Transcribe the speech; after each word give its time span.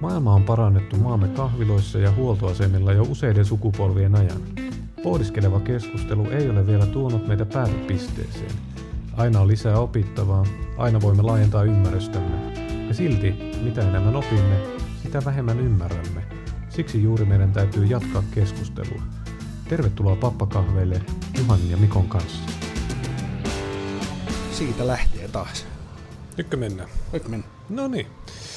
Maailma 0.00 0.34
on 0.34 0.42
parannettu 0.42 0.96
maamme 0.96 1.28
kahviloissa 1.28 1.98
ja 1.98 2.12
huoltoasemilla 2.12 2.92
jo 2.92 3.02
useiden 3.02 3.44
sukupolvien 3.44 4.14
ajan. 4.14 4.40
Pohdiskeleva 5.02 5.60
keskustelu 5.60 6.30
ei 6.30 6.50
ole 6.50 6.66
vielä 6.66 6.86
tuonut 6.86 7.26
meitä 7.26 7.46
päätepisteeseen. 7.46 8.52
Aina 9.16 9.40
on 9.40 9.48
lisää 9.48 9.78
opittavaa, 9.78 10.46
aina 10.76 11.00
voimme 11.00 11.22
laajentaa 11.22 11.62
ymmärrystämme. 11.62 12.54
Ja 12.88 12.94
silti, 12.94 13.34
mitä 13.62 13.88
enemmän 13.88 14.16
opimme, 14.16 14.56
sitä 15.02 15.24
vähemmän 15.24 15.60
ymmärrämme. 15.60 16.22
Siksi 16.68 17.02
juuri 17.02 17.24
meidän 17.24 17.52
täytyy 17.52 17.84
jatkaa 17.84 18.22
keskustelua. 18.34 19.02
Tervetuloa 19.68 20.16
pappakahveille 20.16 21.02
Juhan 21.38 21.70
ja 21.70 21.76
Mikon 21.76 22.08
kanssa. 22.08 22.42
Siitä 24.52 24.86
lähtee 24.86 25.28
taas. 25.28 25.66
Nytkö 26.36 26.56
mennään? 26.56 26.88
Nyt 27.12 27.28
mennään. 27.28 27.52
No 27.68 27.88
niin. 27.88 28.06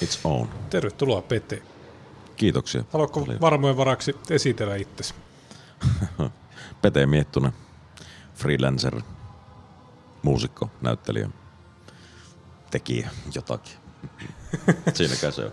It's 0.04 0.20
on. 0.24 0.50
Tervetuloa 0.70 1.22
Pete. 1.22 1.62
Kiitoksia. 2.36 2.84
Haluatko 2.94 3.20
Paljon. 3.20 3.42
varmojen 3.42 3.78
varaksi 3.78 4.16
esitellä 4.30 4.76
itsesi? 4.76 5.14
Pete 6.82 7.06
Miettunen, 7.06 7.52
freelancer, 8.36 9.02
muusikko, 10.22 10.70
näyttelijä, 10.82 11.30
tekijä, 12.72 13.10
jotakin. 13.36 13.74
Siinäkään 14.94 15.34
se 15.34 15.46
on. 15.46 15.52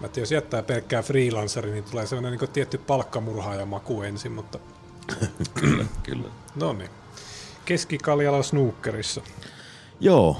Mä 0.00 0.08
jos 0.16 0.32
jättää 0.32 0.62
pelkkää 0.62 1.02
freelanceri, 1.02 1.70
niin 1.70 1.84
tulee 1.84 2.06
sellainen 2.06 2.38
niin 2.40 2.50
tietty 2.50 2.78
palkkamurhaaja 2.78 3.66
maku 3.66 4.02
ensin, 4.02 4.32
mutta 4.32 4.58
Kyllä, 5.60 5.84
kyllä. 6.02 6.28
no 6.54 6.72
niin. 6.72 6.90
Keski-Kaljala 7.64 8.42
Snookerissa. 8.42 9.20
Joo, 10.00 10.36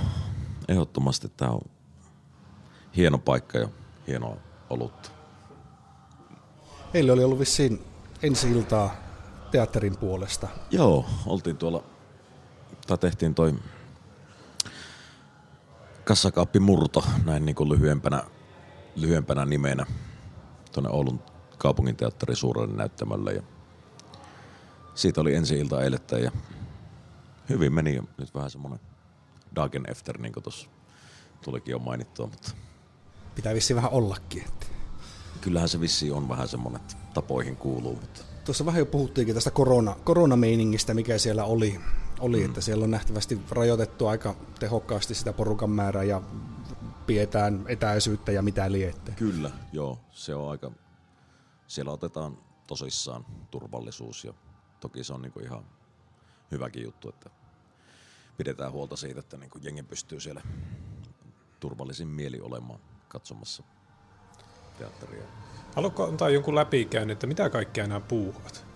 ehdottomasti 0.69 1.29
tämä 1.37 1.51
on 1.51 1.61
hieno 2.97 3.19
paikka 3.19 3.59
ja 3.59 3.69
hienoa 4.07 4.37
olutta. 4.71 5.11
Meillä 6.95 7.13
oli 7.13 7.25
ollut 7.25 7.39
vissiin 7.39 7.85
ensi 8.23 8.51
iltaa 8.51 8.95
teatterin 9.51 9.97
puolesta. 9.97 10.49
Joo, 10.71 11.07
oltiin 11.27 11.57
tuolla, 11.57 11.83
tai 12.87 12.99
tehtiin 12.99 13.35
toi 13.35 13.55
kassakaappi 16.05 16.61
murto 16.61 17.05
näin 17.25 17.47
niin 17.47 17.57
kuin 17.57 17.69
lyhyempänä, 17.69 18.23
lyhyempänä 18.97 19.45
nimenä 19.45 19.87
tuonne 20.73 20.91
Oulun 20.91 21.23
kaupunginteatterin 21.59 22.37
suurelle 22.37 22.75
näyttämölle 22.75 23.33
ja 23.33 23.43
siitä 24.95 25.21
oli 25.21 25.35
ensi 25.35 25.59
ilta 25.59 25.83
eilettä 25.83 26.19
ja 26.19 26.31
hyvin 27.49 27.73
meni 27.73 27.95
ja 27.95 28.03
nyt 28.19 28.35
vähän 28.35 28.51
semmonen 28.51 28.81
Dagen 29.57 29.91
Efter, 29.91 30.19
niin 30.19 30.33
kuin 30.33 30.43
tuossa 30.43 30.69
tulikin 31.45 31.73
jo 31.73 31.79
mainittua, 31.79 32.27
mutta 32.27 32.53
Pitää 33.37 33.55
vissiin 33.55 33.77
vähän 33.77 33.93
ollakin. 33.93 34.45
Että. 34.47 34.67
kyllähän 35.41 35.69
se 35.69 35.81
vissi 35.81 36.11
on 36.11 36.29
vähän 36.29 36.49
semmonen, 36.49 36.81
että 36.81 36.97
tapoihin 37.15 37.57
kuuluu, 37.57 37.95
mutta 37.95 38.21
Tuossa 38.47 38.67
vähän 38.67 38.79
jo 38.79 38.87
puhuttiinkin 38.87 39.35
tästä 39.35 39.51
korona, 39.51 39.97
koronameiningistä, 40.05 40.95
mikä 40.95 41.19
siellä 41.19 41.45
oli. 41.45 41.81
oli 42.21 42.39
mm. 42.39 42.45
että 42.45 42.61
siellä 42.61 42.85
on 42.85 42.91
nähtävästi 42.91 43.41
rajoitettu 43.51 44.07
aika 44.07 44.35
tehokkaasti 44.59 45.15
sitä 45.15 45.33
porukan 45.33 45.71
määrää 45.71 46.03
ja 46.03 46.23
pidetään 47.07 47.65
etäisyyttä 47.69 48.33
ja 48.33 48.43
mitä 48.43 48.73
liettä. 48.73 49.13
Kyllä, 49.13 49.51
joo. 49.73 49.99
Se 50.11 50.35
on 50.35 50.51
aika, 50.51 50.71
siellä 51.67 51.93
otetaan 51.93 52.39
tosissaan 52.67 53.27
turvallisuus 53.51 54.25
ja 54.25 54.35
toki 54.81 55.05
se 55.05 55.13
on 55.13 55.23
niinku 55.23 55.41
ihan 55.41 55.65
hyväkin 56.51 56.85
juttu, 56.85 57.09
että 57.09 57.31
pidetään 58.37 58.73
huolta 58.73 58.97
siitä, 58.97 59.21
että 59.21 59.37
niinku 59.37 59.59
jengi 59.63 59.83
pystyy 59.83 60.21
siellä 60.21 60.43
turvallisin 61.61 62.09
mieli 62.09 62.41
olemaan 62.41 62.81
katsomassa 63.17 63.63
teatteria. 64.79 65.25
Haluatko 65.77 66.05
antaa 66.05 66.29
jonkun 66.29 66.55
läpikäyn, 66.55 67.11
että 67.11 67.27
mitä 67.27 67.51
kaikkea 67.51 67.87
nämä 67.87 68.01
puuhat? 68.01 68.67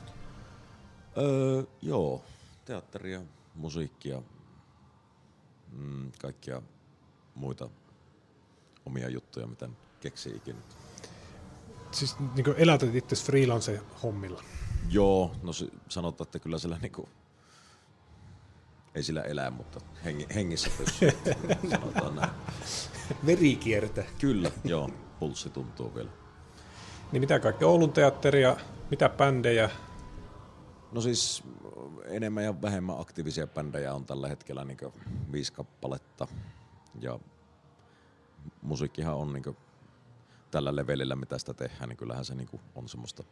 Öö, 1.19 1.63
joo, 1.83 2.25
teatteria, 2.65 3.23
musiikkia, 3.55 4.23
mm, 5.73 6.13
kaikkia 6.23 6.63
muita 7.35 7.71
omia 8.87 9.09
juttuja, 9.09 9.47
mitä 9.47 9.69
keksii 10.01 10.37
ikinä. 10.37 10.59
Siis 11.91 12.17
niin 12.19 12.55
elätät 12.57 12.95
itse 12.95 13.17
freelance-hommilla. 13.17 14.43
Joo, 14.91 15.37
no 15.43 15.53
sanotaan, 15.89 16.27
että 16.27 16.39
kyllä 16.39 16.59
sillä 16.59 16.79
niinku, 16.79 17.09
ei 18.95 19.03
sillä 19.03 19.23
elää, 19.23 19.51
mutta 19.51 19.81
hengi, 20.05 20.27
hengissä 20.35 20.71
pysyy, 20.79 21.11
sanotaan 21.71 22.17
näin. 22.17 22.31
Verikiertä. 23.27 24.05
Kyllä, 24.19 24.51
joo, 24.65 24.91
pulssi 25.21 25.51
tuntuu 25.51 25.95
vielä. 25.95 26.11
Niin 27.13 27.21
mitä 27.21 27.41
kaikkea? 27.41 27.69
Oulun 27.69 27.93
teatteria, 27.93 28.57
mitä 28.91 29.09
bändejä? 29.09 29.71
No 30.93 31.01
siis 31.01 31.43
enemmän 32.05 32.45
ja 32.45 32.63
vähemmän 32.63 33.01
aktiivisia 33.01 33.47
bändejä 33.47 33.95
on 33.95 34.07
tällä 34.07 34.29
hetkellä 34.29 34.65
niin 34.65 34.79
viisi 35.33 35.53
kappaletta. 35.53 36.27
Ja 37.01 37.19
musiikkihan 38.63 39.17
on 39.17 39.33
niin 39.33 39.57
tällä 40.51 40.77
levelillä, 40.77 41.17
mitä 41.17 41.39
sitä 41.39 41.55
tehdään, 41.55 41.89
niin 41.89 41.97
kyllähän 41.97 42.25
se 42.25 42.35
niin 42.35 42.61
on 42.75 42.89
semmoista 42.89 43.25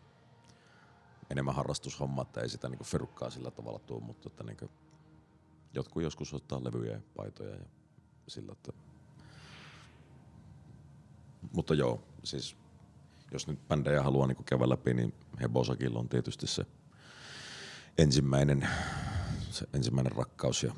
enemmän 1.31 1.55
harrastushommaa, 1.55 2.23
että 2.23 2.41
ei 2.41 2.49
sitä 2.49 2.69
niin 2.69 2.85
ferukkaa 2.85 3.31
sillä 3.31 3.51
tavalla 3.51 3.79
tuu, 3.79 4.01
mutta 4.01 4.29
että 4.29 4.45
niin 4.45 4.71
jotkut 5.75 6.03
joskus 6.03 6.35
ottaa 6.35 6.65
levyjä 6.65 6.93
ja 6.93 7.01
paitoja 7.17 7.55
ja 7.55 7.65
sillä, 8.29 8.53
että 8.53 8.73
mutta 11.53 11.75
joo, 11.75 12.03
siis 12.25 12.57
jos 13.33 13.47
nyt 13.47 13.69
bändejä 13.69 14.03
haluaa 14.03 14.27
niin 14.27 14.45
käydä 14.45 14.69
läpi, 14.69 14.95
niin 14.95 15.15
Hebosakilla 15.41 15.99
on 15.99 16.09
tietysti 16.09 16.47
se 16.47 16.67
ensimmäinen, 17.99 18.69
se 19.51 19.67
ensimmäinen 19.75 20.13
rakkaus 20.13 20.63
ja, 20.63 20.75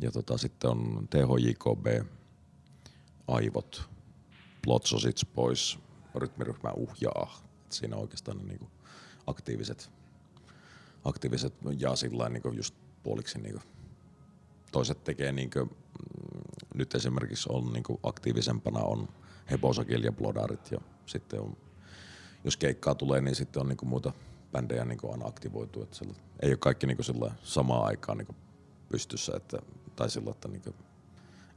ja 0.00 0.12
tota, 0.12 0.38
sitten 0.38 0.70
on 0.70 1.08
THJKB, 1.10 2.06
Aivot, 3.28 3.90
Plot 4.62 4.86
Sausage 4.86 5.26
Boys, 5.34 5.78
rytmiryhmä 6.14 6.72
Uhjaa. 6.76 7.42
Et 7.66 7.72
siinä 7.72 7.96
on 7.96 8.02
oikeastaan 8.02 8.38
ne 8.38 8.44
niinku 8.44 8.70
aktiiviset, 9.26 9.90
aktiiviset 11.04 11.54
ja 11.78 11.96
sillä 11.96 12.28
niinku 12.28 12.48
just 12.48 12.74
puoliksi 13.02 13.38
niinku 13.38 13.60
toiset 14.72 15.04
tekee 15.04 15.32
niinku, 15.32 15.64
mm, 15.64 15.70
nyt 16.74 16.94
esimerkiksi 16.94 17.48
on 17.52 17.72
niinku 17.72 18.00
aktiivisempana 18.02 18.80
on 18.80 19.08
Hebosakil 19.50 20.04
ja 20.04 20.12
Blodarit 20.12 20.70
ja 20.70 20.78
sitten 21.06 21.40
on, 21.40 21.56
jos 22.44 22.56
keikkaa 22.56 22.94
tulee, 22.94 23.20
niin 23.20 23.34
sitten 23.34 23.60
on 23.60 23.68
niinku 23.68 23.86
muita 23.86 24.12
bändejä 24.52 24.84
niinku 24.84 25.12
aina 25.12 25.26
aktivoitu. 25.26 25.82
Että 25.82 25.96
sillä, 25.96 26.14
ei 26.42 26.50
ole 26.50 26.56
kaikki 26.56 26.86
niinku 26.86 27.02
sillä 27.02 27.32
samaa 27.42 27.84
aikaa 27.84 28.14
niinku 28.14 28.34
pystyssä, 28.88 29.32
että, 29.36 29.58
tai 29.96 30.10
sillä, 30.10 30.30
että 30.30 30.48
niinku, 30.48 30.74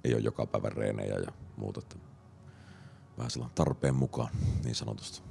ei 0.04 0.14
ole 0.14 0.22
joka 0.22 0.46
päivä 0.46 0.70
reenejä 0.70 1.16
ja 1.16 1.32
muuta. 1.58 1.80
Että 1.80 1.96
vähän 3.18 3.32
sillä 3.32 3.50
tarpeen 3.56 3.96
mukaan, 3.96 4.30
niin 4.64 4.76
sanotusti. 4.76 5.22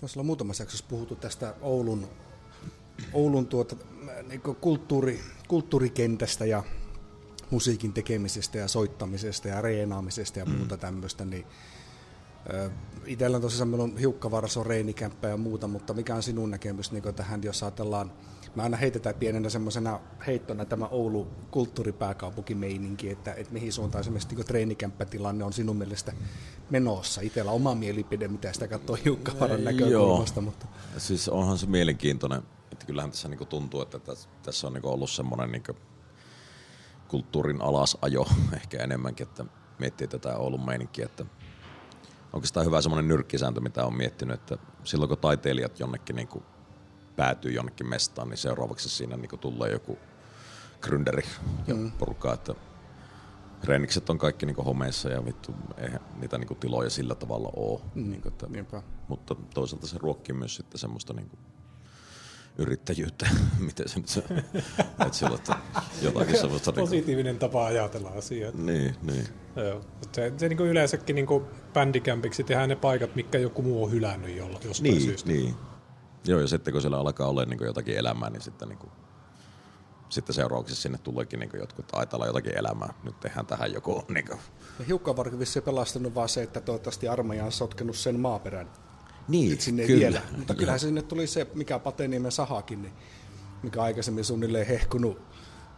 Tuossa 0.00 0.20
on 0.20 0.26
muutamassa 0.26 0.62
jaksossa 0.62 0.86
puhuttu 0.88 1.16
tästä 1.16 1.54
Oulun, 1.60 2.08
Oulun 3.12 3.46
tuota, 3.46 3.76
niin 4.28 4.40
kulttuuri, 4.40 5.20
kulttuurikentästä 5.48 6.44
ja 6.44 6.62
musiikin 7.50 7.92
tekemisestä 7.92 8.58
ja 8.58 8.68
soittamisesta 8.68 9.48
ja 9.48 9.60
reenaamisesta 9.60 10.38
ja 10.38 10.46
muuta 10.46 10.74
mm. 10.74 10.80
tämmöistä, 10.80 11.24
niin 11.24 11.46
Itsellä 13.06 13.36
on 13.36 13.42
tosiaan 13.42 13.68
meillä 13.68 13.84
on 13.84 13.98
hiukkavarso, 13.98 14.64
reenikämppä 14.64 15.28
ja 15.28 15.36
muuta, 15.36 15.68
mutta 15.68 15.94
mikä 15.94 16.14
on 16.14 16.22
sinun 16.22 16.50
näkemys 16.50 16.92
niin 16.92 17.02
tähän, 17.16 17.42
jos 17.42 17.62
ajatellaan, 17.62 18.12
mä 18.54 18.62
aina 18.62 18.76
heitetään 18.76 19.14
pienenä 19.14 19.48
semmoisena 19.48 20.00
heittona 20.26 20.64
tämä 20.64 20.86
Oulu 20.86 21.26
kulttuuripääkaupunkimeininki, 21.50 23.10
että, 23.10 23.34
että 23.34 23.52
mihin 23.52 23.72
suuntaan 23.72 24.00
esimerkiksi 24.00 24.34
niin 24.34 24.46
treenikämppätilanne 24.46 25.44
on 25.44 25.52
sinun 25.52 25.76
mielestä 25.76 26.12
menossa. 26.70 27.20
Itsellä 27.20 27.50
oma 27.50 27.74
mielipide, 27.74 28.28
mitä 28.28 28.52
sitä 28.52 28.68
katsoo 28.68 28.98
hiukkavaran 29.04 29.64
näkökulmasta. 29.64 30.40
Mutta... 30.40 30.66
Siis 30.98 31.28
onhan 31.28 31.58
se 31.58 31.66
mielenkiintoinen, 31.66 32.42
että 32.72 32.86
kyllähän 32.86 33.10
tässä 33.10 33.28
niin 33.28 33.46
tuntuu, 33.46 33.82
että 33.82 34.00
tässä 34.42 34.66
on 34.66 34.72
niin 34.72 34.86
ollut 34.86 35.10
semmoinen 35.10 35.52
niin 35.52 35.76
kulttuurin 37.08 37.62
alasajo 37.62 38.26
ehkä 38.56 38.82
enemmänkin, 38.82 39.28
että 39.28 39.44
miettii 39.78 40.08
tätä 40.08 40.36
Oulun 40.36 40.66
meininkiä, 40.66 41.06
että 41.06 41.26
oikeastaan 42.32 42.66
hyvä 42.66 42.82
semmoinen 42.82 43.08
nyrkkisääntö, 43.08 43.60
mitä 43.60 43.84
on 43.84 43.96
miettinyt, 43.96 44.34
että 44.34 44.58
silloin 44.84 45.08
kun 45.08 45.18
taiteilijat 45.18 45.80
jonnekin 45.80 46.16
niin 46.16 46.28
kuin 46.28 46.44
päätyy 47.16 47.52
jonnekin 47.52 47.88
mestaan, 47.88 48.28
niin 48.28 48.38
seuraavaksi 48.38 48.88
siinä 48.88 49.16
niin 49.16 49.28
kuin 49.28 49.40
tulee 49.40 49.70
joku 49.70 49.98
gründeri 50.86 51.26
ja 51.66 51.74
mm. 51.74 51.92
porukka, 51.92 52.34
että 52.34 52.54
reenikset 53.64 54.10
on 54.10 54.18
kaikki 54.18 54.46
niin 54.46 54.56
homeissa 54.56 55.08
ja 55.08 55.24
vittu, 55.24 55.54
eihän 55.76 56.00
niitä 56.16 56.38
niin 56.38 56.56
tiloja 56.56 56.90
sillä 56.90 57.14
tavalla 57.14 57.50
ole. 57.56 57.80
Mm. 57.94 58.10
Niin 58.10 58.22
kuin, 58.22 58.32
että, 58.32 58.46
mutta 59.08 59.36
toisaalta 59.54 59.86
se 59.86 59.98
ruokkii 59.98 60.34
myös 60.34 60.56
sitten 60.56 60.78
semmoista 60.78 61.12
niin 61.12 61.28
kuin 61.28 61.38
yrittäjyyttä, 62.58 63.28
miten 63.66 63.88
se 63.88 63.98
nyt 63.98 64.08
se, 64.08 64.22
että 64.88 65.12
sillä 65.12 65.34
että 65.34 65.56
jotakin 66.02 66.38
semmoista... 66.38 66.70
Niin 66.70 66.80
Positiivinen 66.80 67.38
tapa 67.38 67.66
ajatella 67.66 68.10
asiaa. 68.10 68.52
Niin, 68.54 68.96
niin. 69.02 69.28
Joo. 69.56 69.80
Se, 70.12 70.32
se 70.36 70.48
niin 70.48 70.60
yleensäkin 70.60 71.16
niin 71.16 71.26
bändikämpiksi 71.72 72.44
tehdään 72.44 72.68
ne 72.68 72.76
paikat, 72.76 73.14
mikä 73.14 73.38
joku 73.38 73.62
muu 73.62 73.84
on 73.84 73.92
hylännyt 73.92 74.36
jolla, 74.36 74.60
jostain 74.64 74.92
niin, 74.92 75.02
syystä. 75.02 75.28
Niin, 75.28 75.54
Joo, 76.26 76.40
ja 76.40 76.46
sitten 76.46 76.72
kun 76.72 76.80
siellä 76.80 76.98
alkaa 76.98 77.28
olla 77.28 77.44
niin 77.44 77.64
jotakin 77.64 77.96
elämää, 77.96 78.30
niin 78.30 78.42
sitten, 78.42 78.68
niin 78.68 78.78
kuin, 78.78 78.90
sitten 80.08 80.34
seuraavaksi 80.34 80.76
sinne 80.76 80.98
tuleekin 80.98 81.40
niin 81.40 81.50
jotkut, 81.54 81.84
että 81.84 81.96
aitalla 81.96 82.26
jotakin 82.26 82.58
elämää, 82.58 82.94
nyt 83.04 83.20
tehdään 83.20 83.46
tähän 83.46 83.72
joku... 83.72 84.04
Niin 84.08 84.26
kuin. 84.26 84.38
Ja 84.78 84.84
hiukkavarki 84.84 85.38
vissi 85.38 85.60
pelastunut 85.60 86.14
vaan 86.14 86.28
se, 86.28 86.42
että 86.42 86.60
toivottavasti 86.60 87.08
armeija 87.08 87.44
on 87.44 87.52
sotkenut 87.52 87.96
sen 87.96 88.20
maaperän. 88.20 88.70
Niin, 89.28 89.60
sinne 89.60 89.86
kyllä. 89.86 90.00
vielä. 90.00 90.22
Mutta 90.36 90.54
kyllähän 90.54 90.80
sinne 90.80 91.02
tuli 91.02 91.26
se, 91.26 91.46
mikä 91.54 91.78
Pateniemen 91.78 92.32
sahakin, 92.32 92.82
niin, 92.82 92.92
mikä 93.62 93.82
aikaisemmin 93.82 94.24
suunnilleen 94.24 94.66
hehkunut 94.66 95.20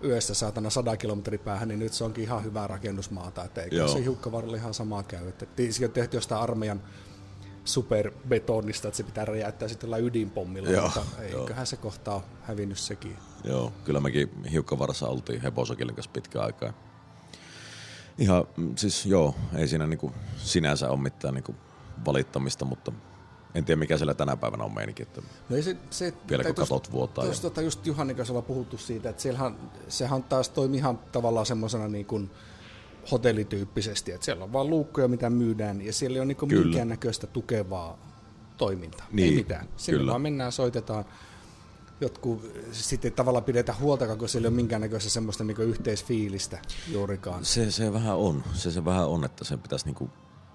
yössä 0.04 0.34
saatana 0.34 0.70
100 0.70 0.96
kilometrin 0.96 1.40
päähän, 1.40 1.68
niin 1.68 1.78
nyt 1.78 1.92
se 1.92 2.04
onkin 2.04 2.24
ihan 2.24 2.44
hyvää 2.44 2.66
rakennusmaata. 2.66 3.44
Että 3.44 3.62
eikö 3.62 3.76
Joo. 3.76 3.88
se 3.88 4.02
hiukkavarrella 4.02 4.56
ihan 4.56 4.74
sama 4.74 5.02
käy. 5.02 5.28
Että 5.28 5.46
tiisikin 5.46 5.88
on 5.88 5.92
tehty 5.92 6.16
jostain 6.16 6.42
armeijan 6.42 6.82
superbetonista, 7.64 8.88
että 8.88 8.96
se 8.96 9.02
pitää 9.02 9.24
räjäyttää 9.24 9.68
sitten 9.68 9.86
jollain 9.88 10.04
ydinpommilla, 10.04 10.70
Joo, 10.70 10.84
mutta 10.84 11.02
eiköhän 11.22 11.66
se 11.66 11.76
kohta 11.76 12.14
ole 12.14 12.22
hävinnyt 12.42 12.78
sekin. 12.78 13.16
Joo, 13.44 13.72
kyllä 13.84 14.00
mekin 14.00 14.44
hiukkavarassa 14.52 15.08
oltiin 15.08 15.42
hevosokilin 15.42 15.94
kanssa 15.94 16.10
pitkään 16.10 16.44
aikaa. 16.44 16.72
Ihan, 18.18 18.44
mm, 18.56 18.76
siis 18.76 19.06
joo, 19.06 19.34
ei 19.56 19.68
siinä 19.68 19.86
niinku 19.86 20.12
sinänsä 20.36 20.90
ole 20.90 21.00
mitään 21.00 21.34
niinku 21.34 21.54
valittamista, 22.06 22.64
mutta 22.64 22.92
en 23.54 23.64
tiedä 23.64 23.78
mikä 23.78 23.96
siellä 23.96 24.14
tänä 24.14 24.36
päivänä 24.36 24.64
on 24.64 24.74
meininki, 24.74 25.02
että 25.02 25.22
No 25.48 25.56
ei 25.56 25.62
se, 25.62 25.76
se 25.90 26.14
Vieläkö 26.28 26.48
täytyisi- 26.48 26.68
katot 26.72 26.92
vuotaa 26.92 27.24
Tuossa 27.24 27.46
ja- 27.46 27.50
tota 27.50 27.62
just 27.62 27.86
Juhanin 27.86 28.16
kanssa 28.16 28.32
ollaan 28.32 28.44
puhuttu 28.46 28.78
siitä, 28.78 29.10
että 29.10 29.22
siellähän, 29.22 29.56
sehän 29.88 30.22
taas 30.22 30.48
toimii 30.48 30.78
ihan 30.78 30.98
tavallaan 31.12 31.46
semmoisena 31.46 31.88
niin 31.88 32.06
kuin 32.06 32.30
hotellityyppisesti, 33.10 34.12
että 34.12 34.24
siellä 34.24 34.44
on 34.44 34.52
vaan 34.52 34.70
luukkoja, 34.70 35.08
mitä 35.08 35.30
myydään, 35.30 35.82
ja 35.82 35.92
siellä 35.92 36.14
ei 36.16 36.20
ole 36.20 36.26
niin 36.26 36.36
Kyllä. 36.48 36.64
minkäännäköistä 36.64 37.26
tukevaa 37.26 37.98
toimintaa. 38.56 39.06
Ei 39.10 39.14
Niin, 39.14 39.34
mitään. 39.34 39.68
Sinne 39.76 39.98
kyllä. 39.98 40.10
vaan 40.10 40.22
mennään, 40.22 40.52
soitetaan. 40.52 41.04
Jotkut 42.00 42.52
sitten 42.72 43.12
tavallaan 43.12 43.44
pidetään 43.44 43.78
huolta, 43.78 44.16
kun 44.16 44.28
siellä 44.28 44.46
ei 44.46 44.48
ole 44.48 44.56
minkäännäköistä 44.56 45.10
semmoista 45.10 45.44
niin 45.44 45.60
yhteisfiilistä 45.60 46.58
juurikaan. 46.88 47.44
se, 47.44 47.70
se 47.70 47.92
vähän 47.92 48.16
on, 48.16 48.44
se, 48.54 48.70
se 48.70 48.84
vähän 48.84 49.06
on, 49.08 49.24
että 49.24 49.44
sen 49.44 49.58
pitäisi 49.58 49.84
niinku, 49.84 50.10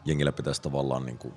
jengillä 0.06 0.32
pitäisi 0.32 0.62
tavallaan 0.62 1.06
niinku 1.06 1.34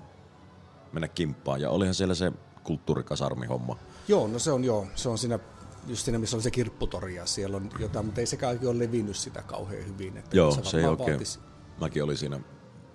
mennä 0.93 1.09
kimppaan. 1.09 1.61
Ja 1.61 1.71
olihan 1.71 1.95
siellä 1.95 2.15
se 2.15 2.33
kulttuurikasarmi-homma. 2.65 3.77
Joo, 4.09 4.27
no 4.29 4.39
se 4.39 4.53
on 4.53 4.65
joo. 4.65 4.87
Se 4.95 5.09
on 5.09 5.19
siinä 5.19 5.39
just 5.87 6.05
siinä, 6.05 6.19
missä 6.19 6.37
on 6.37 6.43
se 6.43 6.51
kirpputori 6.51 7.15
ja 7.15 7.27
siellä 7.27 7.57
on 7.57 7.71
jotain, 7.79 8.07
mutta 8.07 8.21
ei 8.21 8.27
sekään 8.27 8.59
ole 8.67 8.79
levinnyt 8.79 9.17
sitä 9.17 9.43
kauhean 9.43 9.87
hyvin. 9.87 10.17
Että 10.17 10.37
Joo, 10.37 10.51
se 10.51 10.65
se 10.65 10.79
ei 10.79 10.85
oikein. 10.85 11.09
vaatisi- 11.11 11.41
Mäkin 11.81 12.05
olin 12.05 12.17
siinä 12.17 12.41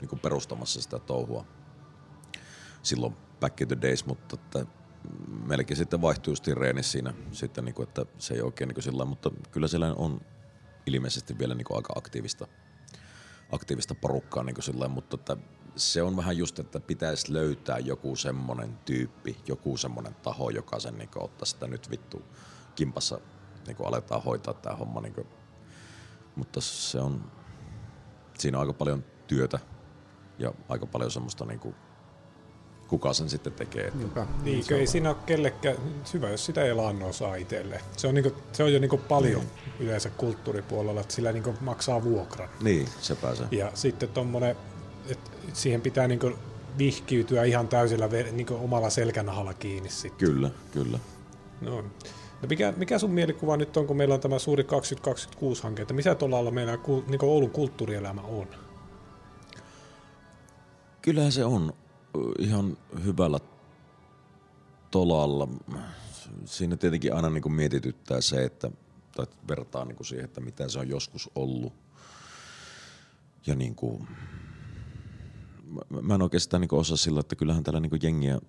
niin 0.02 0.20
perustamassa 0.20 0.82
sitä 0.82 1.00
touhua 1.00 1.46
silloin 2.84 3.16
back 3.40 3.62
in 3.62 3.68
the 3.68 3.78
days, 3.82 4.06
mutta 4.06 4.36
että 4.36 4.66
melkein 5.48 5.78
sitten 5.78 6.02
vaihtui 6.02 6.32
just 6.32 6.48
reeni 6.48 6.84
siinä 6.84 7.14
sitten, 7.32 7.66
niin 7.66 7.76
kuin, 7.76 7.88
että 7.88 8.06
se 8.18 8.34
ei 8.34 8.42
oikein 8.42 8.68
niin 8.68 8.84
sillä 8.84 9.06
mutta 9.06 9.32
kyllä 9.52 9.68
siellä 9.68 9.94
on 9.98 10.22
ilmeisesti 10.86 11.38
vielä 11.40 11.56
niin 11.56 11.66
kuin 11.66 11.78
aika 11.78 11.94
aktiivista, 11.98 12.48
aktiivista 13.52 13.96
porukkaa 13.96 14.44
niin 14.44 14.54
kuin 14.56 14.64
sillä 14.64 14.88
mutta 14.88 15.16
että 15.16 15.38
se 15.76 16.02
on 16.04 16.18
vähän 16.18 16.38
just, 16.38 16.60
että 16.60 16.80
pitäisi 16.80 17.34
löytää 17.34 17.80
joku 17.80 18.16
semmoinen 18.16 18.78
tyyppi, 18.86 19.38
joku 19.48 19.78
semmoinen 19.78 20.16
taho, 20.16 20.50
joka 20.50 20.80
sen 20.80 20.98
niin 20.98 21.10
kuin, 21.10 21.24
ottaa 21.24 21.46
sitä 21.46 21.68
nyt 21.68 21.90
vittu 21.90 22.22
kimpassa 22.76 23.20
niin 23.68 23.76
kuin 23.76 23.88
aletaan 23.88 24.24
hoitaa 24.24 24.54
tämä 24.54 24.76
homma. 24.76 25.02
Niin 25.02 25.14
kuin, 25.14 25.28
mutta 26.36 26.62
se 26.62 27.00
on, 27.00 27.32
siinä 28.38 28.58
on 28.58 28.62
aika 28.62 28.74
paljon 28.74 29.04
työtä 29.28 29.60
ja 30.40 30.54
aika 30.70 30.86
paljon 30.86 31.12
semmoista 31.12 31.46
niinku, 31.46 31.76
kuka 32.88 33.14
sen 33.14 33.30
sitten 33.30 33.54
tekee. 33.54 33.84
Että, 33.88 33.98
Niinpä. 33.98 34.28
Niinkö 34.44 34.80
ei 34.80 34.88
siinä 34.88 35.10
ole 35.10 35.18
kellekään, 35.26 35.78
hyvä 36.14 36.30
jos 36.30 36.46
sitä 36.46 36.64
elannoa 36.64 37.12
saa 37.12 37.36
itselle. 37.36 37.82
Se 37.98 38.08
on, 38.08 38.16
niinku, 38.16 38.34
se 38.52 38.64
on 38.64 38.74
jo 38.74 38.80
niinku 38.80 38.98
paljon 38.98 39.42
Niin. 39.42 39.50
yleensä 39.80 40.10
kulttuuripuolella, 40.10 41.02
että 41.02 41.14
sillä 41.14 41.32
niinku 41.32 41.56
maksaa 41.62 42.04
vuokran. 42.04 42.50
niin, 42.62 42.88
se 43.02 43.16
pääsee. 43.16 43.48
Ja 43.52 43.72
sitten 43.74 44.10
tommonen, 44.10 44.56
että 45.10 45.32
siihen 45.54 45.82
pitää 45.82 46.08
niinku 46.08 46.32
vihkiytyä 46.78 47.44
ihan 47.44 47.68
täysillä 47.68 48.08
ve- 48.08 48.32
niinku 48.32 48.56
omalla 48.56 48.90
selkänahalla 48.90 49.54
kiinni 49.54 49.90
sitten. 49.90 50.28
Kyllä, 50.28 50.50
kyllä. 50.72 51.00
No. 51.62 51.84
No 52.42 52.48
mikä, 52.50 52.74
mikä 52.78 53.00
sun 53.00 53.12
mielikuva 53.12 53.58
nyt 53.58 53.78
on, 53.78 53.88
kun 53.88 53.98
meillä 53.98 54.14
on 54.14 54.22
tämä 54.22 54.40
suuri 54.40 54.64
2026-hanke, 54.64 55.82
että 55.82 55.94
missä 55.94 56.16
tuolla 56.16 56.40
alla 56.40 56.52
meillä 56.52 56.78
niinku 57.08 57.26
Oulun 57.30 57.50
kulttuurielämä 57.50 58.22
on? 58.22 58.48
Kyllähän 61.02 61.32
se 61.32 61.46
on 61.46 61.74
ihan 62.40 62.78
hyvällä 63.06 63.40
tolalla. 64.92 65.48
Siinä 66.46 66.78
tietenkin 66.78 67.14
aina 67.14 67.30
niin 67.30 67.54
mietityttää 67.54 68.22
se, 68.22 68.44
että 68.44 68.72
tai 69.16 69.26
vertaa 69.48 69.86
niin 69.86 70.06
siihen, 70.06 70.26
että 70.26 70.42
mitä 70.42 70.70
se 70.70 70.80
on 70.80 70.90
joskus 70.90 71.30
ollut. 71.36 71.74
Ja 73.48 73.56
niin 73.56 73.76
kuin, 73.76 74.08
mä, 76.02 76.16
en 76.16 76.22
oikeastaan 76.22 76.62
niin 76.62 76.74
osaa 76.74 76.98
sillä, 76.98 77.20
että 77.20 77.36
kyllähän 77.36 77.64
täällä 77.64 77.80
niin 77.80 78.00
jengiä 78.02 78.40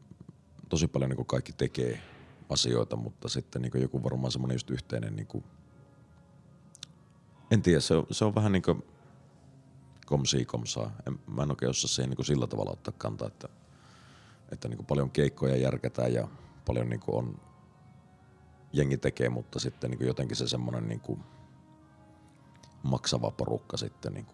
tosi 0.68 0.86
paljon 0.86 1.10
niin 1.10 1.26
kaikki 1.26 1.52
tekee 1.52 2.00
asioita, 2.48 2.96
mutta 2.96 3.28
sitten 3.28 3.62
niin 3.62 3.82
joku 3.82 4.04
varmaan 4.04 4.32
semmoinen 4.32 4.54
just 4.54 4.70
yhteinen, 4.70 5.16
niin 5.16 5.26
kuin, 5.26 5.44
en 7.50 7.62
tiedä, 7.62 7.80
se 7.80 7.94
on, 7.94 8.06
se 8.10 8.24
on 8.24 8.34
vähän 8.34 8.52
niin 8.52 8.62
kuin 8.62 8.84
komsii 10.06 10.44
komsaa. 10.44 10.90
En, 11.06 11.18
mä 11.26 11.42
en 11.42 11.50
oikein 11.50 11.70
osaa 11.70 11.88
siihen 11.88 12.10
niin 12.10 12.24
sillä 12.24 12.46
tavalla 12.46 12.70
ottaa 12.70 12.94
kantaa, 12.98 13.28
että, 13.28 13.48
että 14.52 14.68
niin 14.68 14.86
paljon 14.86 15.10
keikkoja 15.10 15.56
järkätään 15.56 16.12
ja 16.12 16.28
paljon 16.66 16.88
niin 16.88 17.00
on 17.06 17.40
jengi 18.72 18.96
tekee, 18.96 19.28
mutta 19.28 19.58
sitten 19.58 19.90
niin 19.90 20.06
jotenkin 20.06 20.36
se 20.36 20.48
semmoinen 20.48 20.88
niin 20.88 21.24
maksava 22.82 23.30
porukka 23.30 23.76
sitten 23.76 24.14
niin 24.14 24.26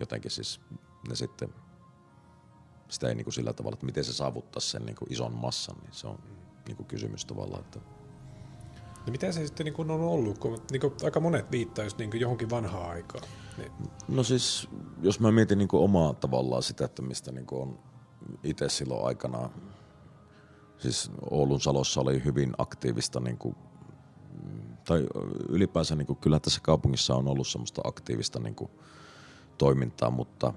jotenkin 0.00 0.30
siis 0.30 0.60
ne 1.08 1.14
sitten 1.14 1.54
sitä 2.88 3.08
ei 3.08 3.14
niin 3.14 3.24
kuin 3.24 3.34
sillä 3.34 3.52
tavalla, 3.52 3.74
että 3.74 3.86
miten 3.86 4.04
se 4.04 4.12
saavuttaa 4.12 4.60
sen 4.60 4.86
niin 4.86 4.96
kuin 4.96 5.12
ison 5.12 5.34
massan, 5.34 5.76
niin 5.82 5.92
se 5.92 6.06
on 6.06 6.18
niin 6.66 6.76
kuin 6.76 6.86
kysymys 6.86 7.24
tavallaan, 7.24 7.60
että 7.60 7.80
No 9.08 9.12
mitä 9.12 9.32
se 9.32 9.46
sitten 9.46 9.64
niin 9.64 9.90
on 9.90 10.00
ollut, 10.00 10.38
kun 10.38 10.58
niin 10.70 10.82
aika 11.04 11.20
monet 11.20 11.50
viittaa 11.50 11.84
just 11.84 11.98
niin 11.98 12.20
johonkin 12.20 12.50
vanhaan 12.50 12.90
aikaan. 12.90 13.24
Niin, 13.58 13.72
No 14.08 14.22
siis, 14.22 14.68
jos 15.02 15.20
mä 15.20 15.32
mietin 15.32 15.58
niin 15.58 15.68
omaa 15.72 16.14
tavallaan 16.14 16.62
sitä, 16.62 16.84
että 16.84 17.02
mistä 17.02 17.32
niin 17.32 17.46
on 17.50 17.78
itse 18.44 18.68
silloin 18.68 19.06
aikanaan, 19.06 19.50
siis 20.78 21.10
Oulun 21.30 21.60
Salossa 21.60 22.00
oli 22.00 22.24
hyvin 22.24 22.52
aktiivista, 22.58 23.20
niin 23.20 23.38
kuin, 23.38 23.56
tai 24.84 25.06
ylipäänsä 25.48 25.96
niin 25.96 26.06
kuin, 26.06 26.18
kyllä 26.18 26.40
tässä 26.40 26.60
kaupungissa 26.62 27.14
on 27.14 27.28
ollut 27.28 27.48
semmoista 27.48 27.82
aktiivista 27.84 28.40
niin 28.40 28.54
kuin, 28.54 28.70
toimintaa, 29.58 30.10
mutta 30.10 30.52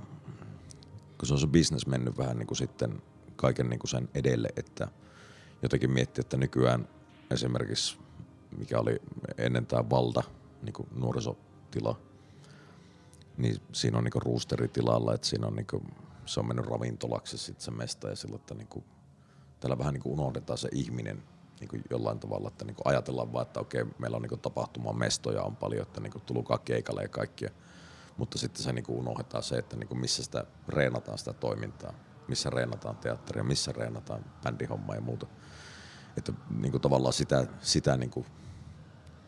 kun 1.22 1.28
se 1.28 1.34
on 1.34 1.40
se 1.40 1.48
business 1.48 1.88
mennyt 1.88 2.18
vähän 2.18 2.38
niin 2.38 2.48
kuin 2.48 2.58
sitten 2.58 3.02
kaiken 3.36 3.70
niin 3.70 3.80
kuin 3.80 3.90
sen 3.90 4.10
edelle, 4.14 4.50
että 4.56 4.88
jotenkin 5.62 5.92
miettiä, 5.92 6.22
että 6.22 6.38
nykyään 6.38 6.88
esimerkiksi 7.32 7.98
mikä 8.58 8.80
oli 8.80 9.02
ennen 9.38 9.66
tämä 9.66 9.90
valta, 9.90 10.24
niin 10.62 10.74
kuin 10.74 10.88
nuorisotila, 10.96 12.00
niin 13.38 13.62
siinä 13.72 13.98
on 13.98 14.04
niinku 14.04 14.20
roosteritilalla, 14.20 15.14
että 15.14 15.28
siinä 15.28 15.48
on 15.48 15.56
niinku, 15.56 15.84
se 16.26 16.40
on 16.40 16.48
mennyt 16.48 16.66
ravintolaksi 16.66 17.38
sitten 17.38 17.66
se 17.66 17.72
mesta 17.72 18.10
ja 18.10 18.16
sillä, 18.16 18.36
että 18.36 18.56
niinku, 18.56 18.84
täällä 19.60 19.78
vähän 19.78 19.94
niinku 19.94 20.14
unohdetaan 20.14 20.58
se 20.58 20.70
ihminen 20.72 21.24
niinku 21.60 21.78
jollain 21.90 22.20
tavalla, 22.20 22.48
että 22.48 22.66
niinku 22.66 22.82
ajatellaan 22.86 23.34
vaan, 23.34 23.46
että 23.46 23.60
okei, 23.60 23.86
meillä 24.00 24.16
on 24.16 24.22
niinku 24.22 24.38
tapahtuma 24.38 24.94
mestoja 24.94 25.44
on 25.44 25.56
paljon, 25.56 25.82
että 25.82 26.02
niinku 26.02 26.20
tulukaa 26.20 26.58
keikalle 26.58 27.02
ja 27.02 27.10
kaikkia, 27.10 27.50
mutta 28.22 28.38
sitten 28.38 28.64
se 28.64 28.74
niinku 28.74 29.00
unohdetaan 29.00 29.44
se, 29.44 29.56
että 29.56 29.76
niinku 29.78 29.96
missä 29.96 30.24
sitä 30.24 30.46
reenataan 30.70 31.18
sitä 31.18 31.34
toimintaa, 31.34 31.94
missä 32.28 32.50
reenataan 32.50 32.98
teatteria, 32.98 33.44
missä 33.44 33.72
reenataan 33.72 34.26
bändihommaa 34.44 34.96
ja 34.96 35.02
muuta. 35.02 35.28
Että 36.18 36.34
niinku 36.50 36.80
tavallaan 36.80 37.14
sitä, 37.14 37.48
sitä 37.62 37.98
niinku 37.98 38.26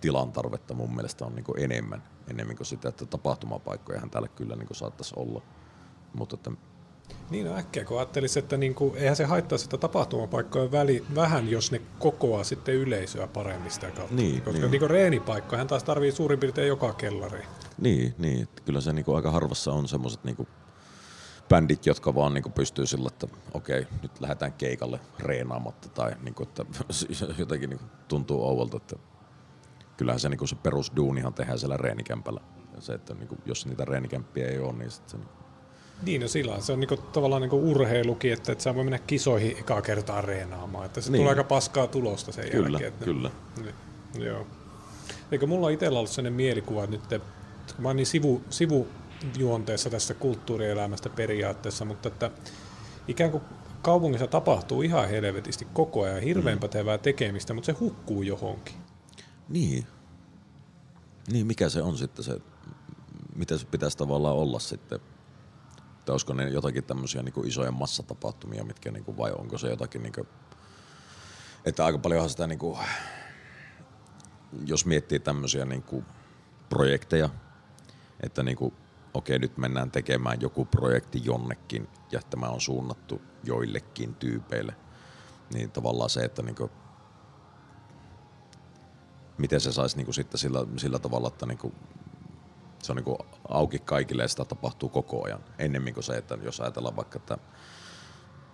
tilan 0.02 0.32
tarvetta 0.32 0.74
mun 0.74 0.96
mielestä 0.96 1.26
on 1.26 1.36
niinku 1.36 1.54
enemmän, 1.58 2.04
enemmän 2.28 2.56
kuin 2.56 2.68
sitä, 2.68 2.90
että 2.90 3.06
tapahtumapaikkojahan 3.06 4.10
täällä 4.10 4.28
kyllä 4.28 4.56
niinku 4.56 4.74
saattaisi 4.74 5.14
olla. 5.18 5.42
Mutta 6.14 6.36
että, 6.36 6.52
niin 7.30 7.46
no 7.46 7.58
äkkiä, 7.58 7.86
kun 7.86 7.98
ajattelisi, 7.98 8.40
että 8.40 8.58
niin 8.58 8.76
kuin, 8.76 8.96
eihän 8.96 9.16
se 9.16 9.26
haittaa 9.26 9.58
sitä 9.58 9.78
tapahtumapaikkoja 9.78 10.72
väli, 10.72 11.06
vähän, 11.16 11.50
jos 11.50 11.72
ne 11.72 11.82
kokoaa 12.00 12.44
sitten 12.44 12.76
yleisöä 12.76 13.28
paremmin 13.28 13.72
sitä 13.72 13.92
kautta. 13.92 14.16
Niin, 14.16 14.42
Koska 14.42 14.52
niin. 14.52 14.72
niin. 14.72 14.82
niin 14.82 14.90
reenipaikka, 14.90 15.58
hän 15.58 15.68
taas 15.68 15.84
tarvii 15.84 16.12
suurin 16.12 16.40
piirtein 16.40 16.68
joka 16.68 16.94
kellari. 16.94 17.44
Niin, 17.78 18.16
niin, 18.18 18.48
kyllä 18.66 18.82
se 18.82 18.94
niinku 18.94 19.14
aika 19.14 19.32
harvassa 19.32 19.72
on 19.72 19.88
semmoiset 19.88 20.24
niinku 20.24 20.48
bändit, 21.50 21.86
jotka 21.86 22.16
vaan 22.16 22.34
niin 22.34 22.52
pystyy 22.56 22.86
sillä, 22.86 23.08
että 23.08 23.28
okei, 23.54 23.88
nyt 24.02 24.22
lähdetään 24.22 24.54
keikalle 24.54 25.00
reenaamatta 25.20 25.90
tai 25.90 26.12
niin 26.22 26.36
kuin, 26.36 26.48
että 26.48 26.66
jotenkin 27.38 27.70
niin 27.70 27.80
tuntuu 28.08 28.44
ouvolta, 28.44 28.78
että 28.78 28.96
kyllähän 29.98 30.20
se, 30.20 30.30
niin 30.30 30.38
kuin 30.38 30.50
se 30.50 30.56
perusduunihan 30.56 31.34
tehdään 31.34 31.60
siellä 31.60 31.78
reenikämpällä. 31.78 32.42
Ja 32.76 32.82
se, 32.82 32.94
että 32.94 33.14
niin 33.14 33.28
kuin, 33.28 33.40
jos 33.46 33.66
niitä 33.66 33.86
reenikämppiä 33.86 34.48
ei 34.48 34.60
ole, 34.60 34.74
niin 34.74 34.92
sitten 34.92 35.10
se 35.10 35.18
niin 35.18 35.44
niin, 36.06 36.22
no 36.22 36.28
sillä 36.28 36.60
se 36.60 36.74
on 36.74 36.80
niinku, 36.80 36.98
tavallaan 36.98 37.42
niinku 37.42 37.72
urheilukin, 37.72 38.34
että 38.34 38.52
et 38.52 38.62
sä 38.62 38.76
voi 38.76 38.84
mennä 38.84 39.00
kisoihin 39.00 39.58
ekaa 39.58 39.82
kertaa 39.82 40.22
reenaamaan. 40.22 40.86
Että 40.86 41.02
se 41.02 41.12
niin. 41.12 41.20
tulee 41.20 41.30
aika 41.30 41.44
paskaa 41.44 41.88
tulosta 41.88 42.32
sen 42.32 42.50
kyllä, 42.50 42.70
jälkeen. 42.70 42.94
Että, 42.94 43.06
kyllä. 43.06 43.32
Niin, 43.64 43.76
joo. 44.26 44.48
Eikö 45.32 45.48
mulla 45.48 45.70
itsellä 45.70 46.00
ollut 46.00 46.12
sellainen 46.12 46.34
mielikuva 46.34 46.86
nyt, 46.86 47.14
että 47.14 47.28
mä 47.78 47.90
oon 47.90 47.96
niin 47.96 48.06
sivu, 48.06 48.42
sivujuonteessa 48.50 49.90
tässä 49.90 50.14
kulttuurielämästä 50.14 51.10
periaatteessa, 51.10 51.86
mutta 51.86 52.08
että 52.08 52.32
ikään 53.08 53.32
kuin 53.32 53.44
kaupungissa 53.82 54.28
tapahtuu 54.28 54.82
ihan 54.82 55.10
helvetisti 55.10 55.68
koko 55.74 56.04
ajan, 56.04 56.22
hirveän 56.22 56.58
mm. 56.58 56.62
pätevää 56.62 56.98
tekemistä, 56.98 57.54
mutta 57.54 57.66
se 57.66 57.72
hukkuu 57.80 58.22
johonkin. 58.22 58.76
Niin. 59.50 59.88
Niin, 61.32 61.48
mikä 61.48 61.70
se 61.70 61.82
on 61.82 61.98
sitten 61.98 62.26
se, 62.26 62.40
mitä 63.36 63.58
se 63.58 63.66
pitäisi 63.66 63.98
tavallaan 63.98 64.36
olla 64.36 64.60
sitten 64.60 65.00
että 66.04 66.12
olisiko 66.12 66.34
ne 66.34 66.50
jotakin 66.50 66.84
tämmöisiä 66.84 67.24
niin 67.24 67.34
kuin 67.34 67.48
isoja 67.48 67.72
massatapahtumia, 67.72 68.64
mitkä 68.64 68.92
niin 68.92 69.04
kuin, 69.04 69.18
vai 69.18 69.32
onko 69.32 69.58
se 69.58 69.70
jotakin, 69.70 70.04
niin 70.04 70.14
kuin, 70.14 70.28
että 71.66 71.86
aika 71.86 71.98
paljonhan 71.98 72.30
sitä, 72.30 72.48
niin 72.48 72.60
kuin, 72.60 72.78
jos 74.66 74.86
miettii 74.86 75.20
tämmöisiä 75.20 75.66
niin 75.66 75.84
kuin, 75.84 76.06
projekteja, 76.70 77.30
että 78.24 78.44
niin 78.44 78.58
kuin, 78.58 78.74
okei 79.14 79.40
nyt 79.40 79.58
mennään 79.58 79.92
tekemään 79.92 80.42
joku 80.42 80.66
projekti 80.66 81.22
jonnekin 81.24 81.90
ja 82.12 82.20
tämä 82.30 82.48
on 82.48 82.62
suunnattu 82.62 83.22
joillekin 83.44 84.16
tyypeille, 84.16 84.76
niin 85.54 85.72
tavallaan 85.72 86.10
se, 86.10 86.22
että 86.22 86.42
niin 86.42 86.56
kuin, 86.56 86.72
miten 89.38 89.62
se 89.62 89.72
saisi 89.72 89.98
niin 89.98 90.06
kuin 90.06 90.16
sitten 90.16 90.38
sillä, 90.38 90.66
sillä 90.78 91.00
tavalla, 91.00 91.28
että 91.28 91.46
niin 91.46 91.58
kuin 91.58 91.76
se 92.84 92.92
on 92.92 92.96
niin 92.96 93.18
auki 93.50 93.80
kaikille 93.80 94.22
ja 94.22 94.28
sitä 94.28 94.46
tapahtuu 94.46 94.90
koko 94.90 95.26
ajan. 95.26 95.44
Ennemmin 95.60 95.94
kuin 95.94 96.04
se, 96.04 96.18
että 96.18 96.38
jos 96.44 96.60
ajatellaan 96.62 96.96
vaikka, 96.96 97.18
että 97.18 97.38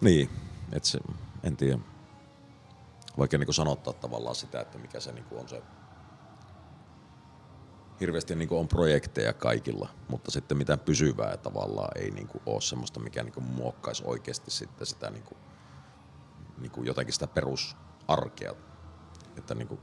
niin, 0.01 0.29
että 0.71 0.89
se, 0.89 0.99
en 1.43 1.57
tiedä. 1.57 1.79
Vaikea 3.17 3.39
niin 3.39 3.53
sanottaa 3.53 3.93
tavallaan 3.93 4.35
sitä, 4.35 4.61
että 4.61 4.77
mikä 4.77 4.99
se 4.99 5.11
niin 5.11 5.25
on 5.31 5.49
se 5.49 5.63
hirveästi 7.99 8.35
niin 8.35 8.49
on 8.51 8.67
projekteja 8.67 9.33
kaikilla, 9.33 9.89
mutta 10.07 10.31
sitten 10.31 10.57
mitään 10.57 10.79
pysyvää 10.79 11.37
tavallaan 11.37 11.91
ei 11.95 12.11
niin 12.11 12.29
ole 12.45 12.61
semmoista, 12.61 12.99
mikä 12.99 13.23
niin 13.23 13.43
muokkaisi 13.43 14.03
oikeasti 14.05 14.51
sitten 14.51 14.87
sitä 14.87 15.09
niin 15.09 15.23
kuin, 15.23 15.37
niin 16.57 16.71
kuin 16.71 16.87
jotenkin 16.87 17.13
sitä 17.13 17.27
perusarkea. 17.27 18.53
Että 19.37 19.55
niin 19.55 19.67
kuin 19.67 19.79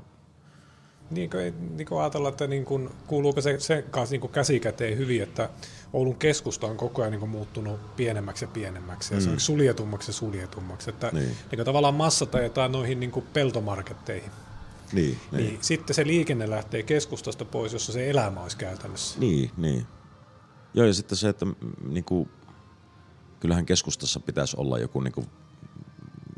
niin 1.10 1.30
kuin, 1.30 1.76
niin 1.76 1.86
kuin 1.86 2.00
ajatella, 2.00 2.28
että 2.28 2.46
niin 2.46 2.64
kuin, 2.64 2.90
kuuluuko 3.06 3.40
se 3.40 3.60
sen 3.60 3.82
kanssa 3.82 4.12
niin 4.12 4.20
kuin 4.20 4.32
käsikäteen 4.32 4.98
hyvin, 4.98 5.22
että 5.22 5.48
Oulun 5.92 6.16
keskusta 6.16 6.66
on 6.66 6.76
koko 6.76 7.02
ajan 7.02 7.12
niin 7.12 7.20
kuin 7.20 7.30
muuttunut 7.30 7.96
pienemmäksi 7.96 8.44
ja 8.44 8.48
pienemmäksi 8.48 9.14
ja 9.14 9.20
mm. 9.20 9.24
se 9.24 9.30
on 9.30 9.40
suljetummaksi 9.40 10.10
ja 10.10 10.14
suljetummaksi. 10.14 10.90
Että 10.90 11.10
niin. 11.12 11.24
Niin 11.26 11.56
kuin 11.56 11.64
tavallaan 11.64 11.94
massata 11.94 12.40
jotain 12.40 12.72
noihin 12.72 13.00
niin 13.00 13.10
kuin 13.10 13.26
peltomarketteihin. 13.32 14.30
Niin, 14.92 15.18
niin. 15.32 15.44
niin, 15.44 15.58
sitten 15.60 15.94
se 15.94 16.06
liikenne 16.06 16.50
lähtee 16.50 16.82
keskustasta 16.82 17.44
pois, 17.44 17.72
jossa 17.72 17.92
se 17.92 18.10
elämä 18.10 18.42
olisi 18.42 18.56
käytännössä. 18.56 19.18
Niin, 19.20 19.50
niin. 19.56 19.86
Joo, 20.74 20.86
ja 20.86 20.94
sitten 20.94 21.18
se, 21.18 21.28
että 21.28 21.46
niin 21.88 22.04
kuin, 22.04 22.28
kyllähän 23.40 23.66
keskustassa 23.66 24.20
pitäisi 24.20 24.56
olla 24.58 24.78
joku 24.78 25.00
niin 25.00 25.12
kuin, 25.12 25.26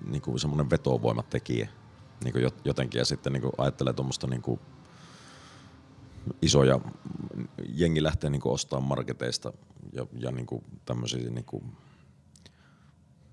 niin 0.07 0.23
kuin 0.23 0.41
semmoinen 0.41 0.71
vetovoimatekijä 0.71 1.69
niin 2.25 2.33
kuin 2.33 2.51
jotenkin 2.65 2.99
ja 2.99 3.05
sitten 3.05 3.33
niin 3.33 3.41
kuin 3.41 3.53
ajattelee 3.59 3.93
tuommoista 3.93 4.27
niin 4.27 4.43
kuin 4.43 4.61
isoja, 6.43 6.81
jengi 7.69 8.03
lähtee 8.03 8.31
niin 8.31 8.41
kuin 8.41 8.53
ostamaan 8.53 8.89
marketeista 8.89 9.53
ja, 9.93 10.07
ja 10.19 10.31
niin 10.31 10.47
kuin 10.47 10.65
tämmöisiä 10.85 11.31
niin 11.31 11.45
kuin, 11.45 11.65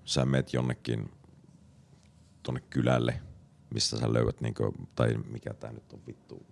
sä 0.04 0.24
meet 0.24 0.52
jonnekin 0.52 1.10
tuonne 2.42 2.60
kylälle, 2.70 3.20
missä 3.74 3.98
sä 3.98 4.12
löydät, 4.12 4.40
niin 4.40 4.54
kuin, 4.54 4.88
tai 4.94 5.14
mikä 5.14 5.54
tää 5.54 5.72
nyt 5.72 5.92
on 5.92 6.00
vittu, 6.06 6.46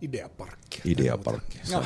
Ideaparkki. 0.00 0.82
Ideaparkki. 0.84 1.58
No, 1.72 1.82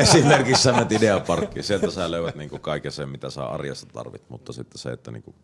Esimerkiksi 0.00 0.62
sä 0.62 0.72
menet 0.72 0.92
Ideaparkki. 0.92 1.62
Sieltä 1.62 1.90
sä 1.90 2.10
löydät 2.10 2.34
niinku 2.34 2.58
kaiken 2.58 2.92
sen, 2.92 3.08
mitä 3.08 3.30
sä 3.30 3.44
arjessa 3.44 3.86
tarvit, 3.86 4.30
mutta 4.30 4.52
sitten 4.52 4.78
se, 4.78 4.92
että 4.92 5.10
niinku 5.10 5.34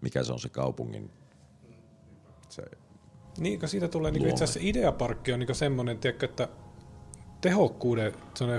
mikä 0.00 0.24
se 0.24 0.32
on 0.32 0.38
se 0.38 0.48
kaupungin 0.48 1.10
se 2.48 2.62
niin, 3.38 3.68
siitä 3.68 3.88
tulee 3.88 4.10
niin 4.10 4.28
itse 4.28 4.44
asiassa 4.44 4.68
ideaparkki 4.68 5.32
on 5.32 5.38
niin 5.38 5.54
semmoinen, 5.54 5.98
tiedätkö, 5.98 6.26
että 6.26 6.48
tehokkuuden 7.44 8.12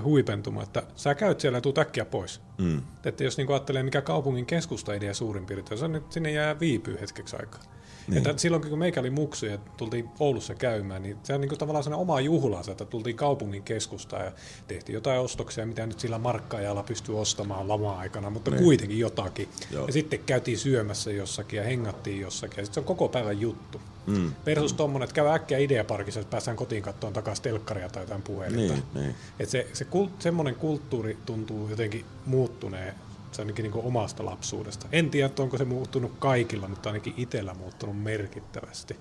huipentuma, 0.03 0.63
että 0.63 0.83
sä 0.95 1.15
käyt 1.15 1.39
siellä 1.39 1.57
ja 1.57 1.61
tuut 1.61 1.77
äkkiä 1.77 2.05
pois. 2.05 2.41
Mm. 2.57 2.81
Että 3.05 3.23
jos 3.23 3.37
niin 3.37 3.51
ajattelee, 3.51 3.83
mikä 3.83 4.01
kaupungin 4.01 4.45
keskusta-idea 4.45 5.13
suurin 5.13 5.45
piirtein, 5.45 5.77
se 5.77 5.85
on, 5.85 5.95
että 5.95 6.13
sinne 6.13 6.31
jää 6.31 6.59
viipyy 6.59 6.97
hetkeksi 7.01 7.35
aikaa. 7.35 7.61
Niin. 8.07 8.17
Että 8.17 8.41
silloin 8.41 8.69
kun 8.69 8.79
meikä 8.79 8.99
oli 8.99 9.09
muksu 9.09 9.45
ja 9.45 9.57
tultiin 9.77 10.09
Oulussa 10.19 10.55
käymään, 10.55 11.03
niin 11.03 11.17
se 11.23 11.33
on 11.33 11.41
niin 11.41 11.49
kuin 11.49 11.59
tavallaan 11.59 11.83
sellainen 11.83 12.01
oma 12.01 12.21
juhlansa, 12.21 12.71
että 12.71 12.85
tultiin 12.85 13.15
kaupungin 13.15 13.63
keskustaan 13.63 14.25
ja 14.25 14.31
tehtiin 14.67 14.93
jotain 14.93 15.19
ostoksia, 15.19 15.65
mitä 15.65 15.85
nyt 15.85 15.99
sillä 15.99 16.17
markkaajalla 16.17 16.83
pystyy 16.83 17.19
ostamaan 17.19 17.67
lama-aikana, 17.67 18.29
mutta 18.29 18.51
niin. 18.51 18.63
kuitenkin 18.63 18.99
jotakin. 18.99 19.49
Joo. 19.71 19.87
Ja 19.87 19.93
sitten 19.93 20.19
käytiin 20.19 20.57
syömässä 20.57 21.11
jossakin 21.11 21.57
ja 21.57 21.63
hengattiin 21.63 22.21
jossakin 22.21 22.57
ja 22.57 22.65
sitten 22.65 22.73
se 22.73 22.79
on 22.79 22.85
koko 22.85 23.09
päivän 23.09 23.41
juttu. 23.41 23.81
Mm. 24.07 24.31
Versus 24.45 24.73
mm. 24.73 24.77
tuommoinen, 24.77 25.03
että 25.03 25.15
käy 25.15 25.27
äkkiä 25.27 25.57
ideaparkissa, 25.57 26.19
että 26.19 26.31
päästään 26.31 26.57
kotiin 26.57 26.83
katsomaan 26.83 27.13
takaisin 27.13 27.43
telkkaria 27.43 27.89
tai 27.89 28.03
jotain 28.03 28.21
puhelinta. 28.21 28.73
Niin, 28.73 28.83
niin. 28.93 29.15
Et 29.39 29.49
se, 29.49 29.67
se 29.73 29.85
kult, 29.85 30.21
semmoinen 30.21 30.55
kulttuuri 30.55 31.17
tuntuu 31.25 31.69
jotenkin 31.69 32.05
muuttuneen 32.25 32.93
se 33.35 33.41
ainakin 33.41 33.63
niin 33.63 33.85
omasta 33.85 34.25
lapsuudesta. 34.25 34.87
En 34.91 35.09
tiedä, 35.09 35.29
onko 35.39 35.57
se 35.57 35.65
muuttunut 35.65 36.11
kaikilla, 36.19 36.67
mutta 36.67 36.89
ainakin 36.89 37.13
itsellä 37.17 37.53
muuttunut 37.53 38.03
merkittävästi. 38.03 38.99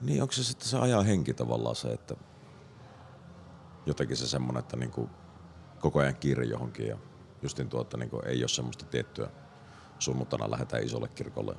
Niin, 0.00 0.22
onko 0.22 0.32
se 0.32 0.44
sitten 0.44 0.68
se 0.68 0.78
ajan 0.78 1.06
henki 1.06 1.34
tavallaan 1.34 1.76
se, 1.76 1.88
että 1.88 2.16
jotenkin 3.86 4.16
se 4.16 4.26
semmoinen, 4.26 4.60
että 4.60 4.76
niin 4.76 4.90
kuin 4.90 5.10
koko 5.80 5.98
ajan 5.98 6.16
kiire 6.16 6.44
johonkin 6.44 6.86
ja 6.86 6.98
justin 7.42 7.68
tuota, 7.68 7.96
niin 7.96 8.10
kuin 8.10 8.26
ei 8.26 8.42
ole 8.42 8.48
semmoista 8.48 8.84
tiettyä 8.84 9.30
sunnuntaina 9.98 10.50
lähdetään 10.50 10.84
isolle 10.84 11.08
kirkolle 11.08 11.56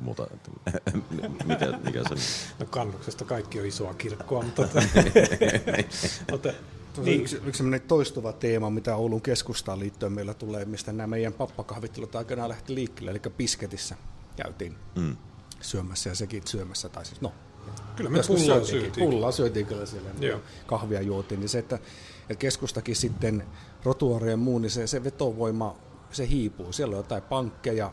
muuta, 0.00 0.26
että 0.34 0.50
mikä, 1.48 1.78
mikä 1.84 2.02
se 2.08 2.14
No 2.58 2.66
kannuksesta 2.66 3.24
kaikki 3.24 3.60
on 3.60 3.66
isoa 3.66 3.94
kirkkoa, 3.94 4.42
mutta, 4.42 4.62
mutta 6.30 6.52
niin. 6.96 7.20
Yksi, 7.20 7.40
yksi 7.44 7.64
toistuva 7.88 8.32
teema, 8.32 8.70
mitä 8.70 8.96
Oulun 8.96 9.22
keskustaan 9.22 9.80
liittyen 9.80 10.12
meillä 10.12 10.34
tulee, 10.34 10.64
mistä 10.64 10.92
nämä 10.92 11.06
meidän 11.06 11.32
pappakahvittelut 11.32 12.16
aikanaan 12.16 12.48
lähti 12.48 12.74
liikkeelle, 12.74 13.10
eli 13.10 13.20
Pisketissä 13.36 13.96
käytiin 14.36 14.76
mm. 14.94 15.16
syömässä 15.60 16.10
ja 16.10 16.14
sekin 16.14 16.42
syömässä, 16.46 16.88
tai 16.88 17.04
siis 17.04 17.20
no, 17.20 17.32
Kyllä 17.96 18.10
me 18.10 18.20
pullaa 18.26 18.64
syötiin. 18.64 19.10
Pullaa 19.10 19.32
syötiin 19.32 19.66
kyllä 19.66 19.86
siellä, 19.86 20.10
Joo. 20.20 20.40
kahvia 20.66 21.00
juotiin, 21.00 21.40
niin 21.40 21.48
se, 21.48 21.58
että, 21.58 21.76
että 22.20 22.34
keskustakin 22.34 22.96
sitten 22.96 23.44
rotuaria 23.84 24.30
ja 24.30 24.36
muu, 24.36 24.58
niin 24.58 24.70
se, 24.70 24.86
se 24.86 25.04
vetovoima, 25.04 25.76
se 26.10 26.28
hiipuu. 26.28 26.72
Siellä 26.72 26.96
on 26.96 26.98
jotain 26.98 27.22
pankkeja, 27.22 27.92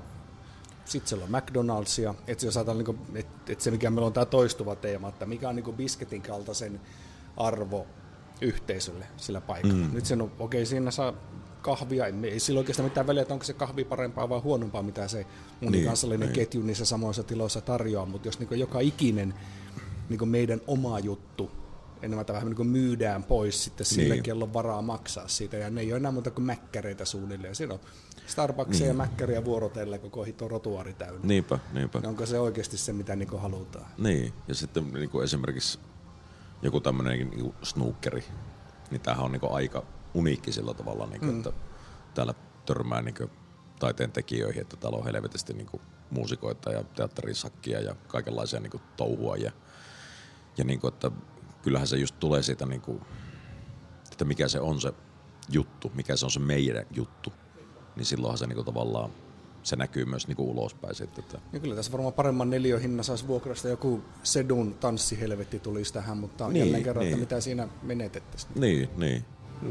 sitten 0.86 1.10
siellä 1.10 1.26
on 1.26 1.32
McDonald'sia, 1.32 2.16
että 2.28 2.46
jos 2.46 2.58
ajatellaan, 2.58 2.86
niin 2.86 3.20
että, 3.20 3.52
että 3.52 3.64
se 3.64 3.72
mikä 3.72 3.90
meillä 3.90 4.08
on 4.08 4.14
tämä 4.14 4.26
toistuva 4.26 4.76
teema, 4.76 5.10
että 5.10 5.26
mikä 5.26 5.50
on 5.50 5.56
niin 5.56 5.76
bisketin 5.76 6.22
kaltaisen 6.22 6.82
arvo 7.38 7.88
yhteisölle 8.42 9.08
sillä 9.18 9.42
paikalla. 9.42 9.88
Mm. 9.88 9.94
Nyt 9.94 10.06
sen 10.06 10.22
on, 10.22 10.32
okei, 10.40 10.62
okay, 10.62 10.66
siinä 10.66 10.92
saa 10.92 11.14
kahvia, 11.62 12.06
ei 12.06 12.40
sillä 12.40 12.58
oikeastaan 12.58 12.90
mitään 12.90 13.08
väliä, 13.08 13.22
että 13.22 13.34
onko 13.34 13.46
se 13.46 13.54
kahvi 13.54 13.84
parempaa 13.84 14.30
vai 14.30 14.40
huonompaa, 14.40 14.84
mitä 14.84 15.08
se 15.08 15.26
monikansallinen 15.62 16.28
niin, 16.28 16.36
ketju 16.36 16.62
niissä 16.62 16.86
samoissa 16.86 17.24
tiloissa 17.24 17.62
tarjoaa, 17.62 18.06
mutta 18.06 18.28
jos 18.28 18.40
niin 18.40 18.60
joka 18.60 18.80
ikinen 18.80 19.34
niin 20.10 20.30
meidän 20.30 20.62
oma 20.68 21.00
juttu 21.00 21.52
enemmän 22.02 22.26
tai 22.26 22.34
vähemmän 22.34 22.58
niin 22.58 22.68
myydään 22.68 23.24
pois 23.24 23.64
sitten 23.64 23.86
sille, 23.86 24.14
niin. 24.14 24.24
kello 24.24 24.54
varaa 24.54 24.82
maksaa 24.82 25.28
siitä, 25.28 25.58
ja 25.58 25.70
ne 25.70 25.82
ei 25.82 25.92
ole 25.92 25.98
enää 25.98 26.12
muuta 26.12 26.32
kuin 26.32 26.46
mäkkäreitä 26.46 27.06
suunnilleen. 27.06 27.56
Siinä 27.56 27.74
on 27.74 27.80
Starbucksia 28.28 28.80
niin. 28.80 28.88
ja 28.88 28.94
mäkkäriä 28.94 29.46
vuorotelle 29.46 29.98
koko 29.98 30.24
hito 30.24 30.48
rotuari 30.48 30.94
täynnä. 30.94 31.20
Niinpä, 31.24 31.60
niinpä. 31.74 32.00
Ja 32.04 32.10
onko 32.10 32.26
se 32.26 32.40
oikeasti 32.40 32.78
se, 32.78 32.94
mitä 32.94 33.16
niin 33.16 33.40
halutaan? 33.42 33.86
Niin, 33.98 34.34
ja 34.48 34.56
sitten 34.56 34.94
niin 34.94 35.24
esimerkiksi 35.24 35.80
joku 36.62 36.82
tämmöinen 36.82 37.30
niin 37.30 37.54
snookeri, 37.64 38.26
niin 38.92 39.02
tämähän 39.02 39.26
on 39.26 39.32
niin 39.32 39.52
aika 39.52 39.84
uniikki 40.14 40.52
sillä 40.52 40.74
tavalla, 40.74 41.06
niin 41.06 41.20
kuin, 41.20 41.32
mm. 41.32 41.38
että 41.38 41.52
täällä 42.14 42.34
törmää 42.66 43.02
niin 43.02 43.16
kuin, 43.16 43.30
taiteen 43.80 44.12
tekijöihin, 44.12 44.62
että 44.62 44.78
täällä 44.78 44.98
on 44.98 45.06
helvetisti 45.06 45.54
niin 45.54 45.68
kuin, 45.68 45.82
muusikoita 46.10 46.72
ja 46.72 46.84
teatterisakkia 46.84 47.82
ja 47.82 47.96
kaikenlaisia 48.08 48.60
niin 48.60 48.72
kuin, 48.72 48.84
touhua. 48.98 49.36
Ja, 49.36 49.52
ja 50.58 50.64
niin 50.64 50.80
kuin, 50.80 50.94
että 50.94 51.12
kyllähän 51.62 51.88
se 51.88 51.98
just 51.98 52.16
tulee 52.20 52.44
siitä, 52.44 52.66
niin 52.66 52.82
kuin, 52.82 53.02
että 54.12 54.26
mikä 54.26 54.48
se 54.48 54.60
on 54.60 54.82
se 54.82 54.94
juttu, 55.50 55.92
mikä 55.96 56.16
se 56.16 56.26
on 56.26 56.32
se 56.32 56.40
meidän 56.40 56.86
juttu, 56.92 57.34
niin 57.96 58.06
silloinhan 58.06 58.38
se 58.38 58.48
niinku 58.48 58.64
tavallaan 58.64 59.10
se 59.64 59.76
näkyy 59.76 60.06
myös 60.06 60.28
niinku 60.28 60.52
ulospäin 60.52 60.96
sitten. 60.96 61.24
Että... 61.24 61.40
Ja 61.54 61.60
kyllä 61.60 61.76
tässä 61.76 61.92
varmaan 61.92 62.14
paremman 62.14 62.50
neliöhinnan 62.50 63.04
saisi 63.04 63.28
vuokrasta 63.28 63.68
joku 63.68 64.02
Sedun 64.24 64.74
tanssihelvetti 64.74 65.60
tulisi 65.60 65.94
tähän, 65.94 66.18
mutta 66.18 66.48
niin, 66.48 66.60
jälleen 66.60 66.84
kerran, 66.84 67.06
niin. 67.06 67.14
että 67.14 67.20
mitä 67.20 67.42
siinä 67.42 67.68
menetettäisiin. 67.84 68.52
Niin, 68.56 68.90
niin. 68.98 69.26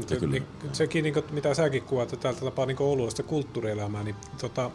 Se, 0.07 0.15
kyllä. 0.15 0.31
Niin, 0.31 0.45
sekin, 0.73 1.03
niin 1.03 1.13
kuin, 1.13 1.25
mitä 1.31 1.53
säkin 1.53 1.83
kuvat, 1.83 2.13
että 2.13 2.23
täältä 2.23 2.41
tapaa 2.41 2.65
niin 2.65 2.81
ouluista 2.81 3.23
kulttuurielämää, 3.23 4.03
niin 4.03 4.15
tota, 4.41 4.71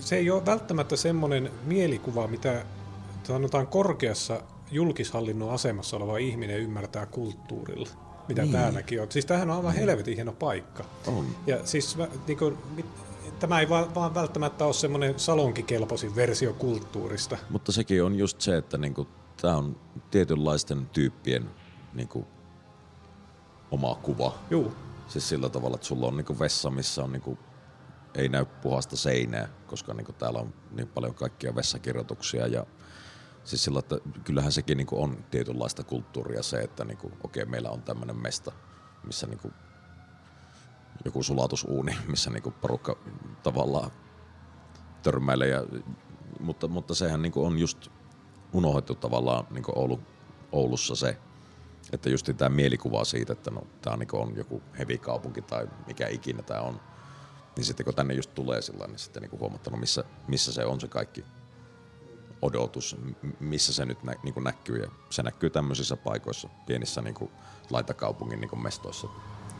se 0.00 0.16
ei 0.16 0.30
ole 0.30 0.46
välttämättä 0.46 0.96
semmoinen 0.96 1.50
mielikuva, 1.64 2.26
mitä 2.26 2.64
sanotaan 3.22 3.66
korkeassa 3.66 4.42
julkishallinnon 4.70 5.50
asemassa 5.50 5.96
oleva 5.96 6.18
ihminen 6.18 6.60
ymmärtää 6.60 7.06
kulttuurilla 7.06 8.09
mitä 8.30 8.42
niin. 8.42 8.52
täälläkin 8.52 9.02
on. 9.02 9.06
Siis 9.10 9.26
tämähän 9.26 9.50
on 9.50 9.56
aivan 9.56 9.72
niin. 9.72 9.80
helvetin 9.80 10.14
hieno 10.14 10.32
paikka. 10.32 10.84
On. 11.06 11.26
Ja 11.46 11.66
siis 11.66 11.96
niin 12.26 12.38
kuin, 12.38 12.58
tämä 13.40 13.60
ei 13.60 13.68
vaan, 13.68 13.94
vaan 13.94 14.14
välttämättä 14.14 14.64
ole 14.64 14.72
semmoinen 14.72 15.18
salonkikelpoisin 15.18 16.16
versio 16.16 16.52
kulttuurista. 16.52 17.36
Mutta 17.50 17.72
sekin 17.72 18.04
on 18.04 18.16
just 18.18 18.40
se, 18.40 18.56
että 18.56 18.78
niin 18.78 18.94
kuin, 18.94 19.08
tämä 19.40 19.56
on 19.56 19.76
tietynlaisten 20.10 20.86
tyyppien 20.86 21.50
niin 21.94 22.08
kuin, 22.08 22.26
oma 23.70 23.94
kuva. 23.94 24.34
Juu. 24.50 24.72
Siis 25.08 25.28
sillä 25.28 25.48
tavalla, 25.48 25.74
että 25.74 25.86
sulla 25.86 26.06
on 26.06 26.16
niin 26.16 26.24
kuin 26.24 26.38
vessa, 26.38 26.70
missä 26.70 27.04
on 27.04 27.12
niin 27.12 27.22
kuin, 27.22 27.38
ei 28.14 28.28
näy 28.28 28.44
puhasta 28.44 28.96
seinää, 28.96 29.48
koska 29.66 29.94
niin 29.94 30.04
kuin, 30.04 30.16
täällä 30.16 30.38
on 30.38 30.54
niin 30.70 30.88
paljon 30.88 31.14
kaikkia 31.14 31.54
vessakirjoituksia 31.54 32.46
ja 32.46 32.66
Siis 33.50 33.64
sillä, 33.64 33.78
että 33.78 33.98
kyllähän 34.24 34.52
sekin 34.52 34.76
niin 34.76 34.86
kuin 34.86 35.02
on 35.02 35.24
tietynlaista 35.30 35.84
kulttuuria 35.84 36.42
se, 36.42 36.60
että 36.60 36.84
niin 36.84 36.98
kuin, 36.98 37.12
okei, 37.24 37.44
meillä 37.44 37.70
on 37.70 37.82
tämmöinen 37.82 38.16
mesta, 38.16 38.52
missä 39.04 39.26
niin 39.26 39.38
kuin 39.38 39.54
joku 41.04 41.22
sulatusuuni, 41.22 41.96
missä 42.06 42.30
niin 42.30 42.42
kuin 42.42 42.54
porukka 42.54 42.96
tavallaan 43.42 43.90
törmäilee. 45.02 45.48
Ja, 45.48 45.64
mutta, 46.40 46.68
mutta 46.68 46.94
sehän 46.94 47.22
niin 47.22 47.32
kuin 47.32 47.46
on 47.46 47.58
just 47.58 47.88
unohdettu 48.52 48.94
tavallaan 48.94 49.46
niin 49.50 49.64
kuin 49.64 49.78
Oulu, 49.78 50.00
Oulussa 50.52 50.96
se, 50.96 51.16
että 51.92 52.10
just 52.10 52.30
tämä 52.36 52.48
mielikuva 52.48 53.04
siitä, 53.04 53.32
että 53.32 53.50
no, 53.50 53.66
tämä 53.82 53.96
niin 53.96 54.08
on 54.12 54.36
joku 54.36 54.62
hevikaupunki 54.78 55.42
tai 55.42 55.68
mikä 55.86 56.08
ikinä 56.08 56.42
tämä 56.42 56.60
on, 56.60 56.80
niin 57.56 57.64
sitten 57.64 57.84
kun 57.84 57.94
tänne 57.94 58.14
just 58.14 58.34
tulee 58.34 58.62
sillä 58.62 58.86
niin 58.86 58.98
sitten 58.98 59.22
niin 59.22 59.40
huomattanut, 59.40 59.80
missä, 59.80 60.04
missä 60.28 60.52
se 60.52 60.64
on 60.64 60.80
se 60.80 60.88
kaikki 60.88 61.24
odotus, 62.42 62.96
missä 63.40 63.72
se 63.72 63.84
nyt 63.84 64.02
nä, 64.02 64.14
niin 64.22 64.34
kuin 64.34 64.44
näkyy. 64.44 64.82
Ja 64.82 64.90
se 65.10 65.22
näkyy 65.22 65.50
tämmöisissä 65.50 65.96
paikoissa, 65.96 66.48
pienissä 66.66 67.02
niin 67.02 67.14
kuin 67.14 67.30
laitakaupungin 67.70 68.40
niin 68.40 68.48
kuin 68.48 68.62
mestoissa. 68.62 69.08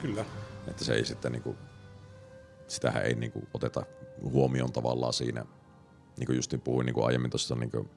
Kyllä. 0.02 0.24
Että 0.68 0.84
se 0.84 0.94
ei 0.94 1.04
sitten, 1.04 1.32
niin 1.32 1.42
kuin, 1.42 1.58
sitähän 2.68 3.02
ei 3.02 3.14
niin 3.14 3.32
kuin, 3.32 3.48
oteta 3.54 3.82
huomioon 4.22 4.72
tavallaan 4.72 5.12
siinä, 5.12 5.44
niin 6.16 6.26
kuin 6.26 6.36
justin 6.36 6.60
puhuin 6.60 6.86
niin 6.86 6.94
kuin 6.94 7.06
aiemmin 7.06 7.30
tuossa 7.30 7.54
niin 7.54 7.90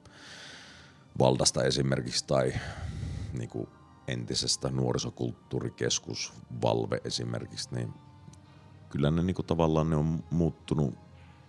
Valdasta 1.18 1.62
esimerkiksi 1.62 2.26
tai 2.26 2.52
niin 3.32 3.48
kuin 3.48 3.68
entisestä 4.08 4.70
nuorisokulttuurikeskus 4.70 6.32
Valve 6.62 7.00
esimerkiksi, 7.04 7.68
niin 7.74 7.94
kyllä 8.90 9.10
ne 9.10 9.22
niin 9.22 9.34
kuin, 9.34 9.46
tavallaan 9.46 9.90
ne 9.90 9.96
on 9.96 10.24
muuttunut 10.30 10.94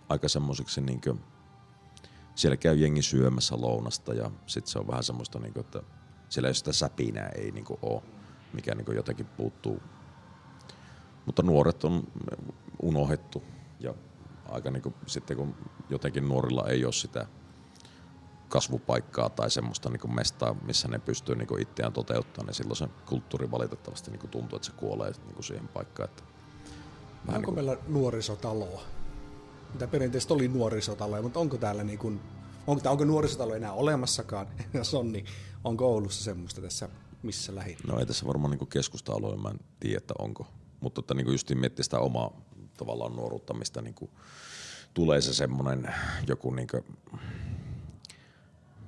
aika 0.08 0.28
semmoisiksi 0.28 0.80
niin 0.80 1.00
kuin, 1.00 1.20
siellä 2.36 2.56
käy 2.56 2.76
jengi 2.76 3.02
syömässä 3.02 3.54
lounasta 3.60 4.14
ja 4.14 4.30
sitten 4.46 4.72
se 4.72 4.78
on 4.78 4.86
vähän 4.86 5.04
semmoista, 5.04 5.38
niin 5.38 5.52
kuin, 5.52 5.64
että 5.64 5.82
siellä 6.28 6.48
ei 6.48 6.54
sitä 6.54 6.72
säpinää 6.72 7.28
ei 7.28 7.50
niin 7.50 7.64
kuin, 7.64 7.78
ole, 7.82 8.02
mikä 8.52 8.74
niin 8.74 8.84
kuin, 8.84 8.96
jotenkin 8.96 9.26
puuttuu. 9.26 9.82
Mutta 11.26 11.42
nuoret 11.42 11.84
on 11.84 12.06
unohdettu 12.82 13.42
ja 13.80 13.94
aika 14.48 14.70
niin 14.70 14.82
kuin, 14.82 14.94
sitten 15.06 15.36
kun 15.36 15.54
jotenkin 15.90 16.28
nuorilla 16.28 16.68
ei 16.68 16.84
ole 16.84 16.92
sitä 16.92 17.26
kasvupaikkaa 18.48 19.30
tai 19.30 19.50
semmoista 19.50 19.90
niin 19.90 20.14
mestaa, 20.14 20.54
missä 20.54 20.88
ne 20.88 20.98
pystyy 20.98 21.36
niin 21.36 21.60
itseään 21.60 21.92
toteuttamaan, 21.92 22.46
niin 22.46 22.54
silloin 22.54 22.76
se 22.76 22.88
kulttuuri 23.06 23.50
valitettavasti 23.50 24.10
niin 24.10 24.28
tuntuu, 24.28 24.56
että 24.56 24.66
se 24.66 24.72
kuolee 24.72 25.12
niin 25.26 25.44
siihen 25.44 25.68
paikkaan. 25.68 26.08
Että 26.08 26.22
Onko 27.20 27.32
niin 27.32 27.44
kuin... 27.44 27.54
meillä 27.54 27.76
nuorisotaloa? 27.88 28.95
Mitä 29.72 29.86
perinteisesti 29.86 30.34
oli 30.34 30.48
nuorisotaloja, 30.48 31.22
mutta 31.22 31.40
onko 31.40 31.56
täällä 31.56 31.84
niin 31.84 31.98
kuin, 31.98 32.20
onko, 32.66 32.90
onko 32.90 33.04
nuorisotalo 33.04 33.54
enää 33.54 33.72
olemassakaan? 33.72 34.46
Niin 35.12 35.26
onko 35.64 35.86
Oulussa 35.86 36.24
semmoista 36.24 36.60
tässä 36.60 36.88
missä 37.22 37.54
lähin? 37.54 37.76
No 37.86 37.98
ei 37.98 38.06
tässä 38.06 38.26
varmaan 38.26 38.50
niin 38.50 38.66
keskusta-alueella, 38.66 39.42
mä 39.42 39.50
en 39.50 39.58
tiedä, 39.80 39.98
että 39.98 40.14
onko. 40.18 40.46
Mutta 40.80 41.00
että 41.00 41.14
niin 41.14 41.32
just 41.32 41.50
miettiä 41.54 41.82
sitä 41.82 41.98
omaa 41.98 42.40
tavallaan 42.76 43.16
nuoruutta, 43.16 43.54
mistä 43.54 43.82
niin 43.82 43.94
kuin 43.94 44.10
tulee 44.94 45.20
se 45.20 45.34
semmoinen 45.34 45.94
joku 46.28 46.50
niin 46.50 46.68
kuin 46.68 46.84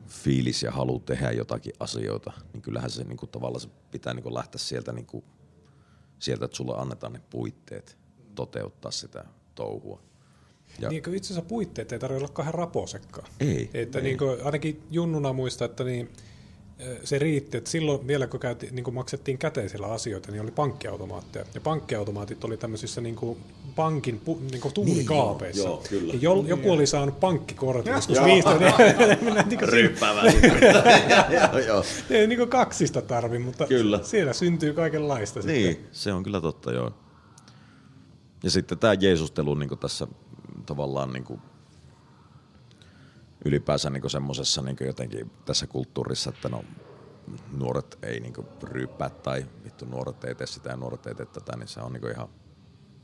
fiilis 0.09 0.63
ja 0.63 0.71
halu 0.71 1.01
tehdä 1.01 1.31
jotakin 1.31 1.73
asioita, 1.81 2.33
niin 2.53 2.63
kyllähän 2.63 2.91
se 2.91 3.05
niin 3.05 3.17
kuin 3.17 3.31
tavallaan 3.31 3.61
se 3.61 3.69
pitää 3.91 4.15
niin 4.15 4.23
kuin 4.23 4.35
lähteä 4.35 4.59
sieltä, 4.59 4.93
niin 4.93 5.07
kuin, 5.07 5.25
sieltä, 6.19 6.45
että 6.45 6.57
sulle 6.57 6.77
annetaan 6.77 7.13
ne 7.13 7.21
puitteet 7.31 7.99
toteuttaa 8.35 8.91
sitä 8.91 9.25
touhua. 9.55 10.03
Ja. 10.79 10.89
Niin 10.89 11.15
itse 11.15 11.27
asiassa 11.33 11.49
puitteet 11.49 11.93
ei 11.93 11.99
tarvitse 11.99 12.25
olla 12.25 12.35
kahden 12.35 12.55
raposekkaan. 12.55 13.29
Ei. 13.41 13.71
Että 13.75 13.99
ei. 13.99 14.05
Niin 14.05 14.19
kuin, 14.19 14.43
ainakin 14.45 14.83
junnuna 14.91 15.33
muista, 15.33 15.65
että 15.65 15.85
niin, 15.85 16.11
se 17.05 17.19
riitti, 17.19 17.57
että 17.57 17.71
silloin 17.71 18.07
vielä 18.07 18.27
kun 18.27 18.41
käytiin, 18.41 18.75
niin 18.75 18.85
kun 18.85 18.95
maksettiin 18.95 19.39
käteisillä 19.39 19.87
asioita, 19.87 20.33
niin 20.33 20.43
oli 20.43 20.51
pankkiautomaatteja. 20.51 21.45
Ja 21.55 21.61
pankkiautomaatit 21.61 22.45
oli 22.45 22.57
tämmöisissä 22.57 23.01
niin 23.01 23.17
kuin 23.17 23.39
pankin 23.77 24.21
pu, 24.21 24.41
niin 24.51 24.61
kuin 24.61 24.75
tuulikaapeissa. 24.75 25.63
Niin, 25.63 25.71
joo, 25.71 25.83
kyllä. 25.89 26.13
Ja 26.13 26.19
jo, 26.23 26.45
joku 26.47 26.73
oli 26.73 26.87
saanut 26.87 27.21
pankkikortin 27.21 27.93
joskus 27.93 28.25
viistä. 28.25 28.57
niin 29.49 29.61
Ryppäävää. 29.73 30.23
Ei 32.11 32.27
niin 32.27 32.39
kuin 32.39 32.51
kaksista 32.51 33.03
tarvi, 33.03 33.39
mutta 33.39 33.67
kyllä. 33.67 34.01
siellä 34.03 34.33
syntyy 34.33 34.73
kaikenlaista. 34.73 35.41
Niin, 35.41 35.73
sitten. 35.73 35.89
se 35.93 36.13
on 36.13 36.23
kyllä 36.23 36.41
totta, 36.41 36.73
joo. 36.73 36.93
Ja 38.43 38.51
sitten 38.51 38.79
tämä 38.79 38.95
Jeesustelu 38.95 39.55
niin 39.55 39.79
tässä 39.79 40.07
tavallaan 40.69 41.13
niin 41.13 41.25
kuin 41.25 41.41
ylipäänsä 43.45 43.91
niin 43.91 44.11
semmoisessa 44.11 44.63
niin 44.63 44.77
jotenkin 44.81 45.31
tässä 45.45 45.67
kulttuurissa, 45.67 46.31
että 46.31 46.49
no, 46.49 46.65
nuoret 47.53 47.99
ei 48.03 48.21
niin 48.21 48.35
ryyppää 48.63 49.11
tai 49.11 49.47
vittu 49.65 49.85
nuoret 49.85 50.25
ei 50.25 50.35
tee 50.35 50.47
sitä 50.47 50.71
ja 50.71 50.77
nuoret 50.77 51.07
ei 51.07 51.15
tee 51.15 51.27
tätä, 51.27 51.57
niin 51.57 51.69
se 51.69 51.81
on 51.81 51.93
niin 51.93 52.11
ihan 52.11 52.29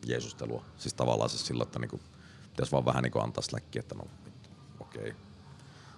jeesustelua. 0.06 0.64
Siis 0.76 0.94
tavallaan 0.94 1.30
se 1.30 1.38
sillä, 1.38 1.62
että 1.62 1.78
niin 1.78 2.00
pitäisi 2.50 2.72
vaan 2.72 2.84
vähän 2.84 3.02
niin 3.02 3.22
antaa 3.22 3.42
släkkiä, 3.42 3.80
että 3.80 3.94
no 3.94 4.04
okei, 4.80 5.10
okay, 5.10 5.20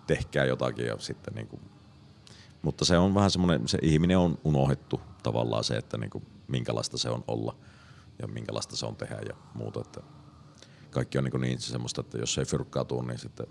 tehkää 0.06 0.44
jotakin 0.44 0.86
ja 0.86 0.98
sitten 0.98 1.34
niin 1.34 1.48
kuin, 1.48 1.60
mutta 2.62 2.84
se 2.84 2.98
on 2.98 3.14
vähän 3.14 3.30
semmoinen, 3.30 3.68
se 3.68 3.78
ihminen 3.82 4.18
on 4.18 4.38
unohdettu 4.44 5.00
tavallaan 5.22 5.64
se, 5.64 5.76
että 5.76 5.98
niin 5.98 6.10
kuin, 6.10 6.26
minkälaista 6.48 6.98
se 6.98 7.10
on 7.10 7.24
olla 7.28 7.56
ja 8.18 8.28
minkälaista 8.28 8.76
se 8.76 8.86
on 8.86 8.96
tehdä 8.96 9.20
ja 9.28 9.36
muuta, 9.54 9.80
että 9.80 10.00
kaikki 10.96 11.18
on 11.18 11.24
niin, 11.24 11.40
niin 11.40 11.60
semmoista, 11.60 12.00
että 12.00 12.18
jos 12.18 12.38
ei 12.38 12.44
fyrkkaa 12.44 12.84
tuu, 12.84 13.02
niin 13.02 13.18
sitten 13.18 13.46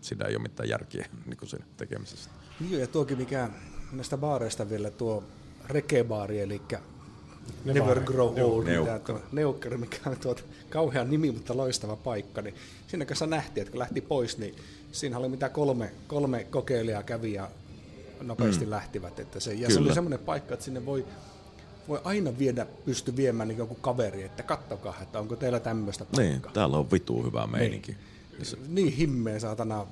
siinä 0.00 0.26
ei 0.26 0.36
ole 0.36 0.42
mitään 0.42 0.68
järkiä 0.68 1.06
niin 1.26 1.48
siinä 1.48 1.66
tekemisessä. 1.76 2.30
Niin 2.60 2.80
ja 2.80 2.86
tuokin 2.86 3.18
mikä 3.18 3.48
näistä 3.92 4.16
baareista 4.16 4.70
vielä 4.70 4.90
tuo 4.90 5.24
rekebaari, 5.66 6.40
eli 6.40 6.62
ne 7.64 7.72
Never 7.72 8.00
Grow 8.00 8.40
Old, 8.40 8.64
Neukkari, 9.32 9.76
mikä 9.76 10.10
on 10.10 10.16
tuot 10.16 10.44
kauhean 10.70 11.10
nimi, 11.10 11.30
mutta 11.30 11.56
loistava 11.56 11.96
paikka, 11.96 12.42
niin 12.42 12.54
siinä 12.86 13.04
kanssa 13.04 13.26
nähtiin, 13.26 13.62
että 13.62 13.72
kun 13.72 13.78
lähti 13.78 14.00
pois, 14.00 14.38
niin 14.38 14.56
siinä 14.92 15.18
oli 15.18 15.28
mitä 15.28 15.48
kolme, 15.48 15.92
kolme 16.06 16.44
kokeilijaa 16.44 17.02
kävi 17.02 17.32
ja 17.32 17.50
nopeasti 18.20 18.64
mm. 18.64 18.70
lähtivät. 18.70 19.18
Että 19.18 19.40
se, 19.40 19.50
ja 19.50 19.56
Kyllä. 19.56 19.70
se 19.70 19.80
oli 19.80 19.94
semmoinen 19.94 20.18
paikka, 20.18 20.54
että 20.54 20.64
sinne 20.64 20.86
voi 20.86 21.04
voi 21.88 22.00
aina 22.04 22.38
viedä, 22.38 22.66
pysty 22.84 23.16
viemään 23.16 23.48
niin 23.48 23.58
joku 23.58 23.74
kaveri, 23.74 24.22
että 24.22 24.42
kattokaa, 24.42 24.94
että 25.02 25.18
onko 25.18 25.36
teillä 25.36 25.60
tämmöistä 25.60 26.04
paikkaa. 26.04 26.24
Niin, 26.24 26.42
täällä 26.52 26.76
on 26.76 26.90
vitu 26.90 27.22
hyvä 27.22 27.46
meininki. 27.46 27.96
Niin, 28.38 28.74
niin 28.74 28.92
himmeä 28.92 29.38
saatana 29.38 29.86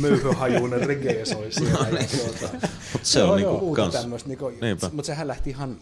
möyhöhajuinen 0.00 0.86
reggae 0.86 1.24
soi 1.24 1.52
siellä. 1.52 1.88
no, 1.90 1.98
niin. 1.98 2.08
tuota, 2.08 2.54
Mutta 2.92 3.08
se 3.08 3.22
on 3.22 3.36
niinku 3.36 3.74
kans... 3.74 4.26
Niinku, 4.26 4.52
mutta 4.92 5.06
sehän 5.06 5.28
lähti 5.28 5.50
ihan 5.50 5.76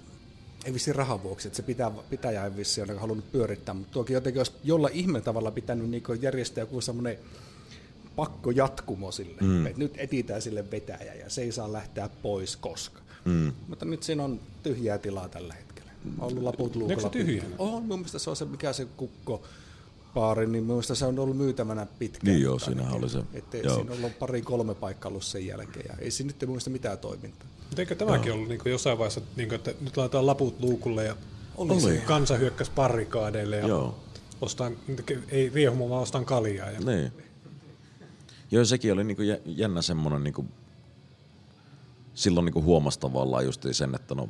ei 0.64 0.74
vissi 0.74 0.92
rahan 0.92 1.22
vuoksi, 1.22 1.48
että 1.48 1.56
se 1.56 1.62
pitää, 1.62 1.90
pitäjä 2.10 2.44
ei 2.44 2.56
vissi 2.56 2.82
ole 2.82 2.98
halunnut 2.98 3.32
pyörittää, 3.32 3.74
mutta 3.74 3.92
tuokin 3.92 4.14
jotenkin 4.14 4.40
olisi 4.40 4.52
jolla 4.64 4.88
ihme 4.92 5.20
tavalla 5.20 5.50
pitänyt 5.50 5.90
niin 5.90 6.02
järjestää 6.20 6.62
joku 6.62 6.80
semmoinen 6.80 7.18
pakko 8.16 8.50
jatkumo 8.50 9.12
sille, 9.12 9.40
mm. 9.40 9.66
että 9.66 9.78
nyt 9.78 9.94
etitään 9.96 10.42
sille 10.42 10.70
vetäjä 10.70 11.14
ja 11.14 11.30
se 11.30 11.42
ei 11.42 11.52
saa 11.52 11.72
lähteä 11.72 12.08
pois 12.22 12.56
koska. 12.56 13.00
Mm. 13.24 13.52
Mutta 13.68 13.84
nyt 13.84 14.02
siinä 14.02 14.24
on 14.24 14.40
tyhjää 14.62 14.98
tilaa 14.98 15.28
tällä 15.28 15.54
hetkellä. 15.54 15.90
On 16.18 16.28
ollut 16.30 16.42
laput 16.42 16.76
luukulla. 16.76 16.96
Onko 16.96 17.00
se 17.18 17.24
tyhjää? 17.24 17.46
On, 17.58 17.82
mun 17.84 17.98
mielestä 17.98 18.18
se 18.18 18.30
on 18.30 18.36
se, 18.36 18.44
mikä 18.44 18.72
se 18.72 18.86
kukko 18.96 19.42
baari, 20.14 20.46
niin 20.46 20.64
mun 20.64 20.74
mielestä 20.74 20.94
se 20.94 21.06
on 21.06 21.18
ollut 21.18 21.36
myytävänä 21.36 21.86
pitkään. 21.98 22.32
Niin 22.34 22.42
joo, 22.42 22.58
siinä 22.58 22.90
oli 22.92 23.08
se. 23.10 23.18
Että 23.34 23.58
siinä 23.58 23.72
on 23.74 23.90
ollut 23.90 24.18
pari 24.18 24.42
kolme 24.42 24.74
paikkaa 24.74 25.08
ollut 25.08 25.24
sen 25.24 25.46
jälkeen 25.46 25.86
ja 25.88 25.94
ei 25.98 26.10
siinä 26.10 26.32
nyt 26.40 26.48
muista 26.48 26.70
mitään 26.70 26.98
toimintaa. 26.98 27.48
Mutta 27.68 27.82
eikö 27.82 27.94
tämäkin 27.94 28.28
no. 28.28 28.34
ollut 28.34 28.48
niin 28.48 28.60
jossain 28.64 28.98
vaiheessa, 28.98 29.20
niin 29.36 29.48
kuin, 29.48 29.56
että 29.56 29.74
nyt 29.80 29.96
laitetaan 29.96 30.26
laput 30.26 30.60
luukulle 30.60 31.04
ja 31.04 31.16
Oli 31.56 31.80
se. 31.80 31.96
Kansa 32.06 32.36
hyökkäsi 32.36 32.70
parikaadeille 32.74 33.56
ja 33.56 33.66
Joo. 33.68 33.98
ostan, 34.40 34.76
ei 35.28 35.50
riehumaan, 35.54 35.90
vaan 35.90 36.02
ostan 36.02 36.24
kaljaa. 36.24 36.70
Ja 36.70 36.80
Niin. 36.80 37.12
Joo, 38.50 38.64
sekin 38.64 38.92
oli 38.92 39.04
niinku 39.04 39.22
jä- 39.22 39.38
jännä 39.46 39.82
semmonen 39.82 40.24
niinku, 40.24 40.44
silloin 42.14 42.44
niinku 42.44 42.62
huomasi 42.62 43.00
tavallaan 43.00 43.44
just 43.44 43.66
sen, 43.72 43.94
että 43.94 44.14
no 44.14 44.28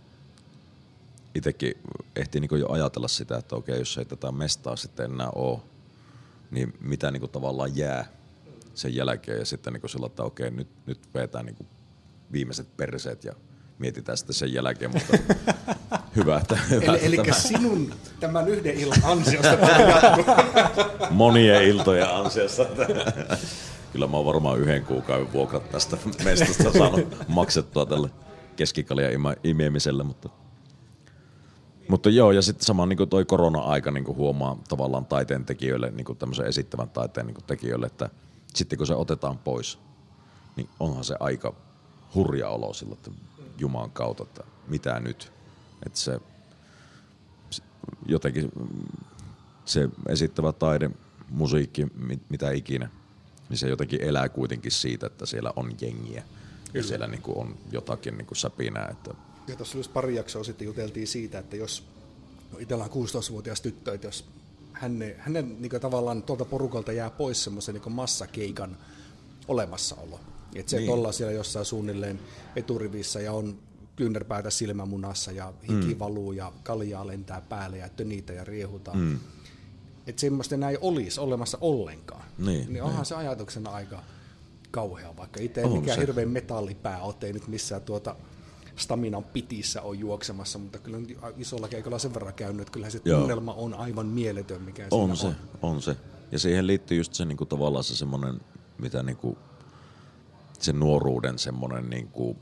itekin 1.35 1.75
ehti 2.17 2.41
niinku 2.41 2.57
jo 2.57 2.73
ajatella 2.73 3.09
sitä, 3.09 3.37
että 3.37 3.57
okei, 3.57 3.79
jos 3.79 3.99
ei 3.99 4.05
tätä 4.05 4.33
mestaa 4.33 4.77
sitten 4.77 5.13
enää 5.13 5.31
oo, 5.35 5.65
niin 6.51 6.75
mitä 6.81 7.11
niinku 7.11 7.29
tavallaan 7.29 7.77
jää 7.77 8.09
sen 8.75 8.95
jälkeen 8.95 9.39
ja 9.39 9.45
sitten 9.45 9.73
niinku 9.73 9.89
sillä, 9.89 10.07
että 10.07 10.23
okei, 10.23 10.51
nyt, 10.51 10.69
nyt 10.87 10.99
vetää 11.15 11.43
niinku 11.43 11.67
viimeiset 12.33 12.77
perseet 12.77 13.25
ja 13.25 13.33
mietitään 13.79 14.19
sitten 14.19 14.35
sen 14.35 14.53
jälkeen, 14.53 14.91
mutta 14.91 15.19
hyvä, 16.17 16.37
että, 16.37 16.57
hyvä, 16.71 16.85
Eli, 16.85 16.95
että 16.95 17.07
eli 17.07 17.17
tämä 17.17 17.33
sinun 17.33 17.95
tämän 18.21 18.49
yhden 18.49 18.75
illan 18.77 18.99
ansiosta 19.03 19.59
monien 21.11 21.63
iltojen 21.63 22.11
ansiosta. 22.11 22.63
Kyllä 23.93 24.07
mä 24.07 24.17
oon 24.17 24.27
varmaan 24.27 24.59
yhden 24.59 24.85
kuukauden 24.85 25.33
vuokrat 25.33 25.71
tästä 25.71 25.97
mestasta 26.25 26.73
saanut 26.73 27.17
maksettua 27.29 27.87
tälle 27.87 28.11
keskikaljan 28.57 29.13
ima- 29.13 29.41
imiemiselle, 29.45 30.03
mutta 30.03 30.29
mutta 31.89 32.11
joo, 32.11 32.33
ja 32.33 32.43
sitten 32.43 32.65
sama 32.65 32.87
niin 32.87 33.09
toi 33.11 33.25
korona-aika 33.25 33.91
niin 33.91 34.07
huomaa 34.07 34.59
tavallaan 34.69 35.07
taiteen 35.07 35.45
tekijöille, 35.45 35.91
niin 35.91 36.17
tämmöisen 36.19 36.47
esittävän 36.47 36.91
taiteen 36.91 37.27
niin 37.27 37.37
tekijöille, 37.47 37.87
että 37.87 38.11
sitten 38.55 38.77
kun 38.79 38.87
se 38.87 38.95
otetaan 38.95 39.39
pois, 39.39 39.79
niin 40.57 40.69
onhan 40.81 41.05
se 41.05 41.17
aika 41.21 41.55
hurja 42.15 42.49
olo 42.49 42.73
sillä, 42.73 42.93
että 42.93 43.11
Jumalan 43.59 43.91
kautta, 43.91 44.23
että 44.23 44.45
mitä 44.69 45.01
nyt. 45.01 45.33
Että 45.87 45.99
se, 45.99 46.21
jotenkin 48.07 48.53
se 49.65 49.89
esittävä 50.09 50.53
taide, 50.53 50.91
musiikki, 51.31 51.87
mit- 51.95 52.31
mitä 52.31 52.51
ikinä, 52.51 52.89
niin 53.53 53.59
se 53.59 53.69
jotenkin 53.69 54.03
elää 54.03 54.29
kuitenkin 54.29 54.73
siitä, 54.73 55.07
että 55.07 55.27
siellä 55.27 55.53
on 55.57 55.73
jengiä. 55.81 56.23
Ja 56.75 56.83
siellä 56.83 57.07
niin 57.07 57.23
on 57.35 57.57
jotakin 57.73 58.19
niin 58.19 58.27
säpinää, 58.33 58.89
että 58.91 59.15
Ja 59.49 59.57
tuossa 59.57 59.77
just 59.77 59.93
pari 59.93 60.15
jaksoa 60.15 60.45
sitten 60.45 60.67
juteltiin 60.67 61.07
siitä, 61.07 61.39
että 61.39 61.57
jos 61.57 61.85
no 62.53 62.59
itsellä 62.59 62.85
on 62.85 62.91
16-vuotias 62.91 63.61
tyttö, 63.61 63.95
että 63.95 64.07
jos 64.07 64.25
hänen, 64.73 65.15
hänen 65.19 65.63
niin 65.63 65.81
tavallaan 65.81 66.23
tuolta 66.23 66.45
porukalta 66.45 66.93
jää 66.93 67.11
pois 67.11 67.45
semmoisen 67.45 67.75
niin 67.75 67.93
massakeikan 67.93 68.77
olemassaolo. 69.49 70.21
Että 70.55 70.71
se, 70.71 70.77
Niin. 70.77 70.85
että 70.85 70.95
ollaan 70.95 71.15
siellä 71.15 71.33
jossain 71.33 71.67
suunnilleen 71.67 72.21
eturivissä 72.57 73.21
ja 73.21 73.33
on 73.33 73.59
kyynärpäätä 73.97 74.51
silmämunassa 74.51 75.33
ja 75.33 75.53
hiki 75.63 75.95
mm. 75.95 75.99
valuu 75.99 76.33
ja 76.33 76.53
kaljaa 76.63 77.07
lentää 77.07 77.41
päälle 77.41 77.79
ja 77.79 77.89
tönitä 77.89 78.33
ja 78.33 78.45
riehutaan. 78.45 78.99
Mm. 78.99 79.19
Että 80.07 80.21
semmoista 80.21 80.55
enää 80.55 80.71
ei 80.71 80.79
olisi 80.81 81.21
olemassa 81.21 81.59
ollenkaan. 81.61 82.25
Niin, 82.39 82.73
niin 82.73 82.83
onhan 82.83 83.07
se 83.07 83.15
ajatuksena 83.15 83.71
aika 83.71 84.03
kauhea, 84.71 85.17
vaikka 85.17 85.41
itse 85.41 85.65
On 85.65 85.73
mikään 85.73 85.95
se. 85.95 86.01
hirveän 86.01 86.29
metallipää 86.31 87.03
ole, 87.03 87.15
ei 87.23 87.33
nyt 87.33 87.49
missään 87.49 87.83
tuota 87.83 88.17
staminan 88.77 89.25
pitissä 89.25 89.83
on 89.83 89.99
juoksemassa, 89.99 90.59
mutta 90.59 90.79
kyllä 90.79 90.99
nyt 90.99 91.19
isolla 91.37 91.69
keikolla 91.69 91.99
sen 91.99 92.15
verran 92.15 92.35
käynyt, 92.35 92.61
että 92.61 92.73
kyllähän 92.73 92.93
se 92.93 93.01
Joo. 93.05 93.19
tunnelma 93.19 93.55
on 93.55 93.75
aivan 93.75 94.07
mieletön, 94.07 94.63
mikä 94.63 94.87
On 94.91 95.17
se, 95.17 95.33
on 95.63 95.83
se. 95.83 95.97
Ja 96.33 96.39
siihen 96.39 96.67
liittyy 96.67 96.97
just 96.99 97.15
se 97.15 97.25
niinku 97.25 97.47
tavallaan 97.47 97.85
se 97.85 97.97
semmoinen, 97.97 98.41
mitä 98.79 99.03
niinku, 99.03 99.39
se 100.59 100.73
nuoruuden 100.73 101.39
semmoinen 101.39 101.91
niinku, 101.91 102.37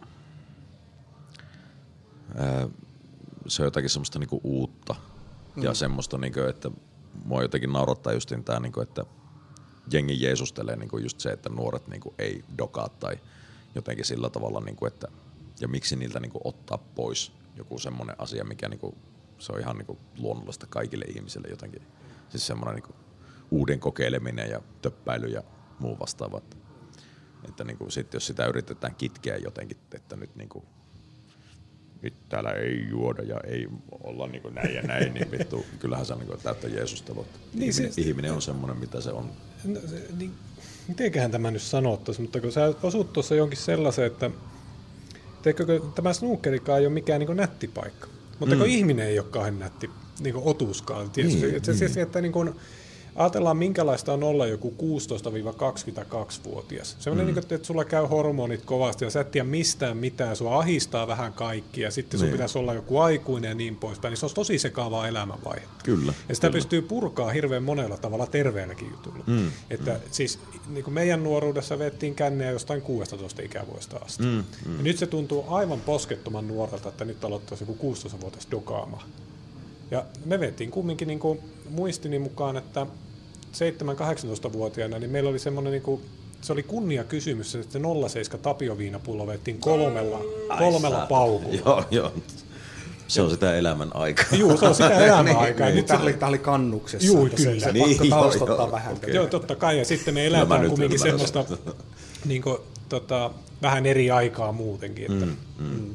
ää, 2.34 2.68
se 3.46 3.62
on 3.62 3.66
jotakin 3.66 3.90
semmoista 3.90 4.18
niinku 4.18 4.40
uutta. 4.44 4.94
Mm. 5.56 5.62
Ja 5.62 5.74
semmoista 5.74 6.18
niinku, 6.18 6.40
että 6.40 6.70
mua 7.24 7.42
jotenkin 7.42 7.72
naurattaa 7.72 8.12
justin 8.12 8.44
tää 8.44 8.60
niinku, 8.60 8.80
että 8.80 9.04
jengi 9.92 10.22
jeesustelee 10.22 10.76
niinku 10.76 10.98
just 10.98 11.20
se, 11.20 11.32
että 11.32 11.48
nuoret 11.48 11.88
niinku 11.88 12.14
ei 12.18 12.44
dokaa 12.58 12.88
tai 12.88 13.18
jotenkin 13.74 14.04
sillä 14.04 14.30
tavalla, 14.30 14.60
niinku, 14.60 14.86
että 14.86 15.08
ja 15.60 15.68
miksi 15.68 15.96
niiltä 15.96 16.20
niinku 16.20 16.40
ottaa 16.44 16.78
pois 16.78 17.32
joku 17.56 17.78
semmoinen 17.78 18.16
asia, 18.18 18.44
mikä 18.44 18.68
niinku, 18.68 18.94
se 19.38 19.52
on 19.52 19.60
ihan 19.60 19.76
niinku 19.76 19.98
luonnollista 20.18 20.66
kaikille 20.66 21.04
ihmisille 21.04 21.48
jotenkin. 21.48 21.82
Siis 22.28 22.46
semmoinen 22.46 22.74
niinku 22.74 22.94
uuden 23.50 23.80
kokeileminen 23.80 24.50
ja 24.50 24.62
töppäily 24.82 25.26
ja 25.26 25.42
muu 25.78 25.98
vastaava. 25.98 26.38
Että, 26.38 26.56
että 27.48 27.64
niinku 27.64 27.90
sit 27.90 28.14
jos 28.14 28.26
sitä 28.26 28.46
yritetään 28.46 28.94
kitkeä 28.94 29.36
jotenkin, 29.36 29.76
että 29.94 30.16
nyt 30.16 30.36
niinku, 30.36 30.64
nyt 32.02 32.14
täällä 32.28 32.52
ei 32.52 32.86
juoda 32.88 33.22
ja 33.22 33.40
ei 33.46 33.68
olla 33.90 34.26
niinku 34.26 34.48
näin 34.48 34.74
ja 34.74 34.82
näin, 34.82 35.14
niin 35.14 35.30
vittu, 35.30 35.66
kyllähän 35.78 36.06
se 36.06 36.12
on 36.12 36.18
niinku 36.18 36.36
täyttä 36.42 36.68
Jeesustelua. 36.68 37.24
Niin 37.54 37.70
ihminen, 37.70 37.92
se- 37.92 38.00
ihminen 38.00 38.32
on 38.32 38.42
semmoinen, 38.42 38.78
mitä 38.78 39.00
se 39.00 39.10
on. 39.10 39.30
No, 39.64 39.80
se, 39.86 40.06
niin, 40.18 40.32
mitenköhän 40.88 41.30
tämä 41.30 41.50
nyt 41.50 41.62
sanottaisi, 41.62 42.20
mutta 42.22 42.40
kun 42.40 42.52
sä 42.52 42.74
osut 42.82 43.12
tuossa 43.12 43.34
jonkin 43.34 43.58
sellaisen, 43.58 44.04
että 44.06 44.30
teikö, 45.42 45.80
tämä 45.94 46.12
snookerikaan 46.12 46.80
ei 46.80 46.86
ole 46.86 46.94
mikään 46.94 47.20
niin 47.20 47.36
nätti 47.36 47.68
paikka, 47.68 48.08
mutta 48.38 48.54
mm. 48.54 48.58
kun 48.58 48.70
ihminen 48.70 49.06
ei 49.06 49.18
ole 49.18 49.26
kauhean 49.30 49.58
nätti 49.58 49.90
niin 50.20 50.36
otuskaan. 50.36 51.10
Tietysti, 51.10 51.38
Niin, 51.40 51.46
niin, 51.46 51.56
että, 51.56 51.72
niin. 51.72 51.90
Se, 51.90 52.02
että 52.02 52.20
niin 52.20 52.32
kuin, 52.32 52.54
ajatellaan 53.16 53.56
minkälaista 53.56 54.12
on 54.12 54.22
olla 54.22 54.46
joku 54.46 54.74
16-22-vuotias. 54.78 56.96
Sellainen, 56.98 57.26
mm. 57.26 57.34
niin 57.34 57.44
kuin, 57.46 57.54
että 57.54 57.66
sulla 57.66 57.84
käy 57.84 58.06
hormonit 58.06 58.64
kovasti 58.64 59.04
ja 59.04 59.10
sä 59.10 59.20
et 59.20 59.30
tiedä 59.30 59.48
mistään 59.48 59.96
mitään, 59.96 60.36
sua 60.36 60.58
ahistaa 60.58 61.06
vähän 61.06 61.32
kaikki 61.32 61.80
ja 61.80 61.90
sitten 61.90 62.20
sun 62.20 62.26
Niin. 62.26 62.32
pitäisi 62.32 62.58
olla 62.58 62.74
joku 62.74 62.98
aikuinen 62.98 63.48
ja 63.48 63.54
niin 63.54 63.76
poispäin, 63.76 64.12
niin 64.12 64.18
se 64.18 64.26
on 64.26 64.32
tosi 64.34 64.58
sekaavaa 64.58 65.08
elämänvaihe. 65.08 65.62
Kyllä. 65.84 66.12
Ja 66.28 66.34
sitä 66.34 66.46
kyllä. 66.46 66.56
pystyy 66.56 66.82
purkaa 66.82 67.30
hirveän 67.30 67.62
monella 67.62 67.96
tavalla 67.96 68.26
terveelläkin 68.26 68.90
jutulla. 68.90 69.24
Mm, 69.26 69.50
että 69.70 69.90
mm. 69.90 69.98
siis 70.10 70.38
niin 70.68 70.84
kuin 70.84 70.94
meidän 70.94 71.24
nuoruudessa 71.24 71.78
vettiin 71.78 72.14
kännejä 72.14 72.50
jostain 72.50 72.82
16 72.82 73.42
ikävuodesta 73.42 73.96
asti. 73.96 74.22
Mm, 74.22 74.44
mm. 74.66 74.76
Ja 74.76 74.82
nyt 74.82 74.98
se 74.98 75.06
tuntuu 75.06 75.44
aivan 75.48 75.80
poskettoman 75.80 76.48
nuorelta, 76.48 76.88
että 76.88 77.04
nyt 77.04 77.24
aloittaisi 77.24 77.64
joku 77.68 77.94
16-vuotias 77.94 78.48
dokaamaan. 78.50 79.02
Ja 79.90 80.04
me 80.24 80.40
vettiin 80.40 80.70
kumminkin 80.70 81.08
niin 81.08 81.18
kuin 81.20 81.38
muistini 81.70 82.18
mukaan, 82.18 82.56
että 82.56 82.86
7-18-vuotiaana 83.52 84.98
niin 84.98 85.10
meillä 85.10 85.30
oli 85.30 85.38
semmoinen 85.38 85.72
niin 85.72 85.82
kuin, 85.82 86.00
se 86.40 86.52
oli 86.52 86.62
kunnia 86.62 87.04
kysymys, 87.04 87.54
että 87.54 87.72
se 87.72 87.80
07 88.08 88.40
tapioviinapullo 88.42 89.26
vettiin 89.26 89.58
kolmella, 89.58 90.20
kolmella 90.58 91.06
paukulla. 91.06 91.54
Joo, 91.64 91.84
joo. 91.90 92.12
Se 93.08 93.22
on 93.22 93.30
sitä 93.30 93.54
elämän 93.56 93.96
aikaa. 93.96 94.24
Juu, 94.32 94.56
se 94.56 94.66
on 94.66 94.74
sitä 94.74 94.90
elämän 95.06 95.36
aikaa. 95.36 95.66
Niin, 95.66 95.76
Nyt 95.76 95.86
tämä 95.86 95.98
se- 95.98 96.02
oli, 96.04 96.12
tämä 96.12 96.28
oli 96.28 96.38
kannuksessa. 96.38 97.12
Se, 97.12 97.36
kyllä. 97.36 97.60
Se, 97.60 97.72
Niin, 97.72 97.88
pakko 97.88 98.04
joo, 98.04 98.20
taustottaa 98.20 98.56
joo, 98.56 98.70
vähän. 98.72 98.92
okei. 98.92 99.14
Joo, 99.14 99.26
totta 99.26 99.56
kai. 99.56 99.78
Ja 99.78 99.84
sitten 99.84 100.14
me 100.14 100.20
mä 100.20 100.26
eletään 100.26 100.60
nyt 100.60 100.70
kumminkin 100.70 100.98
semmoista 100.98 101.44
niin 102.24 102.42
kuin, 102.42 102.56
tota, 102.88 103.30
vähän 103.62 103.86
eri 103.86 104.10
aikaa 104.10 104.52
muutenkin. 104.52 105.12
Että, 105.12 105.26
mm, 105.26 105.36
mm. 105.58 105.94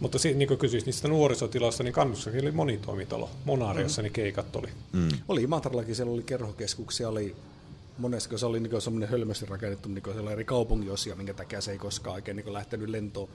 Mutta 0.00 0.18
si, 0.18 0.34
niin 0.34 0.48
kuin 0.48 0.58
kysyisit 0.58 0.86
niistä 0.86 1.08
nuorisotiloista, 1.08 1.82
niin 1.82 1.92
kannussakin 1.92 2.42
oli 2.42 2.50
monitoimitalo. 2.50 3.30
Monaariossa 3.44 4.02
mm. 4.02 4.04
ne 4.04 4.10
keikat 4.10 4.56
oli. 4.56 4.68
Mm. 4.92 5.08
Oli 5.28 5.42
Imatrallakin, 5.42 5.96
siellä 5.96 6.12
oli 6.12 6.22
kerhokeskuksia, 6.22 7.08
oli 7.08 7.36
monessa, 7.98 8.30
kun 8.30 8.38
se 8.38 8.46
oli 8.46 8.60
niin 8.60 8.82
semmoinen 8.82 9.08
hölmösti 9.08 9.46
rakennettu 9.46 9.88
niin 9.88 10.02
siellä 10.12 10.30
eri 10.30 10.44
kaupunginosia, 10.44 11.16
minkä 11.16 11.34
takia 11.34 11.60
se 11.60 11.72
ei 11.72 11.78
koskaan 11.78 12.14
oikein 12.14 12.36
niin 12.36 12.52
lähtenyt 12.52 12.88
lentoon 12.88 13.28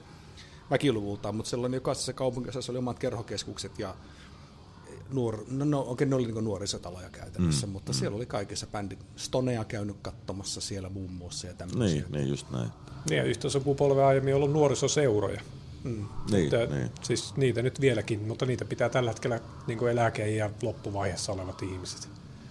väkiluvultaan, 0.70 1.34
mutta 1.34 1.50
sellainen 1.50 1.76
jokaisessa 1.76 2.12
kaupunginosassa 2.12 2.72
oli 2.72 2.78
omat 2.78 2.98
kerhokeskukset 2.98 3.78
ja 3.78 3.94
nuor, 5.12 5.44
no, 5.50 5.64
no 5.64 5.84
okei, 5.88 6.06
ne 6.06 6.14
oli 6.14 6.26
niin 6.26 6.44
nuorisotaloja 6.44 7.10
käytännössä, 7.10 7.66
mm, 7.66 7.72
mutta 7.72 7.92
mm. 7.92 7.96
siellä 7.96 8.16
oli 8.16 8.26
kaikissa 8.26 8.66
bändit. 8.66 8.98
Stonea 9.16 9.64
käynyt 9.64 9.96
katsomassa 10.02 10.60
siellä 10.60 10.88
muun 10.88 11.12
muassa 11.12 11.46
ja 11.46 11.54
tämmöisiä. 11.54 12.00
Niin, 12.00 12.12
niin 12.12 12.28
just 12.28 12.50
näin. 12.50 12.70
Niin, 13.10 13.16
ja 13.18 13.24
yhtä 13.24 13.48
sukupolven 13.48 14.04
aiemmin 14.04 14.34
ollut 14.34 14.52
nuorisoseuroja. 14.52 15.40
Mm. 15.86 16.06
Niin, 16.30 16.44
Että, 16.44 16.74
niin. 16.74 16.90
Siis 17.02 17.36
niitä 17.36 17.62
nyt 17.62 17.80
vieläkin, 17.80 18.20
mutta 18.26 18.46
niitä 18.46 18.64
pitää 18.64 18.88
tällä 18.88 19.10
hetkellä 19.10 19.40
niin 19.66 19.78
eläke- 19.88 20.28
ja 20.36 20.50
loppuvaiheessa 20.62 21.32
olevat 21.32 21.62
ihmiset. 21.62 22.08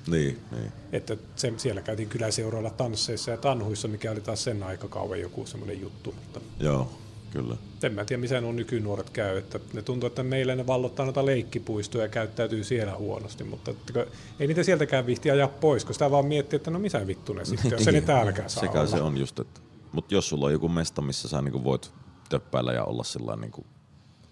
Niin, 0.08 0.40
niin. 0.52 0.72
Että 0.92 1.18
se, 1.36 1.54
siellä 1.58 1.82
käytiin 1.82 2.10
kyläseuroilla 2.10 2.70
tansseissa 2.70 3.32
ja 3.32 3.38
tanhuissa, 3.38 3.88
mikä 3.88 4.12
oli 4.12 4.22
taas 4.22 4.44
sen 4.44 4.64
aikakauden 4.64 5.22
joku 5.22 5.46
semmoinen 5.46 5.82
juttu. 5.82 6.12
Mutta 6.24 6.40
Joo, 6.60 6.92
kyllä. 7.32 7.58
en 7.84 7.94
mä 7.94 8.06
tiedä, 8.06 8.20
missä 8.20 8.42
nuo 8.42 8.52
nykynuoret 8.52 9.10
käy. 9.10 9.38
Että 9.38 9.60
ne 9.74 9.82
tuntuu, 9.82 10.08
että 10.08 10.24
meillä 10.24 10.56
ne 10.56 10.68
vallottaa 10.68 11.06
noita 11.06 11.26
leikkipuistoja 11.26 12.04
ja 12.04 12.10
käyttäytyy 12.10 12.64
siellä 12.64 12.96
huonosti, 12.96 13.44
mutta 13.44 13.72
että 13.72 14.06
ei 14.40 14.48
niitä 14.48 14.64
sieltäkään 14.64 15.06
vihti 15.06 15.32
ajaa 15.32 15.48
pois, 15.48 15.86
kun 15.86 15.94
sitä 15.96 16.12
vaan 16.12 16.26
miettii, 16.26 16.58
että 16.58 16.72
no 16.72 16.80
missä 16.80 17.08
vittu 17.08 17.34
ne 17.34 17.46
sitten, 17.46 17.72
jos 17.72 17.88
ei 17.88 17.94
ne 17.94 18.02
täälläkään 18.02 18.50
saa 18.50 18.62
Sekä 18.62 18.80
olla. 18.80 18.92
se 18.92 19.02
on 19.02 19.18
just, 19.18 19.40
että... 19.40 19.60
Mutta 19.92 20.14
jos 20.14 20.30
sulla 20.30 20.46
on 20.46 20.52
joku 20.52 20.70
mesta, 20.70 21.02
missä 21.02 21.28
sä 21.28 21.42
niinku 21.42 21.64
voit 21.64 21.92
töppäillä 22.30 22.74
ja 22.74 22.84
olla 22.84 23.04
sillä 23.04 23.36
niinku 23.36 23.66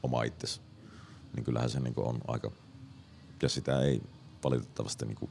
oma 0.03 0.23
itsesi, 0.23 0.61
niin 1.35 1.43
kyllähän 1.43 1.69
se 1.69 1.79
niinku 1.79 2.07
on 2.07 2.17
aika... 2.27 2.51
Ja 3.41 3.49
sitä 3.49 3.81
ei 3.81 4.01
valitettavasti 4.43 5.05
niinku 5.05 5.29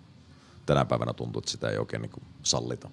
tänä 0.66 0.84
päivänä 0.84 1.12
tuntuu, 1.12 1.40
että 1.40 1.50
sitä 1.50 1.68
ei 1.68 1.78
oikein 1.78 2.02
niinku 2.02 2.20
sallita. 2.42 2.90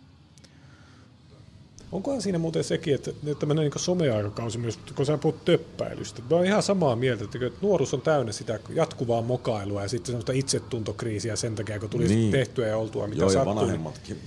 Onkohan 1.91 2.21
siinä 2.21 2.37
muuten 2.37 2.63
sekin, 2.63 2.95
että 2.95 3.11
tämmöinen 3.39 3.63
niin 3.63 3.79
someaikakausi 3.79 4.57
myös, 4.57 4.79
kun 4.95 5.05
sä 5.05 5.17
puhut 5.17 5.45
töppäilystä. 5.45 6.21
Mä 6.29 6.35
oon 6.35 6.45
ihan 6.45 6.63
samaa 6.63 6.95
mieltä, 6.95 7.23
että 7.23 7.37
nuoruus 7.61 7.93
on 7.93 8.01
täynnä 8.01 8.31
sitä 8.31 8.59
jatkuvaa 8.73 9.21
mokailua 9.21 9.81
ja 9.81 9.89
sitten 9.89 10.05
semmoista 10.05 10.31
itsetuntokriisiä 10.31 11.35
sen 11.35 11.55
takia, 11.55 11.79
kun 11.79 11.89
tuli 11.89 12.07
niin. 12.07 12.31
tehtyä 12.31 12.67
ja 12.67 12.77
oltua 12.77 13.07
mitä 13.07 13.21
Joo, 13.21 13.29
sattuu. 13.29 13.53
ja 13.53 13.59
vanhemmatkin. 13.59 14.19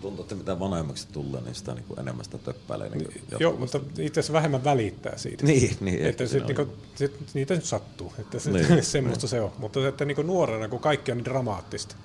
Tuntuu, 0.00 0.22
että 0.22 0.34
mitä 0.34 0.58
vanhemmaksi 0.60 1.08
tulee, 1.12 1.40
niin 1.40 1.54
sitä 1.54 1.74
niin 1.74 1.84
kuin 1.84 2.00
enemmän 2.00 2.24
sitä 2.24 2.38
töppäilee. 2.38 2.88
Niin 2.88 3.04
kuin 3.04 3.40
Joo, 3.40 3.56
mutta 3.56 3.80
itse 3.98 4.20
asiassa 4.20 4.32
vähemmän 4.32 4.64
välittää 4.64 5.18
siitä. 5.18 5.46
Niin, 5.46 5.76
niin. 5.80 6.06
Että 6.06 6.26
sit, 6.26 6.40
on. 6.40 6.46
niinku, 6.46 6.66
sit, 6.94 7.12
niitä 7.34 7.54
nyt 7.54 7.64
sattuu, 7.64 8.12
että 8.18 8.38
se, 8.38 8.50
Niin, 8.50 8.68
niin, 8.74 8.84
semmoista 8.84 9.26
se 9.28 9.40
on. 9.40 9.52
Mutta 9.58 9.88
että 9.88 10.04
niinku 10.04 10.22
nuorena, 10.22 10.68
kun 10.68 10.80
kaikki 10.80 11.12
on 11.12 11.18
niin 11.18 11.24
dramaattista, 11.24 11.96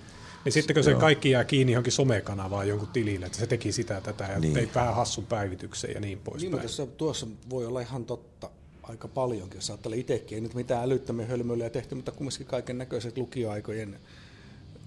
niin 0.45 0.53
sitten 0.53 0.73
kun 0.73 0.83
se 0.83 0.91
Joo. 0.91 0.99
kaikki 0.99 1.29
jää 1.29 1.43
kiinni 1.43 1.73
johonkin 1.73 1.93
somekanavaan 1.93 2.67
jonkun 2.67 2.87
tilille, 2.87 3.25
että 3.25 3.37
se 3.37 3.47
teki 3.47 3.71
sitä 3.71 4.01
tätä 4.01 4.23
ja 4.23 4.29
Niin. 4.29 4.41
niin. 4.41 4.53
teit 4.53 4.75
vähän 4.75 4.95
hassun 4.95 5.25
päivityksen 5.25 5.91
ja 5.93 5.99
niin 5.99 6.01
Niin, 6.01 6.19
poispäin. 6.23 6.51
mutta 6.51 6.67
tuossa, 6.67 6.85
tuossa 6.87 7.27
voi 7.49 7.65
olla 7.65 7.81
ihan 7.81 8.05
totta 8.05 8.49
aika 8.83 9.07
paljonkin, 9.07 9.57
jos 9.57 9.69
ajattelee 9.69 9.97
itsekin. 9.97 10.35
Ei 10.35 10.41
nyt 10.41 10.53
mitään 10.53 10.83
älyttömiä 10.83 11.25
hölmöilyjä 11.25 11.69
tehty, 11.69 11.95
mutta 11.95 12.11
kumminkin 12.11 12.45
kaiken 12.47 12.77
näköiset 12.77 13.17
lukioaikojen 13.17 13.99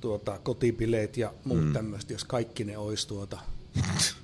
tuota, 0.01 0.39
kotipileet 0.39 1.17
ja 1.17 1.33
muut 1.45 1.65
mm. 1.65 1.73
tämmöistä, 1.73 2.13
jos 2.13 2.25
kaikki 2.25 2.65
ne 2.65 2.79
olisi 2.79 3.09
tuota, 3.09 3.39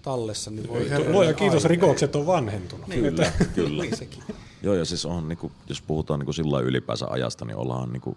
tallessa, 0.02 0.50
niin 0.50 0.68
voi 0.68 0.90
Luoja 1.08 1.34
kiitos, 1.34 1.64
Ai, 1.64 1.68
rikokset 1.68 2.16
on 2.16 2.26
vanhentunut. 2.26 2.86
Niin, 2.86 3.00
Kyllä, 3.00 3.32
kyllä. 3.54 3.82
Niin 3.82 3.96
sekin. 3.96 4.22
Joo, 4.62 4.74
ja 4.74 4.84
siis 4.84 5.06
on, 5.06 5.28
niinku, 5.28 5.52
jos 5.68 5.82
puhutaan 5.82 6.20
niinku 6.20 6.32
sillä 6.32 6.52
lailla 6.52 6.68
ylipäänsä 6.68 7.06
ajasta, 7.06 7.44
niin 7.44 7.56
ollaan 7.56 7.92
niinku, 7.92 8.16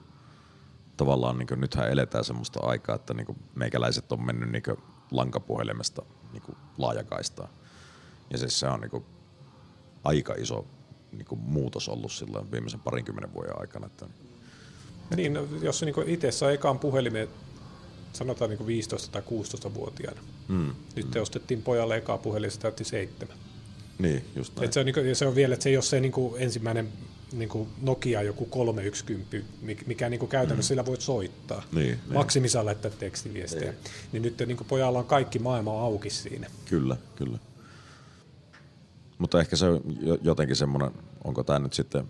tavallaan, 0.97 1.37
niinku, 1.37 1.55
nythän 1.55 1.91
eletään 1.91 2.23
semmoista 2.23 2.59
aikaa, 2.59 2.95
että 2.95 3.13
niinku, 3.13 3.35
meikäläiset 3.55 4.11
on 4.11 4.25
mennyt 4.25 4.51
niinku, 4.51 4.77
lankapuhelimesta 5.11 6.01
niinku, 6.33 6.55
laajakaistaan. 6.77 7.49
Ja 8.29 8.37
siis 8.37 8.59
se 8.59 8.67
on 8.67 8.79
niinku, 8.79 9.05
aika 10.03 10.33
iso 10.33 10.65
niinku, 11.11 11.35
muutos 11.35 11.89
ollut 11.89 12.11
silloin 12.11 12.51
viimeisen 12.51 12.79
parinkymmenen 12.79 13.33
vuoden 13.33 13.59
aikana. 13.59 13.85
Että, 13.85 14.05
Niin, 15.15 15.33
no, 15.33 15.47
jos 15.61 15.79
se 15.79 15.85
niinku 15.85 16.03
itse 16.05 16.31
sai 16.31 16.53
ekaan 16.53 16.79
puhelimen, 16.79 17.27
sanotaan 18.17 18.49
niinku 18.49 18.67
15 18.67 19.11
tai 19.11 19.21
16-vuotiaana. 19.21 20.21
mm, 20.47 20.73
Nyt 20.95 21.11
te 21.11 21.21
ostettiin 21.21 21.61
pojalle 21.61 21.97
ekaa 21.97 22.17
puhelin, 22.17 22.51
se 22.51 22.59
täytti 22.59 22.83
seitsemän. 22.83 23.37
niin, 23.99 24.23
just 24.35 24.55
näin. 24.55 24.65
Et 24.65 24.73
se, 24.73 24.79
on, 24.79 24.85
niinku, 24.85 24.99
ja 24.99 25.15
se 25.15 25.25
on 25.25 25.35
vielä, 25.35 25.53
että 25.53 25.63
se 25.63 25.69
ei 25.69 25.77
ole 25.77 25.83
se 25.83 25.99
niinku, 25.99 26.35
ensimmäinen 26.39 26.89
niinku 27.33 27.67
Nokia 27.81 28.21
joku 28.21 28.45
310, 28.45 29.45
mikä, 29.61 29.83
mikä 29.87 30.09
niinku 30.09 30.27
käytännössä 30.27 30.67
mm. 30.67 30.75
sillä 30.75 30.85
voit 30.85 31.01
soittaa. 31.01 31.63
Niin, 31.71 31.85
niin. 31.87 31.99
Maksimissaan 32.13 32.65
laittaa 32.65 32.91
tekstiviestejä. 32.91 33.71
Niin. 33.71 33.81
Niin 34.11 34.23
nyt 34.23 34.43
niinku 34.47 34.63
pojalla 34.63 34.99
on 34.99 35.05
kaikki 35.05 35.39
maailma 35.39 35.81
auki 35.81 36.09
siinä. 36.09 36.47
Kyllä, 36.65 36.97
kyllä. 37.15 37.37
Mutta 39.17 39.39
ehkä 39.39 39.55
se 39.55 39.65
on 39.65 39.81
jo- 40.01 40.17
jotenkin 40.21 40.55
semmoinen, 40.55 40.91
onko 41.23 41.43
tämä 41.43 41.59
nyt 41.59 41.73
sitten 41.73 42.07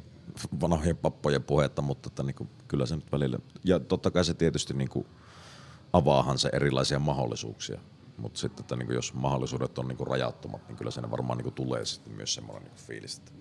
vanhojen 0.62 0.98
pappojen 0.98 1.44
puhetta, 1.44 1.82
mutta 1.82 2.08
että 2.08 2.24
niinku, 2.24 2.48
kyllä 2.68 2.86
se 2.86 2.96
nyt 2.96 3.12
välillä, 3.12 3.40
ja 3.64 3.80
totta 3.80 4.12
kai 4.12 4.26
se 4.26 4.34
tietysti 4.34 4.74
niinku 4.74 5.06
avaahan 5.94 6.40
se 6.40 6.50
erilaisia 6.54 7.00
mahdollisuuksia, 7.00 7.80
mutta 8.18 8.40
sitten, 8.40 8.64
että 8.64 8.76
niinku, 8.76 8.94
jos 8.94 9.14
mahdollisuudet 9.14 9.78
on 9.78 9.88
niinku 9.88 10.06
rajattomat, 10.06 10.68
niin 10.68 10.76
kyllä 10.76 10.92
siinä 10.92 11.12
varmaan 11.12 11.38
niinku 11.38 11.52
tulee 11.52 11.86
sitten 11.86 12.14
myös 12.14 12.34
semmoinen 12.34 12.64
niinku 12.64 12.80
fiilis, 12.88 13.18
että 13.18 13.32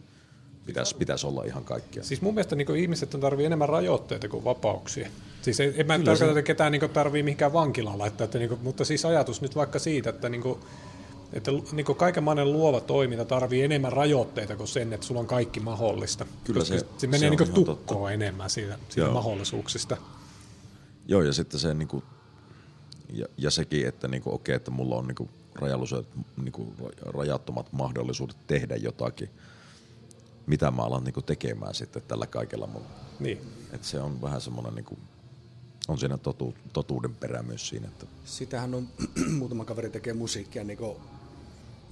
pitäisi, 0.66 0.96
pitäisi 0.96 1.26
olla 1.26 1.44
ihan 1.44 1.64
kaikkia. 1.64 2.04
Siis 2.04 2.22
mun 2.22 2.34
mielestä 2.34 2.56
niinku 2.56 2.72
ihmiset 2.72 3.10
tarvii 3.10 3.46
enemmän 3.46 3.68
rajoitteita 3.68 4.28
kuin 4.28 4.44
vapauksia. 4.44 5.08
Siis 5.42 5.60
en, 5.60 5.74
en 5.76 5.86
mä 5.86 5.98
tarkoita, 5.98 6.26
että 6.26 6.42
ketään 6.42 6.72
niinku 6.72 6.88
tarvii 6.88 7.22
mihinkään 7.22 7.52
vankilaan 7.52 7.98
laittaa, 7.98 8.24
että 8.24 8.38
niinku, 8.38 8.58
mutta 8.62 8.84
siis 8.84 9.04
ajatus 9.04 9.40
nyt 9.42 9.56
vaikka 9.56 9.78
siitä, 9.78 10.10
että 10.10 10.28
niinku, 10.28 10.60
että 11.32 11.50
niinku 11.72 11.94
kaikenlainen 11.94 12.52
luova 12.52 12.80
toiminta 12.80 13.24
tarvii 13.24 13.62
enemmän 13.62 13.92
rajoitteita 13.92 14.56
kuin 14.56 14.68
sen, 14.68 14.92
että 14.92 15.06
sulla 15.06 15.20
on 15.20 15.26
kaikki 15.26 15.60
mahdollista. 15.60 16.26
Kyllä 16.44 16.60
Koska 16.60 16.78
se- 16.78 16.86
se 16.98 17.06
menee 17.06 17.20
se 17.20 17.26
on 17.26 17.32
ihan 17.42 17.54
tukkoon 17.54 17.76
totta. 17.78 18.12
enemmän 18.12 18.50
siitä, 18.50 18.78
siitä 18.88 19.00
Joo. 19.08 19.14
mahdollisuuksista. 19.14 19.96
Joo, 21.08 21.22
ja 21.22 21.32
sitten 21.32 21.60
se 21.60 21.74
niinku, 21.74 22.02
ja, 23.12 23.26
ja 23.38 23.50
sekin, 23.50 23.88
että 23.88 24.08
niinku, 24.08 24.34
okei, 24.34 24.54
että 24.54 24.70
mulla 24.70 24.96
on 24.96 25.06
niinku 25.06 25.28
rajalliset, 25.54 26.06
niinku, 26.42 26.74
ra- 26.80 27.10
rajattomat 27.10 27.72
mahdollisuudet 27.72 28.36
tehdä 28.46 28.76
jotakin, 28.76 29.30
mitä 30.46 30.70
mä 30.70 30.82
alan 30.82 31.04
niinku 31.04 31.22
tekemään 31.22 31.74
sitten 31.74 32.02
tällä 32.08 32.26
kaikella 32.26 32.66
mun. 32.66 32.82
Niin. 33.20 33.40
Et 33.72 33.84
se 33.84 34.00
on 34.00 34.22
vähän 34.22 34.40
semmoinen, 34.40 34.74
niinku, 34.74 34.98
on 35.88 35.98
siinä 35.98 36.18
totu, 36.18 36.54
totuuden 36.72 37.14
perä 37.14 37.42
myös 37.42 37.68
siinä, 37.68 37.88
että 37.88 38.06
Sitähän 38.24 38.74
on, 38.74 38.88
muutama 39.38 39.64
kaveri 39.64 39.90
tekee 39.90 40.12
musiikkia 40.12 40.64
niin 40.64 40.78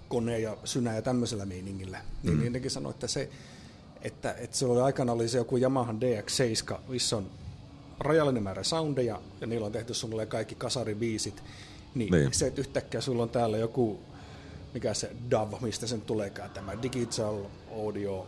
kone 0.08 0.38
ja 0.38 0.56
synä 0.64 0.94
ja 0.94 1.02
tämmöisellä 1.02 1.46
meiningillä. 1.46 2.00
Niin 2.22 2.52
mm. 2.52 2.68
sanoi, 2.68 2.90
että 2.90 3.06
se, 3.06 3.30
että, 4.02 4.32
että 4.32 4.56
se 4.56 4.66
oli 4.66 4.80
aikana 4.80 5.12
oli 5.12 5.28
se 5.28 5.38
joku 5.38 5.56
Yamaha 5.56 5.92
DX7, 5.92 6.78
missä 6.88 7.16
on 7.16 7.30
rajallinen 8.04 8.42
määrä 8.42 8.62
soundeja 8.62 9.20
ja 9.40 9.46
niillä 9.46 9.66
on 9.66 9.72
tehty 9.72 9.94
suunnilleen 9.94 10.28
kaikki 10.28 10.54
kasaribiisit. 10.54 11.42
Niin, 11.94 12.10
Niin. 12.12 12.34
se, 12.34 12.46
että 12.46 12.60
yhtäkkiä 12.60 13.00
sulla 13.00 13.22
on 13.22 13.30
täällä 13.30 13.56
joku, 13.58 14.00
mikä 14.74 14.94
se 14.94 15.10
DAW, 15.30 15.52
mistä 15.60 15.86
sen 15.86 16.00
tuleekaan, 16.00 16.50
tämä 16.50 16.82
Digital 16.82 17.44
Audio 17.72 18.26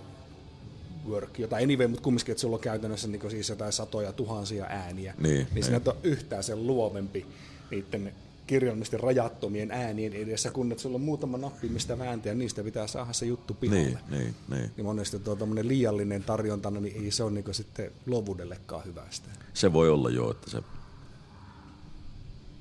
Work, 1.09 1.39
jota 1.39 1.57
anyway, 1.57 1.87
mutta 1.89 2.03
kumminkin, 2.03 2.33
että 2.33 2.41
sulla 2.41 2.57
on 2.57 2.61
käytännössä 2.61 3.09
niin 3.09 3.31
siis 3.31 3.49
jotain 3.49 3.73
satoja 3.73 4.13
tuhansia 4.13 4.65
ääniä, 4.69 5.15
Niin, 5.19 5.33
niin, 5.35 5.47
niin. 5.55 5.65
sinä 5.65 5.77
et 5.77 5.89
ole 5.89 5.97
yhtään 6.03 6.45
sen 6.45 6.67
luovempi 6.67 7.27
niiden 7.71 8.13
kirjallisesti 8.47 8.97
rajattomien 8.97 9.71
äänien 9.71 10.13
edessä, 10.13 10.51
kun 10.51 10.73
että 10.73 10.83
sulla 10.83 10.95
on 10.95 11.01
muutama 11.01 11.39
nappi, 11.39 11.69
mistä 11.69 11.99
vääntää, 11.99 12.35
niistä 12.35 12.65
pitää 12.65 12.87
saada 12.87 13.13
se 13.13 13.27
juttu 13.27 13.55
pihalle. 13.55 13.83
niin, 13.83 13.99
niin, 14.11 14.35
niin. 14.49 14.71
Niin 14.77 14.85
monesti 14.85 15.19
tuo 15.19 15.37
liiallinen 15.63 16.25
tarjonta, 16.25 16.71
niin 16.71 17.05
ei 17.05 17.11
se 17.11 17.23
ole 17.23 17.31
niin 17.31 17.55
sitten 17.55 17.93
luovuudellekaan 18.07 18.85
hyvästä. 18.85 19.29
Se 19.55 19.73
voi 19.73 19.91
olla 19.91 20.11
jo, 20.11 20.31
että 20.31 20.51
se, 20.51 20.63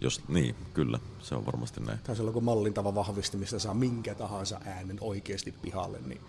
jos, 0.02 0.22
niin, 0.28 0.56
kyllä, 0.74 1.00
se 1.20 1.36
on 1.36 1.46
varmasti 1.46 1.82
näin. 1.82 2.00
Tai 2.04 2.16
silloin 2.16 2.34
kun 2.34 2.44
mallintava 2.44 2.96
vahvisti, 2.96 3.38
mistä 3.38 3.60
saa 3.60 3.74
minkä 3.74 4.16
tahansa 4.16 4.62
äänen 4.66 4.98
oikeasti 5.02 5.52
pihalle, 5.52 6.00
niin 6.06 6.22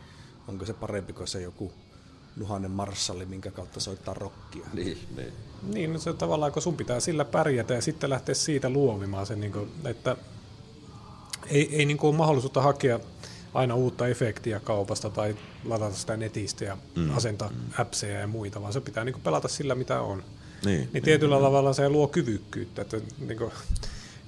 onko 0.48 0.66
se 0.66 0.74
parempi 0.74 1.12
kuin 1.12 1.28
se 1.28 1.42
joku 1.42 1.72
Nuhanen 2.36 2.70
marssalli, 2.70 3.26
minkä 3.26 3.50
kautta 3.50 3.80
soittaa 3.80 4.14
rockia. 4.14 4.66
Niin, 4.72 4.98
niin. 5.16 5.32
Niin, 5.62 5.92
no 5.92 5.98
se 5.98 6.12
tavallaan, 6.12 6.52
kun 6.52 6.62
sun 6.62 6.76
pitää 6.76 7.00
sillä 7.00 7.24
pärjätä 7.24 7.74
ja 7.74 7.80
sitten 7.82 8.10
lähteä 8.10 8.34
siitä 8.34 8.70
luovimaan 8.70 9.26
sen, 9.26 9.40
niin 9.40 9.52
kuin, 9.52 9.70
että 9.84 10.16
ei, 11.46 11.76
ei 11.76 11.84
niin 11.84 11.96
kuin 11.96 12.08
ole 12.08 12.16
mahdollisuutta 12.16 12.62
hakea 12.62 13.00
aina 13.54 13.74
uutta 13.74 14.08
efektiä 14.08 14.60
kaupasta 14.60 15.10
tai 15.10 15.36
ladata 15.64 15.96
sitä 15.96 16.16
netistä 16.16 16.64
ja 16.64 16.78
mm. 16.94 17.16
asentaa 17.16 17.48
mm. 17.48 17.56
appseja 17.78 18.20
ja 18.20 18.26
muita, 18.26 18.62
vaan 18.62 18.72
se 18.72 18.80
pitää 18.80 19.04
niin 19.04 19.12
kuin 19.12 19.22
pelata 19.22 19.48
sillä, 19.48 19.74
mitä 19.74 20.00
on. 20.00 20.24
Niin, 20.64 20.88
Niin 20.92 21.02
tietyllä 21.02 21.40
tavalla 21.40 21.72
se 21.72 21.88
luo 21.88 22.08
kyvykkyyttä, 22.08 22.82
että, 22.82 23.00
niin 23.18 23.38
kuin, 23.38 23.52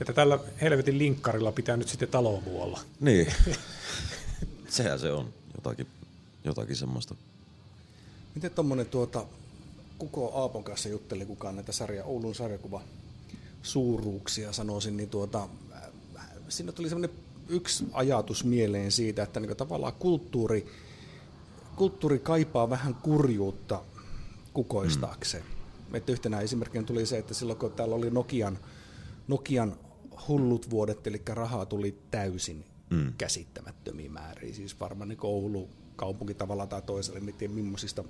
että 0.00 0.12
tällä 0.12 0.38
helvetin 0.60 0.98
linkkarilla 0.98 1.52
pitää 1.52 1.76
nyt 1.76 1.88
sitten 1.88 2.08
taloa 2.08 2.42
olla. 2.54 2.80
Niin. 3.00 3.26
Sehän 4.68 4.98
se 4.98 5.12
on. 5.12 5.34
Jotakin, 5.54 5.86
jotakin 6.44 6.76
semmoista. 6.76 7.14
Miten 8.38 8.50
tuommoinen 8.50 8.86
tuota, 8.86 9.24
Kuko 9.98 10.32
Aapon 10.34 10.64
kanssa 10.64 10.88
jutteli 10.88 11.26
kukaan 11.26 11.56
näitä 11.56 11.72
sarja, 11.72 12.04
Oulun 12.04 12.34
sarjakuva 12.34 12.82
suuruuksia 13.62 14.52
sanoisin, 14.52 14.96
niin 14.96 15.10
tuota, 15.10 15.48
äh, 15.72 15.82
siinä 16.48 16.72
tuli 16.72 16.88
semmoinen 16.88 17.16
yksi 17.48 17.84
ajatus 17.92 18.44
mieleen 18.44 18.92
siitä, 18.92 19.22
että 19.22 19.40
niin 19.40 19.56
tavallaan 19.56 19.92
kulttuuri, 19.98 20.66
kulttuuri 21.76 22.18
kaipaa 22.18 22.70
vähän 22.70 22.94
kurjuutta 22.94 23.82
kukoistaakseen. 24.54 25.44
Mm. 25.88 25.94
Että 25.94 26.12
yhtenä 26.12 26.40
esimerkkinä 26.40 26.84
tuli 26.84 27.06
se, 27.06 27.18
että 27.18 27.34
silloin 27.34 27.58
kun 27.58 27.72
täällä 27.72 27.94
oli 27.94 28.10
Nokian, 28.10 28.58
Nokian 29.28 29.76
hullut 30.28 30.70
vuodet, 30.70 31.06
eli 31.06 31.22
rahaa 31.28 31.66
tuli 31.66 31.98
täysin 32.10 32.64
mm. 32.90 33.12
käsittämättömiä 33.18 34.10
määriä. 34.10 34.54
Siis 34.54 34.80
varmaan 34.80 35.08
niin 35.08 35.18
Oulu 35.22 35.68
kaupunki 35.96 36.34
tavalla 36.34 36.66
tai 36.66 36.82
toisella, 36.82 37.18
en 37.18 37.34
tiedä 37.38 37.54
millaisista 37.54 38.04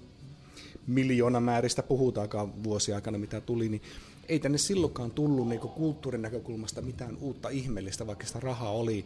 miljoonamääristä 0.86 1.82
puhutaankaan 1.82 2.64
vuosiaikana, 2.64 3.18
mitä 3.18 3.40
tuli, 3.40 3.68
niin 3.68 3.82
ei 4.28 4.38
tänne 4.38 4.58
silloinkaan 4.58 5.10
tullut 5.10 5.48
niin 5.48 5.60
kulttuurin 5.60 6.22
näkökulmasta 6.22 6.82
mitään 6.82 7.16
uutta 7.20 7.48
ihmeellistä, 7.48 8.06
vaikka 8.06 8.26
sitä 8.26 8.40
rahaa 8.40 8.72
oli 8.72 9.04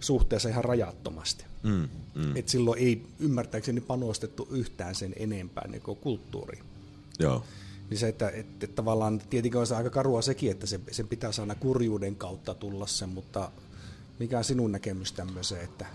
suhteessa 0.00 0.48
ihan 0.48 0.64
rajattomasti. 0.64 1.44
Mm, 1.62 1.88
mm. 2.14 2.36
Et 2.36 2.48
silloin 2.48 2.78
ei 2.78 3.06
ymmärtääkseni 3.20 3.80
panostettu 3.80 4.48
yhtään 4.50 4.94
sen 4.94 5.12
enempää 5.16 5.68
niin 5.68 5.82
kulttuuriin. 5.82 6.64
Joo. 7.18 7.44
Niin 7.90 7.98
se, 7.98 8.08
että, 8.08 8.28
että, 8.28 8.64
että 8.64 8.76
tavallaan 8.76 9.22
tietenkin 9.30 9.60
on 9.60 9.66
se 9.66 9.76
aika 9.76 9.90
karua 9.90 10.22
sekin, 10.22 10.50
että 10.50 10.66
se, 10.66 10.80
sen 10.90 11.08
pitäisi 11.08 11.40
aina 11.40 11.54
kurjuuden 11.54 12.16
kautta 12.16 12.54
tulla 12.54 12.86
sen, 12.86 13.08
mutta 13.08 13.50
mikä 14.18 14.38
on 14.38 14.44
sinun 14.44 14.72
näkemys 14.72 15.12
tämmöiseen, 15.12 15.64
että 15.64 15.86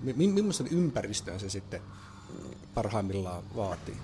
mi, 0.00 0.12
mi- 0.12 0.26
millaisen 0.32 0.68
ympäristön 0.70 1.40
se 1.40 1.50
sitten 1.50 1.80
parhaimmillaan 2.74 3.42
vaatii? 3.56 3.96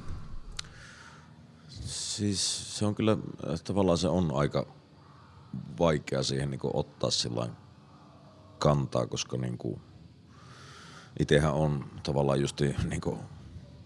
Siis 1.87 2.79
se 2.79 2.87
on 2.87 2.95
kyllä, 2.95 3.13
äh, 3.13 3.61
tavallaan 3.65 3.99
se 3.99 4.09
on 4.09 4.31
aika 4.35 4.67
vaikea 5.79 6.23
siihen 6.23 6.51
niin 6.51 6.61
ottaa 6.63 7.11
sillä 7.11 7.49
kantaa, 8.59 9.07
koska 9.07 9.37
niin 9.37 9.59
Itsehän 11.21 11.53
on 11.53 11.85
tavallaan 12.03 12.41
just 12.41 12.61
niin 12.91 13.01
kuin 13.01 13.19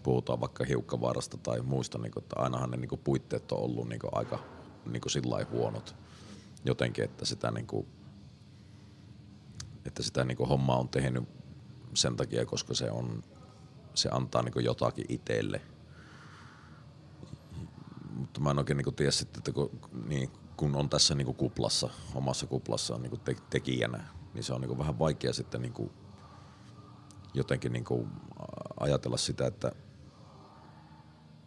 puhutaan 0.03 0.41
vaikka 0.41 0.63
hiukkavaarasta 0.65 1.37
tai 1.37 1.61
muista, 1.61 1.97
niin 1.97 2.11
kuin, 2.11 2.23
että 2.23 2.35
ainahan 2.39 2.71
ne 2.71 2.77
niin 2.77 2.89
kuin 2.89 3.01
puitteet 3.03 3.51
on 3.51 3.59
ollut 3.59 3.89
niin 3.89 3.99
kuin 3.99 4.11
aika 4.13 4.39
niin 4.85 5.01
sillä 5.07 5.45
huonot 5.51 5.95
jotenkin, 6.65 7.03
että 7.03 7.25
sitä, 7.25 7.51
niin 7.51 7.67
kuin, 7.67 7.87
että 9.85 10.03
sitä 10.03 10.23
niin 10.23 10.37
kuin 10.37 10.49
hommaa 10.49 10.79
on 10.79 10.89
tehnyt 10.89 11.23
sen 11.93 12.15
takia, 12.15 12.45
koska 12.45 12.73
se, 12.73 12.91
on, 12.91 13.23
se 13.93 14.09
antaa 14.11 14.41
niin 14.41 14.53
kuin 14.53 14.65
jotakin 14.65 15.05
itselle. 15.09 15.61
Mutta 18.15 18.41
mä 18.41 18.51
en 18.51 18.57
oikein 18.57 18.77
niin 18.77 18.95
tiedä 18.95 19.11
sitten, 19.11 19.39
että 19.39 19.51
kun, 19.51 19.69
niin, 20.07 20.29
kun 20.57 20.75
on 20.75 20.89
tässä 20.89 21.15
niin 21.15 21.35
kuplassa, 21.35 21.89
omassa 22.15 22.47
kuplassaan 22.47 23.01
niin 23.01 23.19
te, 23.19 23.35
tekijänä, 23.49 24.03
niin 24.33 24.43
se 24.43 24.53
on 24.53 24.61
niin 24.61 24.77
vähän 24.77 24.99
vaikea 24.99 25.33
sitten 25.33 25.61
niin 25.61 25.73
kuin 25.73 25.91
jotenkin 27.33 27.73
niin 27.73 27.85
kuin 27.85 28.07
ajatella 28.79 29.17
sitä, 29.17 29.47
että 29.47 29.71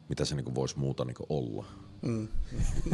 mitä 0.09 0.25
se 0.25 0.35
niin 0.35 0.55
voisi 0.55 0.79
muuta 0.79 1.05
niin 1.05 1.17
olla. 1.29 1.65
Mm. 2.03 2.29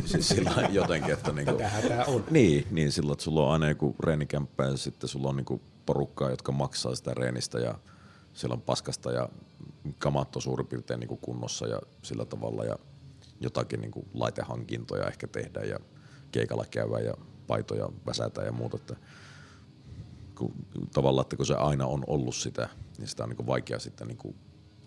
siis 0.04 0.28
sillä 0.28 0.68
jotenkin, 0.70 1.12
että 1.12 1.32
niinku, 1.32 1.52
tämä 1.88 2.04
on. 2.04 2.24
Niin, 2.30 2.66
niin 2.70 2.92
sillä, 2.92 3.12
että 3.12 3.24
sulla 3.24 3.46
on 3.46 3.52
aina 3.52 3.68
joku 3.68 3.96
reenikämppä 4.00 4.64
ja 4.64 4.76
sitten 4.76 5.08
sulla 5.08 5.28
on 5.28 5.36
niinku 5.36 5.60
porukkaa, 5.86 6.30
jotka 6.30 6.52
maksaa 6.52 6.94
sitä 6.94 7.14
reenistä 7.14 7.58
ja 7.58 7.78
siellä 8.32 8.54
on 8.54 8.62
paskasta 8.62 9.12
ja 9.12 9.28
kamat 9.98 10.36
on 10.36 10.42
suurin 10.42 10.66
piirtein 10.66 11.00
niinku 11.00 11.16
kunnossa 11.16 11.66
ja 11.66 11.80
sillä 12.02 12.24
tavalla 12.24 12.64
ja 12.64 12.76
jotakin 13.40 13.80
niinku 13.80 14.08
laitehankintoja 14.14 15.06
ehkä 15.06 15.26
tehdään 15.26 15.68
ja 15.68 15.78
keikalla 16.32 16.64
käydään 16.70 17.04
ja 17.04 17.14
paitoja 17.46 17.88
väsätään 18.06 18.46
ja 18.46 18.52
muuta. 18.52 18.76
Että 18.76 18.96
kun, 20.34 20.54
tavallaan, 20.94 21.22
että 21.22 21.36
kun 21.36 21.46
se 21.46 21.54
aina 21.54 21.86
on 21.86 22.04
ollut 22.06 22.34
sitä, 22.34 22.68
niin 22.98 23.08
sitä 23.08 23.22
on 23.22 23.28
niinku 23.28 23.46
vaikea 23.46 23.78
sitten 23.78 24.08
niinku 24.08 24.34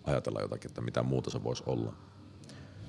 ajatella 0.04 0.40
jotakin, 0.40 0.70
että 0.70 0.80
mitä 0.80 1.02
muuta 1.02 1.30
se 1.30 1.44
voisi 1.44 1.62
olla. 1.66 1.94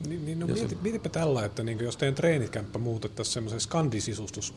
Niin, 0.08 0.26
niin 0.26 0.40
no 0.40 0.48
mieti, 0.48 0.78
mietipä 0.82 1.10
tällä, 1.10 1.46
että 1.46 1.64
niin 1.64 1.80
jos 1.80 1.98
teidän 1.98 2.16
treenikämppä 2.16 2.80
muutettaisiin 2.80 3.34
semmoiseksi 3.34 3.64
skandisisustus 3.64 4.54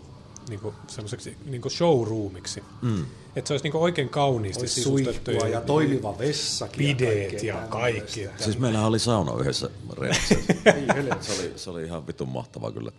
niin 0.48 0.60
semmoiseksi 0.88 1.36
niin 1.44 1.70
showroomiksi. 1.70 2.64
Mm. 2.82 3.06
Että 3.36 3.48
se 3.48 3.54
olisi 3.54 3.64
niin 3.68 3.76
oikein 3.76 4.08
kauniisti 4.08 4.62
olisi 4.62 4.74
sisustettu. 4.74 5.30
Ja, 5.30 5.48
ja 5.48 5.60
toimiva 5.60 6.18
vessakin. 6.18 6.78
Pideet 6.78 7.42
ja, 7.42 7.54
ja 7.54 7.66
kaikki. 7.66 8.28
Siis 8.38 8.58
meillä 8.58 8.86
oli 8.86 8.98
sauna 8.98 9.32
yhdessä 9.40 9.70
reenissä. 9.98 10.34
se, 11.20 11.42
oli, 11.42 11.52
se 11.56 11.70
oli 11.70 11.84
ihan 11.84 12.06
vitun 12.06 12.28
mahtava 12.28 12.72
kyllä. 12.72 12.92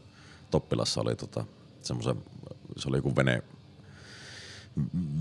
Toppilassa 0.52 1.02
oli 1.02 1.16
tota, 1.16 1.46
semmoisen, 1.82 2.16
se 2.78 2.90
oli 2.90 2.98
joku 2.98 3.16
vene, 3.16 3.44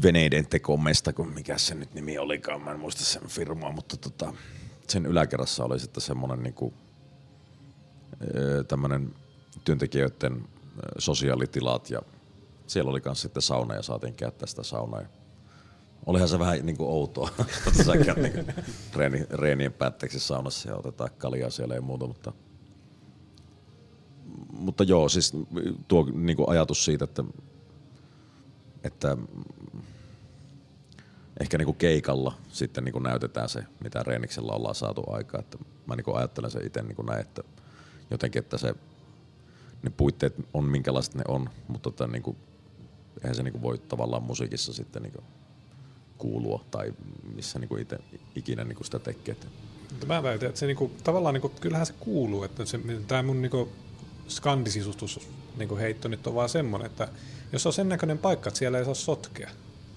veneiden 0.02 0.46
tekomesta, 0.46 1.12
kun 1.12 1.28
mikä 1.28 1.58
se 1.58 1.74
nyt 1.74 1.94
nimi 1.94 2.18
olikaan, 2.18 2.62
mä 2.62 2.70
en 2.70 2.80
muista 2.80 3.04
sen 3.04 3.22
firmaa, 3.28 3.72
mutta 3.72 3.96
tota, 3.96 4.32
sen 4.88 5.06
yläkerrassa 5.06 5.64
oli 5.64 5.80
sitten 5.80 6.00
semmoinen 6.00 6.42
niinku, 6.42 6.74
tämmöinen 8.68 9.14
työntekijöiden 9.64 10.48
sosiaalitilat 10.98 11.90
ja 11.90 12.02
siellä 12.68 12.90
oli 12.90 13.00
myös 13.04 13.22
sitten 13.22 13.42
sauna 13.42 13.74
ja 13.74 13.82
saatiin 13.82 14.14
käyttää 14.14 14.46
sitä 14.46 14.62
saunaa. 14.62 15.02
Olihan 16.06 16.28
se 16.28 16.38
vähän 16.38 16.66
niin 16.66 16.76
kuin 16.76 16.90
outoa, 16.90 17.30
että 17.66 17.84
sä 17.84 17.96
käyt 17.96 18.18
niin 18.18 18.54
reeni, 18.94 19.26
reenien 19.30 19.72
päätteeksi 19.72 20.20
saunassa 20.20 20.68
ja 20.68 20.76
otetaan 20.76 21.10
kaljaa 21.18 21.50
siellä 21.50 21.74
ja 21.74 21.82
muuta, 21.82 22.06
mutta, 22.06 22.32
mutta 24.52 24.84
joo, 24.84 25.08
siis 25.08 25.32
tuo 25.88 26.08
niin 26.14 26.36
kuin 26.36 26.48
ajatus 26.48 26.84
siitä, 26.84 27.04
että, 27.04 27.24
että 28.84 29.16
ehkä 31.40 31.58
niin 31.58 31.66
kuin 31.66 31.76
keikalla 31.76 32.34
sitten 32.48 32.84
niin 32.84 32.92
kuin 32.92 33.02
näytetään 33.02 33.48
se, 33.48 33.64
mitä 33.82 34.02
reeniksellä 34.02 34.52
ollaan 34.52 34.74
saatu 34.74 35.04
aikaa. 35.12 35.40
Että 35.40 35.58
mä 35.86 35.96
niin 35.96 36.04
kuin 36.04 36.16
ajattelen 36.16 36.50
se 36.50 36.60
itse 36.60 36.82
niin 36.82 36.96
kuin 36.96 37.06
näin, 37.06 37.20
että 37.20 37.42
jotenkin, 38.10 38.40
että 38.40 38.58
se, 38.58 38.74
ne 39.82 39.90
puitteet 39.90 40.34
on 40.54 40.64
minkälaiset 40.64 41.14
ne 41.14 41.24
on, 41.28 41.50
mutta 41.68 41.90
tota, 41.90 42.06
niin 42.06 42.22
kuin, 42.22 42.36
eihän 43.22 43.34
se 43.34 43.42
niin 43.42 43.52
kuin 43.52 43.62
voi 43.62 43.78
tavallaan 43.78 44.22
musiikissa 44.22 44.72
sitten 44.72 45.02
niin 45.02 45.12
kuin 45.12 45.24
kuulua 46.18 46.64
tai 46.70 46.92
missä 47.34 47.58
niin 47.58 47.68
kuin 47.68 47.82
itse 47.82 47.98
ikinä 48.34 48.64
niin 48.64 48.76
kuin 48.76 48.84
sitä 48.84 48.98
tekee. 48.98 49.36
Mutta 49.90 50.06
mä 50.06 50.22
väitän, 50.22 50.48
että 50.48 50.60
se 50.60 50.66
niinku, 50.66 50.90
tavallaan 51.04 51.34
niinku, 51.34 51.48
kyllähän 51.48 51.86
se 51.86 51.94
kuuluu, 52.00 52.42
että 52.42 52.64
se, 52.64 52.80
tämä 53.08 53.22
mun 53.22 53.42
niinku, 53.42 53.68
skandisisustus 54.28 55.28
niinku, 55.56 55.76
heitto 55.76 56.08
nyt 56.08 56.26
on 56.26 56.34
vaan 56.34 56.48
semmoinen, 56.48 56.86
että 56.86 57.08
jos 57.52 57.66
on 57.66 57.72
sen 57.72 57.88
näköinen 57.88 58.18
paikka, 58.18 58.48
että 58.48 58.58
siellä 58.58 58.78
ei 58.78 58.84
saa 58.84 58.94
sotkea. 58.94 59.50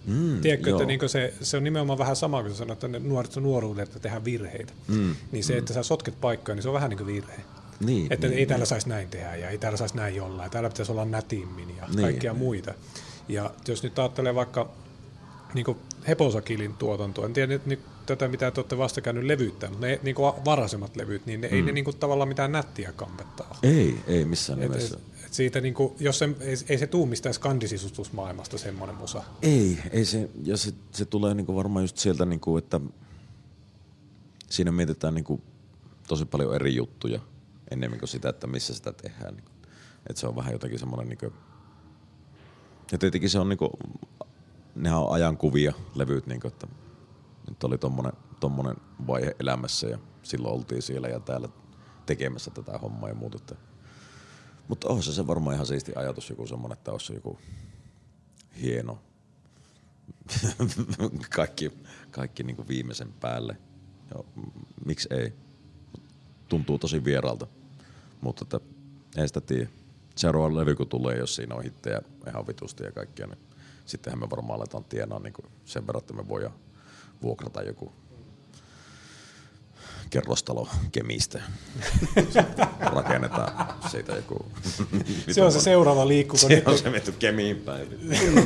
Mm, 0.05 0.41
Tiedätkö, 0.41 0.69
joo. 0.69 0.77
että 0.77 0.87
niinku 0.87 1.07
se, 1.07 1.33
se 1.41 1.57
on 1.57 1.63
nimenomaan 1.63 1.99
vähän 1.99 2.15
sama 2.15 2.41
kuin 2.41 2.55
sanoit, 2.55 2.83
että 2.83 2.99
nuoret 2.99 3.35
nuoruudet, 3.35 3.87
että 3.87 3.99
tehdään 3.99 4.25
virheitä. 4.25 4.73
Mm, 4.87 5.15
niin 5.31 5.43
se, 5.43 5.53
mm. 5.53 5.59
että 5.59 5.73
sä 5.73 5.83
sotket 5.83 6.21
paikkoja, 6.21 6.55
niin 6.55 6.63
se 6.63 6.69
on 6.69 6.73
vähän 6.73 6.89
niin 6.89 6.97
kuin 6.97 7.07
virhe. 7.07 7.41
Niin, 7.79 8.13
että 8.13 8.27
niin, 8.27 8.39
ei 8.39 8.45
täällä 8.45 8.61
niin. 8.61 8.67
saisi 8.67 8.89
näin 8.89 9.09
tehdä 9.09 9.35
ja 9.35 9.49
ei 9.49 9.57
täällä 9.57 9.77
saisi 9.77 9.95
näin 9.95 10.15
jollain. 10.15 10.51
Täällä 10.51 10.69
pitäisi 10.69 10.91
olla 10.91 11.05
nätimmin 11.05 11.77
ja 11.77 11.87
niin, 11.87 12.01
kaikkia 12.01 12.33
niin. 12.33 12.39
muita. 12.39 12.73
Ja 13.31 13.51
jos 13.67 13.83
nyt 13.83 13.99
ajattelee 13.99 14.35
vaikka 14.35 14.69
niin 15.53 15.77
Heposakilin 16.07 16.73
tuotantoa, 16.73 17.25
en 17.25 17.33
tiedä 17.33 17.59
nyt 17.65 17.79
tätä, 18.05 18.27
mitä 18.27 18.51
te 18.51 18.59
olette 18.59 18.77
vasta 18.77 19.01
käynyt 19.01 19.23
levyttää, 19.23 19.69
mutta 19.69 19.85
ne 19.85 19.99
niin 20.03 20.15
varaisemmat 20.45 20.95
levyt, 20.95 21.25
niin 21.25 21.41
ne, 21.41 21.47
mm. 21.47 21.53
ei 21.53 21.61
ne 21.61 21.71
niin 21.71 21.85
kuin, 21.85 21.97
tavallaan 21.97 22.27
mitään 22.27 22.51
nättiä 22.51 22.91
kampetta 22.91 23.43
ole. 23.49 23.73
Ei, 23.73 23.97
ei 24.07 24.25
missään 24.25 24.61
et, 24.61 24.69
nimessä. 24.69 24.97
Et, 24.97 25.25
et 25.25 25.33
siitä, 25.33 25.61
niin 25.61 25.73
kuin, 25.73 25.93
jos 25.99 26.19
se, 26.19 26.29
ei, 26.39 26.55
ei 26.69 26.77
se 26.77 26.87
tuu 26.87 27.05
mistään 27.05 27.33
skandisisustusmaailmasta 27.33 28.57
semmoinen 28.57 28.95
musa. 28.95 29.23
Ei, 29.41 29.79
ei 29.91 30.05
se, 30.05 30.29
ja 30.43 30.57
se, 30.57 30.73
se 30.91 31.05
tulee 31.05 31.33
niin 31.33 31.45
kuin 31.45 31.55
varmaan 31.55 31.83
just 31.83 31.97
sieltä, 31.97 32.25
niin 32.25 32.39
kuin, 32.39 32.63
että 32.63 32.79
siinä 34.49 34.71
mietitään 34.71 35.13
niin 35.13 35.23
kuin 35.23 35.41
tosi 36.07 36.25
paljon 36.25 36.55
eri 36.55 36.75
juttuja 36.75 37.19
ennemmin 37.71 37.99
kuin 37.99 38.09
sitä, 38.09 38.29
että 38.29 38.47
missä 38.47 38.73
sitä 38.73 38.93
tehdään. 38.93 39.35
Niin 39.35 39.51
että 40.09 40.19
se 40.19 40.27
on 40.27 40.35
vähän 40.35 40.51
jotenkin 40.51 40.79
semmoinen, 40.79 41.09
niin 41.09 41.17
kuin, 41.17 41.33
ja 42.91 42.97
tietenkin 42.97 43.29
se 43.29 43.39
on 43.39 43.49
niin 43.49 43.57
kuin, 43.57 43.71
nehän 44.75 44.99
on 44.99 45.11
ajankuvia 45.11 45.73
levyt, 45.95 46.27
niin 46.27 46.41
kuin, 46.41 46.51
että 46.51 46.67
nyt 47.49 47.63
oli 47.63 47.77
tommonen, 47.77 48.13
tommonen 48.39 48.75
vaihe 49.07 49.35
elämässä 49.39 49.87
ja 49.87 49.99
silloin 50.23 50.53
oltiin 50.53 50.81
siellä 50.81 51.07
ja 51.07 51.19
täällä 51.19 51.49
tekemässä 52.05 52.51
tätä 52.51 52.77
hommaa 52.77 53.09
ja 53.09 53.15
muuta. 53.15 53.37
Että. 53.37 53.55
Mutta 54.67 54.89
on 54.89 55.03
se, 55.03 55.13
se 55.13 55.27
varmaan 55.27 55.53
ihan 55.53 55.65
siisti 55.65 55.91
ajatus 55.95 56.29
joku 56.29 56.47
semmonen, 56.47 56.77
että 56.77 56.91
olisi 56.91 57.13
joku 57.13 57.39
hieno 58.61 58.99
kaikki, 61.35 61.71
kaikki 62.11 62.43
niin 62.43 62.55
kuin 62.55 62.67
viimeisen 62.67 63.13
päälle. 63.13 63.57
Ja, 64.15 64.23
miksi 64.85 65.09
ei? 65.11 65.33
Tuntuu 66.49 66.79
tosi 66.79 67.03
vieralta. 67.03 67.47
Mutta 68.21 68.43
että, 68.43 68.59
ei 69.17 69.27
sitä 69.27 69.41
tiedä. 69.41 69.69
Seuraava 70.21 70.55
levy 70.55 70.75
kun 70.75 70.87
tulee, 70.87 71.17
jos 71.17 71.35
siinä 71.35 71.55
on 71.55 71.63
hittejä 71.63 72.01
ihan 72.27 72.47
vitusti 72.47 72.83
ja 72.83 72.91
kaikkea, 72.91 73.27
niin 73.27 73.39
sittenhän 73.85 74.19
me 74.19 74.29
varmaan 74.29 74.59
aletaan 74.59 74.83
tienaa 74.83 75.19
niin 75.19 75.33
sen 75.65 75.87
verran, 75.87 76.01
että 76.01 76.13
me 76.13 76.27
voidaan 76.27 76.53
vuokrata 77.21 77.61
joku 77.61 77.91
kerrostalo 80.09 80.67
Kemistä. 80.91 81.41
Rakennetaan 82.95 83.73
siitä 83.91 84.15
joku... 84.15 84.45
se 85.31 85.43
on 85.43 85.51
se 85.51 85.61
seuraava 85.61 86.07
liikku. 86.07 86.37
Se 86.41 86.47
nyt... 86.47 86.67
on 86.67 86.77
se 86.77 86.89
menty 86.89 87.11
Kemiin 87.11 87.57
päin. 87.57 87.87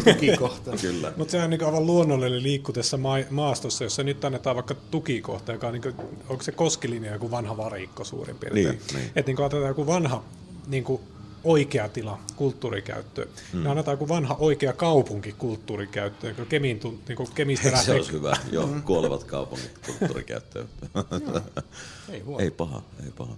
tukikohta. 0.05 0.71
Kyllä. 0.81 1.13
Mutta 1.17 1.31
se 1.31 1.43
on 1.43 1.49
niin 1.49 1.65
aivan 1.65 1.85
luonnollinen 1.85 2.43
liikku 2.43 2.73
tässä 2.73 2.97
maastossa, 3.29 3.83
jossa 3.83 4.03
nyt 4.03 4.25
annetaan 4.25 4.55
vaikka 4.55 4.75
tukikohta, 4.91 5.51
joka 5.51 5.67
on 5.67 5.73
niin 5.73 5.81
kuin, 5.81 5.95
onko 6.29 6.43
se 6.43 6.51
koskilinja 6.51 7.13
joku 7.13 7.31
vanha 7.31 7.57
varikko 7.57 8.03
suurin 8.03 8.37
piirtein. 8.37 8.67
Niin, 8.67 8.81
niin. 8.93 9.11
Että 9.15 9.31
niin 9.31 9.41
otetaan 9.41 9.67
joku 9.67 9.87
vanha 9.87 10.23
niin 10.67 10.83
kuin 10.83 11.01
oikea 11.45 11.89
tila 11.89 12.19
kulttuurikäyttöön. 12.35 13.29
Hmm. 13.51 13.63
Ne 13.63 13.69
annetaan 13.69 13.93
joku 13.93 14.07
vanha 14.07 14.35
oikea 14.39 14.73
kaupunki 14.73 15.31
kulttuurikäyttöön, 15.31 16.35
kun 16.35 16.45
Kemin, 16.45 16.79
niin 17.07 17.15
kuin 17.17 17.29
Kemistä 17.35 17.67
lähtee. 17.71 17.85
Se 17.85 17.91
olisi 17.93 18.11
hyvä, 18.11 18.37
joo, 18.51 18.69
kuolevat 18.85 19.23
kaupungit 19.23 19.79
kulttuurikäyttöön. 19.85 20.69
ei, 22.09 22.23
ei 22.39 22.51
paha, 22.51 22.81
ei 23.05 23.11
paha. 23.17 23.35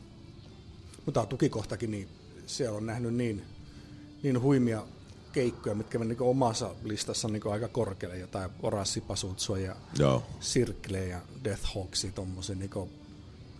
Mutta 1.05 1.25
tukikohtakin, 1.25 1.91
niin 1.91 2.07
siellä 2.45 2.77
on 2.77 2.85
nähnyt 2.85 3.13
niin, 3.13 3.45
niin 4.23 4.41
huimia 4.41 4.83
keikkoja, 5.31 5.75
mitkä 5.75 5.99
niin 5.99 6.21
omassa 6.21 6.75
listassa 6.83 7.27
niin 7.27 7.51
aika 7.51 7.67
korkealle, 7.67 8.17
jotain 8.17 8.51
Orassipasutsua 8.63 9.59
ja 9.59 9.75
Joo. 9.99 10.23
Sirkle 10.39 11.05
ja 11.05 11.21
Death 11.43 11.75
Hawksi, 11.75 12.11
tommosen 12.11 12.59
niin 12.59 12.69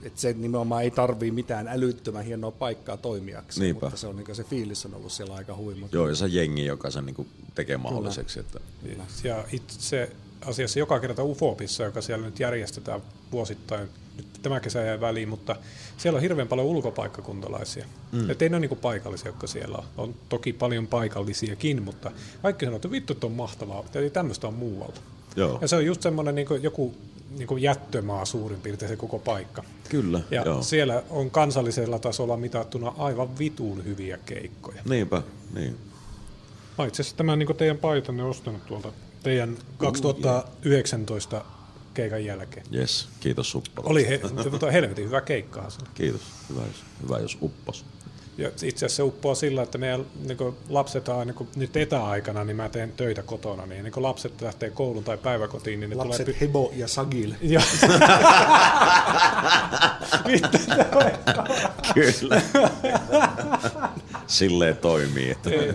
että 0.04 0.22
se 0.22 0.34
nimenomaan 0.34 0.84
ei 0.84 0.92
tarvii 0.92 1.32
mitään 1.32 1.68
älyttömän 1.68 2.26
hienoa 2.26 2.52
paikkaa 2.52 2.98
toimijaksi, 2.98 3.60
Niinpä. 3.60 3.86
mutta 3.86 3.98
se, 3.98 4.08
on, 4.08 4.16
niin 4.16 4.36
se 4.36 4.44
fiilis 4.44 4.86
on 4.86 4.96
ollut 4.96 5.12
siellä 5.12 5.36
aika 5.36 5.56
huima. 5.56 5.88
Joo, 5.92 6.10
ja 6.10 6.16
se 6.16 6.28
jengi, 6.28 6.66
joka 6.66 6.92
sen 6.92 7.06
niin 7.06 7.28
tekee 7.56 7.78
mahdolliseksi. 7.78 8.40
Että... 8.40 8.60
Kyllä. 8.84 9.04
Ja 9.24 9.44
itse 9.52 10.12
asiassa 10.46 10.80
joka 10.80 11.00
kerta 11.00 11.24
UFOPissa, 11.24 11.84
joka 11.84 12.02
siellä 12.02 12.26
nyt 12.26 12.40
järjestetään 12.40 13.02
vuosittain, 13.32 13.90
nyt 14.18 14.28
tämä 14.42 14.60
kesä 14.60 14.82
jäi 14.82 15.02
väliin, 15.02 15.30
mutta 15.30 15.56
siellä 15.98 16.18
on 16.18 16.22
hirveän 16.22 16.48
paljon 16.48 16.68
ulkopaikkakuntalaisia. 16.68 17.86
Mm. 18.12 18.30
Että 18.30 18.46
ei 18.46 18.50
ne 18.50 18.58
ole 18.58 18.68
niin 18.68 18.80
paikallisia, 18.80 19.30
jotka 19.30 19.48
siellä 19.48 19.78
on. 19.78 19.84
On 19.98 20.16
toki 20.30 20.54
paljon 20.54 20.88
paikallisiakin, 20.88 21.84
mutta 21.84 22.12
kaikki 22.42 22.66
sanoo, 22.66 22.76
että 22.76 22.92
vittu, 22.92 23.14
että 23.14 23.26
on 23.26 23.32
mahtavaa, 23.32 23.84
eli 23.94 24.10
tämmöistä 24.10 24.48
on 24.48 24.54
muualta. 24.54 25.02
Joo. 25.36 25.58
Ja 25.62 25.68
se 25.68 25.76
on 25.76 25.86
just 25.86 26.02
semmoinen 26.02 26.36
niin 26.36 26.48
joku 26.62 26.96
niin 27.38 27.48
kuin 27.48 27.62
jättömaa 27.62 28.26
suurin 28.26 28.62
piirtein 28.62 28.90
se 28.90 28.96
koko 28.96 29.20
paikka. 29.20 29.64
Kyllä, 29.90 30.22
Ja 30.32 30.42
joo. 30.46 30.62
siellä 30.62 31.04
on 31.10 31.32
kansallisella 31.32 32.00
tasolla 32.00 32.38
mitattuna 32.38 32.94
aivan 32.98 33.38
vituun 33.40 33.86
hyviä 33.86 34.18
keikkoja. 34.26 34.82
Niinpä, 34.90 35.22
niin. 35.54 35.78
Mä 36.78 36.86
itse 36.86 37.02
asiassa 37.02 37.18
tämän 37.18 37.40
niin 37.40 37.58
teidän 37.58 37.78
paitanne 37.78 38.24
ostanut 38.24 38.66
tuolta 38.66 38.92
teidän 39.24 39.58
2019 39.78 41.46
keikan 41.94 42.26
jälkeen. 42.26 42.66
Yes, 42.74 43.10
kiitos 43.20 43.52
Suppa. 43.52 43.82
Oli 43.86 44.08
he, 44.08 44.18
tota, 44.52 44.72
helvetin 44.72 45.06
hyvä 45.06 45.22
keikkahan 45.22 45.72
se. 45.72 45.80
Kiitos, 45.94 46.22
hyvä 46.50 46.62
jos, 46.62 46.84
hyvä 47.04 47.20
jos 47.20 47.38
uppos. 47.42 47.86
Ja 48.38 48.48
itse 48.48 48.68
asiassa 48.68 48.96
se 48.96 49.04
uppoaa 49.04 49.36
sillä, 49.36 49.64
että 49.64 49.78
meidän 49.78 50.06
niin 50.28 50.38
lapset 50.70 51.10
on 51.10 51.28
niin 51.28 51.48
nyt 51.56 51.78
etäaikana, 51.78 52.44
niin 52.44 52.56
mä 52.56 52.70
teen 52.70 52.92
töitä 52.92 53.24
kotona, 53.24 53.66
niin 53.66 53.84
niin 53.84 53.94
lapset 53.98 54.42
lähtee 54.42 54.70
kouluun 54.70 55.04
tai 55.04 55.18
päiväkotiin, 55.18 55.80
niin 55.80 55.90
ne 55.90 55.96
Lapset 55.96 56.26
tulee... 56.26 56.42
Hebo 56.42 56.72
ja 56.76 56.88
Sagil. 56.88 57.34
Ja... 57.42 57.62
Kyllä. 61.94 62.42
Silleen 64.28 64.78
toimii, 64.78 65.32
että 65.32 65.50
Ei, 65.50 65.74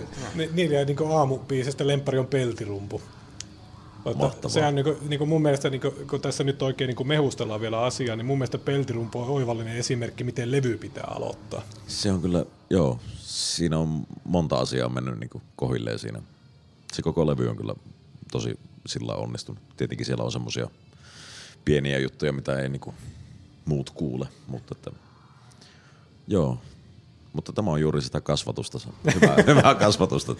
Niillä 0.52 0.74
jäi 0.74 0.84
niinku 0.84 1.04
aamupiisestä 1.04 1.86
lemppari 1.86 2.18
on 2.18 2.26
peltirumpu. 2.26 3.02
Mutta 4.04 4.24
Mahtavaa. 4.24 4.48
sehän 4.54 4.74
niinku, 4.74 4.96
niinku 5.08 5.26
mun 5.26 5.42
mielestä, 5.42 5.70
niinku, 5.70 5.90
kun 6.10 6.20
tässä 6.20 6.44
nyt 6.44 6.62
oikein 6.62 6.88
niinku 6.88 7.04
mehustellaan 7.04 7.60
vielä 7.60 7.80
asiaa, 7.80 8.16
niin 8.16 8.26
mun 8.26 8.38
mielestä 8.38 8.58
peltirumpu 8.58 9.20
on 9.20 9.28
oivallinen 9.28 9.76
esimerkki, 9.76 10.24
miten 10.24 10.50
levy 10.50 10.78
pitää 10.78 11.04
aloittaa. 11.16 11.62
se 11.86 12.12
on 12.12 12.22
kyllä, 12.22 12.44
joo, 12.70 12.98
siinä 13.18 13.78
on 13.78 14.06
monta 14.24 14.56
asiaa 14.56 14.88
mennyt 14.88 15.20
niin 15.20 15.30
kuin 15.30 15.42
kohilleen 15.56 15.98
siinä. 15.98 16.22
Se 16.92 17.02
koko 17.02 17.26
levy 17.26 17.48
on 17.48 17.56
kyllä 17.56 17.74
tosi 18.32 18.58
sillä 18.86 19.14
onnistunut. 19.14 19.62
Tietenkin 19.76 20.06
siellä 20.06 20.24
on 20.24 20.32
semmosia 20.32 20.70
pieniä 21.64 21.98
juttuja, 21.98 22.32
mitä 22.32 22.58
ei 22.58 22.68
niin 22.68 22.80
kuin 22.80 22.96
muut 23.64 23.90
kuule, 23.90 24.28
mutta 24.46 24.74
että, 24.78 24.90
joo. 26.28 26.58
Mutta 27.32 27.52
tämä 27.52 27.70
on 27.70 27.80
juuri 27.80 28.02
sitä 28.02 28.20
kasvatusta, 28.20 28.78
hyvää, 29.14 29.36
hyvää 29.54 29.74
kasvatusta. 29.74 30.36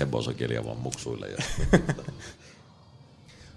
Hebosakieliä 0.00 0.64
vaan 0.64 0.78
muksuille. 0.78 1.28
Ja, 1.28 1.44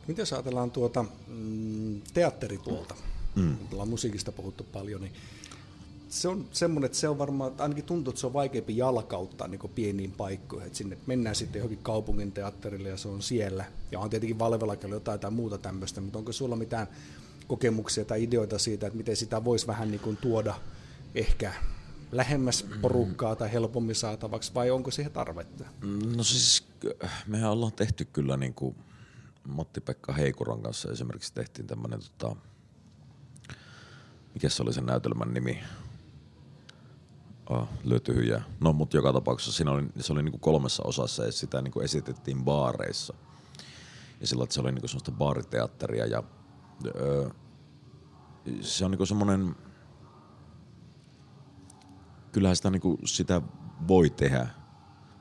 Miten 0.08 0.22
jos 0.22 0.34
ajatellaan 0.34 0.72
tuota 0.72 1.06
mm, 1.28 2.02
teatteripuolta, 2.14 2.96
mm. 3.36 3.58
ollaan 3.72 3.90
musiikista 3.90 4.32
puhuttu 4.32 4.64
paljon, 4.64 5.02
niin 5.02 5.14
se 6.10 6.28
on 6.28 6.46
semmoinen, 6.52 6.86
että 6.86 6.98
se 6.98 7.10
on 7.10 7.18
varmaan, 7.18 7.52
ainakin 7.58 7.84
tuntuu, 7.84 8.12
että 8.12 8.20
se 8.20 8.28
on 8.28 8.34
vaikeampi 8.34 8.78
jalkauttaa 8.78 9.48
niin 9.48 9.60
pieniin 9.76 10.12
paikkoihin, 10.12 10.68
että 10.68 10.78
sinne 10.78 10.98
mennään 11.06 11.36
sitten 11.36 11.60
johonkin 11.60 11.84
kaupungin 11.84 12.32
teatterille 12.32 12.90
ja 12.90 12.98
se 12.98 13.08
on 13.08 13.22
siellä. 13.22 13.66
Ja 13.92 14.00
on 14.00 14.10
tietenkin 14.10 14.40
Valvellakin 14.40 14.86
ollut 14.86 14.96
jotain 14.96 15.20
tai 15.20 15.32
muuta 15.32 15.58
tämmöistä, 15.58 16.02
mutta 16.02 16.20
onko 16.20 16.32
sulla 16.32 16.56
mitään 16.56 16.88
kokemuksia 17.48 18.06
tai 18.06 18.24
ideoita 18.24 18.60
siitä, 18.60 18.88
että 18.88 18.98
miten 18.98 19.16
sitä 19.16 19.44
voisi 19.44 19.68
vähän 19.68 19.92
niin 19.92 20.02
kuin 20.02 20.18
tuoda 20.18 20.56
ehkä 21.16 21.54
lähemmäs 22.12 22.66
porukkaa 22.82 23.36
tai 23.36 23.52
helpommin 23.52 23.96
saatavaksi, 23.96 24.52
vai 24.56 24.72
onko 24.72 24.92
siihen 24.92 25.12
tarvetta? 25.12 25.64
No 26.16 26.24
siis 26.24 26.64
mehän 27.28 27.52
ollaan 27.52 27.74
tehty 27.74 28.06
kyllä 28.06 28.38
niin 28.38 28.54
kuin 28.54 28.76
Matti-Pekka 29.48 30.14
Heikuran 30.14 30.62
kanssa 30.62 30.92
esimerkiksi 30.92 31.34
tehtiin 31.34 31.68
tämmönen 31.68 32.00
tota, 32.18 32.36
mikä 34.34 34.50
se 34.50 34.64
oli 34.64 34.74
sen 34.74 34.86
näytelmän 34.86 35.34
nimi? 35.34 35.64
Ah, 37.50 37.68
lyötyhyjä. 37.84 38.42
No 38.60 38.74
mutta 38.74 38.98
joka 38.98 39.14
tapauksessa 39.14 39.54
siinä 39.54 39.72
oli, 39.72 39.84
se 40.00 40.14
oli 40.14 40.24
niinku 40.24 40.38
kolmessa 40.38 40.84
osassa 40.84 41.26
ja 41.26 41.32
sitä 41.32 41.62
niinku 41.62 41.80
esitettiin 41.80 42.44
baareissa. 42.44 43.14
Ja 44.22 44.28
sillä, 44.28 44.46
se 44.50 44.62
oli 44.62 44.72
niinku 44.72 44.88
semmoista 44.88 45.12
baariteatteria 45.12 46.06
ja 46.06 46.24
öö, 46.86 47.30
se 48.62 48.86
on 48.86 48.92
niinku 48.92 49.06
semmoinen, 49.06 49.56
kyllähän 52.32 52.56
sitä, 52.56 52.70
niinku, 52.70 53.00
sitä 53.06 53.42
voi 53.88 54.10
tehdä, 54.10 54.48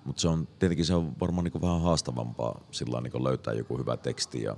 mutta 0.04 0.22
se 0.22 0.28
on, 0.28 0.48
tietenkin 0.58 0.86
se 0.86 0.94
on 0.94 1.20
varmaan 1.20 1.44
niinku 1.44 1.60
vähän 1.60 1.80
haastavampaa 1.80 2.60
sillä 2.70 3.00
niinku 3.00 3.24
löytää 3.24 3.54
joku 3.54 3.78
hyvä 3.78 3.96
teksti 3.96 4.42
ja 4.42 4.56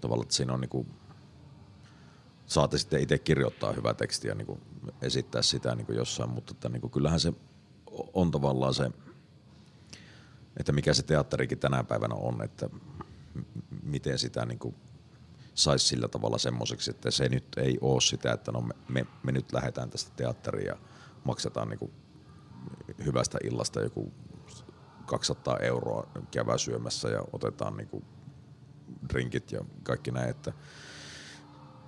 tavallaan, 0.00 0.24
että 0.24 0.34
siinä 0.34 0.52
on 0.52 0.60
niinku, 0.60 0.86
saatte 2.46 2.78
sitten 2.78 3.02
itse 3.02 3.18
kirjoittaa 3.18 3.72
hyvää 3.72 3.94
tekstiä 3.94 4.34
niin 4.34 4.60
esittää 5.02 5.42
sitä 5.42 5.74
niin 5.74 5.86
jossain, 5.88 6.30
mutta 6.30 6.52
että, 6.56 6.68
niin 6.68 6.80
kuin, 6.80 6.90
kyllähän 6.90 7.20
se 7.20 7.32
on 8.14 8.30
tavallaan 8.30 8.74
se, 8.74 8.90
että 10.56 10.72
mikä 10.72 10.94
se 10.94 11.02
teatterikin 11.02 11.58
tänä 11.58 11.84
päivänä 11.84 12.14
on, 12.14 12.42
että 12.42 12.70
miten 13.82 14.18
sitä 14.18 14.46
niin 14.46 14.58
kuin, 14.58 14.74
saisi 15.54 15.86
sillä 15.86 16.08
tavalla 16.08 16.38
semmoiseksi, 16.38 16.90
että 16.90 17.10
se 17.10 17.28
nyt 17.28 17.44
ei 17.56 17.78
ole 17.80 18.00
sitä, 18.00 18.32
että 18.32 18.52
no 18.52 18.60
me, 18.60 18.74
me, 18.88 19.06
me 19.22 19.32
nyt 19.32 19.52
lähdetään 19.52 19.90
tästä 19.90 20.10
teatteriin 20.16 20.66
ja 20.66 20.76
maksetaan 21.24 21.68
niin 21.68 21.78
kuin, 21.78 21.92
hyvästä 23.04 23.38
illasta 23.44 23.80
joku 23.80 24.12
200 25.08 25.58
euroa 25.58 26.06
käydään 26.30 26.58
syömässä 26.58 27.08
ja 27.08 27.24
otetaan 27.32 27.76
niin 27.76 27.88
kuin, 27.88 28.04
drinkit 29.08 29.52
ja 29.52 29.60
kaikki 29.82 30.10
näin, 30.10 30.30
että 30.30 30.52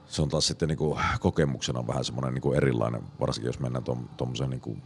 se 0.08 0.22
on 0.22 0.28
taas 0.28 0.46
sitten 0.46 0.68
niinku 0.68 0.98
kokemuksena 1.20 1.86
vähän 1.86 2.04
semmoinen 2.04 2.34
niinku 2.34 2.52
erilainen, 2.52 3.02
varsinkin 3.20 3.46
jos 3.46 3.60
mennään 3.60 3.84
tuommoiseen 4.16 4.50
niinku 4.50 4.76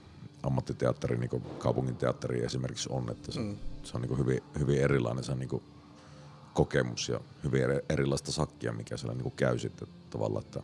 ammattiteatteriin, 0.42 1.20
niinku 1.20 1.40
kaupungin 1.40 1.96
teatteriin 1.96 2.44
esimerkiksi 2.44 2.88
on, 2.92 3.10
että 3.10 3.32
se, 3.32 3.40
mm. 3.40 3.56
se 3.82 3.92
on 3.94 4.00
niinku 4.00 4.16
hyvin, 4.16 4.42
hyvin 4.58 4.80
erilainen 4.80 5.24
se 5.24 5.34
niinku 5.34 5.62
kokemus 6.54 7.08
ja 7.08 7.20
hyvin 7.44 7.62
eri, 7.62 7.78
erilaista 7.88 8.32
sakkia, 8.32 8.72
mikä 8.72 8.96
siellä 8.96 9.14
niinku 9.14 9.30
käy 9.30 9.58
sitten 9.58 9.88
tavallaan. 10.10 10.44
Että. 10.44 10.62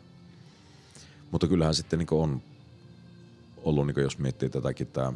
Mutta 1.31 1.49
kyllähän 1.49 1.75
sitten 1.75 1.99
niinku 1.99 2.23
on 2.23 2.43
ollut, 3.57 3.87
niinku 3.87 4.01
jos 4.01 4.19
miettii 4.19 4.51
tätäkin 4.51 4.87
tämä 4.87 5.13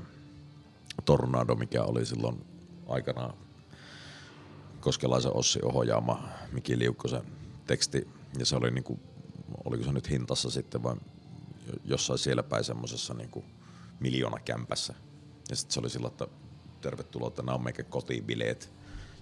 Tornado, 1.05 1.55
mikä 1.55 1.83
oli 1.83 2.07
silloin 2.07 2.45
aikanaan 2.87 3.35
Koskelaisen 4.81 5.37
Ossi 5.37 5.59
ohjaama 5.63 6.29
Miki 6.53 6.79
Liukkosen 6.79 7.23
teksti, 7.67 8.09
ja 8.39 8.47
se 8.47 8.57
oli 8.57 8.71
niinku 8.71 9.01
oliko 9.65 9.85
se 9.85 9.93
nyt 9.93 10.11
hintassa 10.11 10.51
sitten 10.51 10.83
vai 10.83 10.97
jossain 11.85 12.19
siellä 12.19 12.43
päin 12.43 12.65
semmoisessa 12.65 13.15
niin 13.15 13.45
miljoonakämpässä. 14.01 14.95
Ja 15.51 15.57
sitten 15.57 15.75
se 15.75 15.81
oli 15.81 15.91
sillä, 15.91 16.07
että 16.07 16.27
tervetuloa, 16.81 17.29
että 17.29 17.43
nämä 17.43 17.55
on 17.55 17.65
meikä 17.65 17.83
kotibileet. 17.83 18.71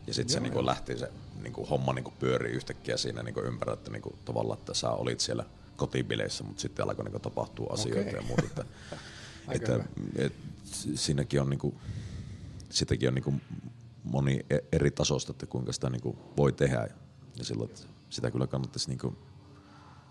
Ja 0.07 0.14
sitten 0.14 0.33
se 0.33 0.41
niin 0.41 0.53
kuin 0.53 0.66
lähti 0.66 0.99
se 0.99 1.12
niin 1.43 1.53
kuin 1.53 1.68
homma 1.68 1.93
niin 1.93 2.05
kuin 2.05 2.14
pyörii 2.18 2.53
yhtäkkiä 2.53 2.97
siinä 2.97 3.23
niin 3.23 3.35
kuin 3.35 3.47
ympärillä, 3.47 3.75
että 3.75 3.91
niin 3.91 4.03
kuin 4.03 4.14
tavallaan, 4.25 4.59
että 4.59 4.75
sä 4.75 4.91
olit 4.91 5.20
siellä 5.20 5.45
kotibileissä, 5.77 6.45
mutta 6.45 6.61
sitten 6.61 6.89
alkoi 6.89 7.05
niin 7.05 7.12
kuin 7.12 7.23
tapahtua 7.23 7.73
asioita 7.73 8.01
Okei. 8.01 8.14
ja 8.14 8.23
muuta. 8.23 8.43
Että, 8.47 8.64
että, 9.49 9.84
et, 10.16 10.32
siinäkin 10.95 11.40
on, 11.40 11.51
niin 11.51 11.59
kuin, 11.59 11.78
sitäkin 12.70 13.09
on 13.09 13.14
niin 13.14 13.24
kuin 13.24 13.43
moni 14.05 14.40
e- 14.51 14.59
eri 14.72 14.90
tasosta, 14.90 15.30
että 15.30 15.47
kuinka 15.47 15.72
sitä 15.72 15.90
niin 15.90 16.03
kuin 16.03 16.18
voi 16.36 16.53
tehdä. 16.53 16.88
Ja 17.36 17.45
silloin, 17.45 17.70
sitä 18.11 18.30
kyllä 18.30 18.47
kannattaisi 18.47 18.88
niin 18.88 18.99
kuin 18.99 19.16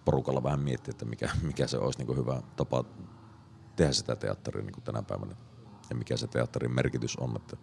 porukalla 0.06 0.44
vähän 0.44 0.60
miettiä, 0.60 0.92
että 0.92 1.06
mikä, 1.06 1.30
mikä 1.48 1.68
se 1.68 1.78
olisi 1.78 2.04
niin 2.04 2.18
hyvä 2.18 2.42
tapa 2.56 2.86
tehdä 3.76 3.94
sitä 3.94 4.16
teatteria 4.16 4.64
niin 4.64 4.84
tänä 4.84 5.02
päivänä. 5.02 5.36
Ja 5.90 5.96
mikä 5.96 6.18
se 6.18 6.28
teatterin 6.28 6.76
merkitys 6.76 7.18
on, 7.18 7.36
että 7.36 7.58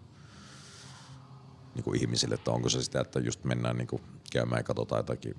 niin 1.75 1.85
kuin 1.85 2.01
ihmisille, 2.01 2.35
että 2.35 2.51
onko 2.51 2.69
se 2.69 2.83
sitä, 2.83 3.01
että 3.01 3.21
just 3.21 3.45
mennään 3.45 3.77
niin 3.77 3.89
kuin 3.89 4.03
käymään 4.33 4.61
ja 4.61 4.65
katsotaan 4.65 4.99
jotakin, 4.99 5.35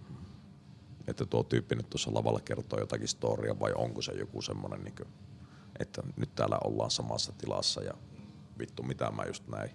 että 1.07 1.25
tuo 1.25 1.43
tyyppi 1.43 1.75
nyt 1.75 1.89
tuossa 1.89 2.13
lavalla 2.13 2.39
kertoo 2.39 2.79
jotakin 2.79 3.07
storia, 3.07 3.59
vai 3.59 3.73
onko 3.75 4.01
se 4.01 4.11
joku 4.11 4.41
semmoinen, 4.41 4.83
niin 4.83 4.95
että 5.79 6.03
nyt 6.17 6.35
täällä 6.35 6.57
ollaan 6.63 6.91
samassa 6.91 7.33
tilassa 7.37 7.83
ja 7.83 7.93
vittu 8.59 8.83
mitä 8.83 9.11
mä 9.11 9.23
just 9.27 9.47
näin, 9.47 9.71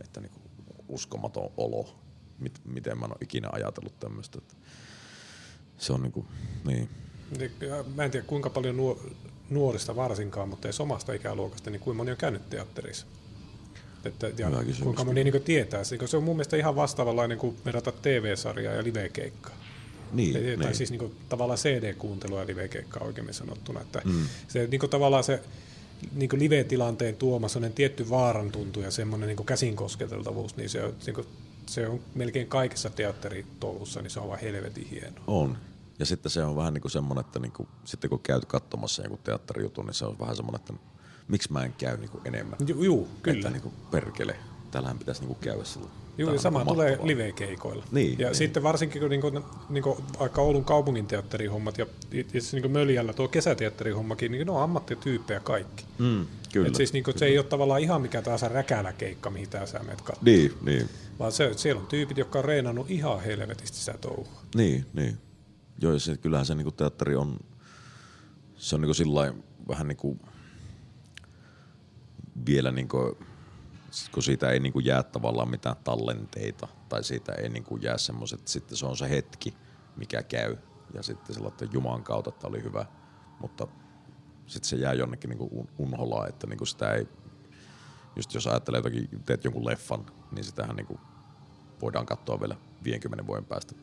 että 0.00 0.20
niin 0.20 0.32
kuin 0.32 0.42
uskomaton 0.88 1.50
olo, 1.56 1.98
mit, 2.38 2.60
miten 2.64 2.98
mä 2.98 3.04
en 3.04 3.12
ole 3.12 3.18
ikinä 3.20 3.48
ajatellut 3.52 4.00
tämmöistä. 4.00 4.38
Että 4.38 4.54
se 5.78 5.92
on 5.92 6.02
niinku, 6.02 6.26
niin. 6.64 6.88
Niin, 7.38 7.52
Mä 7.94 8.04
en 8.04 8.10
tiedä 8.10 8.26
kuinka 8.26 8.50
paljon 8.50 8.76
nuo, 8.76 9.00
nuorista 9.50 9.96
varsinkaan, 9.96 10.48
mutta 10.48 10.68
edes 10.68 10.80
omasta 10.80 11.12
ikäluokasta, 11.12 11.70
niin 11.70 11.80
kuinka 11.80 11.96
moni 11.96 12.10
on 12.10 12.16
käynyt 12.16 12.50
teatterissa. 12.50 13.06
Että, 14.04 14.26
ja 14.26 14.50
kuinka 14.82 15.04
moni 15.04 15.24
niin 15.24 15.42
tietää 15.42 15.84
sen, 15.84 15.98
kun 15.98 16.08
se 16.08 16.16
on 16.16 16.22
mun 16.22 16.36
mielestä 16.36 16.56
ihan 16.56 16.76
vastaavanlainen 16.76 17.38
kuin 17.38 17.56
verrata 17.64 17.92
TV-sarjaa 17.92 18.74
ja 18.74 18.84
live-keikkaa. 18.84 19.56
Niin, 20.12 20.32
Tai 20.32 20.66
niin. 20.66 20.74
siis 20.74 20.90
niin 20.90 20.98
kuin, 20.98 21.14
tavallaan 21.28 21.58
CD-kuuntelua 21.58 22.40
ja 22.40 22.46
live-keikkaa 22.46 23.04
oikein 23.04 23.34
sanottuna. 23.34 23.80
Että 23.80 24.02
mm. 24.04 24.28
se, 24.48 24.66
niin 24.66 24.80
kuin, 24.80 24.90
tavallaan 24.90 25.24
se 25.24 25.42
niin 26.14 26.28
kuin 26.28 26.40
live-tilanteen 26.40 27.16
tuoma 27.16 27.48
sellainen 27.48 27.74
tietty 27.74 28.10
vaaran 28.10 28.50
tuntu 28.50 28.80
ja 28.80 28.90
semmoinen 28.90 29.28
niin 29.28 29.46
käsin 29.46 29.76
kosketeltavuus, 29.76 30.56
niin 30.56 30.70
se 30.70 30.84
on, 30.84 30.94
niin 31.06 31.14
kuin, 31.14 31.26
se 31.66 31.88
on 31.88 32.00
melkein 32.14 32.46
kaikessa 32.46 32.90
teatteritouhussa, 32.90 34.02
niin 34.02 34.10
se 34.10 34.20
on 34.20 34.28
vaan 34.28 34.40
helvetin 34.40 34.86
hienoa. 34.90 35.24
On. 35.26 35.58
Ja 35.98 36.06
sitten 36.06 36.30
se 36.30 36.44
on 36.44 36.56
vähän 36.56 36.74
niin 36.74 36.82
kuin 36.82 36.92
semmoinen, 36.92 37.24
että 37.24 37.38
niin 37.38 37.52
kuin, 37.52 37.68
sitten 37.84 38.10
kun 38.10 38.20
käyt 38.20 38.44
katsomassa 38.44 39.02
jonkun 39.02 39.20
teatterijutun, 39.24 39.86
niin 39.86 39.94
se 39.94 40.04
on 40.04 40.18
vähän 40.18 40.36
semmoinen, 40.36 40.60
että 40.60 40.72
miksi 41.28 41.52
mä 41.52 41.64
en 41.64 41.72
käy 41.72 41.96
niin 41.96 42.10
kuin 42.10 42.22
enemmän. 42.24 42.58
Juu, 42.66 43.08
kyllä. 43.22 43.38
Että 43.38 43.50
niin 43.50 43.62
kuin, 43.62 43.74
perkele, 43.90 44.36
täällähän 44.70 44.98
pitäisi 44.98 45.20
niin 45.20 45.28
kuin 45.28 45.38
käydä 45.40 45.64
sillä. 45.64 45.88
Joo, 46.18 46.32
ja 46.32 46.38
sama 46.38 46.64
tulee 46.64 46.98
live-keikoilla. 47.02 47.84
Niin, 47.90 48.18
ja 48.18 48.28
niin. 48.28 48.34
sitten 48.34 48.62
varsinkin 48.62 49.00
kun 49.00 49.10
niinku, 49.10 49.42
niinku, 49.68 50.04
vaikka 50.20 50.42
Oulun 50.42 50.64
kaupungin 50.64 51.06
teatterihommat 51.06 51.78
ja 51.78 51.86
itse 52.12 52.38
niinku 52.56 52.68
Möljällä 52.68 53.12
tuo 53.12 53.28
kesäteatterihommakin, 53.28 54.32
niin 54.32 54.46
ne 54.46 54.52
on 54.52 54.62
ammattityyppejä 54.62 55.40
kaikki. 55.40 55.84
Mm, 55.98 56.26
kyllä. 56.52 56.68
Et 56.68 56.74
siis 56.74 56.92
niinku, 56.92 57.12
se 57.16 57.26
ei 57.26 57.38
ole 57.38 57.46
tavallaan 57.46 57.80
ihan 57.80 58.02
mikä 58.02 58.22
tahansa 58.22 58.48
räkälä 58.48 58.92
keikka, 58.92 59.30
mihin 59.30 59.48
tää 59.48 59.66
sä 59.66 59.78
menet 59.78 60.00
katsomaan. 60.00 60.24
Niin, 60.24 60.52
niin. 60.62 60.88
Vaan 61.18 61.32
se, 61.32 61.52
siellä 61.56 61.80
on 61.80 61.86
tyypit, 61.86 62.18
jotka 62.18 62.38
on 62.38 62.44
reenannut 62.44 62.90
ihan 62.90 63.20
helvetisti 63.20 63.78
sitä 63.78 63.98
touhua. 64.00 64.42
Niin, 64.54 64.86
niin. 64.94 65.18
Joo, 65.80 65.92
ja 65.92 66.00
se, 66.00 66.16
kyllähän 66.16 66.46
se 66.46 66.54
niinku 66.54 66.72
teatteri 66.72 67.16
on, 67.16 67.36
se 68.56 68.74
on 68.74 68.80
niinku 68.80 68.94
sillä 68.94 69.34
vähän 69.68 69.88
niinku 69.88 70.18
vielä 72.46 72.72
niinku, 72.72 73.18
kun 74.12 74.22
siitä 74.22 74.50
ei 74.50 74.60
niinku 74.60 74.80
jää 74.80 75.02
tavallaan 75.02 75.50
mitään 75.50 75.76
tallenteita, 75.84 76.68
tai 76.88 77.04
siitä 77.04 77.32
ei 77.32 77.48
niinku 77.48 77.76
jää 77.76 77.98
semmoiset, 77.98 78.48
sitten 78.48 78.76
se 78.76 78.86
on 78.86 78.96
se 78.96 79.10
hetki, 79.10 79.54
mikä 79.96 80.22
käy, 80.22 80.56
ja 80.94 81.02
sitten 81.02 81.34
sillä 81.34 81.48
että 81.48 81.66
Jumalan 81.72 82.04
kautta 82.04 82.28
että 82.28 82.46
oli 82.46 82.62
hyvä, 82.62 82.86
mutta 83.40 83.66
sitten 84.46 84.68
se 84.68 84.76
jää 84.76 84.92
jonnekin 84.92 85.30
niinku 85.30 85.48
un- 85.52 85.68
unholaan, 85.78 86.28
että 86.28 86.46
niinku 86.46 86.66
sitä 86.66 86.92
ei, 86.92 87.08
just 88.16 88.34
jos 88.34 88.46
ajattelee 88.46 88.78
jotakin, 88.78 89.08
teet 89.24 89.44
jonkun 89.44 89.66
leffan, 89.66 90.06
niin 90.32 90.44
sitähän 90.44 90.76
niinku 90.76 91.00
voidaan 91.82 92.06
katsoa 92.06 92.40
vielä 92.40 92.56
50 92.84 93.26
vuoden 93.26 93.44
päästä. 93.44 93.74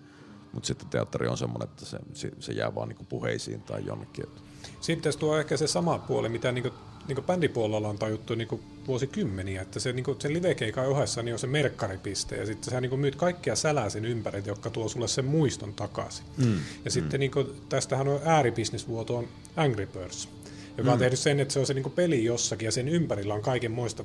Mutta 0.54 0.68
sitten 0.68 0.90
teatteri 0.90 1.28
on 1.28 1.38
semmoinen, 1.38 1.70
että 1.70 1.86
se, 1.86 2.00
se, 2.14 2.32
se 2.40 2.54
jää 2.54 2.76
vaan 2.76 2.88
niinku 2.88 3.04
puheisiin 3.04 3.62
tai 3.62 3.86
jonnekin. 3.86 4.28
Että. 4.28 4.42
Sitten 4.82 5.04
tässä 5.04 5.20
tuo 5.20 5.38
ehkä 5.38 5.58
se 5.58 5.68
sama 5.68 5.98
puoli, 5.98 6.30
mitä 6.30 6.52
niinku, 6.52 6.70
niinku 7.08 7.22
bändipuolella 7.22 7.90
on 7.90 7.98
tajuttu 7.98 8.36
niinku 8.36 8.60
vuosikymmeniä, 8.88 9.62
että 9.62 9.80
se 9.80 9.94
niinku, 9.94 10.16
sen 10.20 10.34
livekeikan 10.34 10.88
ohessa 10.88 11.24
niin 11.24 11.34
on 11.34 11.40
se 11.40 11.48
merkkaripiste, 11.48 12.36
ja 12.36 12.46
sitten 12.46 12.74
sä 12.74 12.82
niinku 12.82 12.98
myyt 12.98 13.16
kaikkia 13.16 13.56
sälää 13.56 13.90
sen 13.90 14.06
ympäri, 14.06 14.44
jotka 14.46 14.70
tuo 14.70 14.90
sulle 14.90 15.08
sen 15.08 15.26
muiston 15.26 15.74
takaisin. 15.74 16.26
Mm. 16.38 16.60
Ja 16.86 16.92
sitten 16.92 17.20
niinku, 17.20 17.44
tästähän 17.70 18.08
on 18.08 18.20
ääribisnesvuoto 18.26 19.18
on 19.18 19.28
Angry 19.56 19.86
Birds, 19.86 20.30
joka 20.78 20.92
on 20.92 21.00
tehnyt 21.00 21.20
sen, 21.20 21.40
että 21.40 21.54
se 21.54 21.60
on 21.60 21.66
se 21.66 21.74
niinku 21.74 21.90
peli 21.90 22.24
jossakin, 22.24 22.66
ja 22.66 22.72
sen 22.72 22.88
ympärillä 22.90 23.34
on 23.34 23.42
kaiken 23.42 23.72
muista 23.72 24.04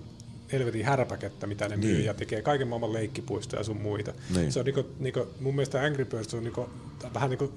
helvetin 0.53 0.85
härpäkettä, 0.85 1.47
mitä 1.47 1.69
ne 1.69 1.77
myy, 1.77 1.93
Niin. 1.93 2.05
ja 2.05 2.15
tekee 2.15 2.43
kaiken 2.43 2.69
maailman 2.69 2.93
leikkipuistoja 2.93 3.61
ja 3.61 3.65
sun 3.65 3.77
muita. 3.81 4.13
Niin. 4.35 4.53
Se 4.53 4.59
on 4.59 4.65
niinku, 4.65 4.85
niinku, 4.99 5.27
mun 5.41 5.55
mielestä 5.55 5.83
Angry 5.83 6.05
Birds 6.05 6.35
on 6.35 6.45
niinku, 6.45 6.71
vähän 7.15 7.31
niinku 7.31 7.53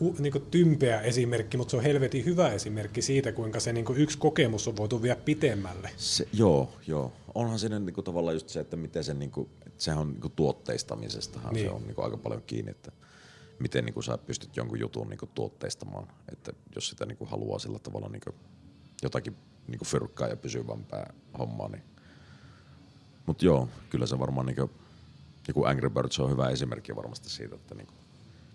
hu, 0.00 0.16
niinku 0.18 0.40
tympeä 0.40 1.00
esimerkki, 1.00 1.56
mutta 1.56 1.70
se 1.70 1.76
on 1.76 1.82
helvetin 1.82 2.24
hyvä 2.24 2.48
esimerkki 2.48 3.02
siitä, 3.02 3.32
kuinka 3.32 3.60
se 3.60 3.72
niinku 3.72 3.92
yksi 3.92 4.18
kokemus 4.18 4.68
on 4.68 4.76
voitu 4.76 5.02
viedä 5.02 5.16
pitemmälle. 5.16 5.90
Se, 5.96 6.28
joo, 6.32 6.72
joo. 6.86 7.12
Onhan 7.34 7.58
siinä 7.58 7.78
niinku 7.78 8.02
tavallaan 8.02 8.36
just 8.36 8.48
se, 8.48 8.60
että 8.60 8.76
miten 8.76 9.04
se, 9.04 9.14
niinku, 9.14 9.48
että 9.66 9.82
sehän 9.84 10.00
on 10.00 10.10
niinku 10.10 10.28
tuotteistamisestahan 10.28 11.54
niin. 11.54 11.62
Niin. 11.62 11.70
se 11.70 11.76
on 11.76 11.86
niinku 11.86 12.02
aika 12.02 12.16
paljon 12.16 12.42
kiinni, 12.46 12.70
että 12.70 12.92
miten 13.58 13.84
niinku 13.84 14.02
sä 14.02 14.18
pystyt 14.18 14.56
jonkun 14.56 14.80
jutun 14.80 15.08
niinku 15.08 15.28
tuotteistamaan, 15.34 16.08
että 16.32 16.52
jos 16.74 16.88
sitä 16.88 17.06
niinku 17.06 17.24
haluaa 17.24 17.58
sillä 17.58 17.78
tavalla 17.78 18.08
niinku 18.08 18.34
jotakin 19.02 19.36
niinku 19.68 19.84
fyrkkaa 19.84 20.28
ja 20.28 20.36
pysyvämpää 20.36 21.12
hommaa, 21.38 21.68
niin 21.68 21.82
mutta 23.26 23.44
joo, 23.44 23.68
kyllä 23.90 24.06
se 24.06 24.18
varmaan 24.18 24.46
niinku, 24.46 24.70
joku 25.48 25.64
Angry 25.64 25.90
Birds 25.90 26.20
on 26.20 26.30
hyvä 26.30 26.48
esimerkki 26.48 26.96
varmasti 26.96 27.30
siitä, 27.30 27.54
että 27.54 27.74
niinku, 27.74 27.94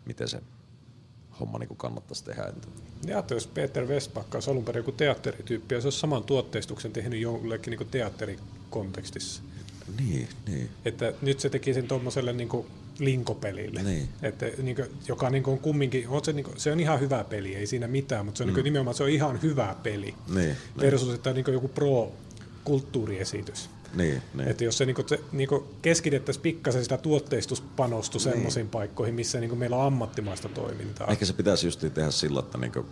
miten 0.06 0.28
se 0.28 0.42
homma 1.40 1.60
niinku 1.60 1.76
kannattaisi 1.76 2.26
tehdä. 2.26 2.44
Että, 2.46 2.68
Ja 3.08 3.20
että 3.20 3.34
jos 3.34 3.48
Peter 3.48 3.86
Westbacka 3.86 4.36
olisi 4.38 4.52
alun 4.52 4.66
perin 4.66 4.80
joku 4.80 4.92
teatterityyppi, 4.92 5.76
ja 5.76 5.82
se 5.82 5.88
olisi 5.88 6.00
saman 6.00 6.24
tuotteistuksen 6.24 6.92
tehnyt 6.92 7.22
jollekin 7.22 7.72
niinku 7.72 7.86
teatterikontekstissa. 7.86 9.42
niin, 10.00 10.28
niin. 10.48 10.70
Että 10.86 11.14
nyt 11.22 11.40
se 11.40 11.50
teki 11.50 11.74
sen 11.74 11.88
tuommoiselle 11.88 12.34
niinku 12.34 12.66
linkopelille, 13.00 13.84
Niin. 13.84 14.10
että, 14.22 14.46
niinku, 14.62 14.82
joka 15.08 15.30
niinku 15.30 15.52
on 15.52 15.60
kumminkin, 15.60 16.08
on 16.08 16.26
se, 16.26 16.34
niinku, 16.34 16.52
se 16.58 16.72
on 16.72 16.80
ihan 16.80 17.00
hyvä 17.00 17.24
peli, 17.24 17.56
ei 17.56 17.68
siinä 17.68 17.88
mitään, 17.88 18.26
mutta 18.26 18.38
se 18.38 18.44
on 18.44 18.48
niinku, 18.48 18.62
nimenomaan 18.62 18.96
se 18.96 19.04
on 19.04 19.10
ihan 19.10 19.42
hyvä 19.42 19.76
peli. 19.84 20.16
Niin, 20.36 20.56
Versus, 20.82 21.14
että 21.14 21.34
niinku 21.34 21.52
joku 21.52 21.68
pro-kulttuuriesitys. 21.68 23.70
Niin, 23.96 24.22
niin. 24.34 24.50
Että 24.50 24.64
jos 24.64 24.78
se, 24.78 24.86
niinku, 24.86 25.04
se 25.08 25.20
niinku 25.32 25.76
keskitettäisiin 25.82 26.42
pikkasen 26.42 26.84
sitä 26.84 26.98
tuotteistuspanostu 26.98 28.20
semmoisiin 28.20 28.70
paikkoihin, 28.70 29.16
missä 29.16 29.40
niinku 29.40 29.56
meillä 29.56 29.76
on 29.76 29.88
ammattimaista 29.88 30.50
toimintaa. 30.50 31.08
Ehkä 31.08 31.26
se 31.26 31.34
pitäisi 31.34 31.68
just 31.68 31.80
tehdä 31.80 32.12
sillä, 32.12 32.40
että 32.40 32.58
niinku 32.58 32.86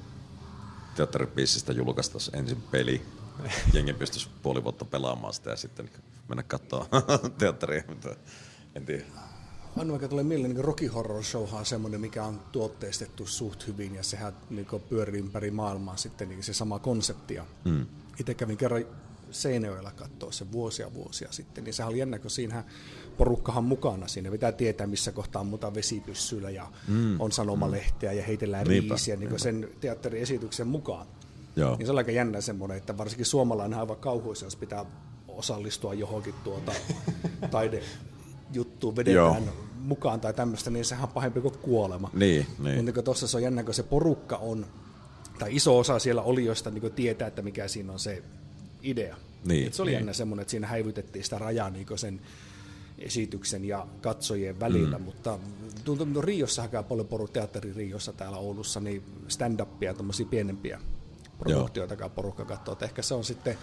teatteripiissistä 0.96 1.74
julkaistaisiin 1.74 2.38
ensin 2.38 2.64
peli. 2.72 3.02
Jengi 3.74 3.94
pystyisi 3.94 4.30
puoli 4.44 4.64
vuotta 4.64 4.86
pelaamaan 4.86 5.34
sitä 5.34 5.50
ja 5.50 5.56
sitten 5.56 5.86
niinku 5.86 6.02
mennä 6.28 6.44
katsoa 6.44 6.88
teatteria. 7.40 7.84
Mutta 7.88 8.16
en 8.76 8.86
tiedä. 8.86 9.04
Ainoa, 9.78 9.98
mikä 9.98 10.08
tulee 10.08 10.24
mieleen, 10.24 10.54
niin 10.54 10.66
Rocky 10.66 10.88
Horror 10.88 11.24
Showhan 11.24 11.60
on 11.60 11.66
semmoinen, 11.66 12.02
mikä 12.02 12.24
on 12.24 12.40
tuotteistettu 12.52 13.26
suht 13.26 13.68
hyvin 13.68 13.96
ja 13.96 14.04
sehän 14.04 14.34
niin 14.50 14.68
pyörii 14.90 15.20
ympäri 15.20 15.52
maailmaa 15.52 15.98
sitten 15.98 16.30
niin 16.30 16.44
se 16.44 16.54
sama 16.54 16.80
konsepti. 16.80 17.38
Mm. 17.64 17.86
Itse 18.20 18.34
kävin 18.34 18.58
kerran 18.58 18.86
Seinäjoella 19.34 19.92
katsoa 19.92 20.32
se 20.32 20.52
vuosia 20.52 20.94
vuosia 20.94 21.28
sitten, 21.32 21.64
niin 21.64 21.74
sehän 21.74 21.90
oli 21.90 22.00
jännä, 22.00 22.20
kun 22.20 22.32
siinähän 22.32 22.66
porukkahan 23.18 23.64
mukana 23.64 24.08
siinä. 24.08 24.32
Pitää 24.32 24.52
tietää, 24.52 24.88
missä 24.88 25.12
kohtaa 25.12 25.40
ammutaan 25.40 25.76
vesipyssyllä 25.76 26.50
ja 26.50 26.68
mm. 26.88 27.22
on 27.22 27.32
sanomalehteä 27.32 28.12
ja 28.12 28.24
heitellään 28.24 28.68
Niinpä, 28.68 28.94
riisiä 28.94 29.16
niin 29.16 29.40
sen 29.40 29.70
teatteriesityksen 29.80 30.68
mukaan. 30.68 31.08
Joo. 31.56 31.76
Niin 31.78 31.86
se 31.86 31.92
on 31.92 31.98
aika 31.98 32.12
jännä 32.12 32.42
semmoinen, 32.42 32.78
että 32.78 32.98
varsinkin 32.98 33.26
suomalainen 33.26 33.80
aivan 33.80 33.98
kauhuissa, 33.98 34.46
jos 34.46 34.56
pitää 34.56 34.86
osallistua 35.28 35.94
johonkin 35.94 36.34
tuota 36.44 36.72
taidejuttuun, 37.52 38.96
vedetään 38.96 39.44
Joo. 39.44 39.56
mukaan 39.76 40.22
tai 40.22 40.34
tämmöistä, 40.34 40.70
niin 40.70 40.86
sehän 40.86 41.04
on 41.04 41.14
pahempi 41.14 41.42
kuin 41.42 41.58
kuolema. 41.58 42.10
Niin, 42.14 42.46
niin. 42.60 42.86
Mutta 42.86 43.02
tuossa 43.02 43.28
se 43.28 43.38
on 43.38 43.44
jännä, 43.44 43.64
kun 43.64 43.74
se 43.74 43.84
porukka 43.84 44.38
on, 44.38 44.66
tai 45.40 45.56
iso 45.56 45.80
osa 45.80 46.00
siellä 46.00 46.22
olijoista 46.22 46.72
niin 46.72 46.92
tietää, 46.92 47.28
että 47.28 47.42
mikä 47.42 47.68
siinä 47.68 47.94
on 47.94 48.00
se 48.00 48.24
idea. 48.84 49.18
Niin, 49.46 49.68
Et 49.68 49.74
se 49.74 49.82
oli 49.82 49.92
niin. 49.92 49.98
jännä 49.98 50.14
semmoinen, 50.14 50.42
että 50.42 50.52
siinä 50.52 50.68
häivytettiin 50.68 51.24
sitä 51.24 51.38
rajaa 51.38 51.70
niin 51.70 51.88
sen 51.96 52.22
esityksen 52.98 53.66
ja 53.66 53.88
katsojien 54.02 54.60
välillä, 54.60 54.98
mm. 54.98 55.04
mutta 55.04 55.40
tuntuu, 55.84 56.08
että 56.08 56.22
Riossahan 56.22 56.70
käy 56.72 56.84
paljon 56.84 57.08
poru 57.08 57.28
teatteri 57.28 57.74
Riossa 57.74 58.14
täällä 58.14 58.38
Oulussa, 58.38 58.80
niin 58.80 59.04
stand-upia, 59.28 59.94
tämmöisiä 59.94 60.26
pienempiä 60.30 60.80
produktioita 61.38 61.96
käy 61.96 62.10
porukka 62.10 62.46
katsoo, 62.46 62.74
että 62.74 62.86
ehkä 62.86 63.02
se 63.02 63.14
on 63.14 63.24
sitten 63.24 63.58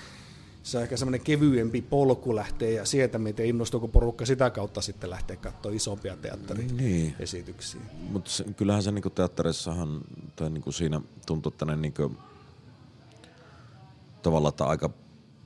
se 0.63 0.77
on 0.79 0.83
ehkä 0.83 0.97
semmoinen 0.97 1.21
kevyempi 1.21 1.83
polku 1.83 2.37
lähtee 2.37 2.73
ja 2.73 2.85
sieltä, 2.85 3.19
miten 3.19 3.47
innostuuko 3.47 3.89
porukka 3.89 4.27
sitä 4.27 4.51
kautta 4.51 4.81
sitten 4.81 5.11
lähteä 5.11 5.37
katsoa 5.37 5.73
isompia 5.73 6.13
Niin. 6.15 6.23
teatteriesityksiä. 6.23 7.81
Mutta 8.11 8.31
kyllähän 8.57 8.83
se 8.83 8.93
niinku 8.93 9.11
teatterissahan, 9.11 10.01
tai 10.37 10.51
niinku 10.51 10.73
siinä 10.73 11.01
tuntuu, 11.27 11.53
että 11.53 11.65
ne 11.65 11.77
niinku, 11.77 12.13
tavallaan, 14.23 14.53
että 14.53 14.65
aika 14.65 14.91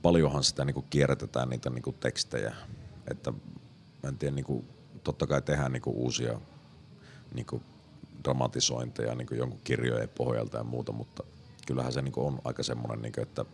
paljonhan 0.05 0.43
sitä 0.43 0.65
niinku 0.65 0.81
kierrätetään 0.89 1.49
niitä 1.49 1.69
niinku 1.69 1.91
tekstejä. 1.91 2.55
Että 3.11 3.31
mä 4.03 4.09
en 4.09 4.17
tiedä, 4.17 4.35
niinku, 4.35 4.65
totta 5.03 5.27
kai 5.27 5.41
tehdään 5.41 5.71
niinku 5.71 5.91
uusia 5.91 6.39
niinku 7.33 7.61
dramatisointeja 8.23 9.15
niinku 9.15 9.33
jonkun 9.33 9.59
kirjojen 9.63 10.09
pohjalta 10.09 10.57
ja 10.57 10.63
muuta, 10.63 10.91
mutta 10.91 11.23
kyllähän 11.67 11.93
se 11.93 12.01
niinku 12.01 12.27
on 12.27 12.39
aika 12.43 12.63
semmoinen, 12.63 13.01
niinku, 13.01 13.21
että 13.21 13.45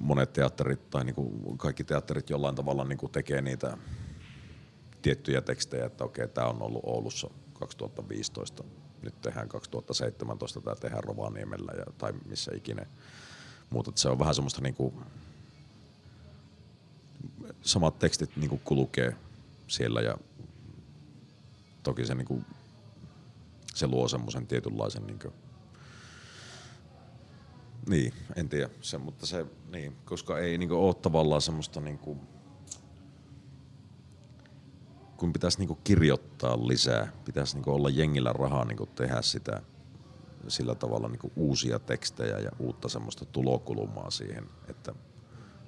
monet 0.00 0.32
teatterit 0.32 0.90
tai 0.90 1.04
niinku 1.04 1.54
kaikki 1.56 1.84
teatterit 1.84 2.30
jollain 2.30 2.54
tavalla 2.54 2.84
niinku 2.84 3.08
tekee 3.08 3.42
niitä 3.42 3.78
tiettyjä 5.02 5.40
tekstejä, 5.40 5.86
että 5.86 6.04
okei, 6.04 6.28
tämä 6.28 6.46
on 6.46 6.62
ollut 6.62 6.82
Oulussa 6.86 7.30
2015, 7.54 8.64
nyt 9.02 9.20
tehdään 9.20 9.48
2017, 9.48 10.60
tämä 10.60 10.76
tehdään 10.76 11.04
Rovaniemellä 11.04 11.72
ja, 11.76 11.84
tai 11.98 12.12
missä 12.28 12.52
ikinä. 12.54 12.86
Mutta 13.70 13.92
se 13.94 14.08
on 14.08 14.18
vähän 14.18 14.34
semmoista 14.34 14.60
niinku, 14.60 14.94
samat 17.62 17.98
tekstit 17.98 18.36
niinku 18.36 18.60
kulkee 18.64 19.16
siellä 19.68 20.00
ja 20.00 20.18
toki 21.82 22.06
se, 22.06 22.14
niinku, 22.14 22.42
se 23.74 23.86
luo 23.86 24.08
semmoisen 24.08 24.46
tietynlaisen 24.46 25.06
niinku, 25.06 25.32
niin, 27.88 28.12
en 28.36 28.48
tiedä, 28.48 28.68
se, 28.80 28.98
mutta 28.98 29.26
se, 29.26 29.46
niin, 29.72 29.96
koska 30.04 30.38
ei 30.38 30.58
niinku 30.58 30.86
ole 30.86 30.94
tavallaan 30.94 31.40
semmoista 31.40 31.80
niinku, 31.80 32.18
kun 35.16 35.32
pitäisi 35.32 35.58
niinku 35.58 35.78
kirjoittaa 35.84 36.68
lisää, 36.68 37.12
pitäisi 37.24 37.54
niinku 37.54 37.72
olla 37.72 37.90
jengillä 37.90 38.32
rahaa 38.32 38.64
niinku 38.64 38.86
tehdä 38.86 39.22
sitä 39.22 39.62
sillä 40.48 40.74
tavalla 40.74 41.08
niinku 41.08 41.32
uusia 41.36 41.78
tekstejä 41.78 42.38
ja 42.38 42.50
uutta 42.58 42.88
semmoista 42.88 43.24
tulokulmaa 43.24 44.10
siihen, 44.10 44.44
että 44.68 44.94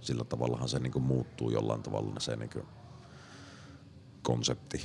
sillä 0.01 0.25
tavallahan 0.25 0.69
se 0.69 0.79
niinku 0.79 1.01
muuttuu 1.01 1.51
jollain 1.51 1.83
tavalla 1.83 2.21
se 2.21 2.37
niinku 2.37 2.63
konsepti. 4.23 4.83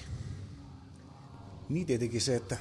Niin 1.70 1.88
tietenkin 1.88 2.22
se, 2.22 2.36
että 2.36 2.58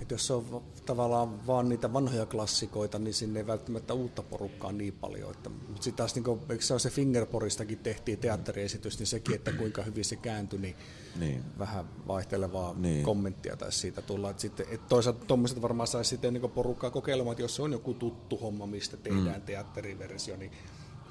Että 0.00 0.14
jos 0.14 0.26
se 0.26 0.32
on 0.32 0.62
tavallaan 0.86 1.46
vaan 1.46 1.68
niitä 1.68 1.92
vanhoja 1.92 2.26
klassikoita, 2.26 2.98
niin 2.98 3.14
sinne 3.14 3.40
ei 3.40 3.46
välttämättä 3.46 3.94
uutta 3.94 4.22
porukkaa 4.22 4.72
niin 4.72 4.92
paljon. 4.92 5.30
Että, 5.30 5.48
mutta 5.48 5.82
sitten 5.82 5.96
taas, 5.96 6.14
niin 6.14 6.24
kuin, 6.24 6.40
eikö 6.48 6.64
se, 6.64 6.78
se 6.78 6.90
Fingerporistakin 6.90 7.78
tehtiin 7.78 8.18
teatteriesitys, 8.18 8.98
niin 8.98 9.06
sekin, 9.06 9.34
että 9.34 9.52
kuinka 9.52 9.82
hyvin 9.82 10.04
se 10.04 10.16
kääntyi, 10.16 10.58
niin, 10.58 10.76
niin. 11.16 11.44
vähän 11.58 11.84
vaihtelevaa 12.06 12.74
niin. 12.74 13.02
kommenttia 13.02 13.56
taisi 13.56 13.78
siitä 13.78 14.02
tulla. 14.02 14.30
Että 14.30 14.42
sitten, 14.42 14.66
että 14.70 14.88
toisaalta 14.88 15.24
tuommoiset 15.24 15.62
varmaan 15.62 15.86
saisi 15.86 16.10
sitten 16.10 16.34
niin 16.34 16.50
porukkaa 16.50 16.90
kokeilemaan, 16.90 17.32
että 17.32 17.42
jos 17.42 17.56
se 17.56 17.62
on 17.62 17.72
joku 17.72 17.94
tuttu 17.94 18.36
homma, 18.36 18.66
mistä 18.66 18.96
tehdään 18.96 19.40
mm. 19.40 19.46
teatteriversio, 19.46 20.36
niin 20.36 20.52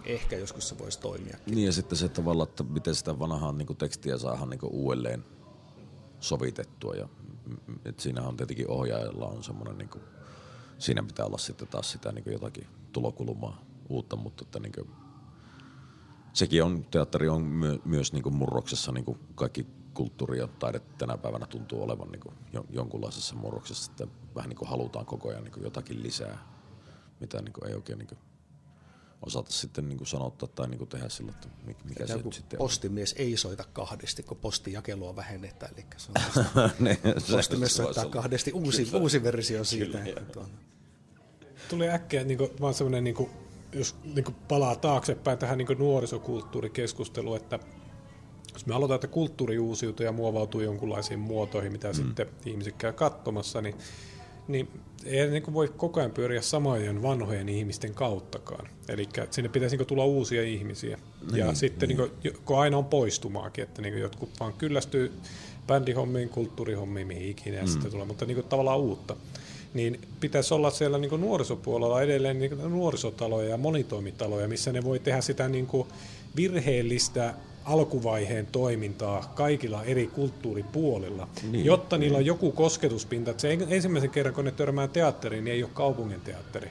ehkä 0.05 0.38
joskus 0.38 0.69
se 0.69 0.79
voisi 0.79 0.99
toimia. 0.99 1.38
Niin 1.45 1.65
ja 1.65 1.71
sitten 1.71 1.97
se 1.97 2.09
tavalla, 2.09 2.43
että 2.43 2.63
miten 2.63 2.95
sitä 2.95 3.19
vanhaa 3.19 3.51
niin 3.51 3.77
tekstiä 3.77 4.17
saadaan 4.17 4.49
niin 4.49 4.59
uudelleen 4.63 5.23
sovitettua 6.19 6.95
ja 6.95 7.09
et 7.85 7.99
siinä 7.99 8.21
on 8.21 8.37
tietenkin 8.37 8.69
ohjaajalla 8.69 9.25
on 9.25 9.43
semmoinen, 9.43 9.77
niin 9.77 9.89
kuin, 9.89 10.03
siinä 10.77 11.03
pitää 11.03 11.25
olla 11.25 11.37
sitten 11.37 11.67
taas 11.67 11.91
sitä 11.91 12.11
niin 12.11 12.31
jotakin 12.31 12.67
tulokulmaa 12.91 13.61
uutta, 13.89 14.15
mutta 14.15 14.43
että 14.45 14.59
niin 14.59 14.71
kuin, 14.71 14.91
sekin 16.33 16.63
on, 16.63 16.85
teatteri 16.91 17.29
on 17.29 17.41
myö, 17.41 17.77
myös 17.85 18.13
niin 18.13 18.23
kuin 18.23 18.35
murroksessa, 18.35 18.91
niin 18.91 19.05
kuin 19.05 19.19
kaikki 19.35 19.67
kulttuuri 19.93 20.39
ja 20.39 20.47
taide 20.47 20.79
tänä 20.97 21.17
päivänä 21.17 21.45
tuntuu 21.45 21.83
olevan 21.83 22.11
niin 22.11 22.19
kuin 22.19 22.35
jonkunlaisessa 22.69 23.35
murroksessa, 23.35 23.91
että 23.91 24.07
vähän 24.35 24.49
niin 24.49 24.57
kuin 24.57 24.69
halutaan 24.69 25.05
koko 25.05 25.29
ajan 25.29 25.43
niin 25.43 25.51
kuin 25.51 25.63
jotakin 25.63 26.03
lisää, 26.03 26.37
mitä 27.19 27.41
niin 27.41 27.53
kuin 27.53 27.69
ei 27.69 27.75
oikein 27.75 27.99
niin 27.99 28.07
kuin 28.07 28.19
osata 29.22 29.51
sitten 29.51 29.89
niin 29.89 29.97
kuin 29.97 30.07
sanottaa 30.07 30.49
tai 30.55 30.68
niin 30.68 30.78
kuin 30.78 30.89
tehdä 30.89 31.09
sillä, 31.09 31.32
että 31.32 31.47
mikä 31.84 32.07
se 32.07 32.20
sitten 32.32 32.57
postimies 32.57 33.13
on. 33.13 33.20
ei 33.20 33.38
soita 33.38 33.63
kahdesti, 33.74 34.24
kun 34.24 34.38
postijakelua 34.38 35.15
vähennetään. 35.15 35.74
Eli 35.74 35.86
se 35.97 36.11
on 36.11 36.70
ne, 36.80 36.99
postimies 37.32 37.76
soittaa 37.76 38.05
kahdesti 38.05 38.51
uusi, 38.51 38.86
Kyllä. 38.86 38.97
uusi 38.97 39.24
versio 39.24 39.63
siitä. 39.63 39.97
Kyllä. 39.97 40.47
Tuli 41.70 41.89
äkkiä 41.89 42.24
niin 42.24 42.38
kuin, 42.38 42.49
vaan 42.61 42.74
semmoinen, 42.74 43.03
niin 43.03 43.15
kuin, 43.15 43.30
jos 43.74 43.95
niin 44.03 44.24
kuin 44.24 44.36
palaa 44.47 44.76
taaksepäin 44.76 45.38
tähän 45.38 45.57
niin 45.57 45.78
nuorisokulttuurikeskusteluun, 45.78 47.38
että 47.38 47.59
jos 48.53 48.65
me 48.65 48.76
aloitetaan, 48.76 48.95
että 48.95 49.07
kulttuuri 49.07 49.59
uusiutuu 49.59 50.05
ja 50.05 50.11
muovautuu 50.11 50.61
jonkunlaisiin 50.61 51.20
muotoihin, 51.20 51.72
mitä 51.72 51.88
mm. 51.88 51.93
sitten 51.93 52.28
ihmiset 52.45 52.76
käy 52.76 52.93
katsomassa, 52.93 53.61
niin 53.61 53.76
niin 54.47 54.69
ei 55.05 55.27
niin 55.27 55.43
kuin 55.43 55.53
voi 55.53 55.73
koko 55.77 55.99
ajan 55.99 56.11
pyöriä 56.11 56.41
samojen 56.41 57.01
vanhojen 57.01 57.49
ihmisten 57.49 57.93
kauttakaan. 57.93 58.69
Eli 58.89 59.09
sinne 59.29 59.49
pitäisi 59.49 59.77
niin 59.77 59.87
tulla 59.87 60.05
uusia 60.05 60.43
ihmisiä. 60.43 60.99
Niin, 61.31 61.37
ja 61.37 61.53
sitten 61.53 61.89
niin. 61.89 61.97
Niin 61.97 62.09
kuin, 62.21 62.43
kun 62.45 62.59
aina 62.59 62.77
on 62.77 62.85
poistumaakin, 62.85 63.63
että 63.63 63.81
niin 63.81 63.99
jotkut 63.99 64.29
vaan 64.39 64.53
kyllästyy 64.53 65.11
bändihommiin, 65.67 66.29
kulttuurihommiin, 66.29 67.07
mihin 67.07 67.29
ikinä 67.29 67.61
mm. 67.61 67.67
sitten 67.67 67.91
tulee, 67.91 68.05
mutta 68.05 68.25
niin 68.25 68.35
kuin 68.35 68.47
tavallaan 68.47 68.79
uutta. 68.79 69.15
Niin 69.73 70.01
pitäisi 70.19 70.53
olla 70.53 70.71
siellä 70.71 70.97
niin 70.97 71.09
kuin 71.09 71.21
nuorisopuolella 71.21 72.01
edelleen 72.01 72.39
niin 72.39 72.57
kuin 72.57 72.71
nuorisotaloja 72.71 73.49
ja 73.49 73.57
monitoimitaloja, 73.57 74.47
missä 74.47 74.71
ne 74.71 74.83
voi 74.83 74.99
tehdä 74.99 75.21
sitä 75.21 75.47
niin 75.47 75.67
kuin 75.67 75.87
virheellistä 76.35 77.33
alkuvaiheen 77.68 78.47
toimintaa 78.51 79.32
kaikilla 79.36 79.84
eri 79.84 80.07
kulttuuripuolilla, 80.07 81.28
niin, 81.51 81.65
jotta 81.65 81.97
niillä 81.97 82.18
on 82.18 82.26
joku 82.26 82.51
kosketuspinta. 82.51 83.32
Että 83.32 83.41
se 83.41 83.57
ensimmäisen 83.70 84.09
kerran, 84.09 84.36
kun 84.36 84.45
ne 84.45 84.51
törmää 84.51 84.88
teatteriin, 84.88 85.43
niin 85.43 85.53
ei 85.53 85.63
ole 85.63 85.72
kaupungin 85.74 86.22
teatteri, 86.22 86.70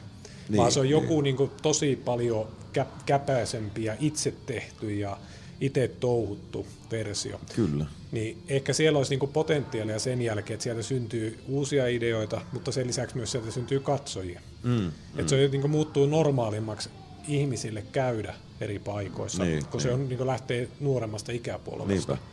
niin, 0.48 0.56
vaan 0.56 0.72
se 0.72 0.80
on 0.80 0.88
joku 0.88 1.14
niin. 1.14 1.22
Niin 1.22 1.36
kuin, 1.36 1.50
tosi 1.62 2.02
paljon 2.04 2.46
kä- 2.78 3.02
käpäisempi 3.06 3.84
ja 3.84 3.96
itse 4.00 4.34
tehty 4.46 4.94
ja 4.94 5.18
itse 5.60 5.88
touhuttu 5.88 6.66
versio. 6.90 7.40
Kyllä. 7.56 7.86
Niin 8.12 8.42
ehkä 8.48 8.72
siellä 8.72 8.98
olisi 8.98 9.16
niin 9.16 9.28
potentiaalia 9.28 9.98
sen 9.98 10.22
jälkeen, 10.22 10.54
että 10.54 10.64
sieltä 10.64 10.82
syntyy 10.82 11.38
uusia 11.48 11.86
ideoita, 11.86 12.40
mutta 12.52 12.72
sen 12.72 12.86
lisäksi 12.86 13.16
myös 13.16 13.32
sieltä 13.32 13.50
syntyy 13.50 13.80
katsojia. 13.80 14.40
Mm, 14.62 14.88
että 14.88 15.22
mm. 15.22 15.28
se 15.28 15.48
niin 15.48 15.70
muuttuu 15.70 16.06
normaalimmaksi 16.06 16.88
ihmisille 17.28 17.82
käydä 17.92 18.34
eri 18.60 18.78
paikoissa, 18.78 19.44
niin, 19.44 19.64
kun 19.64 19.70
niin. 19.72 19.80
se 19.80 19.92
on, 19.92 20.08
niin 20.08 20.26
lähtee 20.26 20.68
nuoremmasta 20.80 21.32
ikäpolvesta. 21.32 22.12
Niinpä. 22.12 22.26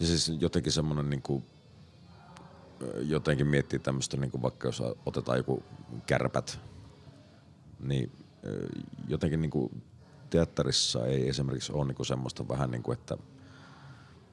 Ja 0.00 0.06
siis 0.06 0.32
jotenkin 0.40 0.72
semmoinen 0.72 1.10
niin 1.10 1.22
kuin, 1.22 1.44
jotenkin 3.00 3.46
miettii 3.46 3.78
tämmöistä, 3.78 4.16
niin 4.16 4.30
kuin 4.30 4.42
vaikka 4.42 4.68
jos 4.68 4.82
otetaan 5.06 5.38
joku 5.38 5.62
kärpät, 6.06 6.60
niin 7.80 8.12
jotenkin 9.08 9.42
niin 9.42 9.50
kuin 9.50 9.82
teatterissa 10.30 11.06
ei 11.06 11.28
esimerkiksi 11.28 11.72
ole 11.72 11.84
niin 11.84 11.96
kuin 11.96 12.06
semmoista 12.06 12.48
vähän 12.48 12.70
niin 12.70 12.82
kuin, 12.82 12.98
että 12.98 13.18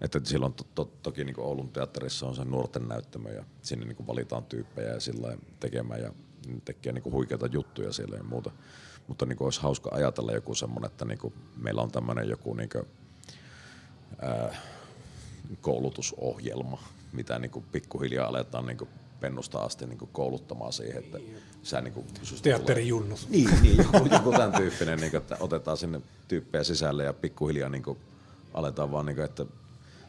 että 0.02 0.20
silloin 0.24 0.54
to, 0.54 0.64
to, 0.76 0.92
toki 1.04 1.24
niin 1.24 1.40
Oulun 1.40 1.70
teatterissa 1.70 2.28
on 2.28 2.36
se 2.36 2.46
nuorten 2.46 2.88
näyttämö 2.88 3.30
ja 3.30 3.44
sinne 3.62 3.86
niin 3.86 4.08
valitaan 4.08 4.44
tyyppejä 4.44 4.94
ja 4.94 5.00
sillä 5.00 5.38
tekemään 5.60 6.02
ja 6.02 6.14
tekee 6.66 6.94
niin 6.94 7.12
huikeita 7.12 7.46
juttuja 7.46 7.94
siellä 7.94 8.18
ja 8.18 8.24
muuta 8.24 8.52
mutta 9.10 9.26
niin 9.26 9.38
kuin 9.38 9.46
olisi 9.46 9.62
hauska 9.62 9.90
ajatella 9.94 10.32
joku 10.32 10.56
semmoinen, 10.56 10.92
että 10.92 11.06
niin 11.06 11.18
kuin 11.18 11.34
meillä 11.58 11.82
on 11.82 11.92
tämmöinen 11.92 12.30
joku 12.30 12.54
niin 12.54 12.70
kuin, 12.70 12.84
ää, 14.22 14.56
koulutusohjelma, 15.62 16.84
mitä 17.14 17.40
niin 17.40 17.52
kuin 17.52 17.66
pikkuhiljaa 17.72 18.28
aletaan 18.28 18.66
niin 18.66 18.78
kuin 18.78 18.90
pennusta 19.20 19.60
asti 19.60 19.86
niin 19.86 19.98
kuin 19.98 20.10
kouluttamaan 20.14 20.74
siihen, 20.74 21.04
että 21.04 21.18
sä 21.64 21.82
niin 21.82 21.94
kuin, 21.94 22.06
Teatterijunnus. 22.42 23.30
Niin, 23.30 23.50
niin 23.62 23.78
joku, 23.78 24.08
joku 24.12 24.32
tämän 24.32 24.52
tyyppinen, 24.52 25.00
niin 25.00 25.12
kuin, 25.12 25.22
että 25.22 25.38
otetaan 25.40 25.78
sinne 25.78 26.02
tyyppejä 26.28 26.64
sisälle 26.64 27.04
ja 27.04 27.14
pikkuhiljaa 27.14 27.70
niin 27.70 27.84
kuin, 27.84 27.98
aletaan 28.54 28.92
vaan, 28.92 29.06
niin 29.06 29.16
kuin, 29.16 29.26
että 29.26 29.46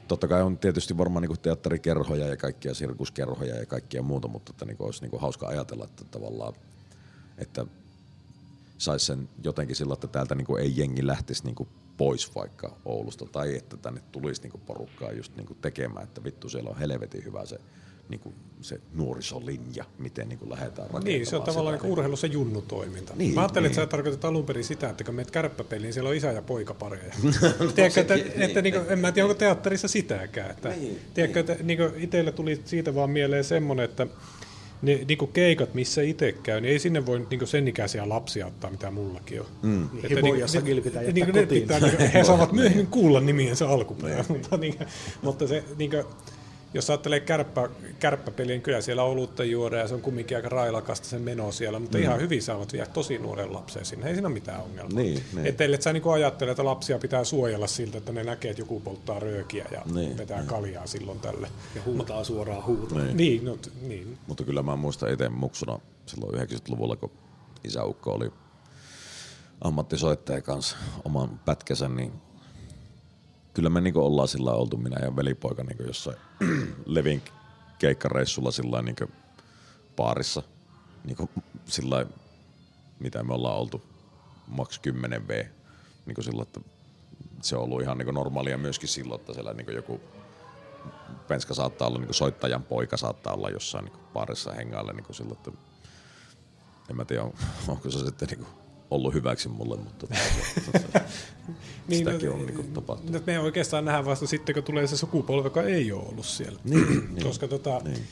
totta 0.09 0.29
kai 0.29 0.43
on 0.43 0.59
tietysti 0.59 0.99
varmaan 0.99 1.23
niin 1.23 1.41
teatterikerhoja 1.43 2.27
ja 2.27 2.37
kaikkia 2.37 2.75
sirkuskerhoja 2.75 3.57
ja 3.57 3.67
kaikkia 3.67 4.03
muuta, 4.03 4.29
mutta 4.29 4.51
että 4.51 4.65
niin 4.65 4.77
olisi 4.81 5.03
niin 5.07 5.21
hauska 5.21 5.47
ajatella, 5.47 5.85
että 5.85 6.05
tavallaan, 6.11 6.55
että 7.39 7.67
saisi 8.81 9.07
sen 9.07 9.29
jotenkin 9.45 9.77
sillä, 9.77 9.95
että 9.95 10.07
täältä 10.07 10.35
niin 10.35 10.47
kuin 10.47 10.63
ei 10.63 10.73
jengi 10.77 11.07
lähtisi 11.07 11.45
niin 11.45 11.55
kuin 11.55 11.69
pois 11.97 12.35
vaikka 12.35 12.77
Oulusta 12.85 13.27
tai 13.33 13.57
että 13.57 13.77
tänne 13.77 14.01
tulisi 14.13 14.43
niin 14.43 14.51
kuin 14.51 14.63
porukkaa 14.67 15.13
just 15.13 15.37
niin 15.37 15.47
kuin 15.47 15.59
tekemään, 15.63 16.05
että 16.05 16.25
vittu 16.25 16.49
siellä 16.49 16.71
on 16.71 16.79
helvetin 16.79 17.25
hyvä 17.25 17.47
se 17.47 17.61
niin 18.09 18.21
kuin 18.21 18.35
se 18.61 18.81
nuorisolinja, 18.95 19.85
miten 19.99 20.29
niin 20.29 20.39
kuin 20.39 20.51
lähdetään 20.51 20.77
rakentamaan. 20.79 21.05
Niin, 21.05 21.27
se 21.27 21.37
on 21.37 21.43
tavallaan 21.43 21.79
niin 21.79 21.93
urheilussa 21.93 22.27
junnutoiminta. 22.27 23.13
Niin, 23.17 23.35
Mä 23.35 23.41
ajattelin, 23.41 23.63
niin. 23.63 23.71
että 23.71 23.83
sä 23.83 23.87
tarkoitat 23.87 24.25
alun 24.25 24.45
perin 24.45 24.65
sitä, 24.65 24.91
että 24.91 25.05
kun 25.05 25.15
menet 25.15 25.31
kärppäpeliin, 25.31 25.93
siellä 25.93 26.11
on 26.11 26.17
isä 26.17 26.33
ja 26.33 26.43
poika 26.43 26.75
pareja. 26.75 27.15
no, 27.61 27.73
tiedätkö, 27.73 28.01
että, 28.01 28.15
niin, 28.15 28.43
että 28.43 28.63
niin. 28.63 28.75
Niin 28.75 28.87
en 28.89 28.99
mä 28.99 29.13
tiedä, 29.13 29.27
onko 29.27 29.39
teatterissa 29.39 29.89
sitäkään. 29.89 30.51
Että, 30.51 30.69
niin, 30.69 31.01
tiedätkö, 31.15 31.43
niin. 31.43 31.51
että 31.51 31.65
niin 31.65 32.05
itselle 32.05 32.33
tuli 32.33 32.63
siitä 32.65 32.95
vaan 32.95 33.11
mieleen 33.11 33.45
semmoinen, 33.45 33.85
että 33.85 34.07
ne 34.83 35.01
niinku 35.09 35.27
keikat, 35.27 35.75
missä 35.75 36.03
itse 36.03 36.33
käy, 36.33 36.61
niin 36.61 36.73
ei 36.73 36.79
sinne 36.79 37.07
voi 37.07 37.27
niinku 37.31 37.47
sen 37.47 37.69
ikäisiä 37.69 38.09
lapsia 38.09 38.47
ottaa, 38.47 38.71
mitä 38.71 38.91
mullakin 38.91 39.41
on. 39.41 39.47
Mm. 39.63 39.85
Että 39.85 40.21
niin, 40.21 40.25
niinku, 40.63 40.83
pitää 40.83 41.03
jättää 41.03 41.13
niinku, 41.13 41.33
kotiin. 41.41 41.63
Pitää, 41.63 41.81
niinku, 41.81 42.03
he 42.15 42.25
saavat 42.25 42.53
myöhemmin 42.53 42.87
kuulla 42.87 43.21
nimiensä 43.21 43.69
alkuperä, 43.69 44.25
mutta, 44.29 44.57
niinku, 44.57 44.85
mutta 45.23 45.47
se 45.47 45.65
niinku, 45.79 45.97
jos 46.75 46.91
ajattelee 46.91 47.21
kärppä, 47.21 47.69
kärppäpeliä, 47.99 48.55
niin 48.55 48.63
kyllä 48.63 48.81
siellä 48.81 49.03
olutta 49.03 49.45
juoda 49.45 49.77
ja 49.77 49.89
se 49.89 49.95
on 49.95 50.01
kumminkin 50.01 50.37
aika 50.37 50.49
railakasta 50.49 51.07
se 51.07 51.19
meno 51.19 51.53
siellä, 51.53 51.79
mutta 51.79 51.99
mm. 51.99 52.05
ihan 52.05 52.21
hyvin 52.21 52.43
saavat 52.43 52.73
vielä 52.73 52.87
tosi 52.87 53.19
nuoren 53.19 53.53
lapsen 53.53 53.85
sinne. 53.85 54.07
Ei 54.07 54.15
siinä 54.15 54.29
ole 54.29 54.35
mitään 54.35 54.63
ongelmaa. 54.63 55.03
Niin, 55.03 55.23
niin. 55.35 55.47
Että 55.47 55.65
ellei 55.65 55.83
sä 55.83 55.93
niin 55.93 56.13
ajattele, 56.15 56.51
että 56.51 56.65
lapsia 56.65 56.99
pitää 56.99 57.25
suojella 57.25 57.67
siltä, 57.67 57.99
että 57.99 58.13
ne 58.13 58.25
näkee, 58.25 58.51
että 58.51 58.63
joku 58.63 58.81
polttaa 58.81 59.19
röökiä 59.19 59.67
ja 59.71 59.83
niin, 59.95 60.19
vetää 60.19 60.39
niin. 60.39 60.49
kaljaa 60.49 60.87
silloin 60.87 61.21
tälle. 61.21 61.49
Ja 61.75 61.83
huutaa 61.87 62.25
suoraan 62.25 62.67
huutoa. 62.67 62.99
Niin. 62.99 63.17
Niin, 63.17 63.45
no, 63.45 63.59
niin. 63.83 64.19
Mutta 64.27 64.45
kyllä 64.45 64.63
mä 64.63 64.77
muistan 64.77 65.13
itse 65.13 65.29
muksuna 65.29 65.79
silloin 66.07 66.35
90-luvulla, 66.35 66.97
kun 66.97 67.11
isäukko 67.65 68.13
oli 68.13 68.33
ammattisoittaja 69.61 70.43
kanssa 70.43 70.77
oman 71.05 71.41
pätkänsä, 71.45 71.89
niin 71.89 72.13
kyllä 73.55 73.71
me 73.71 73.81
niinku 73.81 74.01
ollaan 74.01 74.29
sillä 74.29 74.53
oltu 74.53 74.77
minä 74.77 74.97
ja 75.05 75.17
velipoika 75.17 75.63
niinku 75.63 75.83
jossain 75.83 76.17
Levin 76.87 77.23
keikkareissulla 77.79 78.51
sillä 78.51 78.83
niinku 78.83 79.05
paarissa. 79.97 80.43
Niinku 81.05 81.31
sillä 81.65 82.07
mitä 82.99 83.23
me 83.23 83.35
ollaan 83.35 83.57
oltu 83.57 83.83
maks 84.47 84.79
10 84.79 85.29
V. 85.29 85.45
Niinku 86.07 86.23
sillä, 86.23 86.43
että 86.43 86.61
se 87.43 87.57
on 87.57 87.63
ollut 87.63 87.83
ihan 87.83 87.99
niinku 87.99 88.13
normaalia 88.13 88.59
myöskin 88.59 88.89
silloin, 88.89 89.21
että 89.21 89.33
siellä 89.33 89.53
niinku 89.53 89.73
joku 89.73 90.01
penska 91.29 91.55
saattaa 91.55 91.89
olla, 91.89 91.99
niinku 91.99 92.13
soittajan 92.13 92.63
poika 92.63 92.97
saattaa 92.97 93.35
olla 93.35 93.51
jossain 93.51 93.85
niinku 93.85 94.01
paarissa 94.13 94.53
hengailla 94.53 94.93
niinku 94.93 95.13
sillä, 95.13 95.33
että 95.33 95.51
en 96.91 96.97
mä 96.97 97.05
tiedä, 97.05 97.23
onko 97.69 97.91
se 97.91 97.99
sitten 97.99 98.29
niinku 98.29 98.47
ollut 98.91 99.15
hyväksi 99.15 99.49
mulle, 99.49 99.77
mutta 99.77 100.07
niin, 101.89 101.99
sitäkin 101.99 102.31
on 102.31 102.47
niin 102.47 102.73
tapahtunut. 102.73 103.27
Me 103.27 103.41
oikeastaan 103.41 103.85
nähdään 103.85 104.05
vasta 104.05 104.27
sitten, 104.27 104.55
kun 104.55 104.65
tulee 104.65 104.87
se 104.87 104.97
sukupolvi, 104.97 105.47
joka 105.47 105.63
ei 105.63 105.93
ole 105.93 106.03
ollut 106.09 106.27
siellä. 106.27 106.61
Niin, 106.65 106.89
niin, 106.89 107.25
Koska 107.29 107.49
tota, 107.49 107.81
niin. 107.85 108.03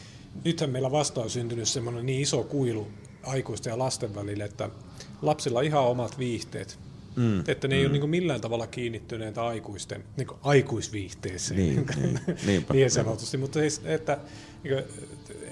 nythän 0.44 0.70
meillä 0.70 0.90
vasta 0.90 1.20
on 1.20 1.30
syntynyt 1.30 1.68
semmoinen 1.68 2.06
niin 2.06 2.20
iso 2.20 2.42
kuilu 2.42 2.88
aikuisten 3.22 3.70
ja 3.70 3.78
lasten 3.78 4.14
välille, 4.14 4.44
että 4.44 4.70
lapsilla 5.22 5.58
on 5.58 5.64
ihan 5.64 5.84
omat 5.84 6.18
viihteet. 6.18 6.78
Mm, 7.16 7.44
että 7.48 7.68
ne 7.68 7.74
mm. 7.74 7.78
ei 7.78 7.86
ole 7.86 7.98
niin 7.98 8.10
millään 8.10 8.40
tavalla 8.40 8.66
kiinnittyneet 8.66 9.38
aikuisten 9.38 10.04
niin 10.16 10.28
aikuisviihteeseen, 10.42 11.60
niin, 11.60 11.86
niin, 11.96 12.20
niinpä, 12.46 12.74
niin 12.74 12.90
sanotusti. 12.90 13.36
Mutta 13.36 13.60
siis, 13.60 13.80
että 13.84 14.18
niin 14.64 14.74
kuin, 14.74 15.08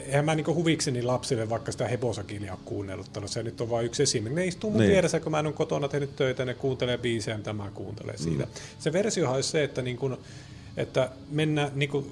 eihän 0.07 0.25
mä 0.25 0.35
niinku 0.35 0.55
huvikseni 0.55 1.03
lapsille 1.03 1.49
vaikka 1.51 1.73
sitä 1.73 1.89
heposakilia 1.89 2.53
ole 2.53 2.61
kuunnellut, 2.65 3.07
se 3.27 3.43
nyt 3.43 3.61
on 3.61 3.71
vain 3.71 3.87
yksi 3.87 4.03
esimerkki. 4.03 4.41
Ne 4.41 4.47
istuu 4.47 4.71
mun 4.71 4.81
Niin. 4.81 4.91
vieressä, 4.91 5.21
kun 5.21 5.33
mä 5.33 5.39
en 5.39 5.47
ole 5.47 5.55
kotona 5.55 5.89
tehnyt 5.89 6.17
töitä, 6.17 6.45
ne 6.45 6.55
kuuntelee 6.55 6.99
biisejä, 6.99 7.37
mitä 7.37 7.53
mä 7.53 7.71
kuuntelen 7.75 8.19
siitä. 8.19 8.45
Mm. 8.45 8.51
Se 8.79 8.93
versiohan 8.93 9.35
olisi 9.35 9.49
se, 9.51 9.65
että, 9.65 9.83
niinku, 9.83 10.11
että 10.77 11.11
mennä, 11.31 11.71
niinku, 11.75 12.07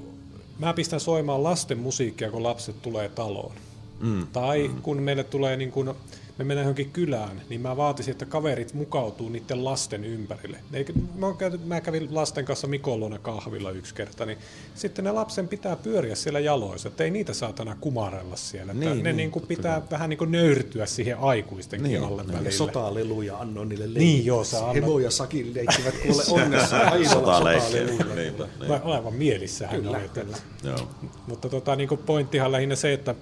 mä 0.58 0.72
pistän 0.74 1.00
soimaan 1.00 1.42
lasten 1.42 1.78
musiikkia, 1.78 2.30
kun 2.30 2.42
lapset 2.42 2.82
tulee 2.82 3.08
taloon. 3.08 3.54
Mm. 4.00 4.26
Tai 4.32 4.70
kun 4.82 5.02
meille 5.02 5.24
tulee, 5.24 5.56
niin 5.56 5.72
kun 5.72 5.94
me 6.38 6.44
mennään 6.44 6.64
johonkin 6.64 6.90
kylään, 6.90 7.42
niin 7.48 7.60
mä 7.60 7.76
vaatisin, 7.76 8.12
että 8.12 8.26
kaverit 8.26 8.74
mukautuu 8.74 9.28
niiden 9.28 9.64
lasten 9.64 10.04
ympärille. 10.04 10.58
Eikö, 10.72 10.92
mä, 11.14 11.26
käyty, 11.38 11.60
mä 11.64 11.80
kävin 11.80 12.14
lasten 12.14 12.44
kanssa 12.44 12.66
Mikon 12.66 13.00
luona 13.00 13.18
kahvilla 13.18 13.70
yksi 13.70 13.94
kerta, 13.94 14.26
niin 14.26 14.38
sitten 14.74 15.04
ne 15.04 15.12
lapsen 15.12 15.48
pitää 15.48 15.76
pyöriä 15.76 16.14
siellä 16.14 16.40
jaloissa, 16.40 16.88
että 16.88 17.04
ei 17.04 17.10
niitä 17.10 17.32
saatana 17.32 17.76
kumarella 17.80 18.36
siellä. 18.36 18.72
Että 18.72 18.84
Niin, 18.84 18.96
ne 18.96 19.02
niin, 19.02 19.16
niin 19.16 19.30
kuin 19.30 19.46
pitää 19.46 19.82
vähän 19.90 20.10
niin 20.10 20.18
kuin 20.18 20.32
nöyrtyä 20.32 20.86
siihen 20.86 21.18
aikuistenkin 21.18 21.88
Niin, 21.88 22.04
alle 22.04 22.22
niin. 22.22 22.32
välillä. 22.32 22.50
Sotaleluja 22.50 23.38
annoin 23.38 23.68
niille 23.68 23.84
leikkiä. 23.84 24.02
Niin 24.02 24.26
joo, 24.26 24.44
sä 24.44 24.58
annat. 24.58 24.74
Hemo 24.74 24.98
ja 24.98 25.10
Sakin 25.10 25.54
leikkivät 25.54 25.94
kuule 25.98 26.22
onnessa 26.42 26.76
sotaleluilla. 27.10 28.14
Niinpä, 28.14 28.44
niin. 28.60 28.68
Vai 28.68 28.80
Aivan 28.84 29.14
mielissähän 29.14 29.80
Kyllä, 29.80 29.96
oli, 29.96 30.04
että 30.04 30.20
kyllä. 30.20 30.36
Joo. 30.64 30.88
Mutta 31.26 31.48
tota, 31.48 31.76
niin 31.76 31.88
pointtihan 32.06 32.52
lähinnä 32.52 32.76
se, 32.76 32.92
että 32.92 33.14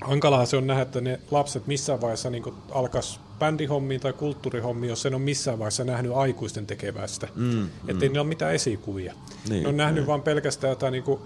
hankalahan 0.00 0.46
se 0.46 0.56
on 0.56 0.66
nähdä, 0.66 0.82
että 0.82 1.00
ne 1.00 1.20
lapset 1.30 1.66
missään 1.66 2.00
vaiheessa 2.00 2.30
niin 2.30 2.44
alkaisi 2.70 3.20
bändihommiin 3.38 4.00
tai 4.00 4.12
kulttuurihommiin, 4.12 4.88
jos 4.88 5.02
sen 5.02 5.14
on 5.14 5.20
missään 5.20 5.58
vaiheessa 5.58 5.84
nähnyt 5.84 6.12
aikuisten 6.12 6.66
tekevästä. 6.66 7.28
Mm, 7.34 7.64
että 7.64 8.04
ei 8.04 8.08
niillä 8.08 8.20
ole 8.20 8.28
mitään 8.28 8.54
esikuvia. 8.54 9.14
Niin, 9.48 9.62
ne 9.62 9.68
on 9.68 9.76
nähnyt 9.76 10.02
niin. 10.02 10.06
vain 10.06 10.22
pelkästään 10.22 10.70
jotain 10.70 10.92
niin 10.92 11.04
kuin 11.04 11.20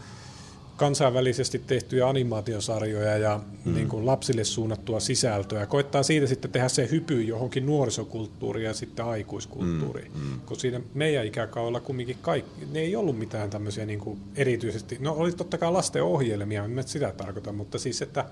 kansainvälisesti 0.77 1.59
tehtyjä 1.59 2.09
animaatiosarjoja 2.09 3.19
ja 3.19 3.41
mm. 3.65 3.75
niin 3.75 3.89
kuin 3.89 4.07
lapsille 4.07 4.45
suunnattua 4.45 5.01
sisältöä. 5.01 5.67
Koittaa 5.67 6.03
siitä 6.03 6.27
sitten 6.27 6.51
tehdä 6.51 6.69
se 6.69 6.89
hypy 6.91 7.23
johonkin 7.23 7.67
nuorisokulttuuriin 7.67 8.67
ja 8.67 8.75
sitten 8.75 9.05
aikuiskulttuuriin. 9.05 10.13
Mm. 10.15 10.21
Mm. 10.21 10.41
Kun 10.47 10.61
siinä 10.61 10.81
meidän 10.95 11.27
ikäkaudella 11.27 11.81
kumminkin 11.81 12.19
kaikki, 12.23 12.67
ne 12.73 12.81
ei 12.81 12.97
ollut 12.97 13.19
mitään 13.19 13.51
tämmöisiä 13.51 13.87
niin 13.87 14.01
kuin 14.01 14.21
erityisesti, 14.37 14.99
no 15.01 15.13
oli 15.13 15.33
totta 15.33 15.59
kai 15.59 15.73
lasten 15.73 16.03
ohjelmia, 16.03 16.65
en 16.65 16.71
mä 16.71 16.83
sitä 16.83 17.13
tarkoita, 17.17 17.53
mutta 17.53 17.79
siis 17.79 18.03
että 18.03 18.25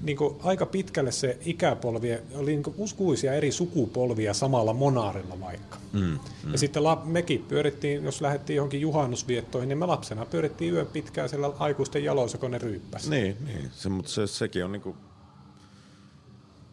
niin 0.00 0.16
kuin 0.16 0.36
aika 0.42 0.66
pitkälle 0.66 1.12
se 1.12 1.38
ikäpolvi 1.44 2.18
oli 2.34 2.50
niin 2.50 2.62
kuin 2.62 2.74
uskuisia 2.78 3.34
eri 3.34 3.52
sukupolvia 3.52 4.34
samalla 4.34 4.72
monaarilla 4.72 5.40
vaikka. 5.40 5.78
Mm, 5.92 6.00
mm. 6.00 6.52
Ja 6.52 6.58
sitten 6.58 6.84
la, 6.84 7.02
mekin 7.04 7.44
pyörittiin, 7.48 8.04
jos 8.04 8.20
lähdettiin 8.20 8.56
johonkin 8.56 8.80
juhannusviettoihin, 8.80 9.68
niin 9.68 9.78
me 9.78 9.86
lapsena 9.86 10.26
pyörittiin 10.26 10.74
yön 10.74 10.86
pitkään 10.86 11.28
siellä 11.28 11.52
aikuisten 11.58 12.04
jaloissa, 12.04 12.38
kun 12.38 12.50
ne 12.50 12.58
ryyppäsi. 12.58 13.10
Niin, 13.10 13.36
niin. 13.46 13.70
Se, 13.72 13.88
mutta 13.88 14.10
se, 14.10 14.26
sekin 14.26 14.64
on 14.64 14.72
niinku, 14.72 14.96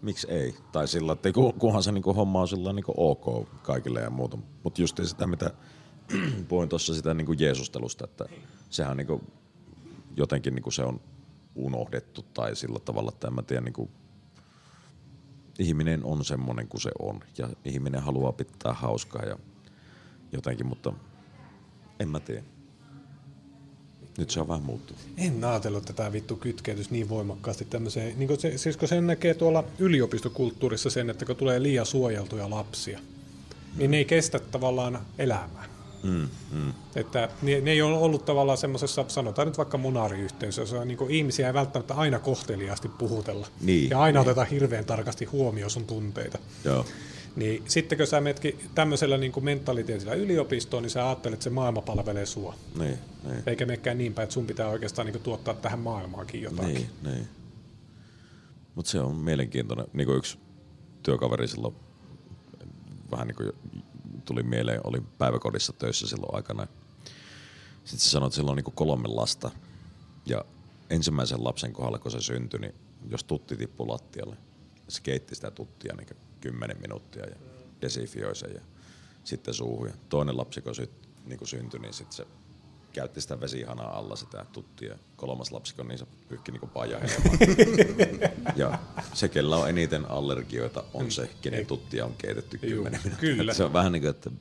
miksi 0.01 0.27
ei? 0.31 0.55
Tai 0.71 0.87
sillä, 0.87 1.13
että 1.13 1.31
ku- 1.31 1.53
kunhan 1.53 1.83
se 1.83 1.91
niinku 1.91 2.13
homma 2.13 2.41
on 2.41 2.47
sillä 2.47 2.73
niinku 2.73 2.93
ok 2.97 3.47
kaikille 3.61 4.01
ja 4.01 4.09
muuta. 4.09 4.37
Mutta 4.63 4.81
just 4.81 4.99
sitä, 5.03 5.27
mitä 5.27 5.51
puhuin 6.47 6.69
tuossa 6.69 6.93
sitä 6.93 7.13
niinku 7.13 7.33
Jeesustelusta, 7.33 8.05
että 8.05 8.25
sehän 8.69 8.97
niinku, 8.97 9.21
jotenkin 10.17 10.55
niinku 10.55 10.71
se 10.71 10.83
on 10.83 11.01
unohdettu 11.55 12.25
tai 12.33 12.55
sillä 12.55 12.79
tavalla, 12.79 13.11
että 13.13 13.27
en 13.27 13.33
mä 13.33 13.41
tiedä, 13.41 13.61
niinku, 13.61 13.89
ihminen 15.59 16.05
on 16.05 16.25
semmoinen 16.25 16.67
kuin 16.67 16.81
se 16.81 16.91
on 16.99 17.19
ja 17.37 17.49
ihminen 17.65 18.01
haluaa 18.01 18.31
pitää 18.31 18.73
hauskaa 18.73 19.25
ja 19.25 19.37
jotenkin, 20.31 20.65
mutta 20.65 20.93
en 21.99 22.09
mä 22.09 22.19
tiedä. 22.19 22.43
Nyt 24.17 24.29
se 24.29 24.39
on 24.39 24.47
vähän 24.47 24.63
muuttunut. 24.63 25.01
En 25.17 25.43
ajatellut, 25.43 25.83
että 25.83 25.93
tämä 25.93 26.11
vittu 26.11 26.35
kytkeytys 26.35 26.91
niin 26.91 27.09
voimakkaasti 27.09 27.65
tämmöiseen. 27.65 28.19
Niin 28.19 28.39
se, 28.39 28.57
siis 28.57 28.77
kun 28.77 28.87
sen 28.87 29.07
näkee 29.07 29.33
tuolla 29.33 29.63
yliopistokulttuurissa 29.79 30.89
sen, 30.89 31.09
että 31.09 31.25
kun 31.25 31.35
tulee 31.35 31.61
liian 31.61 31.85
suojeltuja 31.85 32.49
lapsia, 32.49 32.99
niin 33.77 33.91
ne 33.91 33.97
ei 33.97 34.05
kestä 34.05 34.39
tavallaan 34.39 34.99
elämää. 35.17 35.70
Mm, 36.03 36.29
mm. 36.51 36.73
Että 36.95 37.29
ne, 37.41 37.61
ne 37.61 37.71
ei 37.71 37.81
ole 37.81 37.97
ollut 37.97 38.25
tavallaan 38.25 38.57
semmoisessa, 38.57 39.05
sanotaan 39.07 39.47
nyt 39.47 39.57
vaikka 39.57 39.77
monariyhteisössä, 39.77 40.61
jossa 40.75 40.85
niin 40.85 41.09
ihmisiä 41.09 41.47
ei 41.47 41.53
välttämättä 41.53 41.93
aina 41.93 42.19
kohteliaasti 42.19 42.87
puhutella. 42.87 43.47
Niin, 43.61 43.89
ja 43.89 44.01
aina 44.01 44.19
niin. 44.19 44.27
otetaan 44.29 44.47
hirveän 44.47 44.85
tarkasti 44.85 45.25
huomioon 45.25 45.71
sun 45.71 45.85
tunteita. 45.85 46.37
Joo. 46.65 46.85
Niin 47.35 47.63
sitten 47.67 47.97
kun 47.97 48.07
sä 48.07 48.21
menetkin 48.21 48.59
tämmöisellä 48.75 49.17
niin 49.17 49.31
kuin 49.31 49.43
mentaliteetillä 49.43 50.13
yliopistoon, 50.13 50.83
niin 50.83 50.89
sä 50.89 51.07
ajattelet, 51.07 51.33
että 51.33 51.43
se 51.43 51.49
maailma 51.49 51.81
palvelee 51.81 52.25
sua. 52.25 52.55
Niin, 52.79 52.97
niin. 53.23 53.43
Eikä 53.45 53.65
menekään 53.65 53.97
niin 53.97 54.13
päin, 54.13 54.23
että 54.23 54.33
sun 54.33 54.45
pitää 54.45 54.67
oikeastaan 54.67 55.05
niin 55.05 55.13
kuin 55.13 55.23
tuottaa 55.23 55.53
tähän 55.53 55.79
maailmaankin 55.79 56.41
jotakin. 56.41 56.73
Niin, 56.73 56.89
niin. 57.03 57.27
Mutta 58.75 58.91
se 58.91 58.99
on 58.99 59.15
mielenkiintoinen. 59.15 59.85
Niin 59.93 60.05
kuin 60.05 60.17
yksi 60.17 60.37
työkaveri 61.03 61.47
silloin 61.47 61.75
vähän 63.11 63.27
niin 63.27 63.35
kuin 63.35 63.51
tuli 64.21 64.43
mieleen, 64.43 64.81
oli 64.83 65.01
päiväkodissa 65.17 65.73
töissä 65.73 66.07
silloin 66.07 66.35
aikana. 66.35 66.67
Sitten 67.83 67.99
se 67.99 68.09
sanoi, 68.09 68.27
että 68.27 68.35
sillä 68.35 68.51
on 68.51 68.57
niin 68.57 68.75
kolme 68.75 69.07
lasta. 69.07 69.51
Ja 70.25 70.45
ensimmäisen 70.89 71.43
lapsen 71.43 71.73
kohdalla, 71.73 71.99
kun 71.99 72.11
se 72.11 72.21
syntyi, 72.21 72.59
niin 72.59 72.75
jos 73.09 73.23
tutti 73.23 73.57
tippui 73.57 73.87
lattialle, 73.87 74.37
se 74.87 75.01
keitti 75.01 75.35
sitä 75.35 75.51
tuttia 75.51 75.95
niin 75.95 76.07
10 76.41 76.77
minuuttia 76.81 77.25
ja 77.25 77.35
desifioi 77.81 78.35
sen 78.35 78.53
ja 78.53 78.61
sitten 79.23 79.53
suuhun. 79.53 79.87
Ja 79.87 79.93
toinen 80.09 80.37
lapsi, 80.37 80.61
kun, 80.61 80.75
syt, 80.75 80.91
niin 81.25 81.47
syntyi, 81.47 81.79
niin 81.79 81.93
sitten 81.93 82.15
se 82.15 82.27
käytti 82.93 83.21
sitä 83.21 83.39
vesihanaa 83.39 83.97
alla 83.97 84.15
sitä 84.15 84.45
tuttia. 84.51 84.97
Kolmas 85.15 85.51
lapsi, 85.51 85.75
kun 85.75 85.87
niin 85.87 85.97
se 85.97 86.05
pyyhki 86.29 86.51
niin 86.51 86.69
pajahelmaa. 86.69 87.33
ja 88.55 88.79
se, 89.13 89.29
kellä 89.29 89.57
on 89.57 89.69
eniten 89.69 90.11
allergioita, 90.11 90.83
on 90.93 91.11
se, 91.11 91.29
kenen 91.41 91.65
tuttia 91.65 92.05
on 92.05 92.13
keitetty 92.17 92.57
10 92.57 92.99
minuuttia. 93.03 93.35
kyllä. 93.35 93.53
Se 93.53 93.63
on 93.63 93.73
vähän 93.73 93.91
niin 93.91 94.01
kuin, 94.01 94.09
että... 94.09 94.31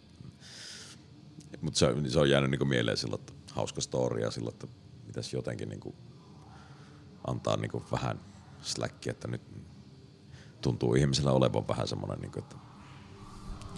Mutta 1.60 1.78
se, 1.78 1.94
se 2.08 2.18
on 2.18 2.30
jäänyt 2.30 2.50
niin 2.50 2.58
kuin 2.58 2.68
mieleen 2.68 2.96
silloin, 2.96 3.20
että 3.20 3.32
hauska 3.52 3.80
story 3.80 4.20
ja 4.20 4.30
silloin, 4.30 4.54
että 4.54 4.66
pitäisi 5.06 5.36
jotenkin 5.36 5.68
niin 5.68 5.80
kuin 5.80 5.94
antaa 7.26 7.56
niin 7.56 7.70
kuin 7.70 7.84
vähän 7.92 8.20
slackia, 8.62 9.10
että 9.10 9.28
nyt 9.28 9.42
tuntuu 10.60 10.94
ihmisellä 10.94 11.32
olevan 11.32 11.68
vähän 11.68 11.88
semmoinen, 11.88 12.18
niin 12.20 12.32
kuin, 12.32 12.42
että 12.42 12.56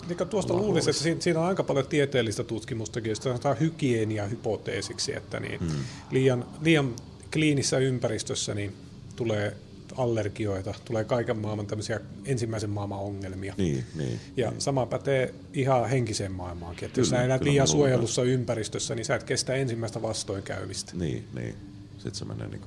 Niin 0.09 0.17
kuin 0.17 0.29
tuosta 0.29 0.55
luulisi, 0.55 0.91
että 0.91 1.03
siinä, 1.03 1.21
siinä 1.21 1.41
on 1.41 1.47
aika 1.47 1.63
paljon 1.63 1.87
tieteellistä 1.87 2.45
tutkimustakin, 2.45 3.11
josta 3.11 3.23
sanotaan 3.23 3.61
hygienia 3.61 4.27
hypoteesiksi, 4.27 5.17
että 5.17 5.41
niin 5.41 5.61
hmm. 5.61 5.85
liian, 6.11 6.45
liian 6.61 6.95
kliinissä 7.33 7.79
ympäristössä 7.79 8.55
niin 8.55 8.75
tulee 9.17 9.57
allergioita, 9.97 10.75
tulee 10.85 11.05
kaiken 11.05 11.39
maailman 11.39 11.67
tämmöisiä 11.67 12.01
ensimmäisen 12.25 12.71
maailman 12.71 12.99
ongelmia. 12.99 13.55
niin, 13.57 13.85
niin. 13.95 14.21
Ja 14.37 14.53
sama 14.59 14.87
pätee 14.87 15.35
ihan 15.53 15.89
henkiseen 15.89 16.33
maailmaankin, 16.33 16.87
että 16.87 17.01
jos 17.01 17.09
Kyllä, 17.09 17.21
sä 17.21 17.25
elät 17.25 17.43
liian 17.43 17.69
suojelussa 17.69 18.23
ympäristössä, 18.23 18.95
niin 18.95 19.05
sä 19.05 19.15
et 19.15 19.23
kestä 19.23 19.55
ensimmäistä 19.55 20.03
vastoinkäymistä. 20.03 20.93
Niin, 20.97 21.25
niin. 21.35 21.55
Sitten 21.93 22.15
se 22.15 22.25
menee 22.25 22.49
niin 22.49 22.63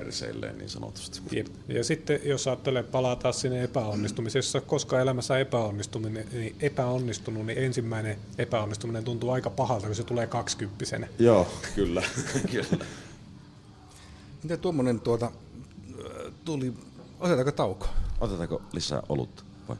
perseilleen 0.00 0.58
niin 0.58 0.68
sanotusti. 0.68 1.20
Jep. 1.32 1.46
Ja 1.68 1.84
sitten 1.84 2.20
jos 2.24 2.46
ajattelee 2.46 2.82
palata 2.82 3.32
sinne 3.32 3.62
epäonnistumiseen, 3.62 4.38
jos 4.38 4.64
koskaan 4.66 5.02
elämässä 5.02 5.38
epäonnistuminen, 5.38 6.26
niin 6.32 6.56
epäonnistunut, 6.60 7.46
niin 7.46 7.58
ensimmäinen 7.58 8.18
epäonnistuminen 8.38 9.04
tuntuu 9.04 9.30
aika 9.30 9.50
pahalta, 9.50 9.86
kun 9.86 9.96
se 9.96 10.04
tulee 10.04 10.26
kaksikymppisenä. 10.26 11.08
Joo, 11.18 11.48
kyllä. 11.74 12.02
kyllä. 12.52 12.84
Miten 14.42 14.60
tuommoinen 14.60 15.00
tuota, 15.00 15.30
tuli, 16.44 16.74
otetaanko 17.20 17.52
tauko? 17.52 17.86
Otetaanko 18.20 18.62
lisää 18.72 19.02
olutta? 19.08 19.42
Vai? 19.68 19.76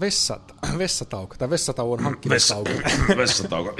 Vessat, 0.00 0.54
vessatauko, 0.78 1.34
tai 1.38 1.50
vessatauon 1.50 2.00
hankkimistauko. 2.00 2.70
Vessatauko. 3.16 3.76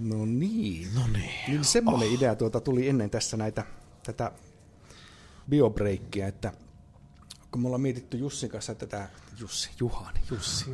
No 0.00 0.26
niin. 0.26 0.88
no 0.94 1.06
niin. 1.12 1.30
Niin 1.48 1.64
semmoinen 1.64 2.08
oh. 2.08 2.14
idea 2.14 2.34
tuota 2.34 2.60
tuli 2.60 2.88
ennen 2.88 3.10
tässä 3.10 3.36
näitä, 3.36 3.64
tätä 4.02 4.32
biobreikkiä, 5.50 6.28
että 6.28 6.52
kun 7.50 7.62
me 7.62 7.66
ollaan 7.66 7.80
mietitty 7.80 8.16
Jussin 8.16 8.50
kanssa 8.50 8.74
tätä, 8.74 9.08
Jussi, 9.40 9.70
Juhani, 9.80 10.20
Jussi. 10.30 10.64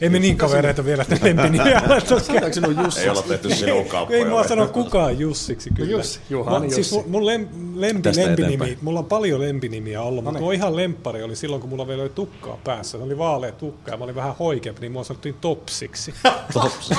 Emme 0.04 0.18
niin 0.18 0.36
kavereita 0.36 0.84
vielä, 0.84 1.02
että 1.02 1.26
lempinimiä 1.26 1.80
Sanotaanko 2.06 2.82
Jussi? 2.84 3.00
Ei 3.00 3.08
olla 3.08 3.22
tehty 3.22 3.54
sinun 3.54 3.88
kauppoja. 3.88 4.18
Ei 4.18 4.24
mua 4.24 4.48
sano 4.48 4.68
kukaan 4.68 5.18
Jussiksi 5.18 5.70
kyllä. 5.70 5.90
Jussi, 5.90 6.20
Juhani 6.30 6.70
Siis 6.70 6.92
Jussi. 6.92 6.94
mun, 6.94 7.10
mun 7.10 7.26
lem, 7.26 7.48
lempi, 7.74 8.02
Tästä 8.02 8.22
lempinimi, 8.22 8.54
eteenpäin. 8.54 8.78
mulla 8.82 8.98
on 8.98 9.04
paljon 9.04 9.40
lempinimiä 9.40 10.02
ollut, 10.02 10.24
mutta 10.24 10.38
niin. 10.38 10.44
mun 10.44 10.54
ihan 10.54 10.76
lemppari 10.76 11.22
oli 11.22 11.36
silloin, 11.36 11.60
kun 11.60 11.70
mulla 11.70 11.86
vielä 11.88 12.02
oli 12.02 12.10
tukkaa 12.10 12.58
päässä. 12.64 12.98
Se 12.98 13.04
oli 13.04 13.18
vaalea 13.18 13.52
tukka 13.52 13.90
ja 13.90 13.96
mä 13.96 14.04
olin 14.04 14.14
vähän 14.14 14.34
hoikeampi, 14.38 14.80
niin 14.80 14.92
mua 14.92 15.04
sanottiin 15.04 15.34
Topsiksi. 15.40 16.14
Tops. 16.52 16.90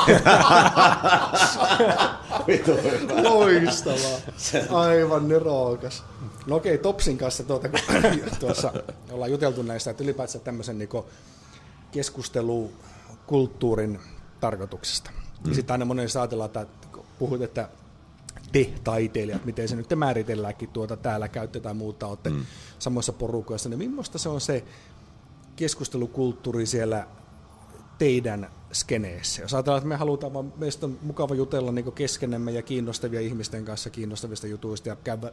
Loistavaa. 3.23 4.19
Aivan 4.69 5.27
nerokas. 5.27 6.03
No 6.45 6.55
okei, 6.55 6.77
Topsin 6.77 7.17
kanssa 7.17 7.43
tuota, 7.43 7.69
kun 7.69 7.79
tuossa 8.39 8.73
ollaan 9.11 9.31
juteltu 9.31 9.61
näistä, 9.61 9.91
että 9.91 10.03
ylipäätään 10.03 10.43
tämmöisen 10.43 10.77
niin 10.77 10.89
keskustelukulttuurin 11.91 13.99
tarkoituksesta. 14.39 15.11
Mm. 15.11 15.49
Ja 15.49 15.55
sitten 15.55 15.73
aina 15.73 15.85
monesti 15.85 16.19
ajatellaan, 16.19 16.47
että 16.47 16.65
puhut, 17.19 17.41
että 17.41 17.69
te 18.51 18.73
taiteilijat, 18.83 19.45
miten 19.45 19.67
se 19.67 19.75
nyt 19.75 19.87
te 19.87 19.95
määritelläänkin 19.95 20.69
tuota 20.69 20.97
täällä 20.97 21.27
käytetään 21.27 21.77
muuta, 21.77 22.07
olette 22.07 22.29
mm. 22.29 22.45
samoissa 22.79 23.13
porukoissa, 23.13 23.69
niin 23.69 23.79
millaista 23.79 24.17
se 24.17 24.29
on 24.29 24.41
se 24.41 24.63
keskustelukulttuuri 25.55 26.65
siellä 26.65 27.07
teidän 27.97 28.51
skeneessä? 28.73 29.41
Jos 29.41 29.53
ajatellaan, 29.53 29.77
että 29.77 29.87
me 29.87 29.95
halutaan 29.95 30.33
vaan, 30.33 30.53
meistä 30.57 30.85
on 30.85 30.99
mukava 31.01 31.35
jutella 31.35 31.71
niin 31.71 31.91
keskenemme 31.91 32.51
ja 32.51 32.61
kiinnostavia 32.61 33.21
ihmisten 33.21 33.65
kanssa 33.65 33.89
kiinnostavista 33.89 34.47
jutuista 34.47 34.89
ja 34.89 34.95
käydä 34.95 35.31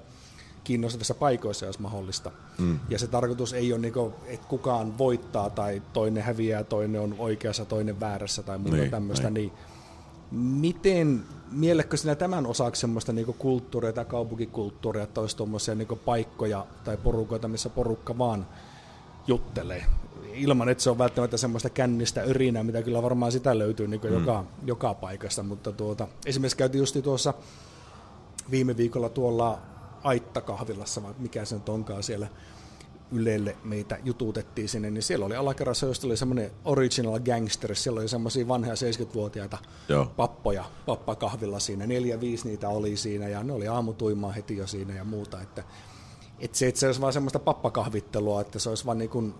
kiinnostavissa 0.69 1.15
paikoissa, 1.15 1.67
jos 1.67 1.79
mahdollista. 1.79 2.31
Mm. 2.59 2.81
Ja 2.89 2.99
se 2.99 3.07
tarkoitus 3.07 3.53
ei 3.53 3.73
ole, 3.73 3.81
niin 3.81 3.93
kuin, 3.93 4.15
että 4.27 4.47
kukaan 4.49 4.99
voittaa 4.99 5.51
tai 5.51 5.83
toinen 5.93 6.23
häviää, 6.23 6.65
toinen 6.65 7.01
on 7.01 7.15
oikeassa, 7.19 7.65
toinen 7.65 8.01
väärässä 8.01 8.43
tai 8.43 8.59
muuta 8.59 8.77
niin, 8.77 8.91
tämmöistä, 8.91 9.31
niin. 9.31 9.53
niin 10.31 10.61
miten 10.61 11.23
mielekkö 11.51 11.97
sinä 11.97 12.15
tämän 12.15 12.47
osaksi 12.47 12.81
semmoista 12.81 13.13
niin 13.13 13.35
kulttuuria 13.39 13.93
tai 13.93 14.05
kaupunkikulttuuria, 14.05 15.03
että 15.03 15.21
olisi 15.21 15.37
tuommoisia 15.37 15.75
niin 15.75 15.89
paikkoja 16.05 16.67
tai 16.85 16.97
porukoita, 16.97 17.49
missä 17.49 17.71
porukka 17.71 18.19
vaan 18.19 18.47
juttelee? 19.27 19.85
Ilman, 20.35 20.69
että 20.69 20.85
se 20.85 20.91
on 20.91 20.99
välttämättä 20.99 21.37
semmoista 21.37 21.71
kännistä 21.71 22.21
örinää, 22.21 22.63
mitä 22.63 22.83
kyllä 22.83 23.03
varmaan 23.03 23.33
sitä 23.33 23.59
löytyy 23.59 23.89
niin 23.89 24.01
mm. 24.05 24.13
joka, 24.13 24.45
joka 24.65 24.95
paikasta. 24.95 25.43
Mutta 25.43 25.73
tuota, 25.73 26.09
esimerkiksi 26.27 26.57
käytiin 26.57 26.81
justi 26.81 27.03
tuossa 27.03 27.35
viime 28.51 28.77
viikolla 28.77 29.09
tuolla 29.09 29.59
Aitta-kahvilassa, 30.03 31.03
vai 31.03 31.15
mikä 31.19 31.45
se 31.45 31.55
nyt 31.55 31.69
onkaan 31.69 32.03
siellä 32.03 32.29
Ylelle 33.13 33.57
meitä 33.65 33.99
jututettiin 34.05 34.69
sinne, 34.69 34.91
niin 34.91 35.03
siellä 35.03 35.27
oli 35.27 35.37
alakerrassa, 35.37 35.87
josta 35.87 36.07
oli 36.07 36.17
semmoinen 36.17 36.51
original 36.65 37.21
gangster, 37.21 37.75
siellä 37.75 38.01
oli 38.01 38.09
semmoisia 38.09 38.49
vanhoja 38.49 38.75
70-vuotiaita 38.75 39.59
Joo. 39.89 40.07
pappoja 40.17 40.65
pappakahvilla 40.87 41.59
siinä, 41.59 41.87
neljä, 41.87 42.21
viisi 42.21 42.49
niitä 42.49 42.69
oli 42.69 42.97
siinä, 42.97 43.29
ja 43.29 43.43
ne 43.43 43.53
oli 43.53 43.69
aamutuimaa 43.69 44.33
heti 44.33 44.57
jo 44.57 44.67
siinä 44.67 44.95
ja 44.95 45.05
muuta, 45.05 45.41
että, 45.41 45.65
että 46.39 46.59
se, 46.59 46.69
että 46.69 46.81
se 46.81 46.87
olisi 46.87 47.01
vaan 47.01 47.13
semmoista 47.13 47.39
pappakahvittelua, 47.39 48.41
että 48.41 48.59
se 48.59 48.69
olisi 48.69 48.87
vaan 48.87 48.99
niin 48.99 49.11
kuin, 49.11 49.35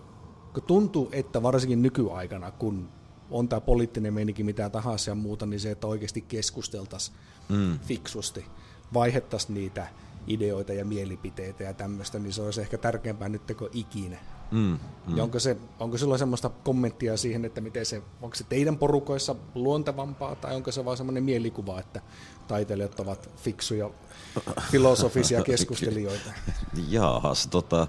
kun 0.53 0.63
tuntuu, 0.63 1.09
että 1.11 1.43
varsinkin 1.43 1.81
nykyaikana, 1.81 2.51
kun 2.51 2.89
on 3.31 3.49
tämä 3.49 3.61
poliittinen 3.61 4.13
meininki 4.13 4.43
mitä 4.43 4.69
tahansa 4.69 5.11
ja 5.11 5.15
muuta, 5.15 5.45
niin 5.45 5.59
se, 5.59 5.71
että 5.71 5.87
oikeasti 5.87 6.21
keskusteltaisiin 6.21 7.17
mm. 7.49 7.79
fiksusti, 7.79 8.45
vaihettaisiin 8.93 9.53
niitä 9.53 9.87
ideoita 10.29 10.73
ja 10.73 10.85
mielipiteitä 10.85 11.63
ja 11.63 11.73
tämmöistä, 11.73 12.19
niin 12.19 12.33
se 12.33 12.41
olisi 12.41 12.61
ehkä 12.61 12.77
tärkeämpää 12.77 13.29
nyt 13.29 13.41
kuin 13.57 13.69
ikinä. 13.73 14.17
Mm, 14.51 14.79
mm. 15.07 15.17
Ja 15.17 15.23
onko, 15.23 15.39
se, 15.39 15.57
onko 15.79 15.97
sulla 15.97 16.17
semmoista 16.17 16.49
kommenttia 16.49 17.17
siihen, 17.17 17.45
että 17.45 17.61
miten 17.61 17.85
se, 17.85 18.01
onko 18.21 18.35
se 18.35 18.43
teidän 18.43 18.77
porukoissa 18.77 19.35
luontevampaa 19.55 20.35
tai 20.35 20.55
onko 20.55 20.71
se 20.71 20.85
vaan 20.85 20.97
semmoinen 20.97 21.23
mielikuva, 21.23 21.79
että 21.79 22.01
taiteilijat 22.47 22.99
ovat 22.99 23.29
fiksuja 23.35 23.89
filosofisia 24.71 25.43
keskustelijoita? 25.43 26.31
Jaahas, 26.89 27.47
tota, 27.47 27.87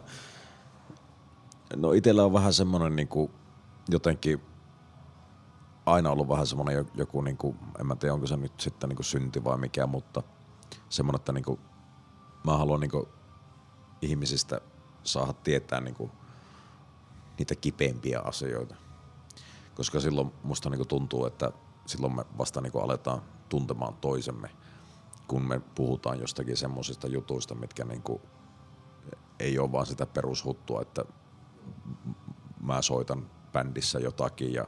no 1.76 1.92
itsellä 1.92 2.24
on 2.24 2.32
vähän 2.32 2.52
semmoinen 2.52 2.96
niin 2.96 3.08
kuin, 3.08 3.30
jotenkin 3.88 4.40
aina 5.86 6.10
ollut 6.10 6.28
vähän 6.28 6.46
semmoinen 6.46 6.86
joku, 6.94 7.20
niin 7.20 7.36
kuin, 7.36 7.56
en 7.80 7.86
mä 7.86 7.96
tiedä 7.96 8.14
onko 8.14 8.26
se 8.26 8.36
nyt 8.36 8.60
sitten 8.60 8.88
niin 8.88 8.96
kuin 8.96 9.06
synti 9.06 9.44
vai 9.44 9.58
mikä, 9.58 9.86
mutta 9.86 10.22
semmoinen, 10.88 11.20
että 11.20 11.32
niin 11.32 11.44
kuin, 11.44 11.60
mä 12.44 12.56
haluan 12.56 12.80
niinku 12.80 13.08
ihmisistä 14.02 14.60
saada 15.04 15.32
tietää 15.32 15.80
niinku 15.80 16.10
niitä 17.38 17.54
kipeimpiä 17.54 18.20
asioita. 18.20 18.74
Koska 19.74 20.00
silloin 20.00 20.32
musta 20.42 20.70
niinku 20.70 20.84
tuntuu, 20.84 21.26
että 21.26 21.52
silloin 21.86 22.16
me 22.16 22.24
vasta 22.38 22.60
niinku 22.60 22.78
aletaan 22.78 23.22
tuntemaan 23.48 23.94
toisemme, 23.94 24.50
kun 25.28 25.42
me 25.42 25.60
puhutaan 25.74 26.20
jostakin 26.20 26.56
semmoisista 26.56 27.08
jutuista, 27.08 27.54
mitkä 27.54 27.84
niinku 27.84 28.20
ei 29.38 29.58
ole 29.58 29.72
vaan 29.72 29.86
sitä 29.86 30.06
perushuttua, 30.06 30.82
että 30.82 31.04
mä 32.62 32.82
soitan 32.82 33.30
bändissä 33.52 33.98
jotakin 33.98 34.52
ja 34.52 34.66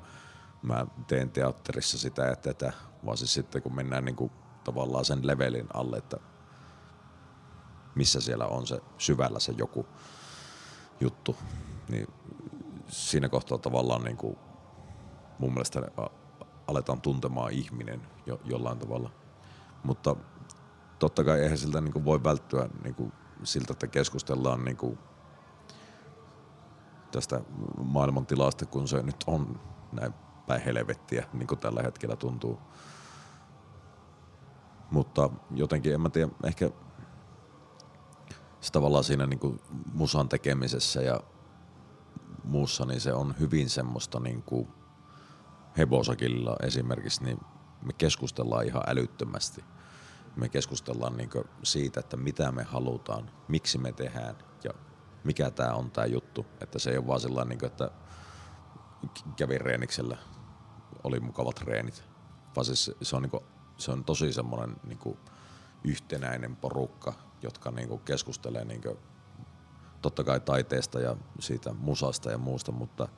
mä 0.63 0.87
teen 1.07 1.31
teatterissa 1.31 1.99
sitä 1.99 2.23
ja 2.23 2.37
tätä, 2.37 2.73
vaan 3.07 3.17
siis 3.17 3.35
sitten 3.35 3.63
kun 3.63 3.75
mennään 3.75 4.05
niinku 4.05 4.31
tavallaan 4.65 5.05
sen 5.05 5.27
levelin 5.27 5.67
alle, 5.75 5.97
että 5.97 6.17
missä 7.95 8.21
siellä 8.21 8.47
on 8.47 8.67
se 8.67 8.81
syvällä 8.99 9.39
se 9.39 9.55
joku 9.59 9.87
juttu, 11.01 11.37
niin 11.89 12.07
siinä 12.89 13.29
kohtaa 13.29 13.59
tavallaan 13.59 14.05
niin 14.05 14.17
kuin 14.17 14.37
mun 15.39 15.53
mielestä 15.53 15.81
aletaan 16.67 17.01
tuntemaan 17.01 17.53
ihminen 17.53 18.03
jo, 18.27 18.41
jollain 18.45 18.79
tavalla. 18.79 19.11
Mutta 19.85 20.17
totta 20.99 21.25
kai 21.25 21.41
eihän 21.41 21.59
siltä 21.59 21.81
niin 21.81 21.93
kuin 21.93 22.05
voi 22.05 22.25
välttyä 22.25 22.69
niin 22.85 22.95
kuin 22.95 23.13
siltä, 23.45 23.73
että 23.73 23.87
keskustellaan 23.87 24.65
niin 24.65 24.77
kuin 24.77 24.99
tästä 27.13 27.41
maailman 27.85 28.27
tilasta, 28.27 28.67
kun 28.67 28.89
se 28.89 29.03
nyt 29.03 29.25
on 29.27 29.61
näin 29.93 30.15
päin 30.47 30.63
helvettiä, 30.63 31.27
niin 31.33 31.47
kuin 31.47 31.59
tällä 31.59 31.83
hetkellä 31.83 32.17
tuntuu. 32.17 32.59
Mutta 34.91 35.31
jotenkin, 35.51 35.95
en 35.95 36.01
mä 36.01 36.11
tiedä, 36.11 36.33
ehkä 36.45 36.71
se 38.63 38.73
tavallaan 38.73 39.05
siinä 39.05 39.27
niin 39.27 39.39
kuin 39.39 39.61
musan 39.93 40.29
tekemisessä 40.29 41.03
ja 41.03 41.21
muussa, 42.45 42.85
niin 42.85 43.01
se 43.01 43.13
on 43.13 43.35
hyvin 43.41 43.71
semmoista 43.71 44.21
niin 44.21 44.43
kuin 44.43 44.69
hevosakilla 45.79 46.57
esimerkiksi, 46.63 47.25
niin 47.25 47.39
me 47.83 47.93
keskustellaan 47.93 48.67
ihan 48.67 48.83
älyttömästi. 48.87 49.65
Me 50.37 50.49
keskustellaan 50.49 51.17
niin 51.17 51.31
siitä, 51.63 52.01
että 52.01 52.17
mitä 52.17 52.53
me 52.53 52.63
halutaan, 52.63 53.31
miksi 53.49 53.79
me 53.79 53.93
tehdään 53.93 54.37
ja 54.65 54.71
mikä 55.25 55.51
tämä 55.51 55.75
on 55.75 55.91
tämä 55.91 56.07
juttu. 56.07 56.47
Että 56.61 56.79
se 56.79 56.91
ei 56.91 56.99
ole 56.99 57.07
vaan 57.07 57.21
sellainen, 57.21 57.49
niin 57.49 57.59
kuin, 57.59 57.67
että 57.67 57.91
kävin 59.37 59.61
reeniksellä, 59.61 60.17
oli 61.05 61.21
mukavat 61.21 61.61
reenit. 61.61 62.05
Vaan 62.57 62.65
siis 62.65 62.91
se 63.03 63.17
on, 63.17 63.23
niin 63.23 63.31
kuin, 63.31 63.45
se 63.77 63.93
on 63.93 64.05
tosi 64.05 64.33
semmoinen 64.33 64.77
niin 64.85 64.99
kuin 64.99 65.19
yhtenäinen 65.85 66.57
porukka, 66.57 67.32
jotka 67.43 67.71
niinku 67.71 67.99
keskustelee 67.99 68.65
niinku, 68.65 68.99
totta 70.03 70.25
kai 70.25 70.41
taiteesta 70.41 71.01
ja 71.01 71.17
siitä 71.41 71.73
musasta 71.73 72.31
ja 72.31 72.39
muusta, 72.39 72.73
mutta 72.73 73.09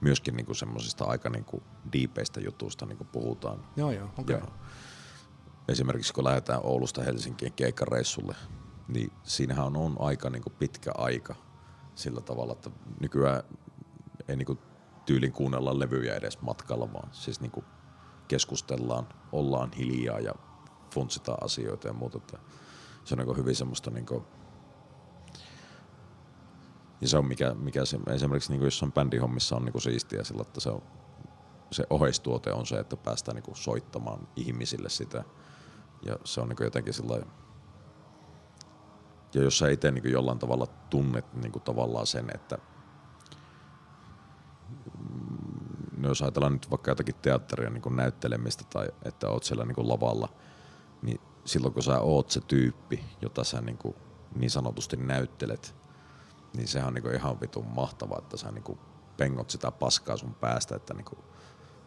myöskin 0.00 0.36
niinku 0.36 0.54
semmoisista 0.54 1.04
aika 1.04 1.30
niinku 1.30 1.62
diipeistä 1.92 2.40
jutuista 2.40 2.86
niinku 2.86 3.04
puhutaan. 3.04 3.64
Joo, 3.76 3.90
joo. 3.90 4.08
Okay. 4.18 4.40
Esimerkiksi 5.68 6.12
kun 6.12 6.24
lähdetään 6.24 6.60
Oulusta 6.62 7.02
Helsinkiin 7.02 7.52
keikkareissulle, 7.52 8.36
niin 8.88 9.12
siinähän 9.22 9.66
on, 9.66 9.76
on 9.76 9.96
aika 9.98 10.30
niinku 10.30 10.50
pitkä 10.50 10.90
aika 10.94 11.34
sillä 11.94 12.20
tavalla, 12.20 12.52
että 12.52 12.70
nykyään 13.00 13.42
ei 14.28 14.36
niinku 14.36 14.58
tyylin 15.06 15.32
kuunnella 15.32 15.78
levyjä 15.78 16.16
edes 16.16 16.40
matkalla, 16.40 16.92
vaan 16.92 17.08
siis 17.12 17.40
niinku 17.40 17.64
keskustellaan, 18.28 19.08
ollaan 19.32 19.72
hiljaa 19.72 20.20
ja 20.20 20.34
funtsitaan 20.94 21.44
asioita 21.44 21.86
ja 21.86 21.92
muuta. 21.92 22.18
Että 22.18 22.38
se 23.10 23.14
on 23.14 23.26
niin 23.26 23.36
hyvin 23.36 23.56
semmoista 23.56 23.90
niin 23.90 24.06
kuin, 24.06 24.24
ja 27.00 27.08
se 27.08 27.18
on 27.18 27.26
mikä, 27.26 27.54
mikä 27.54 27.84
se, 27.84 27.98
esimerkiksi 28.14 28.52
niin 28.52 28.62
jossain 28.62 28.92
bändihommissa 28.92 29.56
on 29.56 29.64
niin 29.64 29.80
siistiä 29.80 30.24
sillä, 30.24 30.42
että 30.42 30.60
se, 30.60 30.70
on, 30.70 30.82
se 31.72 31.86
oheistuote 31.90 32.52
on 32.52 32.66
se, 32.66 32.78
että 32.78 32.96
päästään 32.96 33.34
niin 33.34 33.56
soittamaan 33.56 34.28
ihmisille 34.36 34.88
sitä. 34.88 35.24
Ja 36.02 36.16
se 36.24 36.40
on 36.40 36.48
niin 36.48 36.56
jotenkin 36.60 36.94
sillä 36.94 37.20
ja 39.34 39.42
jos 39.42 39.58
sä 39.58 39.68
itse 39.68 39.90
niin 39.90 40.12
jollain 40.12 40.38
tavalla 40.38 40.66
tunnet 40.66 41.34
niin 41.34 41.52
tavallaan 41.52 42.06
sen, 42.06 42.26
että 42.34 42.58
no 45.96 46.08
jos 46.08 46.22
ajatellaan 46.22 46.52
nyt 46.52 46.70
vaikka 46.70 46.90
jotakin 46.90 47.14
teatteria 47.22 47.70
niin 47.70 47.96
näyttelemistä 47.96 48.64
tai 48.70 48.88
että 49.04 49.28
oot 49.28 49.44
siellä 49.44 49.64
niin 49.64 49.88
lavalla, 49.88 50.28
niin 50.28 50.49
silloin 51.44 51.74
kun 51.74 51.82
sä 51.82 52.00
oot 52.00 52.30
se 52.30 52.40
tyyppi, 52.40 53.04
jota 53.22 53.44
sä 53.44 53.60
niin, 53.60 53.78
kuin 53.78 53.94
niin 54.34 54.50
sanotusti 54.50 54.96
näyttelet, 54.96 55.74
niin 56.56 56.68
sehän 56.68 56.88
on 56.88 56.94
niin 56.94 57.02
kuin 57.02 57.14
ihan 57.14 57.40
vitun 57.40 57.66
mahtavaa, 57.66 58.18
että 58.18 58.36
sä 58.36 58.50
niin 58.50 58.64
kuin 58.64 58.78
pengot 59.16 59.50
sitä 59.50 59.70
paskaa 59.70 60.16
sun 60.16 60.34
päästä, 60.34 60.76
että 60.76 60.94
niin 60.94 61.04
kuin, 61.04 61.18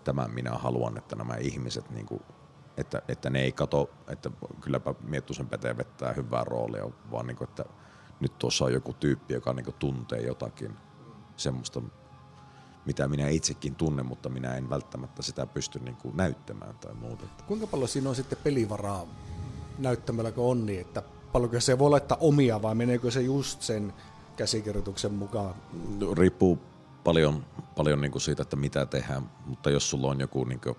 tämän 0.03 0.31
minä 0.31 0.51
haluan, 0.51 0.97
että 0.97 1.15
nämä 1.15 1.35
ihmiset, 1.35 1.89
niin 1.89 2.05
kuin, 2.05 2.21
että, 2.77 3.01
että 3.07 3.29
ne 3.29 3.41
ei 3.41 3.51
kato, 3.51 3.89
että 4.07 4.31
kylläpä 4.61 4.95
Miettusen 5.01 5.47
Pete 5.47 5.77
vettää 5.77 6.13
hyvää 6.13 6.43
roolia, 6.43 6.89
vaan 7.11 7.27
niin 7.27 7.37
kuin, 7.37 7.49
että 7.49 7.65
nyt 8.19 8.39
tuossa 8.39 8.65
on 8.65 8.73
joku 8.73 8.93
tyyppi, 8.93 9.33
joka 9.33 9.53
niin 9.53 9.65
kuin 9.65 9.75
tuntee 9.79 10.21
jotakin 10.21 10.77
semmoista, 11.37 11.81
mitä 12.85 13.07
minä 13.07 13.29
itsekin 13.29 13.75
tunnen, 13.75 14.05
mutta 14.05 14.29
minä 14.29 14.55
en 14.55 14.69
välttämättä 14.69 15.21
sitä 15.21 15.45
pysty 15.45 15.79
niin 15.79 15.95
kuin 15.95 16.17
näyttämään 16.17 16.75
tai 16.75 16.93
muuta. 16.93 17.25
Kuinka 17.47 17.67
paljon 17.67 17.89
siinä 17.89 18.09
on 18.09 18.15
sitten 18.15 18.37
pelivaraa 18.43 19.05
näyttämällä 19.77 20.31
kun 20.31 20.51
on 20.51 20.65
niin, 20.65 20.81
että 20.81 21.03
paljonko 21.31 21.59
se 21.59 21.79
voi 21.79 21.89
laittaa 21.89 22.17
omia 22.21 22.61
vai 22.61 22.75
meneekö 22.75 23.11
se 23.11 23.21
just 23.21 23.61
sen 23.61 23.93
käsikirjoituksen 24.35 25.13
mukaan? 25.13 25.55
No, 25.99 26.13
riippuu 26.13 26.59
paljon, 27.03 27.45
paljon 27.75 28.01
niin 28.01 28.11
kuin 28.11 28.21
siitä, 28.21 28.41
että 28.41 28.55
mitä 28.55 28.85
tehdään, 28.85 29.31
mutta 29.45 29.69
jos 29.69 29.89
sulla 29.89 30.07
on 30.07 30.19
joku 30.19 30.43
niin 30.43 30.59
kuin 30.59 30.75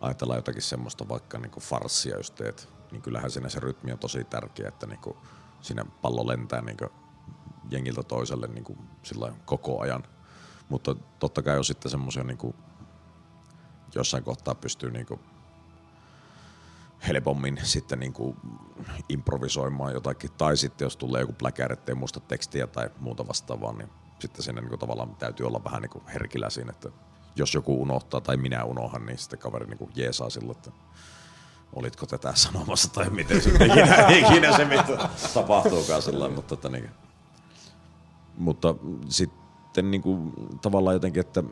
ajatellaan 0.00 0.38
jotakin 0.38 0.62
semmoista 0.62 1.08
vaikka 1.08 1.38
niinku 1.38 1.60
farssia, 1.60 2.16
jos 2.16 2.30
teet, 2.30 2.68
niin 2.92 3.02
kyllähän 3.02 3.30
siinä 3.30 3.48
se 3.48 3.60
rytmi 3.60 3.92
on 3.92 3.98
tosi 3.98 4.24
tärkeä, 4.24 4.68
että 4.68 4.86
niinku 4.86 5.16
siinä 5.60 5.84
pallo 6.02 6.26
lentää 6.26 6.60
niinku 6.60 6.84
jengiltä 7.70 8.02
toiselle 8.02 8.46
niinku 8.46 8.78
sillä 9.02 9.32
koko 9.44 9.80
ajan. 9.80 10.02
Mutta 10.68 10.96
totta 11.18 11.42
kai 11.42 11.58
on 11.58 11.64
sitten 11.64 11.90
semmoisia 11.90 12.24
niinku, 12.24 12.54
jossain 13.94 14.24
kohtaa 14.24 14.54
pystyy 14.54 14.90
niinku 14.90 15.20
helpommin 17.08 17.60
sitten 17.62 18.00
niinku 18.00 18.36
improvisoimaan 19.08 19.92
jotakin. 19.92 20.30
Tai 20.38 20.56
sitten 20.56 20.86
jos 20.86 20.96
tulee 20.96 21.20
joku 21.20 21.32
pläkäri, 21.32 21.72
ettei 21.72 21.94
muista 21.94 22.20
tekstiä 22.20 22.66
tai 22.66 22.90
muuta 22.98 23.28
vastaavaa, 23.28 23.72
niin 23.72 23.88
sitten 24.18 24.42
siinä 24.42 24.60
niinku 24.60 24.76
tavallaan 24.76 25.16
täytyy 25.16 25.46
olla 25.46 25.64
vähän 25.64 25.82
niinku 25.82 26.02
herkillä 26.14 26.50
siinä, 26.50 26.70
että 26.70 26.88
jos 27.36 27.54
joku 27.54 27.82
unohtaa 27.82 28.20
tai 28.20 28.36
minä 28.36 28.64
unohan, 28.64 29.06
niin 29.06 29.18
sitten 29.18 29.38
kaveri 29.38 29.66
niinku 29.66 29.90
jeesaa 29.94 30.30
sillä, 30.30 30.52
että 30.52 30.70
olitko 31.72 32.06
tätä 32.06 32.34
sanomassa 32.34 32.92
tai 32.92 33.10
miten 33.10 33.42
se 33.42 33.50
ikinä, 33.66 34.08
ikinä 34.08 34.56
se 34.56 34.64
mitä 34.64 35.08
tapahtuukaan 35.34 36.02
sillä 36.02 36.28
mutta, 36.28 36.54
että 36.54 36.68
niin, 36.68 36.90
mutta 38.38 38.74
sitten 39.08 39.90
niinku, 39.90 40.32
tavallaan 40.62 40.94
jotenkin, 40.94 41.20
että 41.20 41.44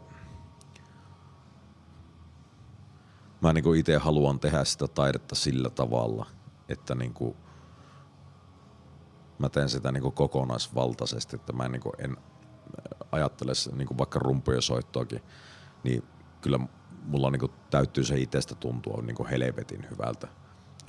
mä 3.41 3.53
niinku 3.53 3.73
itse 3.73 3.97
haluan 3.97 4.41
tehdä 4.41 4.65
sitä 4.65 4.89
taidetta 4.89 5.35
sillä 5.35 5.71
tavalla, 5.71 6.27
että 6.69 6.95
niinku, 6.95 7.37
mä 9.39 9.49
teen 9.49 9.69
sitä 9.69 9.93
niinku 9.93 10.11
kokonaisvaltaisesti, 10.11 11.37
että 11.37 11.53
mä 11.53 11.69
niinku 11.69 11.93
en 11.99 12.17
ajattele 13.13 13.53
niinku 13.73 13.99
vaikka 13.99 14.19
rumpujen 14.19 14.63
soittoakin, 14.63 15.23
niin 15.85 16.03
kyllä 16.41 16.59
mulla 17.03 17.31
niinku 17.31 17.51
täytyy 17.71 18.05
se 18.05 18.19
itsestä 18.19 18.55
tuntua 18.55 19.03
niinku 19.03 19.27
helvetin 19.31 19.87
hyvältä 19.91 20.29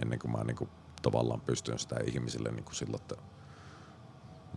ennen 0.02 0.20
kuin 0.20 0.32
mä 0.32 0.44
niinku 0.44 0.70
tavallaan 1.02 1.42
pystyn 1.42 1.80
sitä 1.80 1.96
ihmisille 2.06 2.52
niinku 2.52 2.74
sillä, 2.74 2.96
että 2.96 3.16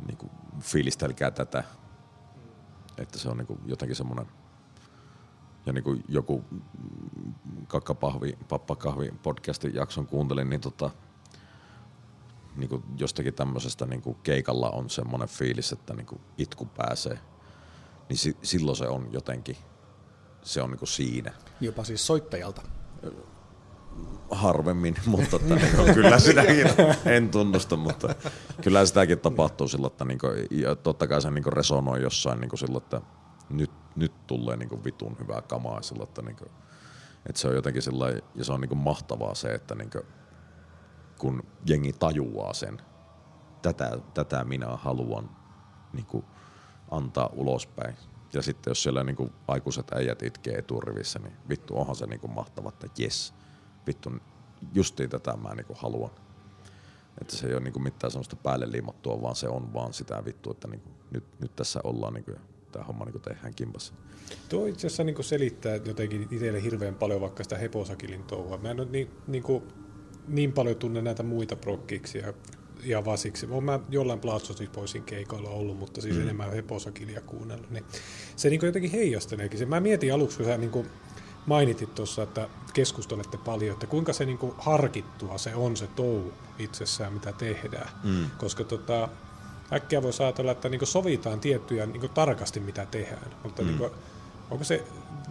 niinku 0.07 0.31
fiilistelkää 0.61 1.31
tätä. 1.31 1.65
Että 2.99 3.19
se 3.19 3.29
on 3.29 3.37
niinku 3.37 3.59
jotenkin 3.67 3.97
semmoinen 3.97 4.27
ja 5.67 5.73
niin 5.73 5.85
kuin 5.85 6.05
joku 6.09 6.45
kakkapahvi, 7.69 8.39
pappakahvi 8.49 9.13
podcastin 9.23 9.75
jakson 9.75 10.07
kuuntelin, 10.07 10.51
niin 10.51 10.61
tota, 10.61 10.91
niin 12.57 12.69
kuin 12.69 12.83
jostakin 12.99 13.35
tämmöisestä 13.35 13.87
niin 13.87 14.03
kuin 14.03 14.17
keikalla 14.23 14.71
on 14.71 14.91
semmoinen 14.91 15.29
fiilis, 15.29 15.73
että 15.73 15.95
niin 15.95 16.07
kuin 16.07 16.21
itku 16.39 16.65
pääsee, 16.65 17.19
niin 18.09 18.17
si- 18.17 18.37
silloin 18.43 18.77
se 18.77 18.89
on 18.89 19.09
jotenkin, 19.13 19.57
se 20.43 20.63
on 20.63 20.71
niin 20.71 20.79
kuin 20.79 20.89
siinä. 20.89 21.33
Jopa 21.61 21.85
siis 21.85 22.07
soittajalta. 22.07 22.63
Harvemmin, 24.31 24.97
mutta 25.07 25.37
että, 25.37 25.55
niin 25.55 25.77
kuin, 25.77 25.95
kyllä 26.03 26.19
sitäkin 26.19 26.67
en 27.05 27.31
tunnusta, 27.31 27.77
mutta 27.77 28.15
kyllä 28.63 28.87
sitäkin 28.87 29.19
tapahtuu 29.19 29.69
sillä, 29.69 29.87
että 29.87 30.05
niin 30.05 30.19
kuin, 30.19 30.47
ja 30.51 30.77
totta 30.77 31.07
kai 31.07 31.23
se 31.23 31.31
niin 31.31 31.45
kuin 31.45 31.53
resonoi 31.53 32.03
jossain 32.03 32.41
niin 32.41 32.49
kuin 32.49 32.59
sillä, 32.59 32.79
että 32.79 33.01
nyt, 33.51 33.71
nyt 33.97 34.27
tulee 34.27 34.57
niin 34.57 34.69
kuin 34.69 34.85
vitun 34.85 35.17
hyvää 35.21 35.43
kamaa 35.43 35.83
sillä, 35.83 36.05
että, 36.05 36.23
niin 36.23 36.37
kuin, 36.37 36.51
että 37.27 37.41
se 37.41 37.49
on 37.49 37.55
jotenkin 37.55 37.83
sillä 37.83 38.11
ja 38.35 38.45
se 38.45 38.53
on 38.53 38.61
niin 38.61 38.69
kuin 38.69 38.79
mahtavaa 38.79 39.35
se, 39.35 39.55
että 39.55 39.75
niin 39.75 39.91
kuin, 39.91 40.05
kun 41.19 41.43
jengi 41.67 41.93
tajuaa 41.93 42.55
sen, 42.55 42.81
tätä, 43.63 43.99
tätä 44.15 44.45
minä 44.45 44.67
haluan 44.67 45.31
niin 45.93 46.07
kuin, 46.07 46.25
antaa 46.91 47.31
ulospäin. 47.33 47.97
Ja 48.35 48.43
sitten 48.43 48.71
jos 48.71 48.83
siellä 48.83 49.05
niin 49.05 49.17
kuin, 49.17 49.33
aikuiset 49.49 49.93
äijät 49.93 50.23
itkee 50.23 50.55
eturivissä, 50.55 51.19
niin 51.19 51.37
vittu 51.49 51.81
onhan 51.81 51.97
se 51.97 52.07
niin 52.07 52.21
kuin, 52.21 52.33
mahtava, 52.33 52.69
että 52.69 53.03
jes, 53.03 53.35
vittu 53.87 54.13
justiin 54.75 55.11
tätä 55.11 55.37
mä 55.37 55.55
niin 55.55 55.67
kuin, 55.67 55.79
haluan. 55.81 56.11
Että 57.21 57.37
se 57.37 57.47
ei 57.47 57.53
ole 57.53 57.61
niin 57.61 57.73
kuin, 57.73 57.83
mitään 57.83 58.11
sellaista 58.11 58.37
päälle 58.37 58.73
liimattua, 58.73 59.23
vaan 59.23 59.37
se 59.37 59.49
on 59.49 59.73
vaan 59.73 59.93
sitä 59.93 60.25
vittu, 60.25 60.51
että 60.51 60.69
niin 60.69 60.81
kuin, 60.81 60.95
nyt, 61.11 61.41
nyt 61.41 61.57
tässä 61.57 61.81
ollaan 61.85 62.15
niin 62.15 62.25
kuin, 62.25 62.37
tämä 62.73 62.85
homma 62.85 63.05
niin 63.05 63.21
tehdään 63.21 63.55
kimpassa. 63.55 63.95
Tuo 64.49 64.67
itse 64.67 64.87
asiassa 64.87 65.05
niin 65.05 65.25
selittää 65.25 65.77
jotenkin 65.77 66.29
itselle 66.31 66.63
hirveän 66.63 66.95
paljon 66.95 67.21
vaikka 67.21 67.43
sitä 67.43 67.59
heposakilin 67.59 68.23
touhua. 68.23 68.59
Mä 68.59 68.71
en 68.71 68.81
ole 68.81 68.89
niin, 68.91 69.11
niin, 69.27 69.43
kuin, 69.43 69.63
niin 70.29 70.53
paljon 70.53 70.77
tunne 70.77 71.03
näitä 71.03 71.23
muita 71.23 71.57
prokkiksia 71.57 72.33
ja 72.85 73.05
vasiksi. 73.05 73.47
Olen 73.51 73.65
mä 73.65 73.81
jollain 73.89 74.21
Platsosispoisin 74.21 75.03
keikoilla 75.03 75.51
ollut, 75.51 75.79
mutta 75.79 76.01
siis 76.01 76.17
mm. 76.17 76.23
enemmän 76.23 76.53
heposakilia 76.53 77.21
kuunnellut. 77.21 77.71
Niin 77.71 77.85
se 78.37 78.51
niin 78.51 78.61
jotenkin 78.63 78.91
heijasteleekin. 78.91 79.59
Se, 79.59 79.67
mä 79.67 79.81
mietin 79.81 80.15
aluksi, 80.15 80.37
kun 80.37 80.47
sä 80.47 80.59
niin 80.59 80.71
kuin 80.71 80.87
mainitit 81.47 81.95
tuossa, 81.95 82.23
että 82.23 82.49
keskustelette 82.73 83.39
paljon, 83.39 83.73
että 83.73 83.87
kuinka 83.87 84.13
se 84.13 84.25
niin 84.25 84.39
kuin 84.39 84.55
harkittua 84.59 85.39
se 85.39 85.55
on 85.55 85.77
se 85.77 85.87
touhu 85.87 86.33
itsessään, 86.59 87.13
mitä 87.13 87.33
tehdään. 87.33 87.89
Mm. 88.05 88.27
Koska 88.39 88.65
tota, 88.65 89.09
äkkiä 89.73 90.03
voi 90.03 90.11
ajatella, 90.21 90.53
että 90.53 90.69
niin 90.69 90.87
sovitaan 90.87 91.41
tiettyjä 91.41 91.87
niin 91.87 92.11
tarkasti, 92.11 92.61
mitä 92.61 92.87
tehdään. 92.87 93.31
Mutta 93.43 93.63
mm. 93.63 93.69
niin 93.69 93.79
kuin, 93.79 93.91
onko 94.51 94.65
se 94.65 94.85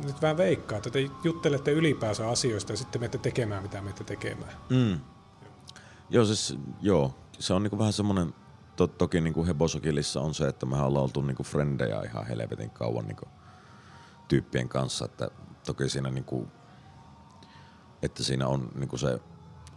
nyt 0.05 0.21
vähän 0.21 0.37
veikkaa, 0.37 0.77
että 0.77 0.89
te 0.89 1.09
juttelette 1.23 1.71
ylipäänsä 1.71 2.29
asioista 2.29 2.73
ja 2.73 2.77
sitten 2.77 3.01
menette 3.01 3.17
tekemään, 3.17 3.63
mitä 3.63 3.81
menette 3.81 4.03
tekemään? 4.03 4.53
Mm. 4.69 4.99
Joo, 6.09 6.25
siis, 6.25 6.57
joo, 6.81 7.15
se 7.39 7.53
on 7.53 7.63
niin 7.63 7.79
vähän 7.79 7.93
semmoinen, 7.93 8.33
to, 8.75 8.87
toki 8.87 9.21
niin 9.21 9.33
kuin 9.33 9.47
Hebosokilissa 9.47 10.21
on 10.21 10.33
se, 10.33 10.47
että 10.47 10.65
me 10.65 10.81
ollaan 10.81 11.03
oltu 11.03 11.21
niin 11.21 11.37
frendejä 11.43 12.01
ihan 12.01 12.27
helvetin 12.27 12.69
kauan 12.69 13.05
niin 13.05 13.17
tyyppien 14.27 14.69
kanssa, 14.69 15.05
että 15.05 15.29
toki 15.65 15.89
siinä 15.89 16.09
niin 16.09 16.23
kuin, 16.23 16.51
että 18.01 18.23
siinä 18.23 18.47
on 18.47 18.69
niin 18.75 18.89
kuin 18.89 18.99
se 18.99 19.19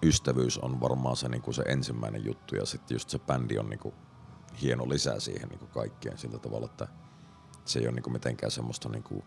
ystävyys 0.02 0.58
on 0.58 0.80
varmaan 0.80 1.16
se, 1.16 1.28
niin 1.28 1.42
kuin 1.42 1.54
se 1.54 1.62
ensimmäinen 1.62 2.24
juttu 2.24 2.56
ja 2.56 2.66
sitten 2.66 2.94
just 2.94 3.08
se 3.08 3.18
bändi 3.18 3.58
on 3.58 3.70
niin 3.70 3.78
kuin 3.78 3.94
hieno 4.62 4.88
lisää 4.88 5.20
siihen 5.20 5.48
niin 5.48 5.58
kuin 5.58 5.70
kaikkeen 5.70 6.18
sillä 6.18 6.38
tavalla, 6.38 6.66
että 6.66 6.88
se 7.64 7.78
ei 7.78 7.86
ole 7.86 7.94
niin 7.94 8.02
kuin 8.02 8.12
mitenkään 8.12 8.50
semmoista 8.50 8.88
niin 8.88 9.02
kuin, 9.02 9.24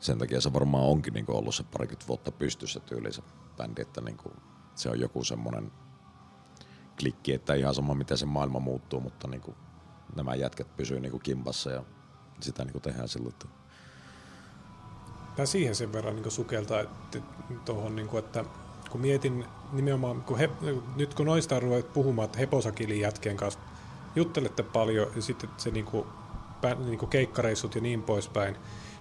sen 0.00 0.18
takia 0.18 0.40
se 0.40 0.52
varmaan 0.52 0.84
onkin 0.84 1.14
niin 1.14 1.26
kuin 1.26 1.36
ollut 1.36 1.54
se 1.54 1.62
parikymmentä 1.62 2.08
vuotta 2.08 2.32
pystyssä 2.32 2.80
tyyli 2.80 3.12
se 3.12 3.22
bändi, 3.56 3.82
että 3.82 4.00
niin 4.00 4.16
kuin, 4.16 4.34
se 4.74 4.90
on 4.90 5.00
joku 5.00 5.24
semmoinen 5.24 5.72
klikki, 7.00 7.32
että 7.32 7.54
ihan 7.54 7.74
sama 7.74 7.94
miten 7.94 8.18
se 8.18 8.26
maailma 8.26 8.60
muuttuu, 8.60 9.00
mutta 9.00 9.28
niin 9.28 9.40
kuin, 9.40 9.56
nämä 10.16 10.34
jätkät 10.34 10.76
pysyy 10.76 11.00
niin 11.00 11.10
kuin 11.10 11.22
kimpassa 11.22 11.70
ja 11.70 11.84
sitä 12.40 12.64
niin 12.64 12.72
kuin 12.72 12.82
tehdään 12.82 13.08
sillä, 13.08 13.28
että 13.28 13.46
Tämä 15.36 15.46
siihen 15.46 15.74
sen 15.74 15.92
verran 15.92 16.16
niin 16.16 16.30
sukeltaa, 16.30 16.80
että, 16.80 17.18
tuohon, 17.64 17.96
niin 17.96 18.08
kuin, 18.08 18.24
että 18.24 18.44
kun 18.90 19.00
mietin 19.00 19.44
nimenomaan, 19.72 20.22
kun 20.22 20.38
he, 20.38 20.50
nyt 20.96 21.14
kun 21.14 21.26
noista 21.26 21.60
ruvet 21.60 21.92
puhumaan, 21.92 22.26
että 22.26 22.38
Heposakilin 22.38 23.00
jätkien 23.00 23.36
kanssa 23.36 23.60
juttelette 24.14 24.62
paljon 24.62 25.08
ja 25.16 25.22
sitten 25.22 25.50
se 25.56 25.70
niin 25.70 25.84
kuin, 25.84 26.06
niin 26.84 26.98
kuin 26.98 27.10
keikkareissut 27.10 27.74
ja 27.74 27.80
niin 27.80 28.02
poispäin, 28.02 28.56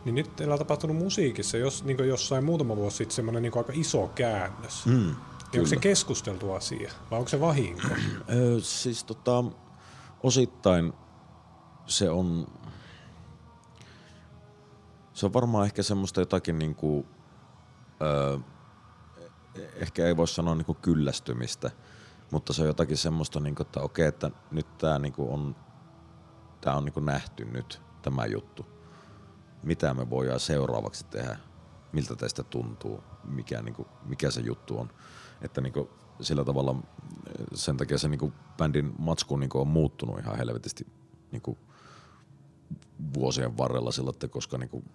niin 0.06 0.16
nyt 0.16 0.36
teillä 0.36 0.54
on 0.54 0.60
tapahtunut 0.60 0.98
musiikissa 0.98 1.58
jos, 1.58 1.84
niin 1.84 2.08
jossain 2.08 2.44
muutama 2.44 2.76
vuosi 2.76 2.98
sitten 2.98 3.16
semmoinen 3.16 3.44
niin 3.44 3.58
aika 3.58 3.74
iso 3.76 4.08
käännös. 4.16 4.86
Mm, 4.86 4.94
niin 4.94 5.60
onko 5.60 5.66
se 5.66 5.76
keskusteltu 5.76 6.52
asia 6.52 6.92
vai 7.12 7.20
onko 7.20 7.30
se 7.30 7.40
vahinko? 7.40 7.88
siis 8.62 9.04
tota, 9.04 9.44
osittain 10.24 10.94
se 11.86 12.10
on, 12.10 12.48
se 15.14 15.26
on 15.26 15.34
varmaan 15.34 15.66
ehkä 15.66 15.84
semmoista 15.84 16.22
jotakin 16.22 16.60
niin 16.60 16.76
kuin, 16.76 17.08
öö, 18.02 18.38
ehkä 19.76 20.06
ei 20.06 20.18
voi 20.18 20.28
sanoa 20.28 20.56
niin 20.56 20.66
kuin 20.66 20.78
kyllästymistä, 20.82 21.72
mutta 22.32 22.54
se 22.54 22.62
on 22.62 22.68
jotakin 22.68 22.98
semmoista, 22.98 23.40
niin 23.40 23.56
kuin, 23.56 23.68
että 23.68 23.80
okei, 23.80 24.08
että 24.08 24.32
nyt 24.52 24.78
tämä 24.78 25.00
niin 25.00 25.14
on, 25.18 25.56
tää 26.62 26.76
on 26.76 26.86
niin 26.86 26.94
kuin 26.94 27.06
nähty 27.06 27.46
nyt, 27.46 27.82
tämä 28.02 28.26
juttu. 28.26 28.66
Mitä 29.64 29.94
me 29.94 30.10
voidaan 30.10 30.40
seuraavaksi 30.40 31.06
tehdä? 31.06 31.40
Miltä 31.92 32.16
teistä 32.16 32.44
tuntuu? 32.44 33.04
Mikä, 33.24 33.62
niin 33.62 33.76
kuin, 33.76 33.88
mikä 34.06 34.32
se 34.32 34.42
juttu 34.42 34.80
on? 34.80 34.90
Että 35.42 35.62
niin 35.62 35.74
kuin, 35.74 35.90
sillä 36.22 36.46
tavalla 36.46 36.76
sen 37.54 37.78
takia 37.78 37.98
se 37.98 38.08
niin 38.08 38.20
kuin, 38.20 38.34
bändin 38.58 38.94
matsku 38.98 39.38
niin 39.38 39.50
kuin, 39.50 39.62
on 39.62 39.68
muuttunut 39.68 40.20
ihan 40.20 40.38
helvetisti 40.38 40.88
niin 41.32 41.42
kuin, 41.42 41.58
vuosien 43.14 43.58
varrella 43.58 43.92
sillä, 43.92 44.10
että 44.10 44.28
koska 44.28 44.58
niin 44.58 44.70
kuin, 44.70 44.86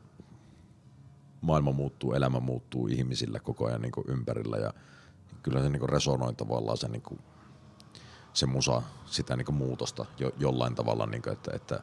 maailma 1.40 1.72
muuttuu, 1.72 2.12
elämä 2.12 2.40
muuttuu 2.40 2.86
ihmisillä 2.86 3.40
koko 3.40 3.66
ajan 3.66 3.82
niin 3.82 3.92
kuin, 3.92 4.04
ympärillä 4.08 4.56
ja 4.56 4.72
kyllä 5.44 5.62
se 5.62 5.70
niinku 5.70 5.86
resonoi 5.86 6.34
tavallaan 6.34 6.76
se, 6.76 6.88
niinku, 6.88 7.18
se 8.32 8.46
musa, 8.46 8.82
sitä 9.06 9.36
niinku 9.36 9.52
muutosta 9.52 10.06
jo, 10.18 10.32
jollain 10.38 10.74
tavalla, 10.74 11.06
niinku, 11.06 11.30
että, 11.30 11.50
että 11.54 11.80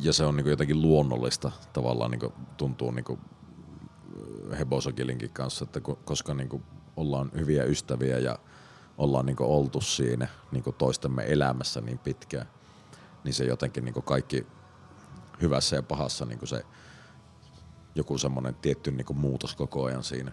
ja 0.00 0.12
se 0.12 0.24
on 0.24 0.36
niinku 0.36 0.50
jotenkin 0.50 0.82
luonnollista 0.82 1.52
tavallaan 1.72 2.10
niinku, 2.10 2.32
tuntuu 2.56 2.90
niinku 2.90 3.18
Hebosakilinkin 4.58 5.30
kanssa, 5.30 5.64
että 5.64 5.80
koska 6.04 6.34
niinku 6.34 6.62
ollaan 6.96 7.30
hyviä 7.36 7.64
ystäviä 7.64 8.18
ja 8.18 8.38
ollaan 8.98 9.26
niinku 9.26 9.56
oltu 9.56 9.80
siinä 9.80 10.28
niinku 10.52 10.72
toistemme 10.72 11.24
elämässä 11.26 11.80
niin 11.80 11.98
pitkään, 11.98 12.46
niin 13.24 13.34
se 13.34 13.44
jotenkin 13.44 13.84
niinku 13.84 14.02
kaikki 14.02 14.46
hyvässä 15.40 15.76
ja 15.76 15.82
pahassa 15.82 16.24
niinku 16.24 16.46
se 16.46 16.64
joku 17.94 18.18
semmoinen 18.18 18.54
tietty 18.54 18.90
niinku 18.90 19.14
muutos 19.14 19.56
koko 19.56 19.84
ajan 19.84 20.04
siinä. 20.04 20.32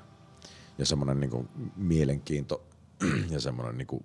Ja 0.80 0.86
semmoinen 0.86 1.20
niinku 1.20 1.48
mielenkiinto 1.76 2.68
ja 3.34 3.40
semmoinen 3.42 3.78
niinku, 3.78 4.04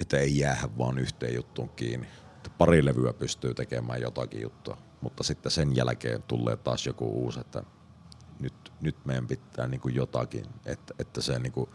että 0.00 0.18
ei 0.18 0.38
jäädä 0.38 0.68
vaan 0.78 0.98
yhteen 0.98 1.34
juttuun 1.34 1.68
kiinni. 1.68 2.06
Että 2.36 2.50
pari 2.58 2.84
levyä 2.84 3.12
pystyy 3.12 3.54
tekemään 3.54 4.00
jotakin 4.00 4.42
juttua, 4.42 4.78
mutta 5.00 5.22
sitten 5.22 5.52
sen 5.52 5.76
jälkeen 5.76 6.22
tulee 6.22 6.56
taas 6.56 6.86
joku 6.86 7.06
uusi, 7.06 7.40
että 7.40 7.62
nyt, 8.40 8.72
nyt 8.80 9.04
meidän 9.04 9.26
pitää 9.26 9.68
niinku 9.68 9.88
jotakin, 9.88 10.44
että, 10.66 10.94
että 10.98 11.20
se, 11.20 11.38
niinku, 11.38 11.68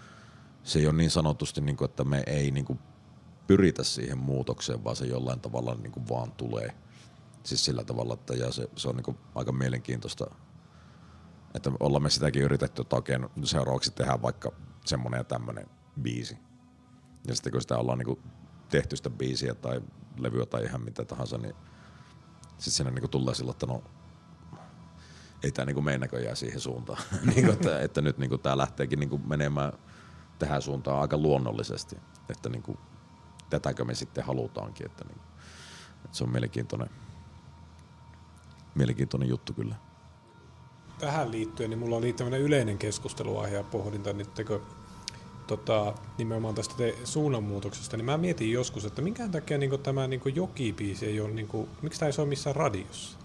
se 0.63 0.79
ei 0.79 0.87
ole 0.87 0.95
niin 0.95 1.11
sanotusti, 1.11 1.61
niinku, 1.61 1.85
että 1.85 2.03
me 2.03 2.23
ei 2.27 2.51
niinku 2.51 2.77
pyritä 3.47 3.83
siihen 3.83 4.17
muutokseen, 4.17 4.83
vaan 4.83 4.95
se 4.95 5.05
jollain 5.05 5.39
tavalla 5.39 5.75
niinku 5.75 6.01
vaan 6.09 6.31
tulee. 6.31 6.75
Siis 7.43 7.65
sillä 7.65 7.83
tavalla, 7.83 8.13
että 8.13 8.33
ja 8.33 8.51
se, 8.51 8.69
se 8.75 8.89
on 8.89 8.95
niinku 8.95 9.15
aika 9.35 9.51
mielenkiintoista, 9.51 10.35
että 11.55 11.71
ollaan 11.79 12.03
me 12.03 12.09
sitäkin 12.09 12.41
yritetty, 12.41 12.81
että 12.81 12.95
okei, 12.95 13.19
no 13.19 13.29
seuraavaksi 13.43 13.91
tehdään 13.91 14.21
vaikka 14.21 14.51
semmonen 14.85 15.17
ja 15.17 15.23
tämmönen 15.23 15.67
biisi. 16.01 16.37
Ja 17.27 17.35
sitten 17.35 17.51
kun 17.51 17.61
sitä 17.61 17.77
ollaan 17.77 17.97
niinku 17.97 18.19
tehty 18.69 18.95
sitä 18.95 19.09
biisiä 19.09 19.53
tai 19.55 19.81
levyä 20.17 20.45
tai 20.45 20.63
ihan 20.63 20.81
mitä 20.81 21.05
tahansa, 21.05 21.37
niin 21.37 21.55
sitten 22.47 22.71
siinä 22.71 22.91
niinku 22.91 23.07
tulee 23.07 23.35
sillä, 23.35 23.51
että 23.51 23.65
no 23.65 23.83
ei 25.43 25.51
tämä 25.51 25.65
niinku 25.65 25.81
mene 25.81 25.97
näköjään 25.97 26.35
siihen 26.35 26.59
suuntaan. 26.59 27.03
niinku, 27.35 27.51
että, 27.51 27.79
että, 27.79 28.01
nyt 28.01 28.17
niinku 28.17 28.37
tämä 28.37 28.57
lähteekin 28.57 28.99
niinku 28.99 29.17
menemään 29.17 29.73
tähän 30.39 30.61
suuntaan 30.61 31.01
aika 31.01 31.17
luonnollisesti. 31.17 31.97
Että 32.29 32.49
niinku, 32.49 32.79
tätäkö 33.49 33.85
me 33.85 33.95
sitten 33.95 34.23
halutaankin. 34.23 34.85
Että, 34.85 35.05
niinku, 35.05 35.23
että 36.05 36.17
se 36.17 36.23
on 36.23 36.29
mielenkiintoinen, 36.29 36.89
mielenkiintoinen 38.75 39.29
juttu 39.29 39.53
kyllä. 39.53 39.75
Tähän 40.99 41.31
liittyen, 41.31 41.69
niin 41.69 41.79
mulla 41.79 41.95
oli 41.95 42.13
tämmöinen 42.13 42.41
yleinen 42.41 42.77
keskusteluaihe 42.77 43.55
ja 43.55 43.63
pohdinta, 43.63 44.13
niin 44.13 44.27
kun 44.47 44.61
tota, 45.47 45.93
nimenomaan 46.17 46.55
tästä 46.55 46.75
te 46.77 46.95
suunnanmuutoksesta, 47.03 47.97
niin 47.97 48.05
mä 48.05 48.17
mietin 48.17 48.51
joskus, 48.51 48.85
että 48.85 49.01
minkä 49.01 49.27
takia 49.27 49.57
niin 49.57 49.79
tämä 49.83 50.07
niin 50.07 50.21
jokipiisi 50.35 51.05
ei 51.05 51.21
ole, 51.21 51.31
niin 51.31 51.47
kuin, 51.47 51.69
miksi 51.81 51.99
tämä 51.99 52.07
ei 52.07 52.13
ole 52.17 52.27
missään 52.27 52.55
radiossa? 52.55 53.19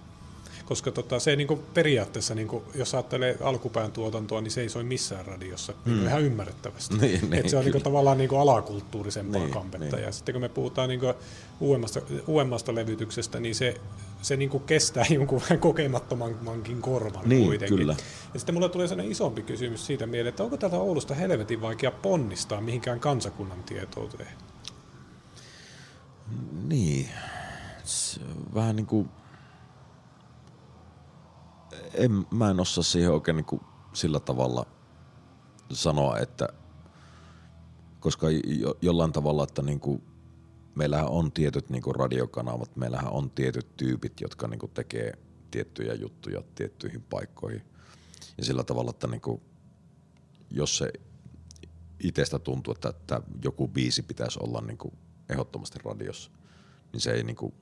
koska 0.64 0.90
tota, 0.90 1.18
se 1.18 1.36
niin 1.36 1.46
kuin 1.46 1.60
periaatteessa, 1.74 2.34
niin 2.34 2.48
kuin, 2.48 2.64
jos 2.74 2.94
ajattelee 2.94 3.38
alkupään 3.42 3.92
tuotantoa, 3.92 4.40
niin 4.40 4.50
se 4.50 4.60
ei 4.60 4.68
soi 4.68 4.84
missään 4.84 5.26
radiossa, 5.26 5.72
niin 5.84 5.98
mm. 5.98 6.06
ihan 6.06 6.22
ymmärrettävästi. 6.22 6.94
Niin, 6.94 7.30
niin, 7.30 7.34
Et 7.34 7.48
se 7.48 7.56
on 7.56 7.64
niin 7.64 7.72
kuin, 7.72 7.84
tavallaan 7.84 8.18
niin 8.18 8.28
kuin 8.28 8.40
alakulttuurisempaa 8.40 9.40
niin, 9.40 9.52
kampetta. 9.52 9.96
Niin. 9.96 10.06
Ja 10.06 10.12
sitten 10.12 10.32
kun 10.32 10.42
me 10.42 10.48
puhutaan 10.48 10.88
niin 10.88 11.00
kuin 11.00 11.14
uudemmasta, 11.60 12.00
uudemmasta 12.26 12.74
levytyksestä, 12.74 13.40
niin 13.40 13.54
se, 13.54 13.80
se 14.24 14.36
niin 14.36 14.50
kuin 14.50 14.64
kestää 14.64 15.04
jonkun 15.14 15.40
vähän 15.40 15.58
kokemattomankin 15.58 16.82
korvan 16.82 17.28
niin, 17.28 17.44
kuitenkin. 17.44 17.78
Kyllä. 17.78 17.96
Ja 18.34 18.40
sitten 18.40 18.54
mulle 18.54 18.68
tulee 18.68 18.88
sellainen 18.88 19.12
isompi 19.12 19.42
kysymys 19.42 19.86
siitä 19.86 20.06
mieleen, 20.06 20.28
että 20.28 20.44
onko 20.44 20.56
täältä 20.56 20.76
Oulusta 20.76 21.14
helvetin 21.14 21.60
vaikea 21.60 21.90
ponnistaa 21.90 22.60
mihinkään 22.60 23.00
kansakunnan 23.00 23.62
tietouteen? 23.62 24.36
Niin, 26.68 27.08
se 27.84 28.20
vähän 28.54 28.76
niin 28.76 28.86
kuin 28.86 29.08
en, 31.94 32.26
mä 32.30 32.50
en 32.50 32.60
osaa 32.60 32.84
siihen 32.84 33.12
oikein 33.12 33.36
niin 33.36 33.44
kuin 33.44 33.62
sillä 33.92 34.20
tavalla 34.20 34.66
sanoa, 35.72 36.18
että 36.18 36.48
koska 38.00 38.26
jo, 38.30 38.76
jollain 38.82 39.12
tavalla, 39.12 39.44
että 39.44 39.62
niin 39.62 39.80
kuin 39.80 40.02
meillähän 40.74 41.08
on 41.08 41.32
tietyt 41.32 41.70
niin 41.70 41.82
kuin 41.82 41.94
radiokanavat, 41.94 42.76
meillähän 42.76 43.12
on 43.12 43.30
tietyt 43.30 43.76
tyypit, 43.76 44.20
jotka 44.20 44.48
niin 44.48 44.58
kuin 44.58 44.72
tekee 44.72 45.12
tiettyjä 45.50 45.94
juttuja 45.94 46.42
tiettyihin 46.54 47.02
paikkoihin. 47.02 47.62
Ja 48.38 48.44
sillä 48.44 48.64
tavalla, 48.64 48.90
että 48.90 49.06
niin 49.06 49.20
kuin, 49.20 49.42
jos 50.50 50.78
se 50.78 50.92
itsestä 52.00 52.38
tuntuu, 52.38 52.74
että, 52.74 52.88
että 52.88 53.22
joku 53.44 53.68
biisi 53.68 54.02
pitäisi 54.02 54.38
olla 54.42 54.60
niin 54.60 54.78
kuin 54.78 54.94
ehdottomasti 55.28 55.78
radiossa, 55.84 56.30
niin 56.92 57.00
se 57.00 57.12
ei, 57.12 57.22
niin 57.22 57.36
kuin, 57.36 57.54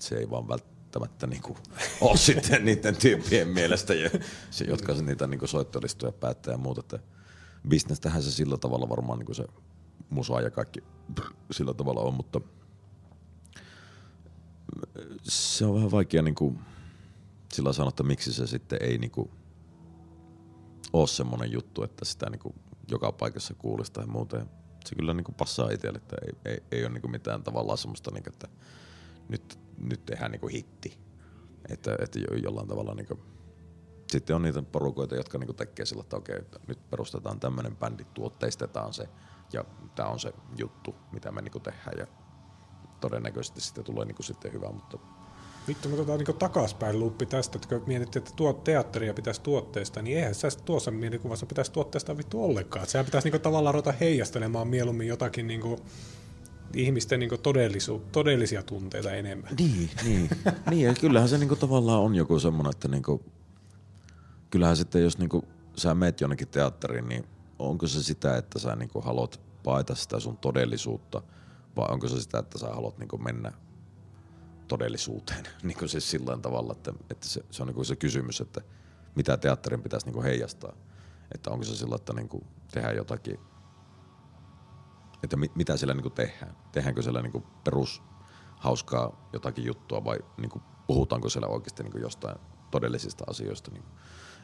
se 0.00 0.16
ei 0.16 0.30
vaan 0.30 0.48
välttämättä 0.48 1.26
niin 1.26 1.42
kuin, 1.42 1.58
ole 2.00 2.16
sitten 2.16 2.64
niiden 2.64 2.96
tyyppien 2.96 3.48
mielestä, 3.48 3.94
jotka 4.66 4.94
niitä 4.94 5.26
niin 5.26 5.48
soittolistoja 5.48 6.12
päättää 6.12 6.52
ja 6.52 6.58
muuta. 6.58 6.80
Että 6.80 6.98
bisnestähän 7.68 8.22
se 8.22 8.30
sillä 8.30 8.58
tavalla 8.58 8.88
varmaan 8.88 9.18
niin 9.18 9.26
kuin 9.26 9.36
se 9.36 9.44
musa 10.10 10.40
ja 10.40 10.50
kaikki 10.50 10.84
sillä 11.50 11.74
tavalla 11.74 12.00
on, 12.00 12.14
mutta 12.14 12.40
se 15.22 15.66
on 15.66 15.74
vähän 15.74 15.90
vaikea 15.90 16.22
niin 16.22 16.34
kuin, 16.34 16.58
sillä 17.52 17.72
sanoa, 17.72 17.88
että 17.88 18.02
miksi 18.02 18.32
se 18.32 18.46
sitten 18.46 18.78
ei 18.82 18.98
niin 18.98 19.10
kuin, 19.10 19.30
ole 20.92 21.06
semmoinen 21.06 21.52
juttu, 21.52 21.82
että 21.82 22.04
sitä 22.04 22.30
niin 22.30 22.38
kuin, 22.38 22.54
joka 22.90 23.12
paikassa 23.12 23.54
kuulisi 23.54 23.92
tai 23.92 24.06
muuta. 24.06 24.36
Ja 24.36 24.46
se 24.84 24.94
kyllä 24.94 25.14
niin 25.14 25.24
kuin 25.24 25.34
passaa 25.34 25.70
itselle, 25.70 25.96
että 25.98 26.16
ei, 26.26 26.52
ei, 26.52 26.62
ei 26.72 26.84
ole 26.84 26.92
niin 26.92 27.02
kuin 27.02 27.10
mitään 27.10 27.42
tavallaan 27.42 27.78
semmoista, 27.78 28.10
niin 28.10 28.24
kuin, 28.24 28.32
että 28.32 28.48
nyt 29.28 29.58
nyt 29.80 30.06
tehdään 30.06 30.30
niinku 30.30 30.48
hitti. 30.48 30.98
Että, 31.68 31.96
että 31.98 32.18
jollain 32.42 32.68
tavalla 32.68 32.94
niinku, 32.94 33.18
sitten 34.12 34.36
on 34.36 34.42
niitä 34.42 34.62
porukoita, 34.62 35.16
jotka 35.16 35.38
niinku 35.38 35.52
tekee 35.52 35.86
sillä, 35.86 36.00
että 36.00 36.16
okei, 36.16 36.38
nyt 36.66 36.90
perustetaan 36.90 37.40
tämmöinen 37.40 37.76
bändi, 37.76 38.04
tuotteistetaan 38.14 38.92
se 38.94 39.08
ja 39.52 39.64
tämä 39.94 40.08
on 40.08 40.20
se 40.20 40.32
juttu, 40.58 40.94
mitä 41.12 41.32
me 41.32 41.42
niinku 41.42 41.60
tehdään 41.60 41.98
ja 41.98 42.06
todennäköisesti 43.00 43.60
sitten 43.60 43.84
tulee 43.84 44.04
niinku 44.04 44.22
sitten 44.22 44.52
hyvä, 44.52 44.72
mutta 44.72 44.98
Vittu, 45.68 45.88
me 45.88 45.94
otetaan 45.94 46.18
niin 46.18 46.36
takaspäin 46.38 46.98
luppi 46.98 47.26
tästä, 47.26 47.58
että 47.58 47.68
kun 47.68 47.82
mietit, 47.86 48.16
että 48.16 48.30
tuo 48.36 48.52
teatteria 48.52 49.14
pitäisi 49.14 49.40
tuotteista, 49.40 50.02
niin 50.02 50.16
eihän 50.18 50.34
sä 50.34 50.48
tuossa 50.64 50.90
mielikuvassa 50.90 51.46
pitäisi 51.46 51.72
tuotteista 51.72 52.16
vittu 52.16 52.44
ollenkaan. 52.44 52.86
Sehän 52.86 53.04
pitäisi 53.04 53.30
niin 53.30 53.40
tavallaan 53.40 53.74
ruveta 53.74 53.92
heijastelemaan 53.92 54.68
mieluummin 54.68 55.08
jotakin 55.08 55.46
niin 55.46 55.60
kuin 55.60 55.80
ihmisten 56.74 57.20
niin 57.20 57.30
todellisu, 57.42 58.02
todellisia 58.12 58.62
tunteita 58.62 59.12
enemmän. 59.12 59.50
Niin, 59.58 59.90
niin. 60.04 60.30
niin 60.70 60.86
ja 60.86 60.94
kyllähän 60.94 61.28
se 61.28 61.38
niin 61.38 61.58
tavallaan 61.58 62.00
on 62.00 62.14
joku 62.14 62.38
semmoinen, 62.38 62.70
että 62.70 62.88
niin 62.88 63.02
kuin, 63.02 63.24
kyllähän 64.50 64.76
sitten 64.76 65.02
jos 65.02 65.18
niin 65.18 65.28
kuin, 65.28 65.46
sä 65.76 65.94
meet 65.94 66.20
jonnekin 66.20 66.48
teatteriin, 66.48 67.08
niin 67.08 67.24
onko 67.60 67.86
se 67.86 68.02
sitä, 68.02 68.36
että 68.36 68.58
sä 68.58 68.76
niin 68.76 68.88
kuin, 68.88 69.04
haluat 69.04 69.40
paeta 69.64 69.94
sitä 69.94 70.20
sun 70.20 70.36
todellisuutta, 70.36 71.22
vai 71.76 71.86
onko 71.90 72.08
se 72.08 72.20
sitä, 72.20 72.38
että 72.38 72.58
sä 72.58 72.68
haluat 72.68 72.98
niin 72.98 73.08
kuin, 73.08 73.24
mennä 73.24 73.52
todellisuuteen, 74.68 75.44
niin 75.62 75.78
kuin 75.78 75.88
siis 75.88 76.10
sillä 76.10 76.38
tavalla, 76.38 76.72
että, 76.72 76.92
että 77.10 77.28
se, 77.28 77.44
se 77.50 77.62
on 77.62 77.66
niin 77.66 77.74
kuin 77.74 77.86
se 77.86 77.96
kysymys, 77.96 78.40
että 78.40 78.60
mitä 79.14 79.36
teatterin 79.36 79.82
pitäisi 79.82 80.06
niin 80.06 80.14
kuin 80.14 80.24
heijastaa. 80.24 80.72
Että 81.34 81.50
onko 81.50 81.64
se 81.64 81.76
sillä, 81.76 81.96
että 81.96 82.12
niin 82.12 82.28
kuin 82.28 82.46
tehdään 82.72 82.96
jotakin 82.96 83.40
että 85.22 85.36
mit, 85.36 85.56
mitä 85.56 85.76
siellä 85.76 85.94
niinku 85.94 86.10
tehdään. 86.10 86.56
Tehdäänkö 86.72 87.02
siellä 87.02 87.22
niinku 87.22 87.46
perus 87.64 88.02
hauskaa 88.56 89.28
jotakin 89.32 89.64
juttua 89.64 90.04
vai 90.04 90.18
niinku 90.36 90.62
puhutaanko 90.86 91.28
siellä 91.28 91.48
oikeasti 91.48 91.82
niinku 91.82 91.98
jostain 91.98 92.36
todellisista 92.70 93.24
asioista. 93.28 93.70
Niinku. 93.70 93.88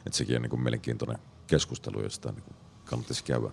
Että 0.05 0.17
sekin 0.17 0.35
on 0.35 0.41
niinku 0.41 0.57
mielenkiintoinen 0.57 1.17
keskustelu, 1.47 2.03
josta 2.03 2.31
niinku 2.31 2.53
kannattaisi 2.89 3.23
käydä. 3.23 3.47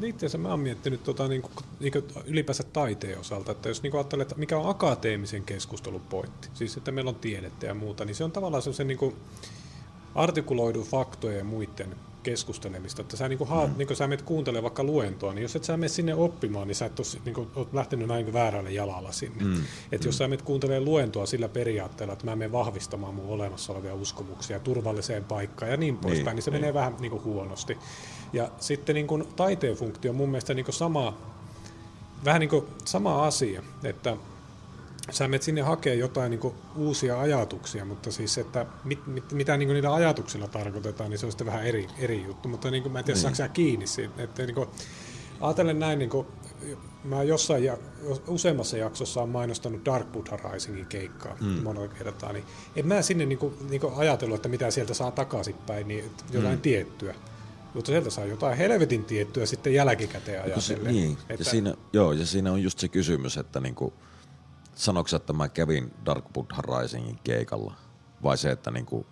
Niin 0.00 0.10
itse 0.10 0.38
mä 0.38 0.48
oon 0.48 0.60
miettinyt 0.60 1.04
tota, 1.04 1.28
niin 1.28 1.42
kuin, 1.42 1.52
niin 1.80 1.92
kuin 1.92 2.04
ylipäänsä 2.26 2.62
taiteen 2.62 3.18
osalta, 3.18 3.52
että 3.52 3.68
jos 3.68 3.82
niin 3.82 3.90
kuin 3.90 3.98
ajattelee, 3.98 4.22
että 4.22 4.34
mikä 4.34 4.58
on 4.58 4.70
akateemisen 4.70 5.44
keskustelun 5.44 6.00
pointti, 6.00 6.48
siis 6.54 6.76
että 6.76 6.92
meillä 6.92 7.08
on 7.08 7.14
tiedettä 7.14 7.66
ja 7.66 7.74
muuta, 7.74 8.04
niin 8.04 8.14
se 8.14 8.24
on 8.24 8.32
tavallaan 8.32 8.62
se 8.62 8.84
niin 8.84 8.98
kuin 8.98 9.16
artikuloidun 10.14 10.86
faktojen 10.86 11.38
ja 11.38 11.44
muiden 11.44 11.94
keskustelemista. 12.22 13.02
Että 13.02 13.16
sä, 13.16 13.28
niin 13.28 13.38
kuin, 13.38 13.48
haat, 13.48 13.70
mm. 13.70 13.78
niin 13.78 13.86
kuin 13.86 13.96
sä 13.96 14.06
menet 14.06 14.22
kuuntelemaan 14.22 14.62
vaikka 14.62 14.84
luentoa, 14.84 15.34
niin 15.34 15.42
jos 15.42 15.56
et 15.56 15.64
sä 15.64 15.76
mene 15.76 15.88
sinne 15.88 16.14
oppimaan, 16.14 16.68
niin 16.68 16.74
sä 16.74 16.86
et 16.86 17.00
ole, 17.00 17.20
niin 17.24 17.34
kuin, 17.34 17.48
oot 17.54 17.72
lähtenyt 17.72 18.08
näin 18.08 18.32
väärälle 18.32 18.72
jalalla 18.72 19.12
sinne. 19.12 19.44
Mm. 19.44 19.64
Että 19.92 20.06
mm. 20.06 20.08
jos 20.08 20.18
sä 20.18 20.28
menet 20.28 20.42
kuuntelemaan 20.42 20.84
luentoa 20.84 21.26
sillä 21.26 21.48
periaatteella, 21.48 22.12
että 22.12 22.24
mä 22.24 22.36
menen 22.36 22.52
vahvistamaan 22.52 23.14
mun 23.14 23.28
olemassa 23.28 23.72
olevia 23.72 23.94
uskomuksia 23.94 24.60
turvalliseen 24.60 25.24
paikkaan 25.24 25.70
ja 25.70 25.76
niin 25.76 25.96
poispäin, 25.96 26.24
niin, 26.24 26.34
niin 26.34 26.42
se 26.42 26.50
niin. 26.50 26.60
menee 26.60 26.74
vähän 26.74 26.96
niin 27.00 27.10
kuin, 27.10 27.24
huonosti. 27.24 27.78
Ja 28.32 28.50
sitten 28.60 28.94
niin 28.94 29.06
kuin, 29.06 29.28
taiteen 29.36 29.76
funktio 29.76 30.10
on 30.10 30.16
mun 30.16 30.28
mielestä 30.28 30.54
niin 30.54 30.64
kuin 30.64 30.74
sama, 30.74 31.18
vähän 32.24 32.40
niin 32.40 32.50
kuin 32.50 32.66
sama 32.84 33.24
asia, 33.24 33.62
että 33.84 34.16
sä 35.10 35.28
menet 35.28 35.42
sinne 35.42 35.62
hakee 35.62 35.94
jotain 35.94 36.30
niin 36.30 36.52
uusia 36.76 37.20
ajatuksia, 37.20 37.84
mutta 37.84 38.10
siis, 38.10 38.38
että 38.38 38.66
mit, 38.84 39.06
mit, 39.06 39.32
mitä 39.32 39.56
niin 39.56 39.68
niillä 39.68 39.94
ajatuksilla 39.94 40.48
tarkoitetaan, 40.48 41.10
niin 41.10 41.18
se 41.18 41.26
on 41.26 41.32
sitten 41.32 41.46
vähän 41.46 41.66
eri, 41.66 41.86
eri 41.98 42.24
juttu. 42.24 42.48
Mutta 42.48 42.70
niin 42.70 42.82
kuin, 42.82 42.92
mä 42.92 42.98
en 42.98 43.04
tiedä, 43.04 43.20
niin. 43.38 43.50
kiinni 43.50 43.86
siitä. 43.86 44.22
Että, 44.22 44.42
niin 44.42 44.54
kuin, 44.54 44.68
ajatellen 45.40 45.78
näin, 45.78 45.98
niin 45.98 46.10
kuin, 46.10 46.26
mä 47.04 47.22
jossain 47.22 47.64
ja, 47.64 47.78
useammassa 48.28 48.76
jaksossa 48.76 49.22
on 49.22 49.28
mainostanut 49.28 49.84
Dark 49.84 50.12
Buddha 50.12 50.36
Risingin 50.36 50.86
keikkaa 50.86 51.36
mm. 51.40 51.46
monella 51.46 51.88
kertaa, 51.88 52.32
niin 52.32 52.44
en 52.76 52.86
mä 52.86 53.02
sinne 53.02 53.26
niin 53.26 53.38
kuin, 53.38 53.54
niin 53.70 53.80
kuin 53.80 53.94
ajatellut, 53.94 54.36
että 54.36 54.48
mitä 54.48 54.70
sieltä 54.70 54.94
saa 54.94 55.10
takaisinpäin, 55.10 55.88
niin 55.88 56.10
jotain 56.32 56.58
mm. 56.58 56.60
tiettyä. 56.60 57.14
Mutta 57.76 57.88
sieltä 57.88 58.10
saa 58.10 58.24
jotain 58.24 58.56
helvetin 58.56 59.04
tiettyä 59.04 59.46
sitten 59.46 59.74
jälkikäteen 59.74 60.42
ajatellen. 60.42 60.94
Niin, 60.94 61.18
että, 61.28 61.34
ja 61.38 61.44
siinä, 61.44 61.74
joo, 61.92 62.12
ja 62.12 62.26
siinä 62.26 62.52
on 62.52 62.62
just 62.62 62.78
se 62.78 62.88
kysymys, 62.88 63.36
että 63.36 63.60
niinku, 63.60 63.92
sanoksi, 64.74 65.16
että 65.16 65.32
mä 65.32 65.48
kävin 65.48 65.94
Dark 66.06 66.24
Buddha 66.32 66.62
Risingin 66.62 67.18
keikalla? 67.24 67.74
vai 68.22 68.38
se, 68.38 68.50
että 68.50 68.70
niinku, 68.70 69.06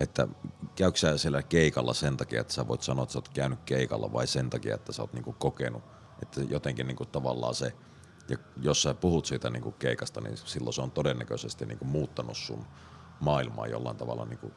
että 0.00 0.28
käykö 0.76 0.98
sä 0.98 1.18
siellä 1.18 1.42
keikalla 1.42 1.94
sen 1.94 2.16
takia, 2.16 2.40
että 2.40 2.52
sä 2.52 2.68
voit 2.68 2.82
sanoa, 2.82 3.02
että 3.02 3.12
sä 3.12 3.18
oot 3.18 3.28
käynyt 3.28 3.58
keikalla 3.64 4.12
vai 4.12 4.26
sen 4.26 4.50
takia, 4.50 4.74
että 4.74 4.92
sä 4.92 5.02
oot 5.02 5.12
niinku 5.12 5.32
kokenut, 5.32 5.82
että 6.22 6.40
jotenkin 6.40 6.86
niinku 6.86 7.04
tavallaan 7.04 7.54
se, 7.54 7.72
ja 8.28 8.36
jos 8.62 8.82
sä 8.82 8.94
puhut 8.94 9.26
siitä 9.26 9.50
niinku 9.50 9.72
keikasta, 9.72 10.20
niin 10.20 10.36
silloin 10.36 10.74
se 10.74 10.82
on 10.82 10.90
todennäköisesti 10.90 11.66
niinku 11.66 11.84
muuttanut 11.84 12.36
sun 12.36 12.66
maailmaa 13.20 13.66
jollain 13.66 13.96
tavalla 13.96 14.24
niinku 14.24 14.52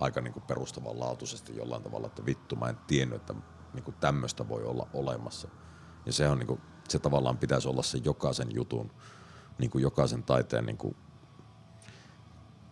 aika 0.00 0.20
niinku 0.20 0.40
perustavanlaatuisesti 0.40 1.56
jollain 1.56 1.82
tavalla, 1.82 2.06
että 2.06 2.26
vittu 2.26 2.56
mä 2.56 2.68
en 2.68 2.78
tiennyt, 2.86 3.20
että 3.20 3.34
niinku 3.74 3.92
tämmöistä 3.92 4.48
voi 4.48 4.64
olla 4.64 4.88
olemassa. 4.92 5.48
Ja 6.06 6.12
se 6.12 6.28
on 6.28 6.38
niinku, 6.38 6.60
se 6.88 6.98
tavallaan 6.98 7.38
pitäisi 7.38 7.68
olla 7.68 7.82
se 7.82 7.98
jokaisen 8.04 8.54
jutun, 8.54 8.90
niinku 9.58 9.78
jokaisen 9.78 10.22
taiteen 10.22 10.66
niinku 10.66 10.96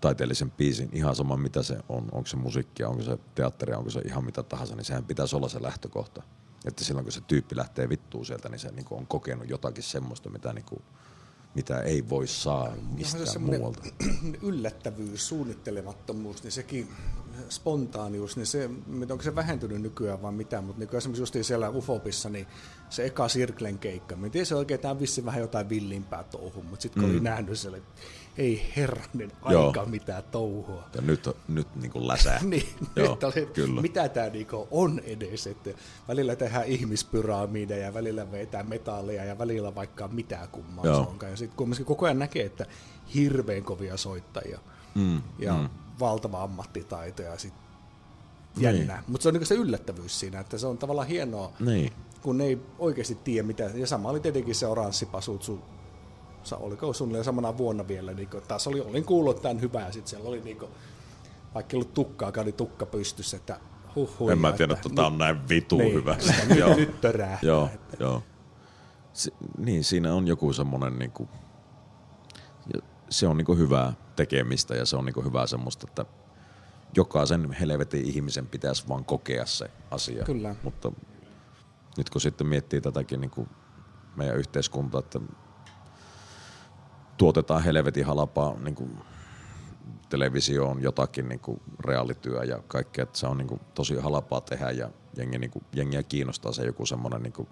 taiteellisen 0.01 0.51
biisin, 0.51 0.89
ihan 0.93 1.17
sama 1.17 1.37
mitä 1.37 1.63
se 1.63 1.79
on, 1.89 2.09
onko 2.13 2.27
se 2.27 2.37
musiikkia, 2.37 2.89
onko 2.89 3.03
se 3.03 3.19
teatteria, 3.35 3.79
onko 3.79 3.91
se 3.91 4.01
ihan 4.01 4.25
mitä 4.25 4.43
tahansa, 4.43 4.77
niin 4.77 4.85
sehän 4.85 5.05
pitäisi 5.05 5.37
olla 5.37 5.49
se 5.49 5.63
lähtökohta. 5.63 6.23
Että 6.65 6.85
silloin 6.85 7.05
kun 7.05 7.13
se 7.13 7.21
tyyppi 7.21 7.57
lähtee 7.57 7.89
vittuun 7.89 8.27
sieltä, 8.27 8.49
niin 8.49 8.59
se 8.59 8.73
niinku 8.73 8.97
on 8.97 9.07
kokenut 9.07 9.51
jotakin 9.51 9.85
semmoista, 9.85 10.31
mitä, 10.31 10.53
niinku, 10.53 10.83
mitä 11.55 11.81
ei 11.81 12.09
voi 12.09 12.27
saa 12.27 12.73
mistään 12.95 13.43
muualta. 13.43 13.83
yllättävyys, 14.43 15.29
suunnittelemattomuus, 15.29 16.43
niin 16.43 16.53
sekin 16.53 16.89
spontaanius, 17.49 18.37
niin 18.37 18.47
se, 18.47 18.71
onko 19.11 19.23
se 19.23 19.35
vähentynyt 19.35 19.83
nykyään 19.83 20.23
vai 20.23 20.33
mitä, 20.33 20.61
mutta 20.61 20.79
niin 20.79 20.97
esimerkiksi 20.97 21.23
just 21.23 21.37
siellä 21.43 21.71
Ufopissa, 21.71 22.29
niin 22.29 22.47
se 22.91 23.05
eka 23.05 23.29
Sirklen 23.29 23.79
keikka, 23.79 24.17
mä 24.17 24.29
tiedän 24.29 24.47
se 24.47 24.55
oikein, 24.55 24.81
tämä 24.81 24.93
on 24.93 25.01
vissi 25.01 25.25
vähän 25.25 25.41
jotain 25.41 25.69
villimpää 25.69 26.25
touhua, 26.25 26.63
mutta 26.63 26.83
sitten 26.83 27.03
kun 27.03 27.11
mm. 27.11 27.17
oli 27.17 27.25
nähnyt 27.25 27.59
siellä, 27.59 27.79
ei 28.39 28.73
herranen 28.77 29.33
Joo. 29.51 29.67
aika 29.67 29.85
mitään 29.85 30.23
touhua. 30.31 30.85
Ja 30.95 31.03
nyt, 31.03 31.29
nyt 31.49 31.77
niin 31.77 31.91
kuin 31.93 32.09
läsää. 32.09 32.41
niin, 32.51 32.69
Joo, 32.97 33.09
nyt 33.15 33.25
oli, 33.25 33.47
kyllä. 33.47 33.83
mitä 33.83 34.09
tämä 34.09 34.29
niinku 34.29 34.69
on 34.71 35.01
edes, 35.05 35.47
että 35.47 35.71
välillä 36.09 36.37
tehdään 36.37 36.65
ihmispyramideja, 36.67 37.85
ja 37.87 37.95
välillä 37.95 38.33
vetää 38.33 38.63
metallia 38.63 39.25
ja 39.25 39.39
välillä 39.39 39.75
vaikka 39.75 40.09
mitä 40.09 40.49
kummaa 40.53 40.85
Joo. 40.87 40.95
se 41.05 41.11
onkaan. 41.11 41.31
Ja 41.33 41.37
sitten 41.37 41.57
kumminkin 41.57 41.87
koko 41.87 42.05
ajan 42.07 42.19
näkee, 42.19 42.47
että 42.47 42.67
hirveän 43.15 43.63
kovia 43.63 43.97
soittajia 43.97 44.59
Mm, 44.95 45.23
ja 45.39 45.55
mm. 45.55 45.69
valtava 46.01 46.43
ammattitaito 46.43 47.23
ja 47.23 47.39
sit 47.39 47.55
Niin. 48.57 48.63
jännä. 48.65 49.03
Mutta 49.07 49.23
se 49.23 49.29
on 49.29 49.33
niinku 49.35 49.47
se 49.47 49.55
yllättävyys 49.55 50.21
siinä, 50.21 50.41
että 50.41 50.59
se 50.59 50.67
on 50.67 50.79
tavallaan 50.79 51.09
hienoa, 51.09 51.53
Niin. 51.61 51.93
kun 52.23 52.41
ei 52.41 52.59
oikeasti 52.79 53.15
tiedä 53.15 53.47
mitä. 53.47 53.63
Ja 53.75 53.87
sama 53.87 54.09
oli 54.09 54.21
tietenkin 54.21 54.55
se 54.55 54.67
oranssipasutsu, 54.67 55.61
oliko 56.53 56.93
suunnilleen 56.93 57.25
samana 57.25 57.59
vuonna 57.59 57.89
vielä, 57.89 58.13
niin 58.13 58.29
taas 58.49 58.67
oli, 58.67 58.81
olin 58.81 59.05
kuullut 59.05 59.43
tämän 59.43 59.61
hyvää, 59.61 59.87
ja 59.87 59.93
sitten 59.93 60.11
siellä 60.11 60.29
oli 60.29 60.41
niinku, 60.41 60.69
vaikka 61.55 61.73
ei 61.73 61.77
ollut 61.77 61.95
tukkaakaan, 61.95 62.47
niin 62.47 62.55
tukka 62.55 62.87
pystyssä, 62.87 63.37
että 63.37 63.61
huh, 63.95 64.11
hui, 64.19 64.33
En 64.33 64.39
mä 64.39 64.53
tiedä, 64.53 64.73
että 64.73 64.89
tämä 64.95 65.07
on 65.07 65.19
näin 65.19 65.49
vitu 65.49 65.79
niin, 65.79 65.95
hyvä. 65.95 66.13
että 66.13 66.33
nyt, 66.49 66.59
Joo. 66.59 66.77
nyt 66.77 67.01
törähtää. 67.01 67.39
Joo, 67.49 67.71
että- 67.75 67.97
joo. 68.01 68.23
Si- 69.13 69.35
niin, 69.59 69.85
siinä 69.85 70.15
on 70.15 70.27
joku 70.27 70.53
semmoinen 70.53 70.99
niinku, 70.99 71.29
ja 72.75 72.81
se 73.11 73.27
on 73.27 73.37
niinku 73.37 73.57
hyvää 73.57 73.93
tekemistä 74.17 74.75
ja 74.75 74.87
se 74.87 74.97
on 74.97 75.05
niinku 75.05 75.23
hyvää 75.23 75.47
semmoista, 75.47 75.87
että 75.91 76.05
jokaisen 76.97 77.53
helvetin 77.53 78.05
ihmisen 78.05 78.47
pitäisi 78.47 78.89
vaan 78.89 79.05
kokea 79.05 79.47
se 79.47 79.71
asia. 79.91 80.25
Kyllä. 80.25 80.55
Mutta 80.63 80.93
nyt 81.97 82.11
kun 82.11 82.21
sitten 82.21 82.47
miettii 82.47 82.81
tätäkin 82.81 83.21
niinku 83.21 83.49
meidän 84.17 84.37
yhteiskuntaa, 84.37 84.99
että 84.99 85.21
tuotetaan 87.17 87.63
helvetin 87.63 88.07
halpaa 88.07 88.55
niinku 88.59 88.89
televisioon 90.09 90.83
jotakin 90.83 91.29
niinku 91.29 91.63
reaalityö 91.85 92.45
ja 92.45 92.59
kaikkea, 92.69 93.03
että 93.03 93.19
se 93.19 93.27
on 93.27 93.39
niinku 93.39 93.61
tosi 93.75 93.97
halpaa 93.97 94.41
tehdä 94.41 94.71
ja 94.71 94.91
jengi, 95.17 95.39
niinku, 95.39 95.63
jengiä 95.73 96.03
kiinnostaa 96.03 96.53
se 96.53 96.65
joku 96.65 96.87
semmoinen 96.87 97.23
niinku 97.23 97.49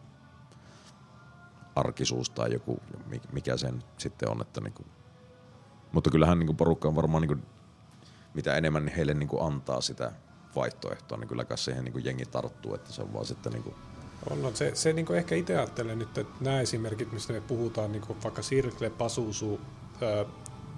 arkisuus 1.76 2.30
tai 2.30 2.52
joku, 2.52 2.80
mi- 3.06 3.20
mikä 3.32 3.56
sen 3.56 3.82
sitten 3.98 4.30
on. 4.30 4.40
Että 4.40 4.60
niinku. 4.60 4.84
Mutta 5.92 6.10
kyllähän 6.10 6.38
niinku 6.38 6.54
porukka 6.54 6.88
on 6.88 6.96
varmaan, 6.96 7.22
niinku, 7.22 7.46
mitä 8.34 8.54
enemmän 8.56 8.84
niin 8.84 8.96
heille 8.96 9.14
niinku 9.14 9.42
antaa 9.42 9.80
sitä 9.80 10.12
vaihtoehtoa, 10.56 11.18
niin 11.18 11.28
kyllä 11.28 11.44
siihen 11.56 11.84
niinku 11.84 11.98
jengi 11.98 12.24
tarttuu, 12.26 12.74
että 12.74 12.92
se 12.92 13.02
on 13.02 13.12
vaan 13.12 13.26
sitten 13.26 13.52
niinku, 13.52 13.74
On, 14.30 14.44
on. 14.44 14.56
Se, 14.56 14.70
se 14.74 14.92
niin 14.92 15.14
ehkä 15.14 15.34
itse 15.34 15.56
ajattelen 15.56 15.98
nyt, 15.98 16.18
että 16.18 16.34
nämä 16.40 16.60
esimerkit, 16.60 17.12
mistä 17.12 17.32
me 17.32 17.40
puhutaan, 17.40 17.92
niin 17.92 18.02
vaikka 18.24 18.42
Sirkle, 18.42 18.90
Pasusu, 18.90 19.60
ää, 20.02 20.24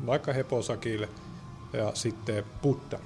vaikka 0.07 0.33
Heposakille 0.33 1.09
ja 1.73 1.91
sitten 1.95 2.45
Buddha, 2.63 2.99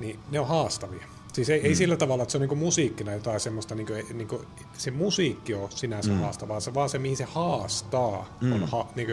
niin 0.00 0.18
ne 0.30 0.40
on 0.40 0.48
haastavia. 0.48 1.06
Siis 1.32 1.50
ei, 1.50 1.60
mm. 1.60 1.66
ei 1.66 1.74
sillä 1.74 1.96
tavalla, 1.96 2.22
että 2.22 2.32
se 2.32 2.38
on 2.38 2.40
niinku 2.40 2.54
musiikkina 2.54 3.12
jotain 3.12 3.40
semmoista, 3.40 3.74
niinku, 3.74 3.92
niinku, 4.12 4.42
se 4.72 4.90
musiikki 4.90 5.54
on 5.54 5.72
sinänsä 5.72 6.10
mm. 6.10 6.18
haastavaa, 6.18 6.60
se 6.60 6.74
vaan 6.74 6.90
se, 6.90 6.98
mihin 6.98 7.16
se 7.16 7.24
haastaa, 7.24 8.36
mm. 8.40 8.52
on 8.52 8.68
ha, 8.68 8.86
niinku, 8.94 9.12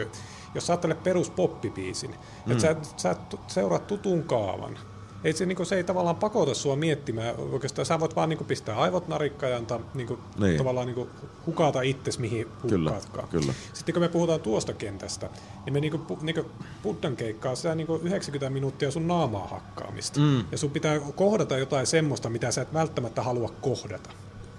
jos 0.54 0.66
sä 0.66 0.72
ajattelet 0.72 1.02
perus 1.02 1.30
poppibiisin, 1.30 2.10
mm. 2.10 2.52
että 2.52 2.62
sä, 2.62 2.76
sä 2.96 3.16
seuraat 3.46 3.86
tutun 3.86 4.22
kaavan, 4.22 4.78
ei 5.24 5.32
se, 5.32 5.46
niinku, 5.46 5.64
se 5.64 5.76
ei 5.76 5.84
tavallaan 5.84 6.16
pakota 6.16 6.54
sua 6.54 6.76
miettimään 6.76 7.34
oikeastaan, 7.52 7.86
sä 7.86 8.00
voit 8.00 8.16
vaan 8.16 8.28
niinku, 8.28 8.44
pistää 8.44 8.76
aivot 8.76 9.08
narikkaan 9.08 9.52
ja 9.52 9.58
antaa 9.58 9.80
niinku, 9.94 10.18
Niin. 10.38 10.56
tavallaan 10.58 10.86
niinku, 10.86 11.08
hukata 11.46 11.82
itsesi 11.82 12.20
mihin 12.20 12.46
Kyllä, 12.68 12.90
hukkaatkaan. 12.90 13.28
kyllä. 13.28 13.54
Sitten 13.72 13.92
kun 13.92 14.02
me 14.02 14.08
puhutaan 14.08 14.40
tuosta 14.40 14.72
kentästä, 14.72 15.30
niin 15.64 15.72
me 15.72 15.80
niinku, 15.80 16.14
pu- 16.14 16.22
niinku 16.24 16.44
Buddan 16.82 17.16
keikkaa 17.16 17.54
sitä 17.54 17.74
niinku 17.74 17.94
90 18.02 18.50
minuuttia 18.50 18.90
sun 18.90 19.08
naamaa 19.08 19.46
hakkaamista. 19.48 20.20
Mm. 20.20 20.44
Ja 20.52 20.58
sun 20.58 20.70
pitää 20.70 21.00
kohdata 21.16 21.58
jotain 21.58 21.86
semmoista, 21.86 22.30
mitä 22.30 22.50
sä 22.50 22.62
et 22.62 22.74
välttämättä 22.74 23.22
halua 23.22 23.52
kohdata. 23.60 24.10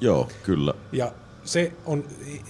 joo, 0.01 0.27
kyllä. 0.43 0.73
Ja 0.91 1.11
se, 1.43 1.73
on, 1.85 2.03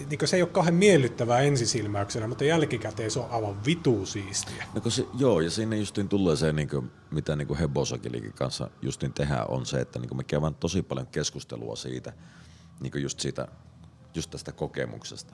niinku, 0.10 0.28
se 0.28 0.36
ei 0.36 0.42
ole 0.42 0.50
kauhean 0.50 0.76
miellyttävää 0.76 1.40
ensisilmäyksenä, 1.40 2.28
mutta 2.28 2.44
jälkikäteen 2.44 3.12
se 3.12 3.20
on 3.20 3.30
aivan 3.30 3.66
vitu 3.66 4.06
siistiä. 4.06 4.66
No 4.76 4.92
se, 4.92 5.06
joo, 5.18 5.40
ja 5.40 5.50
siinä 5.50 5.76
justiin 5.76 6.10
tulee 6.10 6.36
se, 6.36 6.54
niin 6.54 6.70
kuin, 6.70 6.92
mitä 7.12 7.36
niin 7.36 7.56
Hebosakilikin 7.56 8.34
kanssa 8.34 8.70
justiin 8.82 9.14
tehdään, 9.14 9.50
on 9.50 9.66
se, 9.66 9.82
että 9.82 10.00
niin 10.00 10.18
me 10.18 10.24
käydään 10.24 10.56
tosi 10.56 10.82
paljon 10.82 11.08
keskustelua 11.08 11.76
siitä, 11.76 12.14
niin 12.80 13.02
just 13.02 13.20
siitä, 13.20 13.48
just 14.16 14.32
tästä 14.32 14.52
kokemuksesta. 14.52 15.34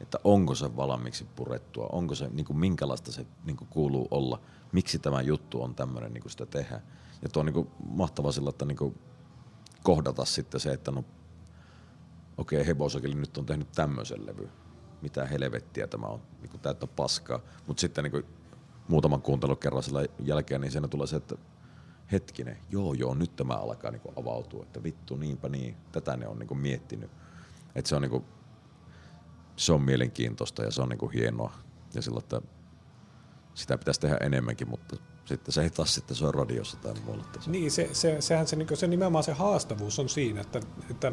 Että 0.00 0.18
onko 0.24 0.54
se 0.54 0.76
valmiiksi 0.76 1.26
purettua, 1.36 1.88
onko 1.92 2.14
se, 2.14 2.28
niin 2.28 2.46
kuin, 2.46 2.58
minkälaista 2.58 3.12
se 3.12 3.26
niin 3.44 3.56
kuin 3.56 3.68
kuuluu 3.68 4.08
olla, 4.10 4.40
miksi 4.72 4.98
tämä 4.98 5.22
juttu 5.22 5.62
on 5.62 5.74
tämmöinen, 5.74 6.12
niin 6.12 6.22
kuin 6.22 6.30
sitä 6.30 6.46
tehdään. 6.46 6.82
Ja 7.22 7.28
tuo 7.28 7.40
on 7.40 7.46
niin 7.46 7.54
kuin, 7.54 7.68
mahtava 7.88 8.32
sillä, 8.32 8.50
että 8.50 8.64
niin 8.64 8.76
kuin, 8.76 8.98
kohdata 9.82 10.24
sitten 10.24 10.60
se, 10.60 10.72
että 10.72 10.90
no 10.90 11.04
okei, 12.38 12.66
Hebosakili 12.66 13.14
nyt 13.14 13.38
on 13.38 13.46
tehnyt 13.46 13.72
tämmöisen 13.72 14.26
levy. 14.26 14.48
Mitä 15.02 15.26
helvettiä 15.26 15.86
tämä 15.86 16.06
on, 16.06 16.22
niin 16.40 16.50
kuin 16.50 16.60
täyttä 16.60 16.86
paskaa. 16.86 17.40
Mutta 17.66 17.80
sitten 17.80 18.04
niin 18.04 18.12
kuin 18.12 18.24
muutaman 18.88 19.22
kuuntelukerran 19.22 19.82
sillä 19.82 20.04
jälkeen, 20.18 20.60
niin 20.60 20.72
siinä 20.72 20.88
tulee 20.88 21.06
se, 21.06 21.16
että 21.16 21.34
hetkinen, 22.12 22.58
joo 22.70 22.94
joo, 22.94 23.14
nyt 23.14 23.36
tämä 23.36 23.54
alkaa 23.54 23.90
niin 23.90 24.00
kuin 24.00 24.14
avautua, 24.16 24.62
että 24.62 24.82
vittu 24.82 25.16
niinpä 25.16 25.48
niin, 25.48 25.76
tätä 25.92 26.16
ne 26.16 26.28
on 26.28 26.38
niin 26.38 26.48
kuin 26.48 26.58
miettinyt. 26.58 27.10
Että 27.74 27.88
se 27.88 27.96
on, 27.96 28.02
niin 28.02 28.10
kuin, 28.10 28.24
se 29.56 29.72
on 29.72 29.82
mielenkiintoista 29.82 30.62
ja 30.62 30.70
se 30.70 30.82
on 30.82 30.88
niin 30.88 30.98
kuin 30.98 31.12
hienoa. 31.12 31.52
Ja 31.94 32.02
sillä, 32.02 32.18
että 32.18 32.42
sitä 33.54 33.78
pitäisi 33.78 34.00
tehdä 34.00 34.16
enemmänkin, 34.20 34.68
mutta 34.68 34.96
sitten 35.24 35.52
se 35.52 35.62
ei 35.62 35.70
taas 35.70 35.94
sitten 35.94 36.16
soi 36.16 36.32
radiossa 36.32 36.76
tai 36.76 36.94
muualla. 37.04 37.24
Niin, 37.46 37.70
se, 37.70 37.88
se, 37.92 38.20
sehän 38.20 38.46
se, 38.46 38.56
niin 38.56 38.76
se 38.76 38.86
nimenomaan 38.86 39.24
se 39.24 39.32
haastavuus 39.32 39.98
on 39.98 40.08
siinä, 40.08 40.40
että, 40.40 40.60
että 40.90 41.12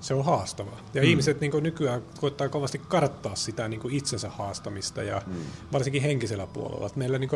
se 0.00 0.14
on 0.14 0.24
haastavaa. 0.24 0.80
Ja 0.94 1.02
mm. 1.02 1.08
ihmiset 1.08 1.40
niin 1.40 1.52
nykyään 1.60 2.02
koittaa 2.20 2.48
kovasti 2.48 2.80
karttaa 2.88 3.36
sitä 3.36 3.68
niin 3.68 3.90
itsensä 3.90 4.30
haastamista 4.30 5.02
ja 5.02 5.22
mm. 5.26 5.34
varsinkin 5.72 6.02
henkisellä 6.02 6.46
puolella. 6.46 6.86
Että 6.86 6.98
meillä 6.98 7.18
niin 7.18 7.30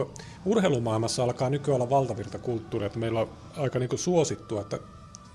urheilumaailmassa 0.45 1.25
alkaa 1.25 1.51
nykyään 1.51 1.81
olla 1.81 1.91
valtavirta 1.91 2.39
kulttuuri, 2.39 2.87
että 2.87 2.99
meillä 2.99 3.21
on 3.21 3.29
aika 3.57 3.79
niin 3.79 3.99
suosittua, 3.99 4.61
että 4.61 4.79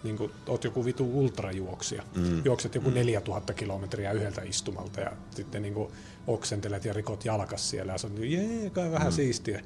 niin 0.04 0.18
kuin, 0.18 0.32
oot 0.48 0.64
joku 0.64 0.86
vitu 0.86 1.20
ultrajuoksija, 1.20 2.04
mm. 2.16 2.42
juokset 2.46 2.76
joku 2.76 2.90
4000 2.90 3.54
kilometriä 3.54 4.12
yhdeltä 4.12 4.42
istumalta 4.42 5.02
ja 5.02 5.12
sitten 5.36 5.62
niin 5.62 5.74
kuin, 5.74 5.92
oksentelet 6.28 6.86
ja 6.86 6.94
rikot 6.94 7.26
jalkas 7.26 7.70
siellä 7.70 7.92
ja 7.92 7.98
se 7.98 8.08
on 8.08 8.16
niin, 8.16 8.32
jee, 8.32 8.70
kai 8.70 8.92
vähän 8.92 9.08
mm. 9.08 9.16
siistiä. 9.16 9.62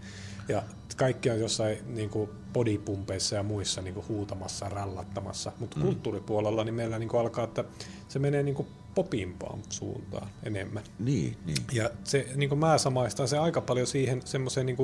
Ja 0.47 0.63
kaikki 0.97 1.29
on 1.29 1.39
jossain 1.39 1.77
niin 1.87 2.09
kuin 2.09 2.29
bodypumpeissa 2.53 3.35
ja 3.35 3.43
muissa 3.43 3.81
niin 3.81 3.93
kuin 3.93 4.07
huutamassa, 4.07 4.69
rallattamassa. 4.69 5.51
Mutta 5.59 5.77
mm. 5.77 5.83
kulttuuripuolella 5.83 6.63
niin 6.63 6.75
meillä 6.75 6.99
niin 6.99 7.09
kuin 7.09 7.21
alkaa, 7.21 7.43
että 7.43 7.63
se 8.07 8.19
menee 8.19 8.43
niin 8.43 8.55
kuin 8.55 8.67
popimpaan 8.95 9.59
suuntaan 9.69 10.27
enemmän. 10.43 10.83
Niin, 10.99 11.37
niin. 11.45 11.57
Ja 11.71 11.89
se, 12.03 12.27
niin 12.35 12.49
kuin 12.49 12.59
mä 12.59 12.77
samaistan 12.77 13.27
se 13.27 13.37
aika 13.37 13.61
paljon 13.61 13.87
siihen 13.87 14.21
semmoiseen 14.25 14.65
niin 14.65 14.77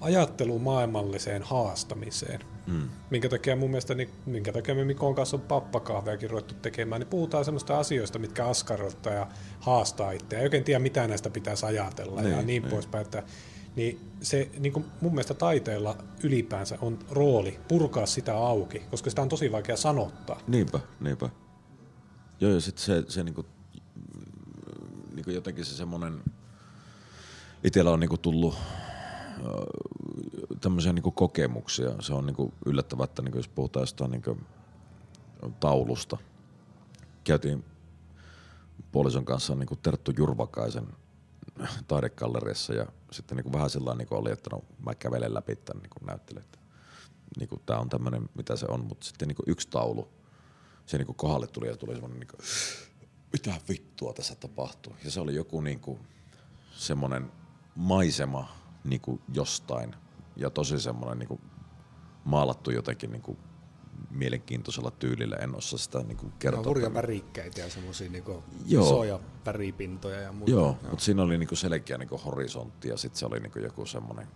ajattelumaailmalliseen 0.00 1.42
haastamiseen. 1.42 2.40
Mm. 2.66 2.88
Minkä 3.10 3.28
takia 3.28 3.56
mun 3.56 3.70
mielestä, 3.70 3.94
niin, 3.94 4.10
minkä 4.26 4.52
takia 4.52 4.74
me 4.74 4.84
Mikon 4.84 5.14
kanssa 5.14 5.36
on 5.36 5.40
pappakahveakin 5.40 6.30
ruvettu 6.30 6.54
tekemään, 6.54 7.00
niin 7.00 7.08
puhutaan 7.08 7.44
semmoista 7.44 7.78
asioista, 7.78 8.18
mitkä 8.18 8.46
askarruttaa 8.46 9.12
ja 9.12 9.26
haastaa 9.60 10.10
itseä. 10.12 10.38
Ei 10.38 10.44
oikein 10.44 10.64
tiedä, 10.64 10.78
mitä 10.78 11.08
näistä 11.08 11.30
pitäisi 11.30 11.66
ajatella 11.66 12.22
Niin, 12.22 12.30
ja 12.30 12.36
niin 12.36 12.46
niin. 12.46 12.70
poispäin. 12.70 13.02
Että 13.02 13.22
niin 13.76 14.00
se 14.22 14.50
niin 14.58 14.72
kuin 14.72 14.84
mun 15.00 15.12
mielestä 15.12 15.34
taiteella 15.34 15.96
ylipäänsä 16.22 16.78
on 16.80 16.98
rooli 17.10 17.60
purkaa 17.68 18.06
sitä 18.06 18.36
auki, 18.36 18.78
koska 18.78 19.10
sitä 19.10 19.22
on 19.22 19.28
tosi 19.28 19.52
vaikea 19.52 19.76
sanottaa. 19.76 20.40
Niinpä, 20.48 20.80
niinpä. 21.00 21.30
Joo, 22.40 22.52
ja 22.52 22.60
sitten 22.60 22.84
se, 22.84 23.04
se 23.08 23.24
niinku, 23.24 23.46
niinku 25.14 25.30
jotenkin 25.30 25.64
se 25.64 25.76
semmoinen, 25.76 26.20
itsellä 27.64 27.90
on 27.90 28.00
niinku 28.00 28.18
tullut 28.18 28.54
tämmöisiä 30.60 30.92
niinku 30.92 31.10
kokemuksia. 31.10 31.90
Se 32.00 32.14
on 32.14 32.26
niinku 32.26 32.52
yllättävää, 32.66 33.04
että 33.04 33.22
niinku 33.22 33.38
jos 33.38 33.48
puhutaan 33.48 33.82
jostain 33.82 34.10
niinku 34.10 34.38
taulusta. 35.60 36.16
Käytiin 37.24 37.64
puolison 38.92 39.24
kanssa 39.24 39.54
niinku 39.54 39.76
Terttu 39.76 40.12
Jurvakaisen 40.16 40.86
taidekalleriassa 41.88 42.74
ja 42.74 42.86
sitten 43.12 43.36
niinku 43.36 43.52
vähän 43.52 43.70
sillä 43.70 43.94
niinku 43.94 44.14
oli, 44.14 44.32
että 44.32 44.50
no 44.52 44.64
mä 44.86 44.94
kävelen 44.94 45.34
läpi 45.34 45.56
tämän 45.56 45.82
näyttelen, 46.06 46.42
että 46.42 46.58
niinku 47.38 47.62
tää 47.66 47.78
on 47.78 47.88
tämmöinen 47.88 48.28
mitä 48.34 48.56
se 48.56 48.66
on, 48.68 48.84
mutta 48.84 49.06
sitten 49.06 49.28
niinku 49.28 49.42
yksi 49.46 49.68
taulu, 49.68 50.08
se 50.86 50.96
niinku 50.96 51.14
kohdalle 51.14 51.46
tuli 51.46 51.68
ja 51.68 51.76
tuli 51.76 51.92
semmoinen 51.92 52.20
niinku, 52.20 52.36
mitä 53.32 53.54
vittua 53.68 54.12
tässä 54.12 54.34
tapahtuu. 54.34 54.96
Ja 55.04 55.10
se 55.10 55.20
oli 55.20 55.34
joku 55.34 55.60
niinku 55.60 55.98
semmoinen 56.72 57.32
maisema 57.74 58.56
niinku 58.84 59.20
jostain 59.34 59.94
ja 60.36 60.50
tosi 60.50 60.80
semmoinen 60.80 61.18
niinku 61.18 61.40
maalattu 62.24 62.70
jotenkin 62.70 63.10
niinku 63.12 63.38
mielenkiintoisella 64.10 64.90
tyylillä. 64.90 65.36
En 65.36 65.56
osaa 65.56 65.78
sitä 65.78 65.98
niinku 65.98 66.32
kertoa. 66.38 66.62
No, 66.62 66.68
hurjan 66.68 66.94
värikkäitä 66.94 67.60
ja 67.60 67.70
semmoisia 67.70 68.10
niinku 68.10 68.44
Joo. 68.66 68.84
isoja 68.86 69.20
väripintoja 69.46 70.20
ja 70.20 70.32
muuta. 70.32 70.50
Joo, 70.50 70.78
mutta 70.82 71.04
siinä 71.04 71.22
oli 71.22 71.38
niinku 71.38 71.56
selkeä 71.56 71.98
niinku 71.98 72.18
horisontti 72.18 72.88
ja 72.88 72.96
sitten 72.96 73.18
se 73.18 73.26
oli 73.26 73.40
niinku 73.40 73.58
joku 73.58 73.86
semmoinen. 73.86 74.28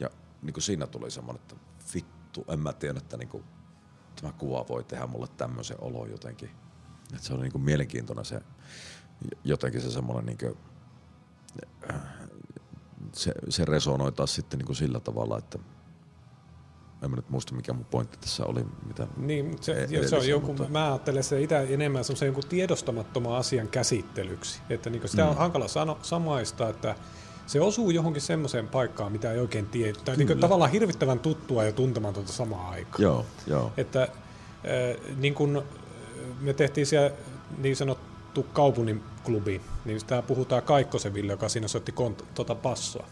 Ja 0.00 0.10
niinku 0.42 0.60
siinä 0.60 0.86
tuli 0.86 1.10
semmoinen, 1.10 1.42
että 1.42 1.56
vittu, 1.94 2.44
en 2.48 2.60
mä 2.60 2.72
tiedä, 2.72 2.98
että 2.98 3.16
niinku, 3.16 3.42
tämä 4.20 4.32
kuva 4.32 4.64
voi 4.68 4.84
tehdä 4.84 5.06
mulle 5.06 5.28
tämmöisen 5.36 5.76
olo 5.80 6.06
jotenkin. 6.06 6.50
Et 7.14 7.22
se 7.22 7.34
oli 7.34 7.42
niinku 7.42 7.58
mielenkiintoinen 7.58 8.24
se, 8.24 8.40
jotenkin 9.44 9.80
se 9.80 9.90
semmoinen 9.90 10.26
niinku, 10.26 10.58
se, 13.12 13.32
se 13.48 13.64
resonoi 13.64 14.12
taas 14.12 14.34
sitten 14.34 14.58
niinku 14.58 14.74
sillä 14.74 15.00
tavalla, 15.00 15.38
että 15.38 15.58
en 17.04 17.10
mä 17.10 17.16
nyt 17.16 17.30
muista 17.30 17.54
mikä 17.54 17.72
mun 17.72 17.84
pointti 17.84 18.18
tässä 18.20 18.44
oli. 18.46 18.60
Mitä 18.86 19.06
Niin, 19.16 19.56
se, 19.60 19.72
e- 19.90 20.08
se 20.08 20.16
on 20.16 20.28
joku, 20.28 20.46
mutta- 20.46 20.68
mä 20.68 20.86
ajattelen 20.88 21.24
se 21.24 21.40
itse 21.42 21.66
enemmän 21.70 22.04
semmoisen 22.04 22.26
jonkun 22.26 22.44
tiedostamattoman 22.48 23.36
asian 23.36 23.68
käsittelyksi. 23.68 24.60
Että 24.70 24.90
niin 24.90 25.08
sitä 25.08 25.22
Mm. 25.24 25.28
on 25.30 25.36
hankala 25.36 25.68
sano, 25.68 25.98
samaista, 26.02 26.68
että 26.68 26.94
se 27.46 27.60
osuu 27.60 27.90
johonkin 27.90 28.22
semmoiseen 28.22 28.68
paikkaan, 28.68 29.12
mitä 29.12 29.32
ei 29.32 29.38
oikein 29.40 29.66
tiedä. 29.66 29.98
Tai 30.04 30.16
niin 30.16 30.38
tavallaan 30.38 30.70
hirvittävän 30.70 31.18
tuttua 31.18 31.64
ja 31.64 31.72
tuntematonta 31.72 32.32
samaan 32.32 32.70
aikaan. 32.72 33.02
Joo, 33.02 33.26
joo. 33.46 33.72
Että 33.76 34.02
äh, 34.02 34.08
niin 35.16 35.34
kun 35.34 35.62
me 36.40 36.52
tehtiin 36.52 36.86
siellä 36.86 37.10
niin 37.58 37.76
sanottu 37.76 38.42
kaupungin 38.52 39.02
klubi, 39.24 39.60
niin 39.84 40.00
sitä 40.00 40.22
puhutaan 40.22 40.62
Kaikkosen 40.62 41.14
Ville, 41.14 41.32
joka 41.32 41.48
siinä 41.48 41.68
soitti 41.68 41.92
kont- 41.92 42.24
tota 42.34 42.54
passoa. 42.54 43.06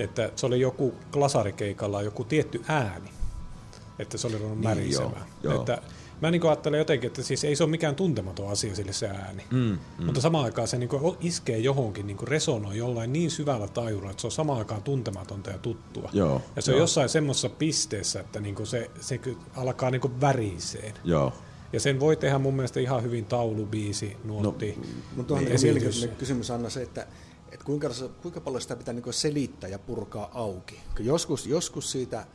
Että 0.00 0.30
se 0.36 0.46
oli 0.46 0.60
joku 0.60 0.94
glasarikeikalla 1.12 2.02
joku 2.02 2.24
tietty 2.24 2.62
ääni, 2.68 3.10
että 3.98 4.18
se 4.18 4.26
oli 4.26 4.38
ruvennut 4.38 4.58
Niin, 4.58 4.68
märisemään. 4.68 5.26
joo, 5.42 5.52
joo. 5.52 5.60
Että 5.60 5.82
mä 6.22 6.30
niin 6.30 6.46
ajattelen 6.46 6.78
jotenkin, 6.78 7.06
että 7.06 7.22
siis 7.22 7.44
ei 7.44 7.56
se 7.56 7.64
ole 7.64 7.70
mikään 7.70 7.94
tuntematon 7.96 8.48
asia 8.48 8.74
sille 8.74 8.92
se 8.92 9.08
ääni. 9.08 9.44
Mm, 9.50 9.78
mm. 9.98 10.04
Mutta 10.04 10.20
samaan 10.20 10.44
aikaan 10.44 10.68
se 10.68 10.78
niin 10.78 10.90
iskee 11.20 11.58
johonkin, 11.58 12.06
niin 12.06 12.16
resonoi 12.22 12.76
jollain 12.76 13.12
niin 13.12 13.30
syvällä 13.30 13.68
taajuudella, 13.68 14.10
että 14.10 14.20
se 14.20 14.26
on 14.26 14.30
samaan 14.30 14.58
aikaan 14.58 14.82
tuntematonta 14.82 15.50
ja 15.50 15.58
tuttua. 15.58 16.10
Joo, 16.12 16.42
ja 16.56 16.62
se 16.62 16.70
on 16.70 16.76
joo. 16.76 16.82
jossain 16.82 17.08
semmoisessa 17.08 17.48
pisteessä, 17.48 18.20
että 18.20 18.40
niin 18.40 18.66
se, 18.66 18.90
se 19.00 19.20
alkaa 19.56 19.90
niin 19.90 20.20
väriseen. 20.20 20.94
Joo. 21.04 21.32
Ja 21.72 21.80
sen 21.80 22.00
voi 22.00 22.16
tehdä 22.16 22.38
mun 22.38 22.54
mielestä 22.54 22.80
ihan 22.80 23.02
hyvin 23.02 23.24
taulubiisi, 23.24 24.16
nuotti. 24.24 24.74
No, 24.76 24.84
Mutta 25.16 25.28
tuohon 25.28 25.44
niin 25.44 26.10
kysymys 26.18 26.50
Anna 26.50 26.70
se, 26.70 26.82
että, 26.82 27.06
että 27.52 27.64
kuinka, 27.64 27.88
kuinka 28.22 28.40
paljon 28.40 28.60
sitä 28.60 28.76
pitää 28.76 28.94
niin 28.94 29.12
selittää 29.12 29.70
ja 29.70 29.78
purkaa 29.78 30.30
auki. 30.34 30.80
Joskus, 30.98 31.46
joskus 31.46 31.92
siitä 31.92 32.26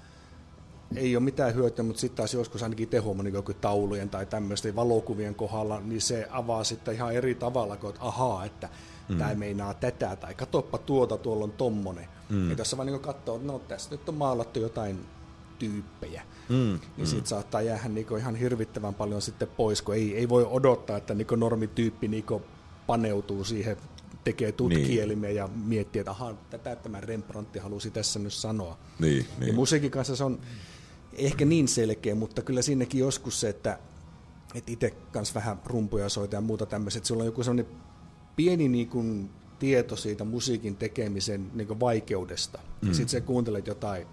ei 0.96 1.16
ole 1.16 1.24
mitään 1.24 1.56
hyötyä, 1.56 1.86
mutta 1.86 2.00
sitten 2.00 2.18
taas 2.18 2.34
joskus 2.34 2.64
ainakin 2.64 2.90
tehoama 2.90 3.24
niin 3.24 3.34
joku 3.34 3.54
taulujen 3.54 4.10
tai 4.10 4.26
tämmöisten 4.26 4.76
valokuvien 4.76 5.36
kohdalla, 5.36 5.80
niin 5.80 6.02
se 6.02 6.28
avaa 6.32 6.64
sitten 6.64 6.94
ihan 6.94 7.14
eri 7.14 7.36
tavalla, 7.36 7.78
kuin 7.78 7.90
että 7.90 8.06
ahaa, 8.06 8.46
että 8.46 8.70
mm. 9.10 9.18
tämä 9.18 9.36
meinaa 9.36 9.74
tätä, 9.74 10.16
tai 10.16 10.34
katoppa 10.34 10.78
tuota, 10.78 11.18
tuolla 11.18 11.44
on 11.44 11.52
tommonen. 11.52 12.08
Mm. 12.30 12.50
Ja 12.50 12.56
tässä 12.56 12.78
vaan 12.78 12.88
niin 12.88 13.00
katsoo, 13.00 13.36
että 13.36 13.48
no 13.48 13.60
tässä 13.60 13.92
nyt 13.92 14.10
on 14.10 14.16
maalattu 14.16 14.60
jotain 14.60 15.06
tyyppejä. 15.60 16.22
Mm, 16.50 16.80
Niin 16.98 17.08
siitä 17.08 17.30
saattaa 17.30 17.62
jäädä 17.62 17.90
niinku 17.90 18.16
ihan 18.16 18.36
hirvittävän 18.36 18.94
paljon 18.94 19.22
sitten 19.22 19.48
pois, 19.58 19.82
kun 19.82 19.96
ei, 19.96 20.18
ei 20.18 20.30
voi 20.30 20.48
odottaa, 20.50 20.98
että 20.98 21.14
niinku 21.14 21.36
normityyppi 21.36 22.08
niinku 22.08 22.42
paneutuu 22.88 23.44
siihen, 23.44 23.78
tekee 24.26 24.52
tutkielimeen 24.52 25.32
niin. 25.32 25.38
ja 25.38 25.48
miettii, 25.48 26.00
että 26.00 26.12
ahaa, 26.12 26.34
tätä 26.50 26.76
tämä 26.76 27.02
Rembrandti 27.02 27.60
halusi 27.60 27.92
tässä 27.92 28.20
nyt 28.20 28.34
sanoa. 28.34 28.78
Niin, 29.00 29.26
Niin. 29.40 29.48
Ja 29.48 29.54
musiikin 29.54 29.92
kanssa 29.92 30.16
se 30.16 30.24
on 30.24 30.40
ehkä 31.14 31.46
niin 31.46 31.68
selkeä, 31.68 32.16
mutta 32.16 32.42
kyllä 32.42 32.62
siinäkin 32.62 33.00
joskus 33.00 33.40
se, 33.40 33.50
että, 33.50 33.80
että 34.56 34.72
itse 34.72 34.90
kanssa 34.90 35.34
vähän 35.36 35.60
rumpuja 35.66 36.10
soita 36.10 36.36
ja 36.36 36.42
muuta 36.42 36.66
tämmöistä, 36.66 36.98
että 36.98 37.08
sulla 37.08 37.24
on 37.24 37.28
joku 37.28 37.44
sellainen 37.44 37.76
pieni 38.36 38.68
niin 38.68 38.90
kuin, 38.90 39.30
tieto 39.60 39.96
siitä 39.96 40.24
musiikin 40.24 40.76
tekemisen 40.76 41.52
niin 41.54 41.68
kuin 41.68 41.80
vaikeudesta. 41.80 42.60
Mm. 42.82 42.88
Ja 42.88 42.94
sitten 42.94 43.10
sä 43.10 43.22
kuuntelet 43.22 43.68
jotain 43.68 44.08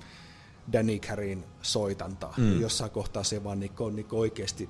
Danny 0.72 0.98
Carin 0.98 1.44
soitantaa, 1.62 2.34
mm. 2.36 2.60
jossain 2.60 2.90
kohtaa 2.90 3.24
se 3.24 3.44
vaan 3.44 3.60
niin 3.60 3.72
kuin, 3.72 3.96
niin 3.96 4.06
kuin 4.06 4.20
oikeasti 4.20 4.68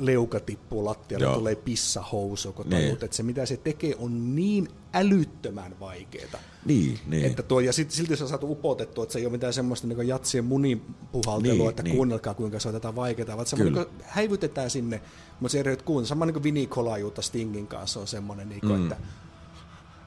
leuka 0.00 0.40
tippuu 0.40 0.84
lattialle, 0.84 1.24
Joo. 1.26 1.34
tulee 1.34 1.54
pissahousu, 1.56 2.52
kun 2.52 2.66
Niin. 2.68 2.82
tajut, 2.82 3.02
että 3.02 3.16
se 3.16 3.22
mitä 3.22 3.46
se 3.46 3.56
tekee 3.56 3.94
on 3.98 4.36
niin 4.36 4.68
älyttömän 4.94 5.80
vaikeaa. 5.80 6.40
Niin, 6.64 6.98
niin. 7.06 7.24
Että 7.24 7.42
tuo, 7.42 7.60
ja 7.60 7.72
sit, 7.72 7.90
silti 7.90 8.16
se 8.16 8.22
on 8.24 8.28
saatu 8.28 8.52
upotettua, 8.52 9.04
että 9.04 9.12
se 9.12 9.18
ei 9.18 9.26
ole 9.26 9.32
mitään 9.32 9.52
semmoista 9.52 9.86
niin 9.86 10.08
jatsien 10.08 10.44
munin 10.44 10.82
puhaltelua, 11.12 11.56
Niin, 11.58 11.70
että 11.70 11.82
niin. 11.82 11.96
kuunnelkaa 11.96 12.34
kuinka 12.34 12.58
soitetaan 12.60 12.96
vaikeaa, 12.96 13.36
vaan 13.36 13.46
se 13.46 13.56
niin 13.56 13.86
häivytetään 14.02 14.70
sinne, 14.70 15.02
mutta 15.40 15.52
se 15.52 15.58
ei 15.58 15.76
kuunnella. 15.84 16.08
Sama 16.08 16.26
niin 16.26 16.34
kuin 16.34 16.42
Vini 16.42 16.66
Kolajuutta 16.66 17.22
Stingin 17.22 17.66
kanssa 17.66 18.00
on 18.00 18.06
semmoinen, 18.06 18.48
niin 18.48 18.60
kuin, 18.60 18.72
Mm. 18.80 18.82
että, 18.82 18.96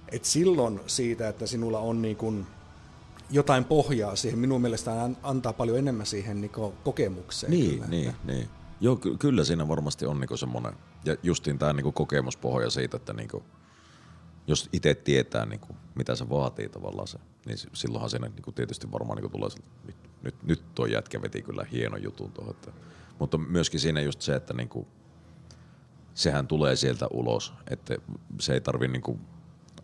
että 0.10 0.28
silloin 0.28 0.80
siitä, 0.88 1.28
että 1.30 1.48
sinulla 1.48 1.80
on 1.80 2.02
niin 2.02 2.16
kuin 2.16 2.46
jotain 3.32 3.66
pohjaa 3.66 4.16
siihen, 4.16 4.40
minun 4.40 4.62
mielestä 4.62 5.04
an- 5.04 5.18
antaa 5.24 5.54
paljon 5.54 5.78
enemmän 5.78 6.06
siihen 6.06 6.42
niin 6.42 6.52
kokemukseen. 6.84 7.52
Niin, 7.52 7.72
kyllä, 7.72 7.88
niin, 7.88 8.10
että- 8.10 8.28
niin. 8.34 8.50
Joo, 8.82 8.96
ky- 8.96 9.18
kyllä 9.18 9.44
siinä 9.44 9.68
varmasti 9.68 10.06
on 10.06 10.20
niinku 10.20 10.38
semmoinen, 10.38 10.74
ja 11.06 11.16
justiin 11.24 11.60
tämä 11.60 11.74
niinku 11.74 11.92
kokemuspohja 11.92 12.70
siitä, 12.70 12.98
että 12.98 13.14
niinku, 13.14 13.44
jos 14.48 14.70
itse 14.74 14.96
tietää, 14.96 15.46
niinku, 15.46 15.76
mitä 15.96 16.16
se 16.16 16.30
vaatii 16.30 16.70
tavallaan 16.70 17.08
se, 17.08 17.20
niin 17.46 17.58
silloinhan 17.74 18.10
siinä 18.10 18.28
niinku 18.28 18.52
tietysti 18.52 18.92
varmaan 18.92 19.18
niinku 19.18 19.30
tulee 19.30 19.50
se, 19.50 19.60
nyt, 19.86 19.96
nyt, 20.24 20.44
nyt 20.44 20.76
tuo 20.76 20.86
jätkä 20.86 21.22
veti 21.22 21.42
kyllä 21.42 21.66
hieno 21.72 21.98
jutun 21.98 22.32
tuohon. 22.32 22.56
Mutta 23.20 23.38
myöskin 23.38 23.80
siinä 23.80 24.02
just 24.02 24.22
se, 24.22 24.36
että 24.36 24.54
niinku, 24.54 24.88
sehän 26.14 26.48
tulee 26.48 26.76
sieltä 26.76 27.08
ulos, 27.08 27.54
että 27.70 27.96
se 28.40 28.54
ei 28.54 28.62
tarvi 28.62 28.88
niinku, 28.88 29.20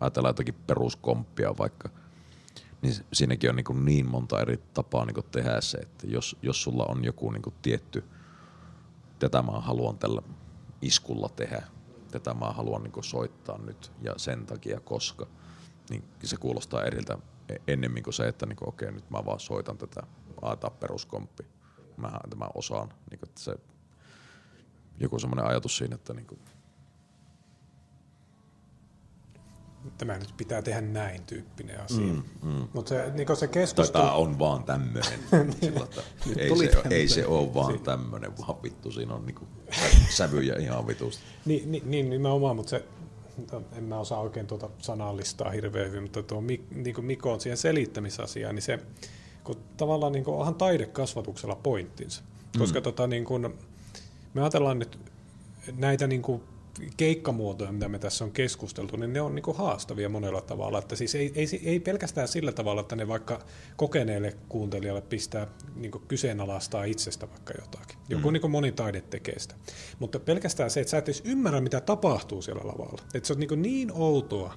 ajatella 0.00 0.28
jotakin 0.28 0.54
peruskomppia 0.66 1.54
vaikka, 1.58 1.88
niin 2.82 2.94
siinäkin 3.12 3.50
on 3.50 3.56
niin, 3.56 3.84
niin 3.84 4.06
monta 4.06 4.40
eri 4.40 4.60
tapaa 4.74 5.04
niin 5.04 5.24
tehdä 5.30 5.60
se, 5.60 5.78
että 5.78 6.06
jos, 6.06 6.36
jos 6.42 6.62
sulla 6.62 6.84
on 6.84 7.04
joku 7.04 7.30
niin 7.30 7.42
tietty, 7.62 8.04
tätä 9.20 9.42
mä 9.42 9.52
haluan 9.52 9.98
tällä 9.98 10.22
iskulla 10.82 11.28
tehdä, 11.28 11.62
tätä 12.10 12.34
mä 12.34 12.46
haluan 12.46 12.82
niin 12.82 13.04
soittaa 13.04 13.58
nyt 13.58 13.92
ja 14.02 14.14
sen 14.16 14.46
takia 14.46 14.80
koska, 14.80 15.26
niin 15.90 16.04
se 16.24 16.36
kuulostaa 16.36 16.84
eriltä 16.84 17.18
e- 17.48 17.72
ennemmin 17.72 18.02
kuin 18.02 18.14
se, 18.14 18.28
että 18.28 18.46
niin 18.46 18.56
kuin, 18.56 18.68
okei 18.68 18.92
nyt 18.92 19.10
mä 19.10 19.24
vaan 19.24 19.40
soitan 19.40 19.78
tätä, 19.78 20.02
aataa 20.42 20.70
peruskomppi, 20.70 21.46
mä 21.96 22.12
tämän 22.30 22.48
osaan, 22.54 22.88
niin 22.88 23.18
kuin, 23.18 23.28
että 23.28 23.40
se 23.40 23.56
joku 25.00 25.18
semmoinen 25.18 25.46
ajatus 25.46 25.76
siinä, 25.76 25.94
että 25.94 26.14
niin 26.14 26.26
kuin, 26.26 26.40
Tämä 29.98 30.18
nyt 30.18 30.34
pitää 30.36 30.62
tehdä 30.62 30.80
näin 30.80 31.22
tyyppinen 31.22 31.80
asia. 31.80 32.06
Mm, 32.06 32.22
mm. 32.42 32.68
Mutta 32.72 32.88
se, 32.88 33.12
niin 33.14 33.36
se 33.36 33.48
keskustelu... 33.48 34.04
tää 34.04 34.12
on 34.12 34.38
vaan. 34.38 34.64
Sillä, 35.60 35.84
että 35.84 36.02
ei, 36.36 36.58
se, 36.58 36.82
ei 36.90 37.08
se 37.08 37.26
ole 37.26 37.54
vaan 37.54 37.80
tämmönen, 37.80 38.38
vaan 38.38 38.62
vittu 38.62 38.92
siinä 38.92 39.14
on 39.14 39.26
niinku 39.26 39.44
sävyjä 40.10 40.54
ihan 40.58 40.86
vitusti. 40.86 41.22
Niin, 41.44 41.72
niin, 41.72 41.90
niin 41.90 42.10
nimenomaan, 42.10 42.56
mutta 42.56 42.70
se, 42.70 42.84
en 43.72 43.84
mä 43.84 43.98
osaa 43.98 44.20
oikein 44.20 44.46
tuota 44.46 44.70
sanallistaa 44.78 45.50
hirveän 45.50 45.88
hyvin, 45.88 46.02
mutta 46.02 46.22
tuo 46.22 46.40
Mik, 46.40 46.70
niin 46.70 47.04
Mikon 47.04 47.40
siihen 47.40 47.56
selittämisasiaan, 47.56 48.54
niin 48.54 48.62
se, 48.62 48.78
kun 49.44 49.56
tavallaan 49.76 50.12
niin 50.12 50.24
kuin, 50.24 50.36
onhan 50.36 50.54
taidekasvatuksella 50.54 51.54
pointtinsa. 51.54 52.22
Koska 52.58 52.80
tota, 52.80 53.06
niin 53.06 53.24
kuin, 53.24 53.54
me 54.34 54.40
ajatellaan 54.40 54.78
nyt 54.78 54.98
näitä 55.76 56.06
niin 56.06 56.22
kuin, 56.22 56.42
keikkamuotoja, 56.96 57.72
mitä 57.72 57.88
me 57.88 57.98
tässä 57.98 58.24
on 58.24 58.32
keskusteltu, 58.32 58.96
niin 58.96 59.12
ne 59.12 59.20
on 59.20 59.34
niin 59.34 59.44
haastavia 59.54 60.08
monella 60.08 60.40
tavalla. 60.40 60.78
Että 60.78 60.96
siis 60.96 61.14
ei, 61.14 61.32
ei, 61.34 61.46
ei 61.64 61.80
pelkästään 61.80 62.28
sillä 62.28 62.52
tavalla, 62.52 62.80
että 62.80 62.96
ne 62.96 63.08
vaikka 63.08 63.40
kokeneelle 63.76 64.36
kuuntelijalle 64.48 65.00
pistää 65.00 65.46
niin 65.74 65.92
kyseenalaistaa 66.08 66.84
itsestä 66.84 67.30
vaikka 67.30 67.54
jotakin. 67.60 67.98
Joku 68.08 68.30
mm. 68.30 68.32
niin 68.32 68.50
moni 68.50 68.72
taide 68.72 69.00
tekee 69.00 69.38
sitä. 69.38 69.54
Mutta 69.98 70.20
pelkästään 70.20 70.70
se, 70.70 70.80
että 70.80 70.90
sä 70.90 70.98
et 70.98 71.08
edes 71.08 71.22
ymmärrä, 71.24 71.60
mitä 71.60 71.80
tapahtuu 71.80 72.42
siellä 72.42 72.62
lavalla. 72.64 73.02
Että 73.14 73.26
se 73.26 73.32
on 73.32 73.40
niin, 73.40 73.62
niin 73.62 73.92
outoa, 73.92 74.54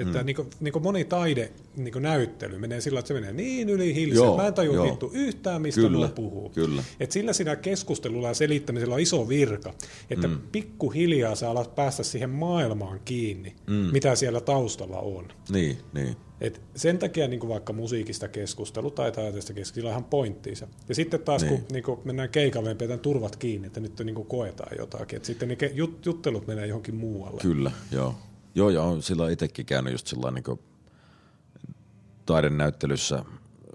että 0.00 0.18
mm. 0.18 0.26
niin 0.26 0.36
kuin, 0.36 0.50
niin 0.60 0.72
kuin 0.72 0.82
moni 0.82 1.04
taide 1.04 1.52
niin 1.76 1.92
kuin 1.92 2.02
näyttely 2.02 2.58
menee 2.58 2.80
sillä, 2.80 2.98
että 2.98 3.08
se 3.08 3.14
menee 3.14 3.32
niin 3.32 3.68
yli 3.68 3.94
hilsen. 3.94 4.36
Mä 4.36 4.46
en 4.46 4.54
tajua 4.54 4.84
vittu 4.84 5.10
yhtään, 5.14 5.62
mistä 5.62 5.80
kyllä, 5.80 6.08
puhuu. 6.08 6.50
Kyllä. 6.50 6.84
Et 7.00 7.12
sillä 7.12 7.32
siinä 7.32 7.56
keskustelulla 7.56 8.28
ja 8.28 8.34
selittämisellä 8.34 8.94
on 8.94 9.00
iso 9.00 9.28
virka, 9.28 9.74
että 10.10 10.28
mm. 10.28 10.38
pikkuhiljaa 10.52 11.34
sä 11.34 11.50
alat 11.50 11.74
päästä 11.74 12.02
siihen 12.02 12.30
maailmaan 12.30 13.00
kiinni, 13.04 13.54
mm. 13.66 13.74
mitä 13.74 14.14
siellä 14.14 14.40
taustalla 14.40 14.98
on. 14.98 15.28
Niin, 15.52 15.78
niin. 15.94 16.16
Et 16.40 16.60
sen 16.76 16.98
takia 16.98 17.28
niin 17.28 17.40
kuin 17.40 17.50
vaikka 17.50 17.72
musiikista 17.72 18.28
keskustelu 18.28 18.90
tai 18.90 19.12
taiteesta 19.12 19.52
keskustelu 19.52 19.86
on 19.86 19.90
ihan 19.90 20.04
pointtiinsa. 20.04 20.68
Ja 20.88 20.94
sitten 20.94 21.20
taas 21.20 21.42
niin. 21.42 21.54
kun 21.54 21.64
niin 21.72 21.84
kuin 21.84 22.00
mennään 22.04 22.28
keikalle, 22.28 22.68
niin 22.68 22.76
pidetään 22.76 23.00
turvat 23.00 23.36
kiinni, 23.36 23.66
että 23.66 23.80
nyt 23.80 24.00
niin 24.04 24.14
kuin 24.14 24.26
koetaan 24.26 24.76
jotakin. 24.78 25.16
Et 25.16 25.24
sitten 25.24 25.48
ne 25.48 25.54
jut- 25.54 25.98
juttelut 26.06 26.46
menee 26.46 26.66
johonkin 26.66 26.94
muualle. 26.94 27.40
Kyllä, 27.40 27.70
joo. 27.92 28.14
Joo, 28.54 28.70
ja 28.70 28.82
on 28.82 29.02
sillä 29.02 29.30
itsekin 29.30 29.66
käynyt 29.66 29.92
just 29.92 30.06
sillä 30.06 30.30
niin 30.30 30.60
taidenäyttelyssä 32.26 33.24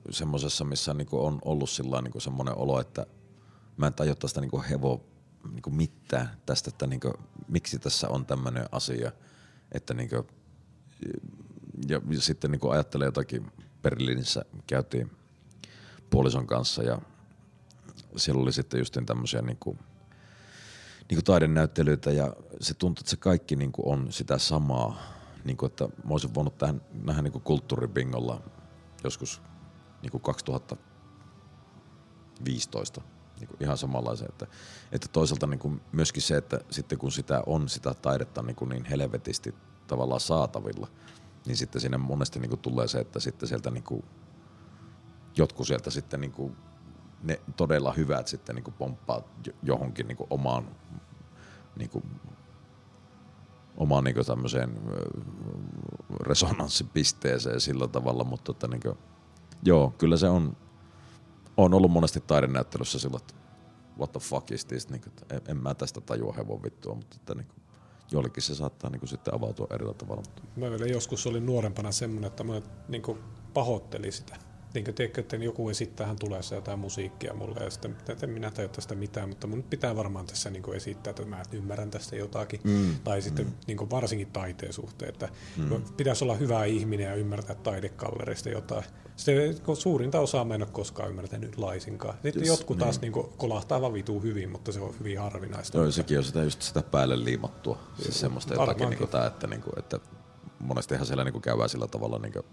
semmoisessa, 0.09 0.65
missä 0.65 0.93
niin 0.93 1.07
on 1.11 1.39
ollut 1.45 1.69
sillä 1.69 2.01
niin 2.01 2.21
semmoinen 2.21 2.57
olo, 2.57 2.79
että 2.79 3.05
mä 3.77 3.87
en 3.87 3.93
tajua 3.93 4.15
tästä 4.15 4.41
niin 4.41 4.63
hevo 4.69 5.05
niin 5.51 5.75
mitään 5.75 6.29
tästä, 6.45 6.69
että 6.69 6.87
niin 6.87 6.99
kuin, 6.99 7.13
miksi 7.47 7.79
tässä 7.79 8.09
on 8.09 8.25
tämmöinen 8.25 8.65
asia, 8.71 9.11
että 9.71 9.93
niin 9.93 10.09
kuin, 10.09 10.27
ja, 11.87 12.01
ja 12.09 12.21
sitten 12.21 12.51
niin 12.51 12.71
ajattelee 12.71 13.05
jotakin, 13.05 13.51
Berliinissä 13.81 14.45
käytiin 14.67 15.11
puolison 16.09 16.47
kanssa 16.47 16.83
ja 16.83 17.01
siellä 18.15 18.41
oli 18.41 18.53
sitten 18.53 18.77
just 18.79 18.97
tämmöisiä 19.05 19.41
niin 19.41 19.57
kuin, 19.59 19.79
niin 21.09 21.17
kuin 21.17 21.25
taidenäyttelyitä 21.25 22.11
ja 22.11 22.33
se 22.61 22.73
tuntuu, 22.73 23.01
että 23.01 23.09
se 23.09 23.17
kaikki 23.17 23.55
niin 23.55 23.71
kuin 23.71 23.87
on 23.87 24.11
sitä 24.11 24.37
samaa. 24.37 24.97
Niin 25.43 25.57
kuin, 25.57 25.67
että 25.67 25.85
mä 25.85 26.09
olisin 26.09 26.35
voinut 26.35 26.57
tähän, 26.57 26.81
nähdä 27.03 27.21
niin 27.21 27.31
kuin 27.31 27.43
kulttuuribingolla 27.43 28.41
joskus 29.03 29.41
niin 30.01 30.11
kuin 30.11 30.21
2015 30.21 33.01
niin 33.39 33.47
kuin 33.47 33.63
ihan 33.63 33.77
samanlaisen. 33.77 34.27
Että, 34.29 34.47
että 34.91 35.07
toisaalta 35.07 35.47
niin 35.47 35.59
kuin 35.59 35.81
myöskin 35.91 36.21
se, 36.21 36.37
että 36.37 36.59
sitten 36.69 36.97
kun 36.97 37.11
sitä 37.11 37.43
on 37.45 37.69
sitä 37.69 37.93
taidetta 37.93 38.41
niin, 38.41 38.55
kuin 38.55 38.69
niin 38.69 38.85
helvetisti 38.85 39.55
tavallaan 39.87 40.21
saatavilla, 40.21 40.87
niin 41.45 41.57
sitten 41.57 41.81
sinne 41.81 41.97
monesti 41.97 42.39
niin 42.39 42.49
kuin 42.49 42.59
tulee 42.59 42.87
se, 42.87 42.99
että 42.99 43.19
sitten 43.19 43.49
sieltä 43.49 43.71
niin 43.71 43.83
kuin, 43.83 44.03
jotkut 45.37 45.67
sieltä 45.67 45.89
sitten 45.89 46.21
niin 46.21 46.31
kuin 46.31 46.55
ne 47.25 47.41
todella 47.55 47.93
hyvät 47.93 48.27
sitten 48.27 48.55
niin 48.55 48.63
kuin 48.63 48.73
pomppaa 48.73 49.21
johonkin 49.63 50.07
niin 50.07 50.17
kuin 50.17 50.27
omaan, 50.29 50.75
niin 51.75 51.89
kuin, 51.89 52.03
omaan 53.77 54.03
niin 54.03 54.15
kuin 54.15 54.25
tämmöiseen 54.25 54.81
resonanssipisteeseen 56.19 57.61
sillä 57.61 57.87
tavalla, 57.87 58.23
mutta 58.23 58.51
että 58.51 58.67
niin 58.67 58.81
kuin, 58.81 58.97
joo, 59.63 59.93
kyllä 59.97 60.17
se 60.17 60.29
on, 60.29 60.57
on 61.57 61.73
ollut 61.73 61.91
monesti 61.91 62.19
taidenäyttelyssä 62.19 62.99
sillä, 62.99 63.17
että 63.17 63.33
what 63.97 64.11
the 64.11 64.19
fuck 64.19 64.51
is 64.51 64.65
this, 64.65 64.89
niin 64.89 65.01
kuin, 65.01 65.13
en, 65.29 65.41
en 65.47 65.57
mä 65.57 65.73
tästä 65.73 66.01
tajua 66.01 66.33
hevon 66.33 66.63
vittua, 66.63 66.95
mutta 66.95 67.15
että 67.19 67.35
niin 67.35 67.47
kuin, 67.47 67.63
jollekin 68.11 68.43
se 68.43 68.55
saattaa 68.55 68.89
niin 68.89 68.99
kuin, 68.99 69.09
sitten 69.09 69.33
avautua 69.33 69.67
eri 69.69 69.93
tavalla. 69.93 70.23
Mä 70.55 70.69
vielä 70.69 70.85
joskus 70.85 71.27
olin 71.27 71.45
nuorempana 71.45 71.91
semmoinen, 71.91 72.27
että 72.27 72.43
mä 72.43 72.61
niin 72.87 73.01
kuin, 73.01 73.19
pahoittelin 73.53 74.13
sitä 74.13 74.54
niin 74.75 74.85
kuin, 74.85 74.95
tiedätkö, 74.95 75.21
että 75.21 75.35
joku 75.35 75.69
esittää 75.69 76.07
hän 76.07 76.15
tulee 76.19 76.39
jotain 76.51 76.79
musiikkia 76.79 77.33
mulle 77.33 77.63
ja 77.63 77.69
sitten 77.69 77.97
en 78.23 78.29
minä 78.29 78.51
tajua 78.51 78.69
tästä 78.69 78.95
mitään, 78.95 79.29
mutta 79.29 79.47
mun 79.47 79.63
pitää 79.63 79.95
varmaan 79.95 80.25
tässä 80.25 80.49
niin 80.49 80.63
kuin 80.63 80.77
esittää, 80.77 81.11
että 81.11 81.25
mä 81.25 81.43
ymmärrän 81.51 81.91
tästä 81.91 82.15
jotakin. 82.15 82.59
Mm. 82.63 82.95
Tai 83.03 83.21
sitten 83.21 83.45
mm. 83.45 83.53
niin 83.67 83.77
kuin 83.77 83.89
varsinkin 83.89 84.27
taiteen 84.27 84.73
suhteen, 84.73 85.09
että 85.09 85.29
mm. 85.57 85.81
pitäisi 85.97 86.23
olla 86.23 86.35
hyvä 86.35 86.65
ihminen 86.65 87.05
ja 87.05 87.15
ymmärtää 87.15 87.55
taidekallerista 87.55 88.49
jotain. 88.49 88.83
Sitten 89.15 89.75
suurinta 89.75 90.19
osaa 90.19 90.45
mä 90.45 90.55
en 90.55 90.61
ole 90.61 90.69
koskaan 90.71 91.09
ymmärtänyt 91.09 91.57
laisinkaan. 91.57 92.13
Sitten 92.13 92.41
yes, 92.41 92.47
jotkut 92.47 92.77
taas 92.77 93.01
niin. 93.01 93.13
niin 93.13 93.25
kolahtaa 93.37 93.81
vaan 93.81 93.93
vituu 93.93 94.21
hyvin, 94.21 94.49
mutta 94.49 94.71
se 94.71 94.79
on 94.79 94.95
hyvin 94.99 95.19
harvinaista. 95.19 95.77
Joo, 95.77 95.91
sekin 95.91 96.17
on 96.17 96.23
sitä, 96.23 96.43
just 96.43 96.61
sitä 96.61 96.81
päälle 96.81 97.23
liimattua. 97.23 97.79
Siis 98.01 98.19
semmoista 98.19 98.53
jotakin, 98.53 98.89
niin 98.89 98.97
kuin 98.97 99.09
tämä, 99.09 99.25
että, 99.25 99.47
niin 99.47 99.61
kuin, 99.61 99.79
että 99.79 99.99
monestihan 100.59 101.05
siellä 101.05 101.23
niin 101.23 101.33
kuin 101.33 101.41
käydään 101.41 101.69
sillä 101.69 101.87
tavalla 101.87 102.19
niin 102.19 102.33
kuin 102.33 102.45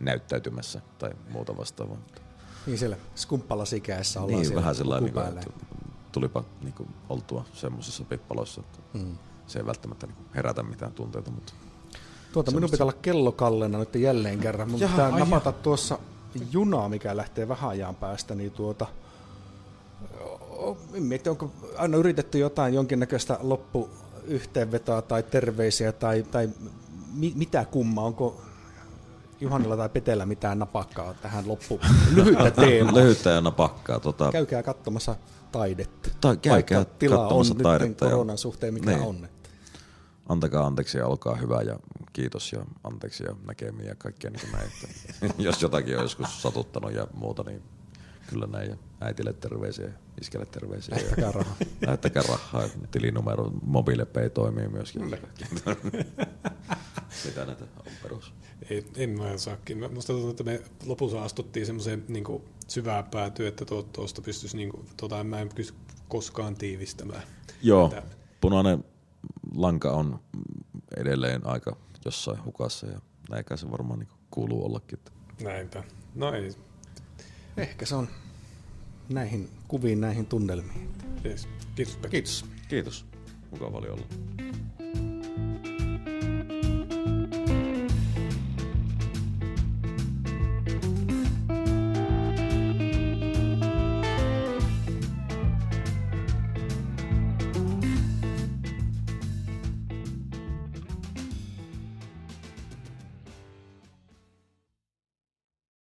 näyttäytymässä 0.00 0.80
tai 0.98 1.10
muuta 1.30 1.56
vastaavaa. 1.56 1.98
Niin 2.66 2.78
siellä 2.78 2.96
skumppalasikäessä 3.14 4.20
ollaan 4.20 4.42
niin, 4.42 4.54
vähän 4.54 4.74
sellainen, 4.74 5.04
niin 5.04 5.14
kuin, 5.14 5.38
että 5.38 5.50
tulipa 6.12 6.44
niin 6.62 6.74
kuin, 6.74 6.88
oltua 7.08 7.44
semmoisessa 7.52 8.04
pippaloissa, 8.04 8.60
että 8.60 8.98
mm. 8.98 9.18
se 9.46 9.58
ei 9.58 9.66
välttämättä 9.66 10.06
niin 10.06 10.16
kuin, 10.16 10.26
herätä 10.34 10.62
mitään 10.62 10.92
tunteita. 10.92 11.30
Mutta 11.30 11.52
tuota, 12.32 12.50
minun 12.50 12.70
pitää 12.70 12.84
olla 12.84 12.98
kello 13.02 13.32
kallena 13.32 13.78
nyt 13.78 13.94
jälleen 13.94 14.38
kerran. 14.38 14.70
Mun 14.70 14.80
Jaha, 14.80 14.92
pitää 14.92 15.18
napata 15.18 15.48
ja. 15.48 15.52
tuossa 15.52 15.98
junaa, 16.52 16.88
mikä 16.88 17.16
lähtee 17.16 17.48
vähän 17.48 17.70
ajan 17.70 17.94
päästä, 17.94 18.34
niin 18.34 18.52
tuota, 18.52 18.86
miettii, 20.98 21.30
onko 21.30 21.50
aina 21.76 21.96
yritetty 21.96 22.38
jotain 22.38 22.74
jonkinnäköistä 22.74 23.38
loppuyhteenvetoa 23.42 25.02
tai 25.02 25.22
terveisiä 25.22 25.92
tai, 25.92 26.22
tai 26.22 26.50
mi, 27.14 27.32
mitä 27.36 27.64
kummaa, 27.64 28.04
onko 28.04 28.42
Juhanilla 29.42 29.76
tai 29.76 29.88
Petellä 29.88 30.26
mitään 30.26 30.58
napakkaa 30.58 31.14
tähän 31.14 31.48
loppuun. 31.48 31.80
Lyhyttä 32.14 32.50
teemaa. 32.50 32.94
Lyhyttä 32.94 33.30
ja 33.30 33.40
napakkaa. 33.40 34.00
Tota... 34.00 34.32
Käykää 34.32 34.62
katsomassa 34.62 35.16
taidetta. 35.52 36.10
Ta- 36.20 36.36
käykää 36.36 36.84
tila 36.84 37.28
on 37.28 37.44
taidetta. 37.62 38.04
koronan 38.04 38.38
suhteen, 38.38 38.74
mikä 38.74 38.90
niin. 38.90 39.02
on. 39.02 39.28
Antakaa 40.28 40.66
anteeksi 40.66 40.98
ja 40.98 41.06
olkaa 41.06 41.36
hyvä 41.36 41.62
ja 41.62 41.78
kiitos 42.12 42.52
ja 42.52 42.64
anteeksi 42.84 43.24
ja 43.24 43.36
näkemiä 43.46 43.86
ja 43.86 43.94
kaikkea 43.94 44.30
niin 44.30 44.40
kuin 44.40 44.52
näin. 44.52 44.70
Jos 45.46 45.62
jotakin 45.62 45.96
on 45.96 46.02
joskus 46.02 46.42
satuttanut 46.42 46.92
ja 46.92 47.06
muuta, 47.14 47.42
niin 47.42 47.62
kyllä 48.32 48.46
näin. 48.46 48.70
Ja 48.70 48.76
äitille 49.00 49.32
terveisiä 49.32 49.86
ja 49.86 49.92
iskelle 50.20 50.46
terveisiä. 50.46 50.96
Lähettäkää 50.96 51.32
rahaa. 51.32 51.56
Lähettäkää 51.86 52.22
rahaa. 52.28 52.68
Tilinumero, 52.90 53.50
mobiilepay 53.62 54.30
toimii 54.30 54.68
myöskin. 54.68 55.04
Mitä 55.04 55.26
näitä 57.46 57.64
on 57.78 57.92
perus? 58.02 58.34
Ei, 58.70 58.86
en 58.96 59.10
mä 59.10 59.38
saakin. 59.38 59.92
Musta 59.94 60.12
tuntuu, 60.12 60.30
että 60.30 60.44
me 60.44 60.62
lopussa 60.86 61.22
astuttiin 61.22 61.66
semmoiseen 61.66 62.04
niin 62.08 62.24
syvään 62.68 63.04
päätyyn, 63.04 63.48
että 63.48 63.64
tuosta 63.92 64.22
pystyisi, 64.22 64.56
niin 64.56 64.70
kuin, 64.70 64.86
tuota, 64.96 65.20
en 65.20 65.26
mä 65.26 65.40
en 65.40 65.48
pysty 65.54 65.74
koskaan 66.08 66.54
tiivistämään. 66.54 67.22
Joo, 67.62 67.86
että... 67.86 68.02
punainen 68.40 68.84
lanka 69.54 69.92
on 69.92 70.20
edelleen 70.96 71.46
aika 71.46 71.76
jossain 72.04 72.44
hukassa 72.44 72.86
ja 72.86 73.00
näinkään 73.30 73.58
se 73.58 73.70
varmaan 73.70 73.98
niin 73.98 74.08
kuuluu 74.30 74.64
ollakin. 74.64 74.98
Näinpä. 75.42 75.84
No 76.14 76.32
ei. 76.32 76.54
Ehkä 77.56 77.86
se 77.86 77.94
on 77.94 78.08
näihin 79.08 79.48
kuviin, 79.68 80.00
näihin 80.00 80.26
tunnelmiin. 80.26 80.88
Yes. 81.24 81.48
Kiitos. 81.74 81.98
Kiitos. 82.10 82.44
Kiitos. 82.68 83.04
Mukava 83.50 83.78
oli 83.78 83.88
olla. 83.88 84.06